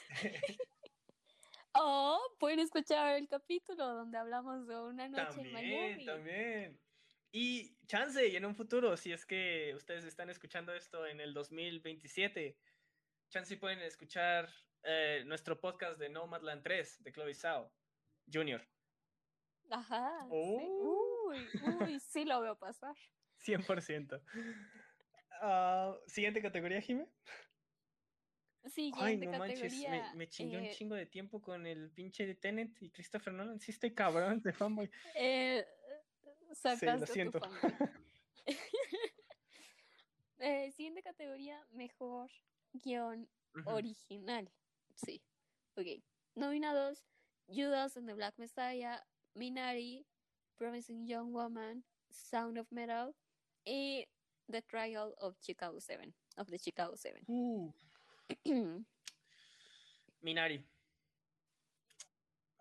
O 1.78 2.18
pueden 2.38 2.60
escuchar 2.60 3.16
el 3.16 3.28
capítulo 3.28 3.86
donde 3.86 4.16
hablamos 4.16 4.66
de 4.66 4.80
una 4.80 5.08
noche 5.08 5.42
en 5.42 5.52
también, 5.52 5.52
Miami. 5.52 6.04
también. 6.06 6.80
Y 7.32 7.76
chance, 7.86 8.26
y 8.26 8.36
en 8.36 8.46
un 8.46 8.54
futuro, 8.54 8.96
si 8.96 9.12
es 9.12 9.26
que 9.26 9.74
ustedes 9.74 10.04
están 10.04 10.30
escuchando 10.30 10.72
esto 10.74 11.06
en 11.06 11.20
el 11.20 11.34
2027, 11.34 12.56
chance 13.28 13.52
y 13.52 13.58
pueden 13.58 13.80
escuchar 13.80 14.48
eh, 14.84 15.22
nuestro 15.26 15.60
podcast 15.60 15.98
de 15.98 16.08
Nomadland 16.08 16.62
3 16.62 17.02
de 17.02 17.12
Chloe 17.12 17.34
Zhao 17.34 17.70
Jr. 18.32 18.66
Ajá. 19.70 20.20
sí. 20.22 20.28
Oh. 20.30 21.28
Uy, 21.28 21.50
uy, 21.82 22.00
sí 22.00 22.24
lo 22.24 22.40
veo 22.40 22.56
pasar. 22.58 22.94
100%. 23.44 24.22
Ah, 25.42 25.94
Siguiente 26.06 26.40
categoría, 26.40 26.80
Jime. 26.80 27.06
Siguiente 28.68 29.04
Ay, 29.04 29.16
no 29.16 29.38
manches, 29.38 29.72
me, 29.88 30.14
me 30.14 30.28
chingué 30.28 30.58
un 30.58 30.64
eh, 30.64 30.70
chingo 30.70 30.94
de 30.94 31.06
tiempo 31.06 31.40
con 31.40 31.66
el 31.66 31.90
pinche 31.90 32.26
de 32.26 32.34
Tenet 32.34 32.70
y 32.80 32.90
Christopher 32.90 33.32
Nolan. 33.32 33.60
Sí 33.60 33.70
estoy 33.70 33.92
cabrón 33.94 34.40
de 34.44 34.52
fanboy. 34.52 34.90
eh, 35.14 35.64
tu 36.62 37.06
siento. 37.06 37.40
Eh, 40.38 40.70
siguiente 40.72 41.02
categoría, 41.02 41.66
mejor 41.70 42.30
guion 42.74 43.26
original. 43.64 44.50
Sí. 44.94 45.22
Ok. 45.76 45.86
Nominados: 46.34 47.06
Judas 47.48 47.96
and 47.96 48.06
the 48.06 48.12
Black 48.12 48.34
Messiah, 48.36 49.00
Minari, 49.34 50.04
Promising 50.58 51.06
Young 51.06 51.32
Woman, 51.32 51.84
Sound 52.10 52.58
of 52.58 52.70
Metal 52.70 53.14
y 53.64 54.06
The 54.48 54.62
Trial 54.62 55.14
of 55.18 55.36
Chicago 55.40 55.80
7. 55.80 56.14
Of 56.36 56.48
the 56.50 56.58
Chicago 56.58 56.96
7. 56.96 57.24
Uh, 57.28 57.72
Minari. 60.20 60.64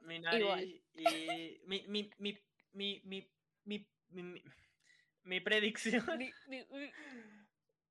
Minari 0.02 0.42
Igual. 0.42 0.64
y 0.64 1.60
mi, 1.66 1.88
mi, 1.88 2.12
mi, 2.20 2.38
mi, 2.74 3.02
mi, 3.04 3.32
mi, 3.64 3.88
mi, 4.10 4.44
mi- 5.24 5.40
predicción. 5.42 6.06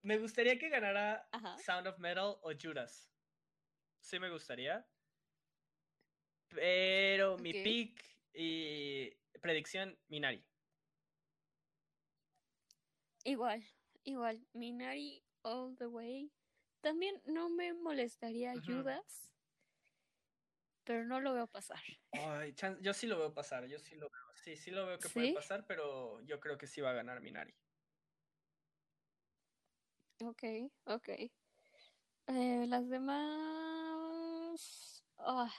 Me 0.02 0.18
gustaría 0.18 0.58
que 0.58 0.68
ganara 0.68 1.28
Ajá. 1.32 1.56
Sound 1.58 1.86
of 1.88 1.98
Metal 1.98 2.36
o 2.42 2.52
Judas. 2.60 3.10
Sí 4.00 4.18
me 4.18 4.30
gustaría. 4.30 4.86
Pero 6.48 7.36
mi 7.38 7.52
pick 7.52 8.04
y 8.32 9.10
predicción, 9.40 9.98
Minari. 10.08 10.44
Igual, 13.24 13.64
igual. 14.04 14.46
Minari 14.52 15.24
all 15.42 15.74
the 15.76 15.86
way. 15.86 16.30
También 16.84 17.20
no 17.24 17.48
me 17.48 17.72
molestaría 17.72 18.52
Ujú. 18.52 18.66
Judas, 18.66 19.32
pero 20.84 21.06
no 21.06 21.18
lo 21.18 21.32
veo 21.32 21.46
pasar. 21.46 21.80
Ay, 22.12 22.54
yo 22.82 22.92
sí 22.92 23.06
lo 23.06 23.18
veo 23.18 23.32
pasar, 23.32 23.66
yo 23.66 23.78
sí 23.78 23.94
lo 23.94 24.10
veo. 24.10 24.20
Sí, 24.34 24.54
sí 24.54 24.70
lo 24.70 24.84
veo 24.84 24.98
que 24.98 25.08
puede 25.08 25.32
pasar, 25.32 25.66
pero 25.66 26.20
yo 26.26 26.38
creo 26.40 26.58
que 26.58 26.66
sí 26.66 26.82
va 26.82 26.90
a 26.90 26.92
ganar 26.92 27.22
Minari. 27.22 27.54
Ok, 30.22 30.42
ok. 30.84 31.08
Eh, 32.26 32.66
las 32.68 32.86
demás. 32.90 33.16
ah, 35.16 35.50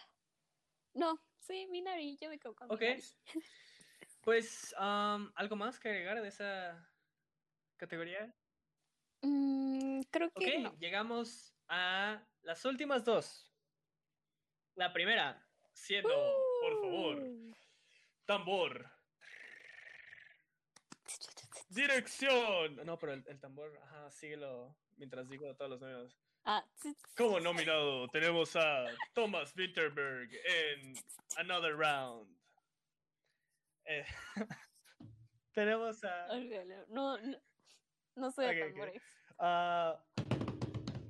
No, 0.93 1.19
sí, 1.39 1.65
Minari, 1.71 2.17
yo 2.21 2.29
me 2.29 2.37
quedo 2.37 2.53
con 2.53 2.71
Ok. 2.71 2.81
Minari. 2.81 3.01
Pues, 4.21 4.75
¿algo 4.77 5.55
más 5.55 5.79
que 5.79 5.89
agregar 5.89 6.21
de 6.21 6.27
esa 6.27 6.87
categoría? 7.77 8.31
Mm, 9.27 10.01
creo 10.11 10.31
que 10.31 10.59
no. 10.59 10.75
llegamos 10.77 11.53
a 11.67 12.21
las 12.43 12.63
últimas 12.65 13.03
dos. 13.03 13.51
La 14.75 14.93
primera, 14.93 15.43
siendo, 15.73 16.09
por 16.61 16.81
favor, 16.81 17.17
Uh. 17.17 17.53
tambor. 18.25 18.91
Dirección. 21.69 22.75
No, 22.85 22.97
pero 22.99 23.13
el, 23.13 23.23
el 23.27 23.39
tambor, 23.39 23.77
ajá, 23.83 24.11
síguelo 24.11 24.75
mientras 24.97 25.27
digo 25.29 25.53
todos 25.55 25.71
los 25.71 25.81
números. 25.81 26.17
Ah, 26.45 26.63
Como 27.17 27.39
nominado 27.39 28.07
tenemos 28.09 28.55
a 28.55 28.85
Thomas 29.13 29.53
Winterberg 29.57 30.29
en 30.45 30.93
Another 31.37 31.75
Round. 31.75 32.37
Eh, 33.85 34.05
tenemos 35.53 36.03
a... 36.03 36.27
No, 36.89 37.17
no, 37.17 37.37
no 38.15 38.31
soy 38.31 38.45
de 38.45 38.51
Ok, 38.63 38.67
ok. 38.67 38.73
tambores. 38.73 39.03
Ah, 39.39 40.05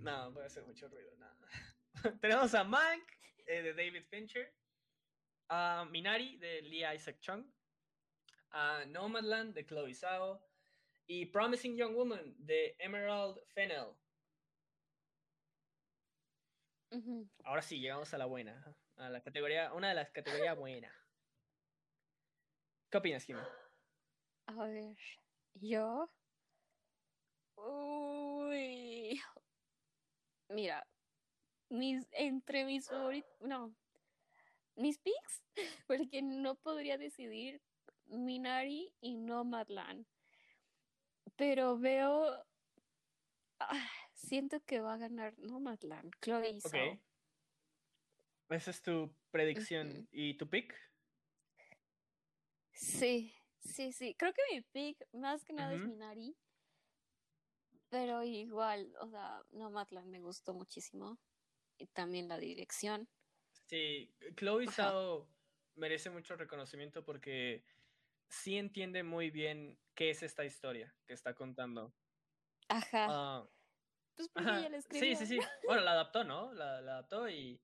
no, 0.02 0.32
voy 0.32 0.44
a 0.44 0.46
hacer 0.48 0.64
mucho 0.66 0.88
ruido. 0.90 1.12
no. 1.18 1.26
Tenemos 2.22 2.54
a 2.54 2.64
Mank 2.64 3.04
eh, 3.46 3.62
de 3.62 3.74
David 3.74 4.06
Fincher, 4.10 4.54
a 5.50 5.86
Minari 5.90 6.38
de 6.38 6.62
Lee 6.64 6.86
Isaac 6.96 7.20
Chung, 7.20 7.46
a 8.52 8.86
Nomadland 8.86 9.54
de 9.54 9.66
Chloe 9.66 9.94
Zhao 9.94 10.42
y 11.08 11.26
Promising 11.28 11.76
Young 11.78 11.96
Woman 11.96 12.36
de 12.38 12.76
Emerald 12.80 13.40
Fennell. 13.48 13.96
Ahora 17.44 17.62
sí, 17.62 17.80
llegamos 17.80 18.14
a 18.14 18.18
la 18.18 18.26
buena, 18.26 18.64
a 18.96 19.10
la 19.10 19.22
categoría, 19.22 19.74
una 19.74 19.90
de 19.90 19.96
las 19.96 20.12
categorías 20.12 20.58
buenas. 20.58 20.94
¿Qué 22.90 22.98
opinas, 22.98 23.26
Kim? 23.26 23.38
A 24.48 24.54
ver, 24.68 24.96
yo. 25.56 26.10
Uy. 27.56 29.22
Mira, 30.50 30.86
mis, 31.70 32.08
entre 32.12 32.66
mis 32.66 32.88
favoritos. 32.88 33.30
No. 33.42 33.76
Mis 34.76 35.00
picks, 35.00 35.44
porque 35.88 36.22
no 36.22 36.56
podría 36.56 36.98
decidir 36.98 37.62
Minari 38.06 38.94
y 39.02 39.16
Nomadland. 39.16 40.06
Pero 41.36 41.78
veo. 41.78 42.46
ah, 43.60 43.90
siento 44.14 44.60
que 44.62 44.80
va 44.82 44.94
a 44.94 44.98
ganar 44.98 45.38
Nomadland. 45.40 46.14
Chloe 46.22 46.58
Ok. 46.58 46.72
Zhao. 46.72 47.00
Esa 48.50 48.72
es 48.72 48.82
tu 48.82 49.16
predicción 49.32 50.08
y 50.12 50.38
tu 50.38 50.48
pick. 50.48 50.76
Sí, 52.74 53.34
sí, 53.60 53.92
sí. 53.92 54.14
Creo 54.16 54.34
que 54.34 54.42
mi 54.54 54.62
pick 54.62 55.08
más 55.14 55.44
que 55.44 55.54
nada 55.54 55.74
es 55.74 55.80
Ujú. 55.80 55.90
Minari. 55.90 56.36
Pero 57.96 58.24
igual, 58.24 58.94
o 59.00 59.08
sea, 59.08 59.42
Nomadland 59.52 60.10
me 60.10 60.20
gustó 60.20 60.54
muchísimo. 60.54 61.18
Y 61.78 61.88
también 61.88 62.28
la 62.28 62.38
dirección. 62.38 63.08
Sí, 63.54 64.14
Chloe. 64.36 64.68
Zhao 64.68 65.30
merece 65.76 66.10
mucho 66.10 66.36
reconocimiento 66.36 67.06
porque 67.06 67.64
sí 68.28 68.58
entiende 68.58 69.04
muy 69.04 69.30
bien 69.32 69.80
qué 69.96 70.10
es 70.10 70.24
esta 70.24 70.44
historia 70.44 70.94
que 71.08 71.14
está 71.14 71.36
contando. 71.36 71.96
Ajá. 72.68 73.08
Ah, 73.10 73.50
pues 74.18 74.28
porque 74.28 74.50
ajá, 74.50 74.60
ella 74.60 74.70
la 74.72 74.78
Sí, 74.78 74.80
escribió. 74.80 75.16
sí, 75.16 75.26
sí. 75.26 75.40
Bueno, 75.66 75.82
la 75.84 75.92
adaptó, 75.92 76.26
¿no? 76.26 76.54
La, 76.54 76.82
la 76.82 76.92
adaptó 76.94 77.30
y 77.30 77.62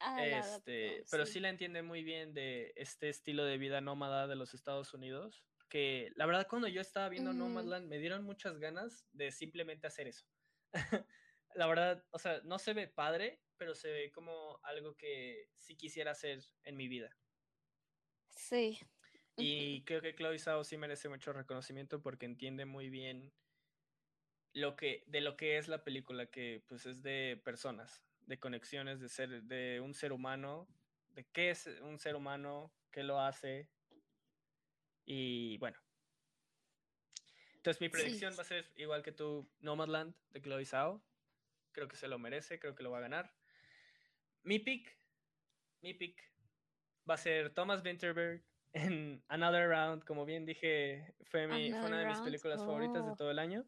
Ah, 0.00 0.24
este, 0.24 0.88
adaptó, 0.88 1.10
pero 1.10 1.26
sí 1.26 1.38
la 1.40 1.50
entiende 1.50 1.82
muy 1.82 2.02
bien 2.02 2.32
de 2.32 2.72
este 2.76 3.10
estilo 3.10 3.44
de 3.44 3.58
vida 3.58 3.82
nómada 3.82 4.26
de 4.26 4.36
los 4.36 4.54
Estados 4.54 4.94
Unidos. 4.94 5.44
Que 5.74 6.12
la 6.14 6.24
verdad, 6.26 6.46
cuando 6.48 6.68
yo 6.68 6.80
estaba 6.80 7.08
viendo 7.08 7.30
Ujú. 7.30 7.40
Nomadland, 7.40 7.88
me 7.88 7.98
dieron 7.98 8.22
muchas 8.22 8.60
ganas 8.60 9.08
de 9.10 9.32
simplemente 9.32 9.88
hacer 9.88 10.06
eso. 10.06 10.24
la 11.56 11.66
verdad, 11.66 12.06
o 12.12 12.18
sea, 12.20 12.40
no 12.44 12.60
se 12.60 12.74
ve 12.74 12.86
padre, 12.86 13.42
pero 13.56 13.74
se 13.74 13.90
ve 13.90 14.12
como 14.12 14.60
algo 14.62 14.94
que 14.96 15.50
sí 15.56 15.76
quisiera 15.76 16.12
hacer 16.12 16.44
en 16.62 16.76
mi 16.76 16.86
vida. 16.86 17.18
Sí. 18.30 18.78
Y 19.36 19.82
creo 19.82 20.00
que 20.00 20.14
Chloe 20.14 20.38
Zhao 20.38 20.62
sí 20.62 20.76
merece 20.76 21.08
mucho 21.08 21.32
reconocimiento 21.32 22.00
porque 22.00 22.26
entiende 22.26 22.66
muy 22.66 22.88
bien 22.88 23.32
lo 24.52 24.76
que, 24.76 25.02
de 25.08 25.22
lo 25.22 25.36
que 25.36 25.58
es 25.58 25.66
la 25.66 25.82
película, 25.82 26.26
que 26.26 26.62
pues 26.68 26.86
es 26.86 27.02
de 27.02 27.42
personas, 27.44 28.00
de 28.20 28.38
conexiones, 28.38 29.00
de 29.00 29.08
ser, 29.08 29.42
de 29.42 29.80
un 29.80 29.92
ser 29.92 30.12
humano, 30.12 30.68
de 31.16 31.24
qué 31.32 31.50
es 31.50 31.66
un 31.66 31.98
ser 31.98 32.14
humano, 32.14 32.72
qué 32.92 33.02
lo 33.02 33.18
hace. 33.18 33.68
Y 35.04 35.58
bueno. 35.58 35.78
Entonces 37.56 37.80
mi 37.80 37.86
Sí. 37.86 37.92
predicción 37.92 38.34
va 38.38 38.42
a 38.42 38.46
ser 38.46 38.70
igual 38.76 39.02
que 39.02 39.12
tú, 39.12 39.50
Nomadland 39.60 40.14
de 40.30 40.40
Chloe 40.42 40.64
Zhao. 40.64 41.02
Creo 41.72 41.88
que 41.88 41.96
se 41.96 42.08
lo 42.08 42.18
merece, 42.18 42.58
creo 42.58 42.74
que 42.74 42.82
lo 42.82 42.90
va 42.90 42.98
a 42.98 43.02
ganar. 43.02 43.34
Mi 44.42 44.58
pick, 44.58 44.98
mi 45.80 45.94
pick 45.94 46.22
va 47.08 47.14
a 47.14 47.18
ser 47.18 47.52
Thomas 47.54 47.82
Winterberg 47.82 48.44
en 48.72 49.24
Another 49.28 49.68
Round, 49.68 50.04
como 50.04 50.24
bien 50.24 50.44
dije, 50.44 51.14
fue, 51.22 51.46
mi, 51.46 51.70
fue 51.70 51.86
una 51.86 52.00
de 52.00 52.06
mis 52.06 52.20
películas 52.20 52.60
favoritas 52.60 53.04
de 53.04 53.12
oh. 53.12 53.16
todo 53.16 53.30
el 53.30 53.38
año. 53.38 53.64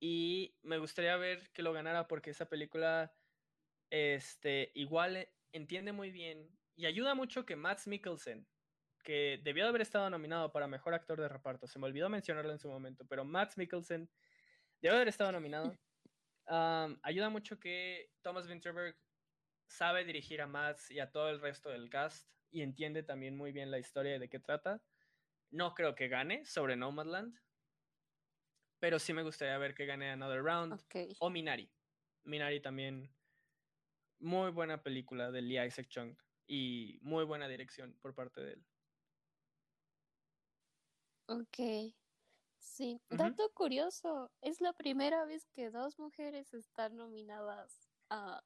Y 0.00 0.56
me 0.62 0.78
gustaría 0.78 1.16
ver 1.16 1.48
que 1.52 1.62
lo 1.62 1.72
ganara 1.72 2.08
porque 2.08 2.30
esa 2.30 2.48
película, 2.48 3.14
este, 3.90 4.72
igual 4.74 5.16
eh, 5.16 5.32
entiende 5.52 5.92
muy 5.92 6.10
bien 6.10 6.50
y 6.74 6.86
ayuda 6.86 7.14
mucho 7.14 7.46
que 7.46 7.54
Matt 7.54 7.86
Mikkelsen, 7.86 8.46
que 9.02 9.40
debió 9.42 9.64
de 9.64 9.70
haber 9.70 9.82
estado 9.82 10.08
nominado 10.10 10.52
para 10.52 10.66
Mejor 10.66 10.94
Actor 10.94 11.20
de 11.20 11.28
Reparto, 11.28 11.66
se 11.66 11.78
me 11.78 11.86
olvidó 11.86 12.08
mencionarlo 12.08 12.52
en 12.52 12.58
su 12.58 12.68
momento, 12.68 13.04
pero 13.06 13.24
Matt 13.24 13.56
Mikkelsen 13.56 14.08
debió 14.80 14.96
haber 14.96 15.08
estado 15.08 15.32
nominado. 15.32 15.76
ayuda 16.46 17.30
mucho 17.30 17.58
que 17.58 18.10
Thomas 18.22 18.46
Winterberg 18.46 18.96
sabe 19.66 20.04
dirigir 20.04 20.40
a 20.40 20.46
Matt 20.46 20.78
y 20.90 21.00
a 21.00 21.10
todo 21.10 21.30
el 21.30 21.40
resto 21.40 21.70
del 21.70 21.88
cast 21.88 22.28
y 22.50 22.62
entiende 22.62 23.02
también 23.02 23.36
muy 23.36 23.52
bien 23.52 23.70
la 23.70 23.78
historia 23.78 24.18
de 24.18 24.28
qué 24.28 24.38
trata. 24.38 24.82
No 25.50 25.74
creo 25.74 25.94
que 25.94 26.08
gane 26.08 26.44
sobre 26.44 26.76
Nomadland, 26.76 27.38
pero 28.78 28.98
sí 28.98 29.12
me 29.12 29.22
gustaría 29.22 29.56
ver 29.58 29.74
que 29.74 29.86
gane 29.86 30.10
Another 30.10 30.42
Round 30.42 30.80
o 31.18 31.30
Minari. 31.30 31.70
Minari 32.24 32.60
también, 32.60 33.14
muy 34.18 34.50
buena 34.50 34.82
película 34.82 35.30
de 35.30 35.42
Lee 35.42 35.64
Isaac 35.64 35.88
Chung 35.88 36.16
y 36.46 36.98
muy 37.02 37.24
buena 37.24 37.48
dirección 37.48 37.96
por 38.00 38.14
parte 38.14 38.40
de 38.40 38.52
él. 38.54 38.66
Ok, 41.28 41.94
sí. 42.58 43.00
Dato 43.10 43.50
curioso, 43.54 44.32
es 44.40 44.60
la 44.60 44.72
primera 44.72 45.24
vez 45.24 45.48
que 45.50 45.70
dos 45.70 45.98
mujeres 45.98 46.54
están 46.54 46.96
nominadas 46.96 47.88
a 48.10 48.42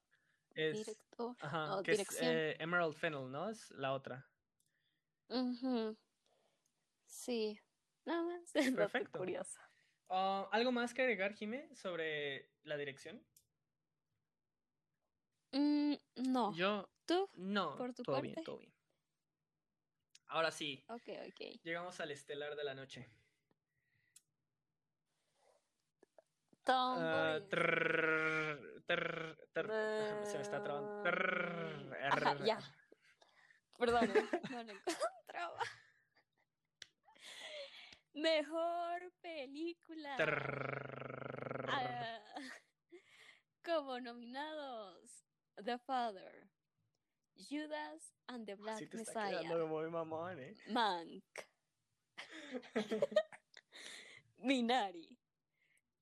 director 0.70 1.36
ajá, 1.40 1.82
que 1.82 1.92
Es, 1.92 2.22
eh, 2.22 2.56
Emerald 2.60 2.94
Fennel, 2.94 3.30
¿no? 3.30 3.48
Es 3.50 3.70
la 3.72 3.92
otra. 3.92 4.32
Sí, 7.06 7.58
nada 8.04 8.22
más. 8.22 8.54
Es 8.54 8.76
Perfecto. 8.76 9.18
curioso. 9.18 9.58
Ah, 10.08 10.48
¿Algo 10.52 10.72
más 10.72 10.94
que 10.94 11.02
agregar, 11.02 11.34
Jime, 11.34 11.74
sobre 11.74 12.52
la 12.62 12.76
dirección? 12.76 13.26
Mm, 15.52 15.94
no. 16.16 16.52
Yo. 16.54 16.88
¿Tú? 17.06 17.28
No. 17.34 17.76
¿Por 17.76 17.94
tu 17.94 18.02
todo 18.04 18.16
parte? 18.16 18.32
bien, 18.34 18.44
todo 18.44 18.58
bien. 18.58 18.75
Ahora 20.28 20.50
sí. 20.50 20.84
Ok, 20.88 21.08
ok. 21.28 21.62
Llegamos 21.62 22.00
al 22.00 22.10
estelar 22.10 22.56
de 22.56 22.64
la 22.64 22.74
noche. 22.74 23.08
Tom 26.64 26.98
Ah, 27.00 27.38
trrr, 27.48 28.82
trrr, 28.86 30.26
se 30.26 30.36
me 30.36 30.42
está 30.42 30.62
trabando. 30.62 31.02
Trrr, 31.04 31.96
Ajá, 32.10 32.44
ya. 32.44 32.58
Perdón, 33.78 34.10
no 34.50 34.62
lo 34.64 34.72
encontraba. 34.72 35.60
Mejor 38.14 39.12
película. 39.20 40.16
Ah, 41.68 42.20
como 43.64 44.00
nominados 44.00 45.24
The 45.56 45.78
Father, 45.78 46.48
Judas 47.36 48.12
and 48.28 48.46
the 48.46 48.54
Black 48.54 48.76
Así 48.76 48.86
te 48.86 49.02
está 49.02 49.30
Messiah, 49.30 49.66
muy 49.66 49.90
mamón, 49.90 50.38
¿eh? 50.40 50.54
Mank, 50.70 51.24
Minari. 54.38 55.18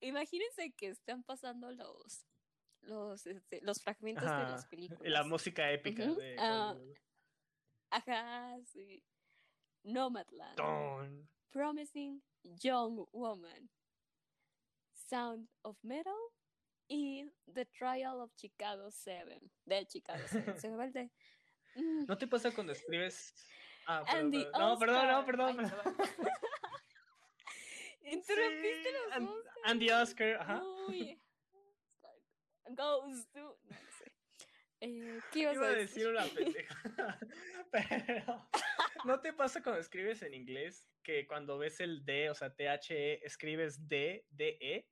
Imagínense 0.01 0.73
que 0.73 0.89
están 0.89 1.23
pasando 1.23 1.71
los 1.73 2.27
los, 2.83 3.27
este, 3.27 3.61
los 3.63 3.83
fragmentos 3.83 4.25
de 4.25 4.29
las 4.29 4.67
películas. 4.67 5.11
La 5.11 5.25
música 5.25 5.71
épica 5.71 6.07
de 6.07 6.37
ah. 6.39 6.77
Ajá, 7.91 8.57
sí. 8.67 9.03
Nomadland. 9.85 11.29
Promising 11.51 12.23
Young 12.43 13.07
Woman, 13.13 13.71
Sound 14.93 15.49
of 15.63 15.77
Metal 15.83 16.13
y 16.89 17.31
The 17.53 17.65
Trial 17.67 18.21
of 18.21 18.33
Chicago 18.37 18.91
7. 18.91 19.41
De 19.65 19.87
Chicago 19.87 20.23
7. 20.27 20.59
Se 20.61 20.69
me 20.71 20.91
de. 20.91 21.11
¿No 22.07 22.17
te 22.17 22.27
pasa 22.27 22.53
cuando 22.53 22.73
escribes? 22.73 23.35
Ah, 23.87 24.05
perdón. 24.11 24.31
No, 24.59 24.79
perdón, 24.79 25.07
no, 25.09 25.19
Oscar. 25.19 25.27
perdón. 25.27 25.57
Interrumpiste 28.03 28.83
Sí, 28.91 28.93
los 28.93 29.13
and- 29.17 29.29
Oscars. 29.29 29.57
Andy 29.65 29.91
Oscar, 29.91 30.35
ajá. 30.41 30.63
Uy. 30.89 31.19
Goes 32.69 33.27
to. 33.33 33.41
No, 33.41 33.57
no 33.71 33.77
sé. 33.99 34.13
Eh, 34.81 35.21
¿Qué 35.33 35.39
ibas 35.41 35.55
Iba 35.55 35.67
a 35.67 35.71
a 35.71 35.73
decir? 35.75 35.89
decir 36.05 36.09
una 36.09 36.25
pendeja. 36.27 37.19
Pero, 37.71 38.49
¿no 39.05 39.21
te 39.21 39.33
pasa 39.33 39.63
cuando 39.63 39.81
escribes 39.81 40.23
en 40.23 40.35
inglés 40.35 40.87
que 41.03 41.27
cuando 41.27 41.57
ves 41.59 41.81
el 41.81 42.05
D, 42.05 42.29
o 42.31 42.35
sea, 42.35 42.55
THE, 42.55 43.21
escribes 43.25 43.89
D, 43.89 44.27
DE? 44.31 44.87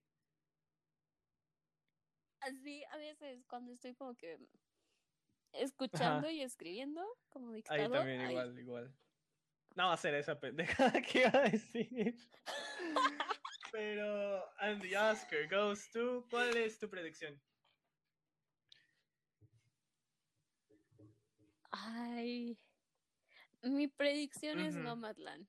Así, 2.43 2.83
a 2.91 2.97
veces, 2.97 3.45
cuando 3.47 3.73
estoy 3.73 3.95
como 3.95 4.15
que 4.17 4.39
escuchando 5.53 6.29
y 6.31 6.43
escribiendo, 6.43 7.05
como 7.29 7.53
dictador. 7.53 7.81
Ahí 7.81 7.91
también, 7.91 8.31
igual, 8.31 8.59
igual. 8.59 8.97
No 9.75 9.87
va 9.87 9.95
a 9.95 9.97
ser 9.97 10.15
esa 10.15 10.39
pendeja 10.39 10.93
que 11.07 11.21
iba 11.21 11.39
a 11.39 11.49
decir. 11.49 12.17
Pero, 13.73 14.45
Andy 14.59 14.95
Oscar 14.95 15.49
goes 15.49 15.91
to. 15.93 16.27
¿Cuál 16.31 16.57
es 16.57 16.79
tu 16.79 16.91
predicción? 16.91 17.41
Ay. 21.71 22.59
Mi 23.63 23.89
predicción 23.89 24.61
es 24.61 24.75
Ujú. 24.75 24.85
Nomadland. 24.85 25.49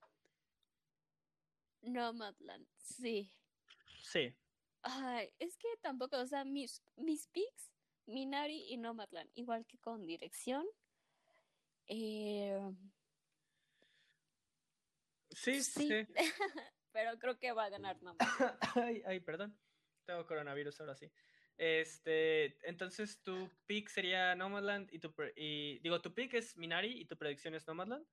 Nomadland, 1.82 2.66
sí. 2.78 3.30
Sí. 4.02 4.34
Ay, 4.84 5.30
es 5.40 5.58
que 5.58 5.68
tampoco, 5.82 6.18
o 6.18 6.26
sea, 6.28 6.44
mis, 6.44 6.84
mis 6.98 7.28
picks, 7.28 7.72
Minari 8.06 8.66
y 8.70 8.78
Nomadland, 8.78 9.30
igual 9.34 9.66
que 9.66 9.78
con 9.80 10.06
dirección. 10.06 10.66
Eh, 11.88 12.60
Sí, 15.36 15.64
sí. 15.64 15.88
sí, 15.90 16.08
pero 16.92 17.18
creo 17.18 17.40
que 17.40 17.52
va 17.52 17.66
a 17.66 17.70
ganar 17.70 17.98
Nomadland. 18.04 18.58
ay, 18.76 19.02
ay, 19.06 19.20
perdón. 19.20 19.58
Tengo 20.06 20.26
coronavirus 20.28 20.80
ahora 20.82 20.96
sí. 20.96 21.12
Este, 21.58 22.58
entonces 22.68 23.22
tu 23.22 23.50
pick 23.66 23.90
sería 23.90 24.36
Nomadland 24.36 24.92
y 24.92 25.00
tu 25.00 25.14
y 25.36 25.80
digo, 25.80 26.02
tu 26.02 26.14
pick 26.14 26.34
es 26.34 26.58
Minari 26.58 27.00
y 27.00 27.06
tu 27.06 27.18
predicción 27.18 27.56
es 27.56 27.68
Nomadland. 27.68 28.06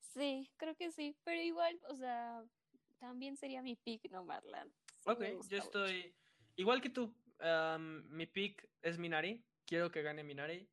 Sí, 0.00 0.50
creo 0.56 0.76
que 0.76 0.90
sí, 0.92 1.16
pero 1.24 1.40
igual, 1.40 1.80
o 1.88 1.96
sea, 1.96 2.44
también 3.02 3.36
sería 3.36 3.62
mi 3.62 3.74
pick 3.74 4.08
Nomadland. 4.12 4.72
Sí 5.00 5.10
Ok, 5.10 5.20
yo 5.24 5.34
mucho. 5.34 5.56
estoy 5.56 6.14
igual 6.54 6.80
que 6.80 6.88
tú. 6.90 7.12
mi 7.88 8.26
pick 8.26 8.68
es 8.80 8.96
Minari. 8.96 9.44
Quiero 9.66 9.90
que 9.90 10.02
gane 10.02 10.22
Minari. 10.22 10.68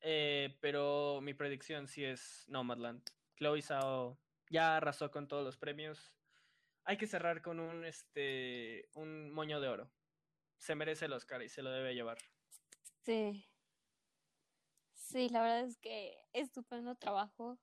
eh, 0.00 0.56
pero 0.60 1.20
mi 1.22 1.34
predicción 1.34 1.86
sí 1.86 2.02
es 2.04 2.44
Nomadland. 2.48 3.02
Chloe 3.36 3.60
Zhao 3.62 4.18
ya 4.50 4.76
arrasó 4.78 5.10
con 5.10 5.28
todos 5.28 5.44
los 5.44 5.56
premios. 5.58 6.14
Hay 6.84 6.96
que 6.96 7.06
cerrar 7.06 7.42
con 7.42 7.60
un 7.60 7.84
este 7.84 8.88
un 8.94 9.30
moño 9.30 9.60
de 9.60 9.68
oro. 9.68 9.90
Se 10.58 10.74
merece 10.74 11.04
el 11.06 11.12
Oscar 11.12 11.42
y 11.42 11.48
se 11.50 11.62
lo 11.62 11.70
debe 11.70 11.94
llevar. 11.94 12.16
Sí. 13.04 13.46
Sí, 14.94 15.28
la 15.28 15.42
verdad 15.42 15.64
es 15.66 15.76
que 15.78 16.16
estupendo 16.32 16.94
trabajo 16.96 17.58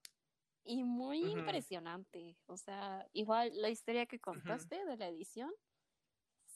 y 0.63 0.83
muy 0.83 1.19
impresionante. 1.19 2.37
O 2.45 2.57
sea, 2.57 3.07
igual 3.13 3.51
la 3.61 3.69
historia 3.69 4.05
que 4.05 4.19
contaste 4.19 4.85
de 4.85 4.97
la 4.97 5.07
edición, 5.07 5.51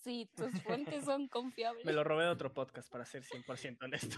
si 0.04 0.28
tus 0.36 0.52
fuentes 0.62 1.06
son 1.06 1.28
confiables. 1.28 1.86
Me 1.86 1.94
lo 1.94 2.04
robé 2.04 2.26
de 2.26 2.32
otro 2.32 2.54
podcast 2.54 2.92
para 2.92 3.06
ser 3.06 3.24
100% 3.24 3.84
honesto. 3.84 4.18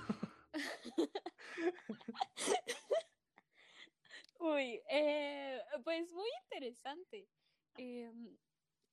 Uy, 4.40 4.82
eh, 4.90 5.62
pues 5.84 6.12
muy 6.12 6.30
interesante. 6.44 7.28
Em, 7.78 8.38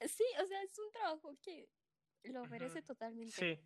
sí, 0.01 0.25
o 0.43 0.47
sea, 0.47 0.63
es 0.63 0.79
un 0.79 0.91
trabajo 0.93 1.37
que 1.43 1.69
lo 2.25 2.45
merece 2.47 2.83
totalmente. 2.83 3.33
Sí. 3.33 3.59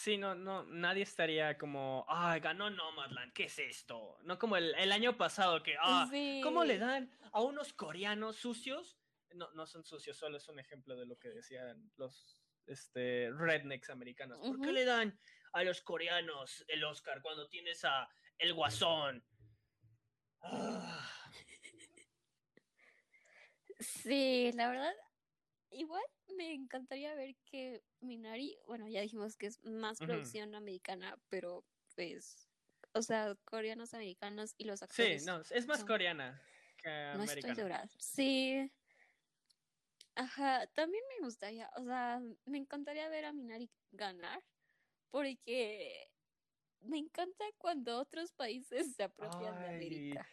Sí, 0.00 0.16
no, 0.16 0.34
no, 0.34 0.64
nadie 0.64 1.02
estaría 1.02 1.58
como, 1.58 2.06
ay, 2.08 2.40
ganó 2.40 2.70
Nomadland, 2.70 3.34
¿qué 3.34 3.44
es 3.44 3.58
esto? 3.58 4.16
No 4.22 4.38
como 4.38 4.56
el, 4.56 4.74
el 4.76 4.92
año 4.92 5.18
pasado 5.18 5.62
que, 5.62 5.76
ah, 5.78 6.08
¿cómo 6.42 6.64
le 6.64 6.74
Sí. 6.76 6.80
dan 6.80 7.12
a 7.32 7.42
unos 7.42 7.74
coreanos 7.74 8.36
sucios? 8.36 8.98
No, 9.34 9.50
no 9.52 9.66
son 9.66 9.84
sucios, 9.84 10.16
solo 10.16 10.38
es 10.38 10.48
un 10.48 10.58
ejemplo 10.58 10.96
de 10.96 11.04
lo 11.04 11.18
que 11.18 11.28
decían 11.28 11.92
los 11.98 12.42
este, 12.64 13.30
rednecks 13.30 13.90
americanos. 13.90 14.38
¿Por 14.40 14.62
qué 14.62 14.72
le 14.72 14.86
dan 14.86 15.20
a 15.52 15.64
los 15.64 15.82
coreanos 15.82 16.64
el 16.68 16.82
Oscar 16.82 17.20
cuando 17.20 17.46
tienes 17.50 17.84
a 17.84 18.08
el 18.38 18.54
guasón? 18.54 19.22
Ah, 20.40 21.06
Sí, 23.80 24.50
la 24.54 24.70
verdad, 24.70 24.94
igual 25.70 26.04
me 26.40 26.54
encantaría 26.54 27.14
ver 27.14 27.36
que 27.44 27.82
Minari, 28.00 28.56
bueno, 28.66 28.88
ya 28.88 29.02
dijimos 29.02 29.36
que 29.36 29.46
es 29.46 29.62
más 29.62 30.00
Ujú. 30.00 30.06
producción 30.06 30.54
americana, 30.54 31.18
pero 31.28 31.66
pues 31.94 32.48
o 32.94 33.02
sea, 33.02 33.36
coreanos 33.44 33.92
americanos 33.92 34.54
y 34.56 34.64
los 34.64 34.82
actores. 34.82 35.20
Sí, 35.22 35.26
no, 35.26 35.42
es 35.50 35.66
más 35.66 35.80
son- 35.80 35.86
coreana 35.86 36.40
que 36.78 36.88
No 36.88 37.22
estoy 37.24 37.42
americana. 37.44 37.54
segura. 37.54 37.88
Sí. 37.98 38.72
Ajá, 40.14 40.66
también 40.68 41.02
me 41.18 41.24
gustaría, 41.26 41.70
o 41.76 41.84
sea, 41.84 42.20
me 42.46 42.56
encantaría 42.58 43.08
ver 43.10 43.26
a 43.26 43.32
Minari 43.34 43.70
ganar, 43.92 44.42
porque 45.10 46.10
me 46.80 46.96
encanta 46.98 47.44
cuando 47.58 47.98
otros 47.98 48.32
países 48.32 48.94
se 48.96 49.02
apropian 49.02 49.60
de. 49.60 49.68
América. 49.68 50.26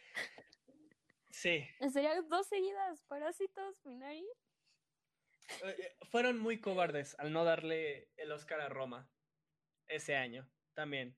Sí, 1.30 1.64
Serían 1.92 2.26
dos 2.28 2.46
seguidas, 2.46 3.02
Parásitos, 3.02 3.84
Minari. 3.84 4.26
Eh, 5.64 5.96
fueron 6.10 6.38
muy 6.38 6.60
cobardes 6.60 7.18
al 7.18 7.32
no 7.32 7.44
darle 7.44 8.10
el 8.16 8.30
Oscar 8.32 8.60
a 8.60 8.68
Roma 8.68 9.08
ese 9.86 10.16
año 10.16 10.48
también. 10.74 11.16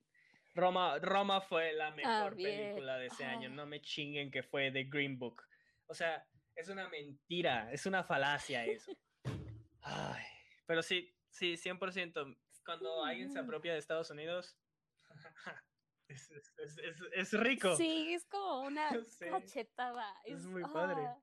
Roma, 0.55 0.99
Roma 0.99 1.41
fue 1.41 1.73
la 1.73 1.91
mejor 1.93 2.35
bien. 2.35 2.61
película 2.71 2.97
de 2.99 3.07
ese 3.07 3.25
año. 3.25 3.49
Ah. 3.53 3.55
No 3.55 3.67
me 3.67 3.81
chinguen 3.81 4.31
que 4.31 4.43
fue 4.43 4.71
The 4.73 4.85
Green 4.85 5.19
Book. 5.19 5.43
O 5.87 5.95
sea, 5.95 6.27
es 6.57 6.69
una 6.69 6.89
mentira, 6.89 7.71
es 7.73 7.87
una 7.87 8.03
falacia 8.05 8.65
eso. 8.67 8.93
Ay, 9.83 10.25
pero 10.67 10.83
sí, 10.83 11.15
sí, 11.31 11.55
100%. 11.55 12.37
Cuando 12.65 13.05
alguien 13.05 13.31
se 13.33 13.39
apropia 13.39 13.73
de 13.73 13.79
Estados 13.79 14.11
Unidos, 14.11 14.57
es, 16.09 16.31
es- 16.31 16.53
es- 16.59 17.01
es- 17.13 17.33
rico. 17.41 17.75
Sí, 17.77 18.13
es 18.13 18.25
como 18.27 18.63
una 18.63 18.91
cachetada. 19.31 20.13
Es 20.25 20.41
Es, 20.41 20.47
muy 20.47 20.63
padre. 20.63 21.03
ah, 21.07 21.19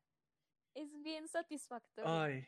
es 0.74 0.90
bien 1.04 1.28
satisfactorio. 1.28 2.10
Ay. 2.12 2.48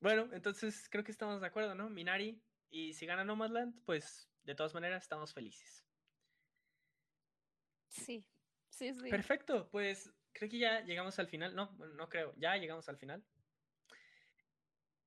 Bueno, 0.00 0.28
entonces 0.32 0.88
creo 0.90 1.04
que 1.04 1.12
estamos 1.12 1.40
de 1.40 1.46
acuerdo, 1.46 1.74
¿no? 1.74 1.90
Minari. 1.90 2.42
Y 2.70 2.94
si 2.94 3.06
gana 3.06 3.24
Nomadland, 3.24 3.84
pues 3.84 4.30
de 4.44 4.54
todas 4.54 4.74
maneras 4.74 5.02
estamos 5.02 5.34
felices. 5.34 5.84
Sí, 7.88 8.24
sí, 8.68 8.94
sí. 8.94 9.10
Perfecto, 9.10 9.68
pues 9.70 10.12
creo 10.32 10.48
que 10.48 10.58
ya 10.58 10.80
llegamos 10.82 11.18
al 11.18 11.26
final. 11.26 11.54
No, 11.54 11.72
no 11.96 12.08
creo, 12.08 12.32
ya 12.36 12.56
llegamos 12.56 12.88
al 12.88 12.96
final. 12.96 13.24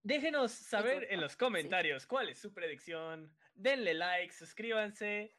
Déjenos 0.04 0.52
saber 0.52 1.08
en 1.10 1.22
los 1.22 1.38
comentarios 1.38 2.06
cuál 2.06 2.30
es 2.30 2.38
su 2.38 2.54
predicción. 2.54 3.34
Denle 3.56 3.94
like, 3.94 4.34
suscríbanse. 4.34 5.34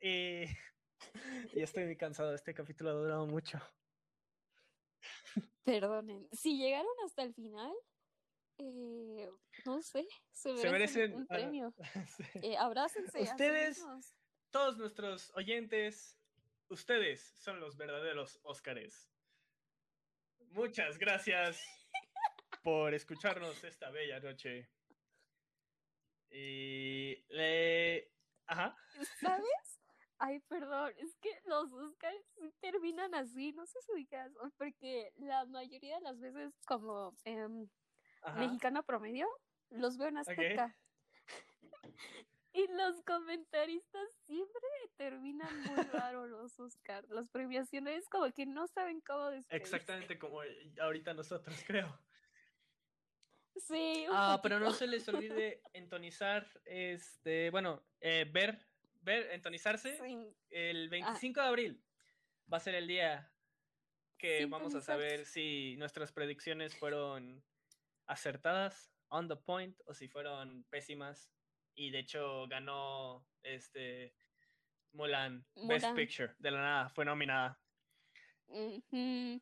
Y 0.00 0.44
ya 1.54 1.64
estoy 1.64 1.84
muy 1.84 1.96
cansado. 1.96 2.34
Este 2.34 2.54
capítulo 2.54 2.90
ha 2.90 2.94
durado 2.94 3.26
mucho. 3.26 3.58
Perdonen. 5.68 6.26
Si 6.32 6.56
llegaron 6.56 6.92
hasta 7.04 7.22
el 7.22 7.34
final, 7.34 7.72
eh, 8.56 9.30
no 9.66 9.82
sé, 9.82 10.06
se 10.32 10.48
merecen, 10.54 10.62
Se 10.62 10.72
merecen 10.72 11.14
un 11.14 11.22
ah, 11.24 11.26
premio. 11.28 11.74
sí. 12.16 12.24
Eh, 12.42 12.56
abrácense. 12.56 13.20
Ustedes- 13.20 13.84
todos 14.50 14.78
nuestros 14.78 15.30
oyentes, 15.34 16.18
ustedes 16.68 17.34
son 17.38 17.60
los 17.60 17.76
verdaderos 17.76 18.40
Óscares. 18.44 19.10
Muchas 20.52 20.96
gracias 20.96 21.60
por 22.62 22.94
escucharnos 22.94 23.62
esta 23.62 23.90
bella 23.90 24.20
noche. 24.20 24.70
Y 26.30 27.26
le... 27.28 28.10
Ajá. 28.46 28.74
¿Sabes? 29.20 29.77
Ay, 30.18 30.40
perdón, 30.40 30.92
es 30.98 31.16
que 31.16 31.30
los 31.44 31.72
Oscars 31.72 32.16
sí 32.34 32.52
terminan 32.60 33.14
así, 33.14 33.52
no 33.52 33.66
sé 33.66 33.78
si 33.82 34.08
o 34.40 34.50
porque 34.56 35.12
la 35.16 35.46
mayoría 35.46 35.96
de 35.96 36.02
las 36.02 36.18
veces 36.18 36.52
como 36.66 37.14
ajá. 38.22 38.38
mexicano 38.38 38.82
promedio, 38.82 39.28
los 39.70 39.96
veo 39.96 40.08
en 40.08 40.18
Azteca. 40.18 40.76
Y 42.52 42.66
los 42.72 43.02
comentaristas 43.02 44.08
siempre 44.26 44.60
terminan 44.96 45.54
muy 45.62 45.76
raro 45.92 46.26
los 46.26 46.58
Oscars. 46.58 47.08
Las 47.10 47.28
premiaciones 47.28 48.08
como 48.08 48.32
que 48.32 48.46
no 48.46 48.66
saben 48.66 49.00
cómo 49.02 49.26
despedirse. 49.26 49.56
Exactamente 49.56 50.18
como 50.18 50.40
ahorita 50.80 51.14
nosotros, 51.14 51.56
creo. 51.66 52.00
Sí, 53.54 54.06
un 54.08 54.14
Ah, 54.16 54.40
pero 54.42 54.58
no 54.58 54.72
se 54.72 54.86
les 54.86 55.08
olvide 55.08 55.62
entonizar, 55.72 56.48
este, 56.64 57.50
bueno, 57.50 57.84
eh, 58.00 58.28
ver, 58.32 58.67
ver, 59.00 59.30
entonizarse 59.32 59.96
Sí, 59.98 60.16
El 60.50 60.88
25 60.88 61.40
de 61.40 61.46
abril 61.46 61.84
va 62.52 62.56
a 62.58 62.60
ser 62.60 62.74
el 62.74 62.86
día 62.86 63.32
que 64.18 64.46
vamos 64.46 64.74
a 64.74 64.80
saber 64.80 65.24
si 65.26 65.76
nuestras 65.76 66.12
predicciones 66.12 66.76
fueron 66.76 67.44
acertadas, 68.06 68.92
on 69.08 69.28
the 69.28 69.36
point, 69.36 69.78
o 69.86 69.94
si 69.94 70.08
fueron 70.08 70.64
pésimas. 70.70 71.30
Y 71.74 71.90
de 71.90 72.00
hecho 72.00 72.48
ganó 72.48 73.28
este 73.42 74.16
Mulan, 74.92 75.46
Best. 75.68 75.94
Picture, 75.94 76.34
de 76.38 76.50
la 76.50 76.60
nada, 76.60 76.88
fue 76.88 77.04
nominada. 77.04 77.60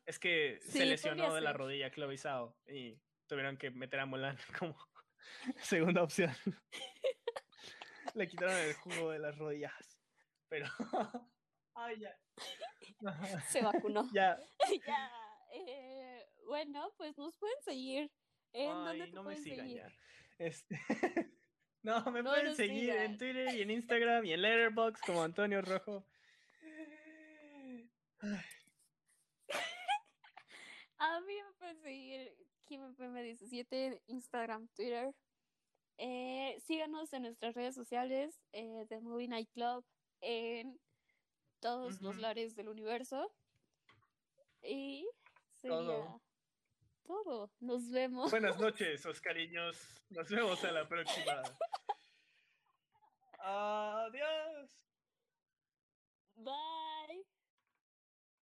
Es 0.05 0.19
que 0.19 0.59
Sí, 0.61 0.79
se 0.79 0.85
lesionó 0.85 1.33
de 1.33 1.41
la 1.41 1.51
ser. 1.51 1.57
rodilla 1.57 1.89
Chloe 1.91 2.17
Zhao 2.17 2.57
y 2.67 3.01
tuvieron 3.25 3.57
que 3.57 3.71
meter 3.71 4.01
a 4.01 4.05
Mulan 4.05 4.37
como 4.59 4.77
segunda 5.61 6.03
opción. 6.03 6.31
Le 8.13 8.27
quitaron 8.27 8.55
el 8.55 8.73
jugo 8.73 9.11
de 9.11 9.19
las 9.19 9.37
rodillas. 9.37 9.73
Pero. 10.49 10.65
Ay, 11.75 11.99
ya. 11.99 12.17
se 13.49 13.61
vacunó. 13.61 14.09
ya. 14.13 14.37
ya. 14.87 15.11
eh, 15.53 16.27
bueno, 16.45 16.91
pues 16.97 17.17
nos 17.17 17.37
pueden 17.37 17.61
seguir. 17.61 18.11
¿En 18.53 18.69
dónde 18.71 19.03
Ay, 19.03 19.09
te 19.11 19.15
no 19.15 19.23
me 19.23 19.35
sigan 19.35 19.67
seguir? 19.67 19.77
ya. 19.81 19.93
Este... 20.39 20.79
no, 21.83 22.03
me 22.11 22.23
No 22.23 22.31
pueden 22.31 22.55
seguir 22.55 22.89
en. 22.91 23.17
Twitter 23.17 23.53
y 23.53 23.61
en 23.61 23.71
Instagram 23.71 24.25
y 24.25 24.33
en 24.33 24.41
Letterboxd 24.41 25.01
como 25.05 25.23
Antonio 25.23 25.61
Rojo. 25.61 26.05
A 30.99 31.19
mí 31.21 31.33
me 31.35 31.53
pueden 31.59 31.79
seguir 31.81 32.35
KimPM17 32.67 33.67
en 33.71 34.01
Instagram, 34.07 34.67
Twitter. 34.69 35.13
Eh, 35.97 36.59
síganos 36.65 37.11
en 37.13 37.23
nuestras 37.23 37.55
redes 37.55 37.73
sociales 37.75 38.39
eh, 38.51 38.85
de 38.89 38.99
Movie 39.01 39.27
Night 39.27 39.49
Club 39.51 39.83
en 40.21 40.79
todos 41.59 42.01
los 42.01 42.17
lares 42.17 42.55
del 42.55 42.69
universo. 42.69 43.33
Y 44.61 45.07
sería 45.55 45.77
Todo. 45.77 46.21
todo. 47.03 47.51
Nos 47.59 47.89
vemos. 47.89 48.29
Buenas 48.31 48.59
noches, 48.59 49.05
Oscariños. 49.05 49.77
Nos 50.09 50.29
vemos 50.29 50.63
a 50.63 50.71
la 50.71 50.87
próxima. 50.87 51.41
Adiós. 53.39 54.69
Bye. 56.35 56.86